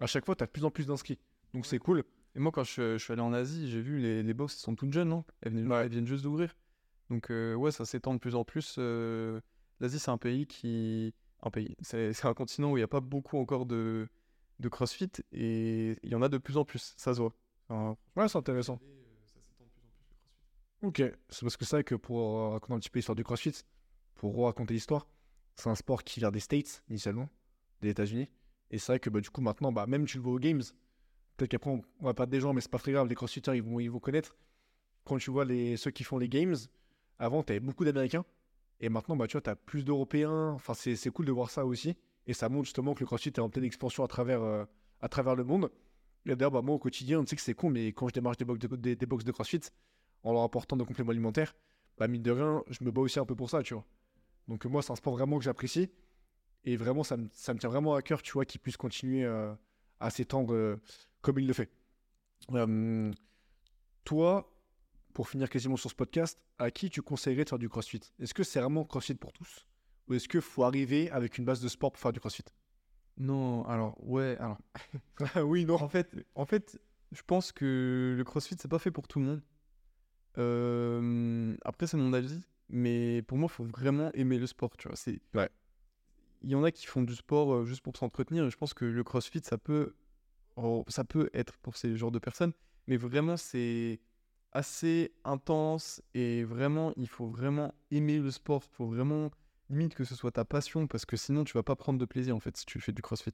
à 0.00 0.06
chaque 0.06 0.24
fois, 0.24 0.34
tu 0.34 0.42
as 0.42 0.46
de 0.46 0.52
plus 0.52 0.64
en 0.64 0.70
plus 0.70 0.86
d'inscrits. 0.86 1.18
Donc 1.54 1.66
c'est 1.66 1.78
cool. 1.78 2.02
Et 2.34 2.38
moi, 2.38 2.50
quand 2.52 2.64
je, 2.64 2.96
je 2.98 3.02
suis 3.02 3.12
allé 3.12 3.22
en 3.22 3.32
Asie, 3.32 3.70
j'ai 3.70 3.80
vu 3.80 3.98
les, 3.98 4.22
les 4.22 4.34
box, 4.34 4.54
elles 4.54 4.60
sont 4.60 4.74
toutes 4.74 4.92
jeunes, 4.92 5.08
non? 5.08 5.24
Elles, 5.42 5.52
viennent- 5.52 5.70
Ouais. 5.70 5.82
elles 5.84 5.90
viennent 5.90 6.06
juste 6.06 6.22
d'ouvrir. 6.24 6.54
Donc, 7.10 7.30
euh, 7.30 7.54
ouais, 7.54 7.70
ça 7.70 7.84
s'étend 7.84 8.14
de 8.14 8.18
plus 8.18 8.34
en 8.34 8.44
plus. 8.44 8.76
euh, 8.78 9.40
L'Asie, 9.80 9.98
c'est 9.98 10.10
un 10.10 10.18
pays 10.18 10.46
qui. 10.46 11.14
Un 11.42 11.50
pays. 11.50 11.76
C'est 11.80 12.10
un 12.26 12.34
continent 12.34 12.72
où 12.72 12.76
il 12.76 12.80
n'y 12.80 12.84
a 12.84 12.88
pas 12.88 13.00
beaucoup 13.00 13.38
encore 13.38 13.66
de, 13.66 14.08
de 14.58 14.68
crossfit 14.68 15.10
et 15.32 15.98
il 16.02 16.10
y 16.10 16.14
en 16.14 16.22
a 16.22 16.28
de 16.28 16.38
plus 16.38 16.56
en 16.56 16.64
plus, 16.64 16.94
ça 16.96 17.14
se 17.14 17.20
voit. 17.20 17.34
Enfin, 17.68 17.96
Ouais, 18.16 18.28
c'est 18.28 18.38
intéressant. 18.38 18.80
euh. 18.82 19.02
Ok, 20.82 20.98
c'est 21.30 21.40
parce 21.40 21.56
que 21.56 21.64
c'est 21.64 21.76
vrai 21.76 21.84
que 21.84 21.94
pour 21.94 22.52
raconter 22.52 22.74
un 22.74 22.78
petit 22.78 22.90
peu 22.90 22.98
l'histoire 22.98 23.16
du 23.16 23.24
CrossFit, 23.24 23.54
pour 24.14 24.44
raconter 24.44 24.74
l'histoire, 24.74 25.06
c'est 25.54 25.68
un 25.70 25.74
sport 25.74 26.04
qui 26.04 26.20
vient 26.20 26.30
des 26.30 26.40
States 26.40 26.82
initialement, 26.88 27.28
des 27.80 27.90
États-Unis. 27.90 28.28
Et 28.70 28.78
c'est 28.78 28.92
vrai 28.92 29.00
que 29.00 29.10
bah, 29.10 29.20
du 29.20 29.30
coup 29.30 29.40
maintenant, 29.40 29.72
bah, 29.72 29.86
même 29.86 30.04
tu 30.06 30.18
le 30.18 30.22
vois 30.22 30.34
aux 30.34 30.38
Games, 30.38 30.62
peut-être 31.36 31.50
qu'après 31.50 31.70
on, 31.70 31.82
on 32.00 32.04
va 32.04 32.14
perdre 32.14 32.30
des 32.30 32.40
gens, 32.40 32.52
mais 32.52 32.60
c'est 32.60 32.70
pas 32.70 32.78
très 32.78 32.92
grave, 32.92 33.08
les 33.08 33.14
CrossFitters 33.14 33.54
ils 33.54 33.62
vont, 33.62 33.80
ils 33.80 33.90
vont 33.90 34.00
connaître. 34.00 34.36
Quand 35.04 35.16
tu 35.18 35.30
vois 35.30 35.44
les, 35.44 35.76
ceux 35.76 35.90
qui 35.90 36.04
font 36.04 36.18
les 36.18 36.28
Games, 36.28 36.56
avant 37.18 37.42
tu 37.42 37.52
avais 37.52 37.60
beaucoup 37.60 37.84
d'Américains, 37.84 38.24
et 38.80 38.88
maintenant 38.88 39.16
bah, 39.16 39.26
tu 39.26 39.32
vois, 39.32 39.40
tu 39.40 39.50
as 39.50 39.56
plus 39.56 39.84
d'Européens, 39.84 40.50
enfin 40.50 40.74
c'est 40.74 41.10
cool 41.10 41.26
de 41.26 41.32
voir 41.32 41.50
ça 41.50 41.64
aussi. 41.64 41.96
Et 42.26 42.34
ça 42.34 42.48
montre 42.48 42.64
justement 42.64 42.94
que 42.94 43.00
le 43.00 43.06
CrossFit 43.06 43.28
est 43.28 43.38
en 43.38 43.48
pleine 43.48 43.64
expansion 43.64 44.02
à 44.04 44.08
travers, 44.08 44.42
euh, 44.42 44.64
à 45.00 45.08
travers 45.08 45.36
le 45.36 45.44
monde. 45.44 45.70
Et 46.26 46.34
d'ailleurs, 46.34 46.50
bah, 46.50 46.62
moi 46.62 46.74
au 46.74 46.78
quotidien, 46.78 47.22
tu 47.22 47.30
sais 47.30 47.36
que 47.36 47.42
c'est 47.42 47.54
con, 47.54 47.70
mais 47.70 47.88
quand 47.88 48.08
je 48.08 48.14
démarche 48.14 48.36
des 48.36 48.44
box 48.44 48.58
de, 48.58 48.94
des, 48.94 49.06
box 49.06 49.24
de 49.24 49.30
CrossFit, 49.30 49.60
en 50.24 50.32
leur 50.32 50.42
apportant 50.42 50.76
des 50.76 50.84
compléments 50.84 51.12
alimentaires, 51.12 51.54
bah 51.98 52.08
mine 52.08 52.22
de 52.22 52.32
rien, 52.32 52.64
je 52.68 52.82
me 52.82 52.90
bats 52.90 53.00
aussi 53.00 53.20
un 53.20 53.24
peu 53.24 53.36
pour 53.36 53.48
ça, 53.48 53.62
tu 53.62 53.74
vois. 53.74 53.84
Donc 54.48 54.64
moi, 54.66 54.82
c'est 54.82 54.90
un 54.90 54.96
sport 54.96 55.14
vraiment 55.14 55.38
que 55.38 55.44
j'apprécie. 55.44 55.88
Et 56.64 56.76
vraiment, 56.76 57.04
ça 57.04 57.16
me, 57.16 57.28
ça 57.32 57.54
me 57.54 57.60
tient 57.60 57.68
vraiment 57.68 57.94
à 57.94 58.02
cœur, 58.02 58.22
tu 58.22 58.32
vois, 58.32 58.44
qu'il 58.44 58.60
puisse 58.60 58.76
continuer 58.76 59.24
euh, 59.24 59.54
à 60.00 60.10
s'étendre 60.10 60.52
euh, 60.52 60.80
comme 61.20 61.38
il 61.38 61.46
le 61.46 61.52
fait. 61.52 61.70
Toi, 64.04 64.52
pour 65.16 65.30
finir 65.30 65.48
quasiment 65.48 65.78
sur 65.78 65.88
ce 65.88 65.94
podcast, 65.94 66.38
à 66.58 66.70
qui 66.70 66.90
tu 66.90 67.00
conseillerais 67.00 67.44
de 67.44 67.48
faire 67.48 67.58
du 67.58 67.70
crossfit? 67.70 68.02
Est-ce 68.18 68.34
que 68.34 68.42
c'est 68.42 68.60
vraiment 68.60 68.84
crossfit 68.84 69.14
pour 69.14 69.32
tous? 69.32 69.66
Ou 70.08 70.12
est-ce 70.12 70.28
qu'il 70.28 70.42
faut 70.42 70.62
arriver 70.62 71.10
avec 71.10 71.38
une 71.38 71.46
base 71.46 71.62
de 71.62 71.68
sport 71.68 71.90
pour 71.90 71.98
faire 71.98 72.12
du 72.12 72.20
crossfit? 72.20 72.44
Non, 73.16 73.64
alors, 73.64 73.96
ouais, 74.06 74.36
alors. 74.38 74.58
Oui, 75.42 75.64
non. 75.64 75.76
En 75.76 75.88
fait, 75.88 76.14
en 76.34 76.44
fait, 76.44 76.78
je 77.12 77.22
pense 77.26 77.50
que 77.50 78.14
le 78.14 78.24
CrossFit 78.24 78.56
c'est 78.60 78.68
pas 78.68 78.78
fait 78.78 78.90
pour 78.90 79.08
tout 79.08 79.18
le 79.18 79.24
monde. 79.24 79.42
Euh, 80.36 81.56
après, 81.64 81.86
c'est 81.86 81.96
mon 81.96 82.12
avis, 82.12 82.42
mais 82.68 83.22
pour 83.22 83.38
moi, 83.38 83.48
il 83.50 83.54
faut 83.54 83.64
vraiment 83.64 84.10
aimer 84.12 84.38
le 84.38 84.46
sport. 84.46 84.76
Tu 84.76 84.86
vois, 84.86 84.98
c'est. 84.98 85.18
Ouais. 85.32 85.48
Il 86.42 86.50
y 86.50 86.54
en 86.54 86.62
a 86.62 86.70
qui 86.70 86.84
font 86.84 87.00
du 87.00 87.14
sport 87.14 87.54
euh, 87.54 87.64
juste 87.64 87.80
pour 87.80 87.96
s'entretenir. 87.96 88.44
Et 88.44 88.50
je 88.50 88.56
pense 88.58 88.74
que 88.74 88.84
le 88.84 89.02
CrossFit, 89.02 89.40
ça 89.42 89.56
peut 89.56 89.94
oh, 90.56 90.84
ça 90.88 91.04
peut 91.04 91.30
être 91.32 91.56
pour 91.56 91.78
ces 91.78 91.96
genres 91.96 92.12
de 92.12 92.18
personnes, 92.18 92.52
mais 92.86 92.98
vraiment, 92.98 93.38
c'est 93.38 93.98
assez 94.56 95.12
intense 95.24 96.02
et 96.14 96.44
vraiment, 96.44 96.92
il 96.96 97.08
faut 97.08 97.26
vraiment 97.28 97.74
aimer 97.90 98.18
le 98.18 98.30
sport. 98.30 98.62
Il 98.72 98.74
faut 98.74 98.86
vraiment, 98.86 99.30
limite, 99.70 99.94
que 99.94 100.04
ce 100.04 100.14
soit 100.14 100.32
ta 100.32 100.44
passion 100.44 100.86
parce 100.86 101.04
que 101.04 101.16
sinon, 101.16 101.44
tu 101.44 101.52
vas 101.54 101.62
pas 101.62 101.76
prendre 101.76 101.98
de 101.98 102.04
plaisir 102.06 102.34
en 102.36 102.40
fait 102.40 102.56
si 102.56 102.66
tu 102.66 102.80
fais 102.80 102.92
du 102.92 103.02
crossfit. 103.02 103.32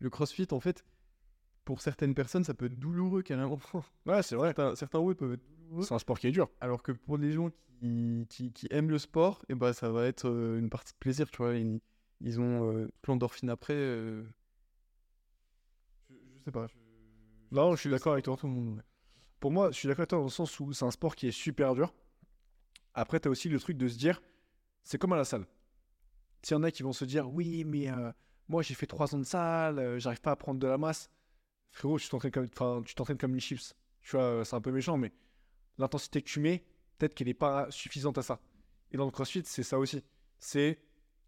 Le 0.00 0.10
crossfit, 0.10 0.48
en 0.52 0.60
fait, 0.60 0.84
pour 1.64 1.80
certaines 1.80 2.14
personnes, 2.14 2.44
ça 2.44 2.54
peut 2.54 2.66
être 2.66 2.78
douloureux 2.78 3.22
carrément. 3.22 3.58
Ouais, 4.06 4.22
c'est 4.22 4.36
vrai. 4.36 4.48
certains, 4.48 4.74
certains 4.76 4.98
ouais, 5.00 5.14
peuvent 5.14 5.34
être 5.34 5.46
douloureux. 5.68 5.82
C'est 5.84 5.94
un 5.94 5.98
sport 5.98 6.18
qui 6.18 6.26
est 6.28 6.32
dur. 6.32 6.48
Alors 6.60 6.82
que 6.82 6.92
pour 6.92 7.16
les 7.18 7.32
gens 7.32 7.50
qui, 7.80 8.26
qui, 8.28 8.52
qui 8.52 8.66
aiment 8.70 8.90
le 8.90 8.98
sport, 8.98 9.44
et 9.48 9.54
bah, 9.54 9.72
ça 9.72 9.90
va 9.90 10.06
être 10.06 10.28
euh, 10.28 10.58
une 10.58 10.70
partie 10.70 10.92
de 10.94 10.98
plaisir, 10.98 11.30
tu 11.30 11.38
vois. 11.38 11.54
Ils, 11.54 11.80
ils 12.20 12.40
ont 12.40 12.72
euh, 12.72 12.88
plein 13.02 13.14
d'endorphines 13.14 13.50
après. 13.50 13.74
euh. 13.74 14.24
Je, 16.10 16.14
je 16.38 16.44
sais 16.44 16.50
pas. 16.52 16.66
Non, 17.50 17.74
je 17.74 17.80
suis 17.80 17.90
d'accord 17.90 18.12
avec 18.14 18.24
toi. 18.24 18.36
Tout 18.36 18.46
le 18.48 18.52
monde, 18.52 18.76
ouais. 18.76 18.82
Pour 19.46 19.52
moi, 19.52 19.70
je 19.70 19.76
suis 19.76 19.86
d'accord 19.86 20.00
avec 20.00 20.08
toi 20.08 20.18
dans 20.18 20.24
le 20.24 20.30
sens 20.30 20.58
où 20.58 20.72
c'est 20.72 20.84
un 20.84 20.90
sport 20.90 21.14
qui 21.14 21.28
est 21.28 21.30
super 21.30 21.76
dur. 21.76 21.94
Après, 22.94 23.20
tu 23.20 23.28
as 23.28 23.30
aussi 23.30 23.48
le 23.48 23.60
truc 23.60 23.76
de 23.76 23.86
se 23.86 23.96
dire, 23.96 24.20
c'est 24.82 24.98
comme 24.98 25.12
à 25.12 25.16
la 25.16 25.24
salle. 25.24 25.46
S'il 26.42 26.56
y 26.56 26.58
en 26.58 26.64
a 26.64 26.72
qui 26.72 26.82
vont 26.82 26.92
se 26.92 27.04
dire, 27.04 27.32
oui, 27.32 27.62
mais 27.62 27.88
euh, 27.88 28.10
moi 28.48 28.62
j'ai 28.62 28.74
fait 28.74 28.88
trois 28.88 29.14
ans 29.14 29.20
de 29.20 29.22
salle, 29.22 29.78
euh, 29.78 30.00
j'arrive 30.00 30.20
pas 30.20 30.32
à 30.32 30.34
prendre 30.34 30.58
de 30.58 30.66
la 30.66 30.78
masse. 30.78 31.12
Frérot, 31.70 31.96
tu 32.00 32.08
t'entraînes 32.08 32.32
comme, 32.32 32.48
tu 32.84 32.94
t'entraînes 32.96 33.18
comme 33.18 33.34
une 33.34 33.40
chips. 33.40 33.72
Tu 34.02 34.16
vois, 34.16 34.24
euh, 34.24 34.42
c'est 34.42 34.56
un 34.56 34.60
peu 34.60 34.72
méchant, 34.72 34.96
mais 34.96 35.12
l'intensité 35.78 36.22
que 36.22 36.28
tu 36.28 36.40
mets, 36.40 36.64
peut-être 36.98 37.14
qu'elle 37.14 37.28
n'est 37.28 37.32
pas 37.32 37.70
suffisante 37.70 38.18
à 38.18 38.22
ça. 38.22 38.40
Et 38.90 38.96
dans 38.96 39.04
le 39.04 39.12
crossfit, 39.12 39.44
c'est 39.44 39.62
ça 39.62 39.78
aussi. 39.78 40.02
C'est 40.40 40.80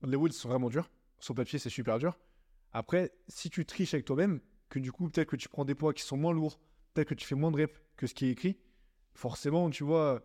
les 0.02 0.16
woods 0.16 0.32
sont 0.32 0.48
vraiment 0.48 0.70
durs. 0.70 0.90
Sur 1.20 1.36
papier, 1.36 1.60
c'est 1.60 1.70
super 1.70 2.00
dur. 2.00 2.18
Après, 2.72 3.12
si 3.28 3.48
tu 3.48 3.64
triches 3.64 3.94
avec 3.94 4.06
toi-même, 4.06 4.40
que 4.70 4.80
du 4.80 4.90
coup, 4.90 5.08
peut-être 5.08 5.28
que 5.28 5.36
tu 5.36 5.48
prends 5.48 5.64
des 5.64 5.76
poids 5.76 5.94
qui 5.94 6.02
sont 6.02 6.16
moins 6.16 6.32
lourds, 6.32 6.58
peut-être 6.98 7.08
que 7.10 7.14
tu 7.14 7.26
fais 7.26 7.36
moins 7.36 7.52
de 7.52 7.56
reps 7.56 7.80
que 7.96 8.08
ce 8.08 8.14
qui 8.14 8.26
est 8.26 8.30
écrit, 8.30 8.56
forcément, 9.14 9.70
tu 9.70 9.84
vois, 9.84 10.20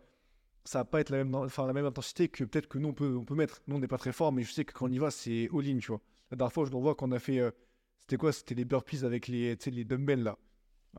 ça 0.63 0.79
va 0.79 0.85
pas 0.85 1.01
être 1.01 1.11
la 1.11 1.17
même, 1.17 1.35
enfin, 1.35 1.67
la 1.67 1.73
même 1.73 1.85
intensité 1.85 2.29
que 2.29 2.43
peut-être 2.43 2.67
que 2.67 2.79
nous, 2.79 2.89
on 2.89 2.93
peut, 2.93 3.15
on 3.15 3.25
peut 3.25 3.35
mettre. 3.35 3.61
Nous, 3.67 3.75
on 3.75 3.79
n'est 3.79 3.87
pas 3.87 3.99
très 3.99 4.11
fort, 4.11 4.31
mais 4.31 4.41
je 4.41 4.51
sais 4.51 4.65
que 4.65 4.73
quand 4.73 4.87
on 4.87 4.91
y 4.91 4.97
va, 4.97 5.11
c'est 5.11 5.49
all-in, 5.53 5.77
tu 5.77 5.87
vois. 5.87 6.01
La 6.31 6.37
dernière 6.37 6.51
fois, 6.51 6.65
je 6.65 6.71
le 6.71 6.77
vois 6.77 6.95
qu'on 6.95 7.11
a 7.11 7.19
fait. 7.19 7.37
euh, 7.39 7.51
c'était 7.99 8.17
quoi? 8.17 8.31
C'était 8.33 8.55
les 8.55 8.65
burpees 8.65 9.03
avec 9.03 9.27
les, 9.27 9.55
tu 9.55 9.65
sais, 9.65 9.71
les 9.71 9.85
dumbbells, 9.85 10.23
là. 10.23 10.37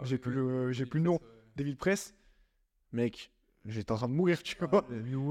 j'ai 0.02 0.16
plus 0.16 0.32
le, 0.32 0.70
j'ai 0.72 0.86
plus 0.86 1.00
le 1.00 1.06
nom. 1.06 1.18
David 1.56 1.76
Press. 1.76 2.14
Mec, 2.92 3.32
j'étais 3.66 3.90
en 3.90 3.96
train 3.96 4.08
de 4.08 4.14
mourir, 4.14 4.42
tu 4.44 4.56
vois. 4.64 4.86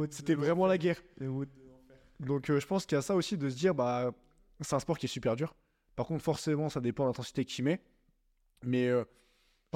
C'était 0.09 0.35
vraiment 0.35 0.67
la 0.67 0.77
guerre. 0.77 1.01
Donc, 2.19 2.49
euh, 2.49 2.59
je 2.59 2.67
pense 2.67 2.85
qu'il 2.85 2.97
y 2.97 2.99
a 2.99 3.01
ça 3.01 3.15
aussi 3.15 3.37
de 3.37 3.49
se 3.49 3.55
dire, 3.55 3.73
bah, 3.73 4.11
c'est 4.59 4.75
un 4.75 4.79
sport 4.79 4.97
qui 4.97 5.05
est 5.05 5.09
super 5.09 5.37
dur. 5.37 5.55
Par 5.95 6.05
contre, 6.05 6.21
forcément, 6.21 6.67
ça 6.67 6.81
dépend 6.81 7.03
de 7.03 7.09
l'intensité 7.09 7.45
que 7.45 7.49
tu 7.49 7.63
mets. 7.63 7.81
Mais 8.63 8.87
euh, 8.87 9.03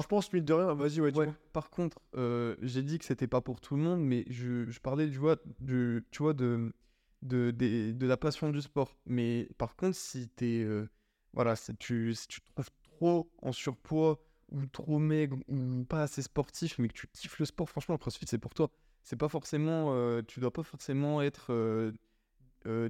je 0.02 0.06
pense, 0.06 0.32
mine 0.32 0.44
de 0.44 0.52
rien, 0.52 0.74
vas-y, 0.74 1.00
ouais, 1.00 1.10
Ouais, 1.10 1.26
dis-moi. 1.26 1.34
par 1.52 1.70
contre, 1.70 1.98
euh, 2.16 2.54
j'ai 2.62 2.82
dit 2.82 2.98
que 2.98 3.04
c'était 3.04 3.26
pas 3.26 3.40
pour 3.40 3.60
tout 3.60 3.76
le 3.76 3.82
monde, 3.82 4.00
mais 4.00 4.24
je, 4.28 4.68
je 4.70 4.80
parlais, 4.80 5.08
tu 5.10 5.16
vois, 5.18 5.36
du, 5.60 6.04
tu 6.10 6.22
vois 6.22 6.34
de, 6.34 6.72
de, 7.22 7.50
des- 7.50 7.92
de 7.92 8.06
la 8.06 8.16
passion 8.16 8.50
du 8.50 8.60
sport. 8.62 8.96
Mais 9.06 9.48
par 9.58 9.74
contre, 9.76 9.96
si, 9.96 10.28
t'es, 10.28 10.62
euh, 10.62 10.88
voilà, 11.32 11.56
si, 11.56 11.74
tu, 11.76 12.14
si 12.14 12.28
tu 12.28 12.40
te 12.40 12.46
trouves 12.52 12.70
trop 12.82 13.30
en 13.42 13.52
surpoids 13.52 14.20
ou 14.50 14.64
trop 14.66 14.98
maigre 14.98 15.38
ou 15.48 15.84
pas 15.84 16.02
assez 16.02 16.22
sportif, 16.22 16.78
mais 16.78 16.88
que 16.88 16.94
tu 16.94 17.06
kiffes 17.08 17.38
le 17.38 17.44
sport, 17.46 17.68
franchement, 17.68 17.94
le 17.94 17.98
crossfit, 17.98 18.26
c'est 18.28 18.38
pour 18.38 18.54
toi. 18.54 18.70
C'est 19.02 19.16
pas 19.16 19.28
forcément, 19.28 19.92
euh, 19.94 20.22
tu 20.26 20.40
dois 20.40 20.52
pas 20.52 20.62
forcément 20.62 21.22
être 21.22 21.52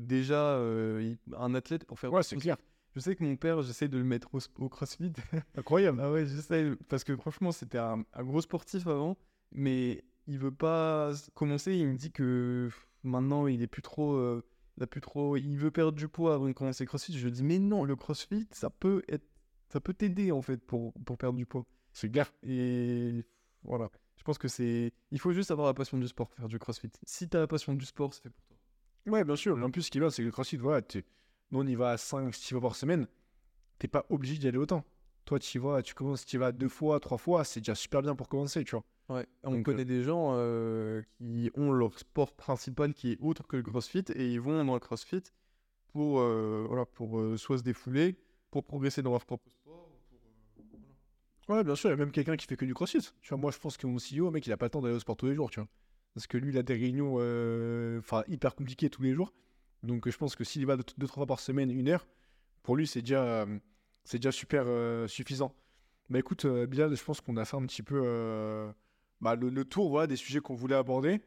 déjà 0.00 0.56
un 0.59 1.54
athlète 1.54 1.84
pour 1.84 1.98
faire 1.98 2.12
Ouais, 2.12 2.22
c'est 2.22 2.36
clair. 2.36 2.56
Je 2.99 3.03
sais 3.05 3.14
que 3.14 3.22
mon 3.22 3.36
père, 3.36 3.62
j'essaie 3.62 3.86
de 3.86 3.96
le 3.96 4.03
mettre 4.03 4.34
au, 4.34 4.40
au 4.59 4.68
crossfit. 4.68 5.12
Incroyable. 5.57 6.01
Ah 6.03 6.11
ouais, 6.11 6.26
j'essaie, 6.26 6.72
parce 6.88 7.05
que 7.05 7.14
franchement, 7.14 7.53
c'était 7.53 7.78
un, 7.78 8.05
un 8.12 8.24
gros 8.24 8.40
sportif 8.40 8.88
avant, 8.88 9.16
mais 9.53 10.03
il 10.26 10.36
veut 10.36 10.51
pas 10.51 11.12
commencer. 11.34 11.76
Il 11.76 11.86
me 11.86 11.94
dit 11.94 12.11
que 12.11 12.68
maintenant, 13.05 13.46
il 13.46 13.62
est 13.62 13.68
plus 13.68 13.82
trop, 13.82 14.14
euh, 14.14 14.44
il 14.76 14.82
a 14.82 14.88
plus 14.88 15.01
trop, 15.01 15.36
il 15.36 15.57
veut 15.57 15.70
perdre 15.70 15.92
du 15.92 16.09
poids 16.09 16.34
avant 16.34 16.49
de 16.49 16.53
commencer 16.53 16.82
le 16.82 16.88
CrossFit. 16.88 17.16
Je 17.16 17.24
lui 17.24 17.30
dis, 17.30 17.44
mais 17.44 17.61
non, 17.61 17.84
le 17.84 17.94
CrossFit, 17.94 18.49
ça 18.51 18.68
peut 18.68 19.05
être, 19.09 19.28
ça 19.68 19.78
peut 19.78 19.94
t'aider 19.94 20.32
en 20.32 20.42
fait 20.42 20.57
pour, 20.57 20.92
pour 21.05 21.16
perdre 21.18 21.38
du 21.38 21.46
poids. 21.46 21.66
C'est 21.92 22.11
clair. 22.11 22.32
Et 22.42 23.24
voilà, 23.62 23.92
je 24.16 24.24
pense 24.24 24.38
que 24.38 24.49
c'est, 24.49 24.92
il 25.12 25.20
faut 25.20 25.30
juste 25.30 25.53
avoir 25.53 25.68
la 25.68 25.74
passion 25.74 25.99
du 25.99 26.09
sport 26.09 26.26
pour 26.26 26.36
faire 26.36 26.49
du 26.49 26.59
CrossFit. 26.59 26.90
Si 27.05 27.28
t'as 27.28 27.38
la 27.38 27.46
passion 27.46 27.74
du 27.74 27.84
sport, 27.84 28.12
c'est 28.12 28.24
fait 28.24 28.30
pour 28.30 28.44
toi. 28.49 28.57
Ouais, 29.07 29.22
bien 29.22 29.36
sûr. 29.36 29.57
En 29.57 29.70
plus, 29.70 29.82
ce 29.82 29.90
qui 29.92 29.99
est 29.99 30.01
bien, 30.01 30.11
c'est 30.11 30.22
que 30.22 30.26
le 30.26 30.32
crossfit, 30.32 30.57
voilà, 30.57 30.82
nous, 31.51 31.61
on 31.61 31.66
y 31.66 31.74
va 31.74 31.90
à 31.90 31.96
5, 31.96 32.34
6 32.34 32.51
fois 32.53 32.61
par 32.61 32.76
semaine. 32.76 33.07
T'es 33.78 33.88
pas 33.88 34.07
obligé 34.11 34.38
d'y 34.38 34.49
aller 34.49 34.59
autant. 34.59 34.84
Toi, 35.24 35.38
tu 35.38 35.59
y 35.59 35.61
vas, 35.61 35.82
tu 35.82 35.94
commences, 35.94 36.24
tu 36.24 36.36
y 36.36 36.38
vas 36.38 36.53
deux 36.53 36.68
fois, 36.68 37.01
trois 37.01 37.18
fois, 37.18 37.44
c'est 37.44 37.61
déjà 37.61 37.74
super 37.74 38.03
bien 38.03 38.14
pour 38.14 38.28
commencer, 38.28 38.64
tu 38.64 38.76
vois. 38.76 38.84
Ouais, 39.09 39.26
on 39.42 39.53
Donc, 39.53 39.64
connaît 39.64 39.84
des 39.86 40.03
gens 40.03 40.32
euh, 40.32 41.03
qui 41.18 41.51
ont 41.55 41.72
leur 41.72 41.99
sport 41.99 42.32
principal 42.34 42.92
qui 42.92 43.12
est 43.12 43.18
autre 43.20 43.46
que 43.46 43.57
le 43.57 43.62
CrossFit 43.62 44.05
et 44.14 44.30
ils 44.30 44.40
vont 44.40 44.62
dans 44.64 44.74
le 44.74 44.80
CrossFit 44.80 45.22
pour, 45.92 46.20
euh, 46.20 46.64
voilà, 46.68 46.84
pour 46.84 47.18
euh, 47.18 47.36
soit 47.38 47.59
se 47.59 47.62
défouler, 47.62 48.16
pour 48.51 48.64
progresser 48.64 49.03
dans 49.03 49.12
leur 49.12 49.24
propre 49.24 49.49
sport. 49.51 49.88
pour, 50.57 50.80
euh. 51.51 51.57
Ouais, 51.57 51.64
bien 51.64 51.74
sûr, 51.74 51.88
il 51.88 51.92
y 51.92 51.94
a 51.94 51.96
même 51.96 52.12
quelqu'un 52.12 52.36
qui 52.36 52.46
fait 52.46 52.57
que 52.57 52.66
du 52.66 52.74
crossfit. 52.74 53.01
Tu 53.22 53.28
vois, 53.30 53.38
moi, 53.38 53.51
je 53.51 53.59
pense 53.59 53.76
que 53.78 53.86
mon 53.86 53.96
CEO, 53.96 54.30
mec, 54.30 54.46
il 54.46 54.53
a 54.53 54.59
pas 54.59 54.66
le 54.66 54.70
temps 54.70 54.82
d'aller 54.82 54.94
au 54.94 55.01
sport 55.01 55.16
tous 55.16 55.26
les 55.26 55.34
jours, 55.34 55.49
tu 55.51 55.61
vois. 55.61 55.68
Parce 56.14 56.26
que 56.26 56.36
lui, 56.36 56.53
il 56.53 56.59
a 56.59 56.62
des 56.62 56.74
réunions 56.74 57.16
euh, 57.18 57.99
enfin, 58.01 58.24
hyper 58.28 58.55
compliquées 58.55 58.90
tous 58.90 59.03
les 59.03 59.14
jours. 59.14 59.32
Donc, 59.83 60.09
je 60.09 60.16
pense 60.16 60.37
que 60.37 60.45
s'il 60.45 60.62
y 60.62 60.64
va 60.64 60.76
deux, 60.76 60.85
deux, 60.97 61.07
trois 61.07 61.20
fois 61.20 61.26
par 61.26 61.41
semaine, 61.41 61.70
une 61.70 61.89
heure, 61.89 62.07
pour 62.62 62.76
lui, 62.76 62.87
c'est 62.87 63.01
déjà, 63.01 63.22
euh, 63.22 63.59
c'est 64.05 64.18
déjà 64.18 64.33
super 64.33 64.64
euh, 64.66 65.07
suffisant. 65.07 65.55
Bah 66.11 66.18
écoute, 66.18 66.45
euh, 66.47 66.66
Bilal, 66.66 66.95
je 66.95 67.05
pense 67.05 67.20
qu'on 67.20 67.37
a 67.37 67.45
fait 67.45 67.57
un 67.57 67.66
petit 67.66 67.83
peu 67.83 68.72
bah, 69.20 69.35
le, 69.35 69.51
le 69.51 69.64
tour 69.64 69.91
voilà, 69.91 70.07
des 70.07 70.16
sujets 70.16 70.41
qu'on 70.41 70.55
voulait 70.55 70.74
aborder. 70.74 71.20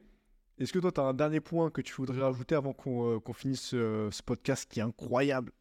Est-ce 0.58 0.74
que 0.74 0.80
toi, 0.80 0.91
tu 0.91 0.99
as 0.99 1.04
un 1.04 1.14
dernier 1.14 1.39
point 1.39 1.72
que 1.72 1.82
tu 1.82 1.93
voudrais 1.93 2.22
rajouter 2.22 2.56
avant 2.56 2.74
qu'on 2.74 3.16
euh, 3.16 3.34
finisse 3.34 3.74
euh, 3.74 4.12
ce 4.12 4.22
podcast 4.22 4.72
qui 4.72 4.80
est 4.80 4.84
incroyable? 4.84 5.52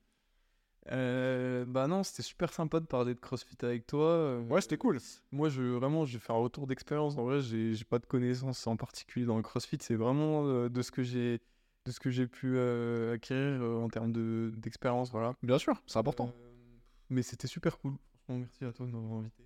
Euh, 0.90 1.64
bah 1.66 1.86
non, 1.86 2.02
c'était 2.02 2.22
super 2.22 2.52
sympa 2.52 2.80
de 2.80 2.86
parler 2.86 3.14
de 3.14 3.20
CrossFit 3.20 3.56
avec 3.62 3.86
toi. 3.86 4.38
Ouais, 4.40 4.60
c'était 4.60 4.76
cool. 4.76 4.98
Moi, 5.30 5.48
je, 5.48 5.62
vraiment, 5.62 6.04
j'ai 6.04 6.18
fait 6.18 6.32
un 6.32 6.36
retour 6.36 6.66
d'expérience. 6.66 7.16
En 7.16 7.24
vrai, 7.24 7.40
j'ai 7.40 7.84
pas 7.88 7.98
de 7.98 8.06
connaissances 8.06 8.66
en 8.66 8.76
particulier 8.76 9.24
dans 9.24 9.36
le 9.36 9.42
CrossFit. 9.42 9.78
C'est 9.80 9.94
vraiment 9.94 10.68
de 10.68 10.82
ce 10.82 10.90
que 10.90 11.02
j'ai 11.02 11.40
de 11.86 11.92
ce 11.92 12.00
que 12.00 12.10
j'ai 12.10 12.26
pu 12.26 12.56
euh, 12.56 13.14
acquérir 13.14 13.62
euh, 13.62 13.76
en 13.82 13.88
termes 13.88 14.12
de- 14.12 14.52
d'expérience. 14.56 15.10
Voilà. 15.10 15.34
Bien 15.42 15.58
sûr, 15.58 15.80
c'est 15.86 15.98
important. 15.98 16.32
Euh, 16.36 16.48
mais 17.08 17.22
c'était 17.22 17.46
super 17.48 17.78
cool. 17.78 17.94
Merci 18.28 18.64
à 18.64 18.72
toi 18.72 18.86
de 18.86 18.92
m'avoir 18.92 19.20
invité. 19.20 19.44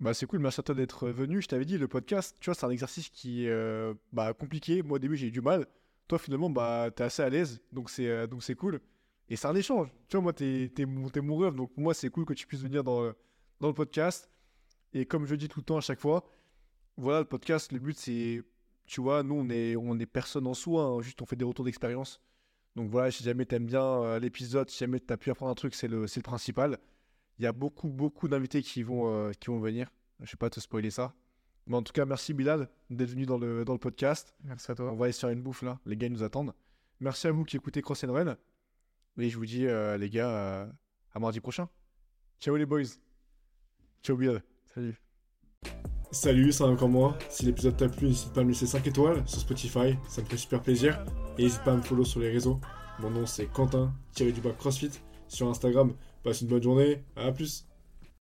Bah 0.00 0.12
c'est 0.12 0.26
cool, 0.26 0.40
merci 0.40 0.58
à 0.60 0.62
toi 0.64 0.74
d'être 0.74 1.08
venu. 1.10 1.40
Je 1.40 1.46
t'avais 1.46 1.64
dit, 1.64 1.78
le 1.78 1.86
podcast, 1.86 2.36
tu 2.40 2.46
vois, 2.50 2.54
c'est 2.54 2.66
un 2.66 2.70
exercice 2.70 3.08
qui 3.10 3.46
est 3.46 3.94
bah, 4.12 4.32
compliqué. 4.34 4.82
Moi, 4.82 4.96
au 4.96 4.98
début, 4.98 5.16
j'ai 5.16 5.28
eu 5.28 5.30
du 5.30 5.40
mal. 5.40 5.66
Toi, 6.08 6.18
finalement, 6.18 6.50
bah, 6.50 6.90
t'es 6.94 7.04
assez 7.04 7.22
à 7.22 7.28
l'aise, 7.28 7.62
donc 7.72 7.88
c'est 7.90 8.26
donc 8.26 8.42
c'est 8.42 8.56
cool. 8.56 8.80
Et 9.28 9.36
c'est 9.36 9.46
un 9.46 9.54
échange. 9.54 9.88
Tu 10.08 10.16
vois, 10.16 10.22
moi, 10.22 10.32
t'es 10.32 10.70
t'es 10.74 10.84
mon, 10.84 11.08
t'es 11.08 11.20
mon 11.20 11.36
rêve, 11.36 11.54
donc 11.54 11.72
pour 11.72 11.82
moi, 11.82 11.94
c'est 11.94 12.10
cool 12.10 12.24
que 12.24 12.34
tu 12.34 12.46
puisses 12.46 12.60
venir 12.62 12.82
dans, 12.82 13.02
le- 13.02 13.14
dans 13.60 13.68
le 13.68 13.74
podcast. 13.74 14.28
Et 14.92 15.06
comme 15.06 15.26
je 15.26 15.34
dis 15.36 15.48
tout 15.48 15.60
le 15.60 15.64
temps 15.64 15.76
à 15.76 15.80
chaque 15.80 16.00
fois, 16.00 16.24
voilà, 16.96 17.20
le 17.20 17.24
podcast, 17.24 17.70
le 17.72 17.78
but, 17.78 17.96
c'est, 17.96 18.42
tu 18.86 19.00
vois, 19.00 19.22
nous, 19.22 19.34
on 19.36 19.48
est, 19.50 19.76
on 19.76 19.98
est 19.98 20.06
personne 20.06 20.46
en 20.46 20.54
soi, 20.54 20.84
hein, 20.84 21.00
juste 21.02 21.20
on 21.22 21.26
fait 21.26 21.36
des 21.36 21.44
retours 21.44 21.64
d'expérience. 21.64 22.20
Donc 22.76 22.90
voilà, 22.90 23.10
si 23.10 23.22
jamais 23.22 23.44
t'aimes 23.46 23.66
bien 23.66 23.82
euh, 23.84 24.18
l'épisode, 24.18 24.68
si 24.68 24.78
jamais 24.78 25.00
t'as 25.00 25.16
pu 25.16 25.30
apprendre 25.30 25.52
un 25.52 25.54
truc, 25.54 25.74
c'est 25.74 25.88
le, 25.88 26.02
le 26.02 26.22
principal. 26.22 26.78
Il 27.38 27.44
y 27.44 27.46
a 27.46 27.52
beaucoup, 27.52 27.88
beaucoup 27.88 28.28
d'invités 28.28 28.62
qui 28.62 28.82
vont, 28.82 29.12
euh, 29.12 29.32
qui 29.32 29.46
vont 29.48 29.58
venir. 29.60 29.90
Je 30.20 30.30
vais 30.32 30.36
pas 30.38 30.50
te 30.50 30.60
spoiler 30.60 30.90
ça. 30.90 31.14
Mais 31.66 31.76
en 31.76 31.82
tout 31.82 31.92
cas, 31.92 32.04
merci 32.04 32.34
Bilal 32.34 32.68
d'être 32.90 33.10
venu 33.10 33.26
dans 33.26 33.38
le, 33.38 33.64
dans 33.64 33.72
le 33.72 33.78
podcast. 33.78 34.34
Merci 34.44 34.70
à 34.70 34.74
On 34.74 34.76
toi. 34.76 34.94
va 34.94 35.04
aller 35.04 35.12
se 35.12 35.20
faire 35.20 35.30
une 35.30 35.42
bouffe 35.42 35.62
là. 35.62 35.80
Les 35.86 35.96
gars 35.96 36.06
ils 36.08 36.12
nous 36.12 36.22
attendent. 36.22 36.52
Merci 37.00 37.26
à 37.26 37.32
vous 37.32 37.44
qui 37.44 37.56
écoutez 37.56 37.80
Cross 37.80 38.04
and 38.04 38.12
Run. 38.12 38.36
Et 39.18 39.30
je 39.30 39.36
vous 39.38 39.46
dis, 39.46 39.66
euh, 39.66 39.96
les 39.96 40.10
gars, 40.10 40.68
à 41.12 41.18
mardi 41.18 41.40
prochain. 41.40 41.68
Ciao 42.40 42.56
les 42.56 42.66
boys. 42.66 42.82
Ciao 44.02 44.16
Bilal. 44.16 44.42
Salut. 44.74 45.03
Salut, 46.14 46.52
c'est 46.52 46.62
encore 46.62 46.88
moi. 46.88 47.18
Si 47.28 47.44
l'épisode 47.44 47.76
t'a 47.76 47.88
plu, 47.88 48.06
n'hésite 48.06 48.32
pas 48.32 48.42
à 48.42 48.44
me 48.44 48.50
laisser 48.50 48.68
5 48.68 48.86
étoiles 48.86 49.24
sur 49.26 49.40
Spotify, 49.40 49.96
ça 50.06 50.22
me 50.22 50.26
fait 50.26 50.36
super 50.36 50.62
plaisir. 50.62 51.04
Et 51.38 51.42
n'hésite 51.42 51.64
pas 51.64 51.72
à 51.72 51.76
me 51.76 51.82
follow 51.82 52.04
sur 52.04 52.20
les 52.20 52.30
réseaux. 52.30 52.60
Mon 53.00 53.10
nom 53.10 53.26
c'est 53.26 53.46
Quentin, 53.46 53.92
tiré 54.12 54.30
du 54.30 54.40
bas 54.40 54.52
CrossFit. 54.56 54.92
Sur 55.26 55.48
Instagram, 55.48 55.92
passe 56.22 56.42
une 56.42 56.46
bonne 56.46 56.62
journée, 56.62 57.02
à 57.16 57.32
plus. 57.32 57.66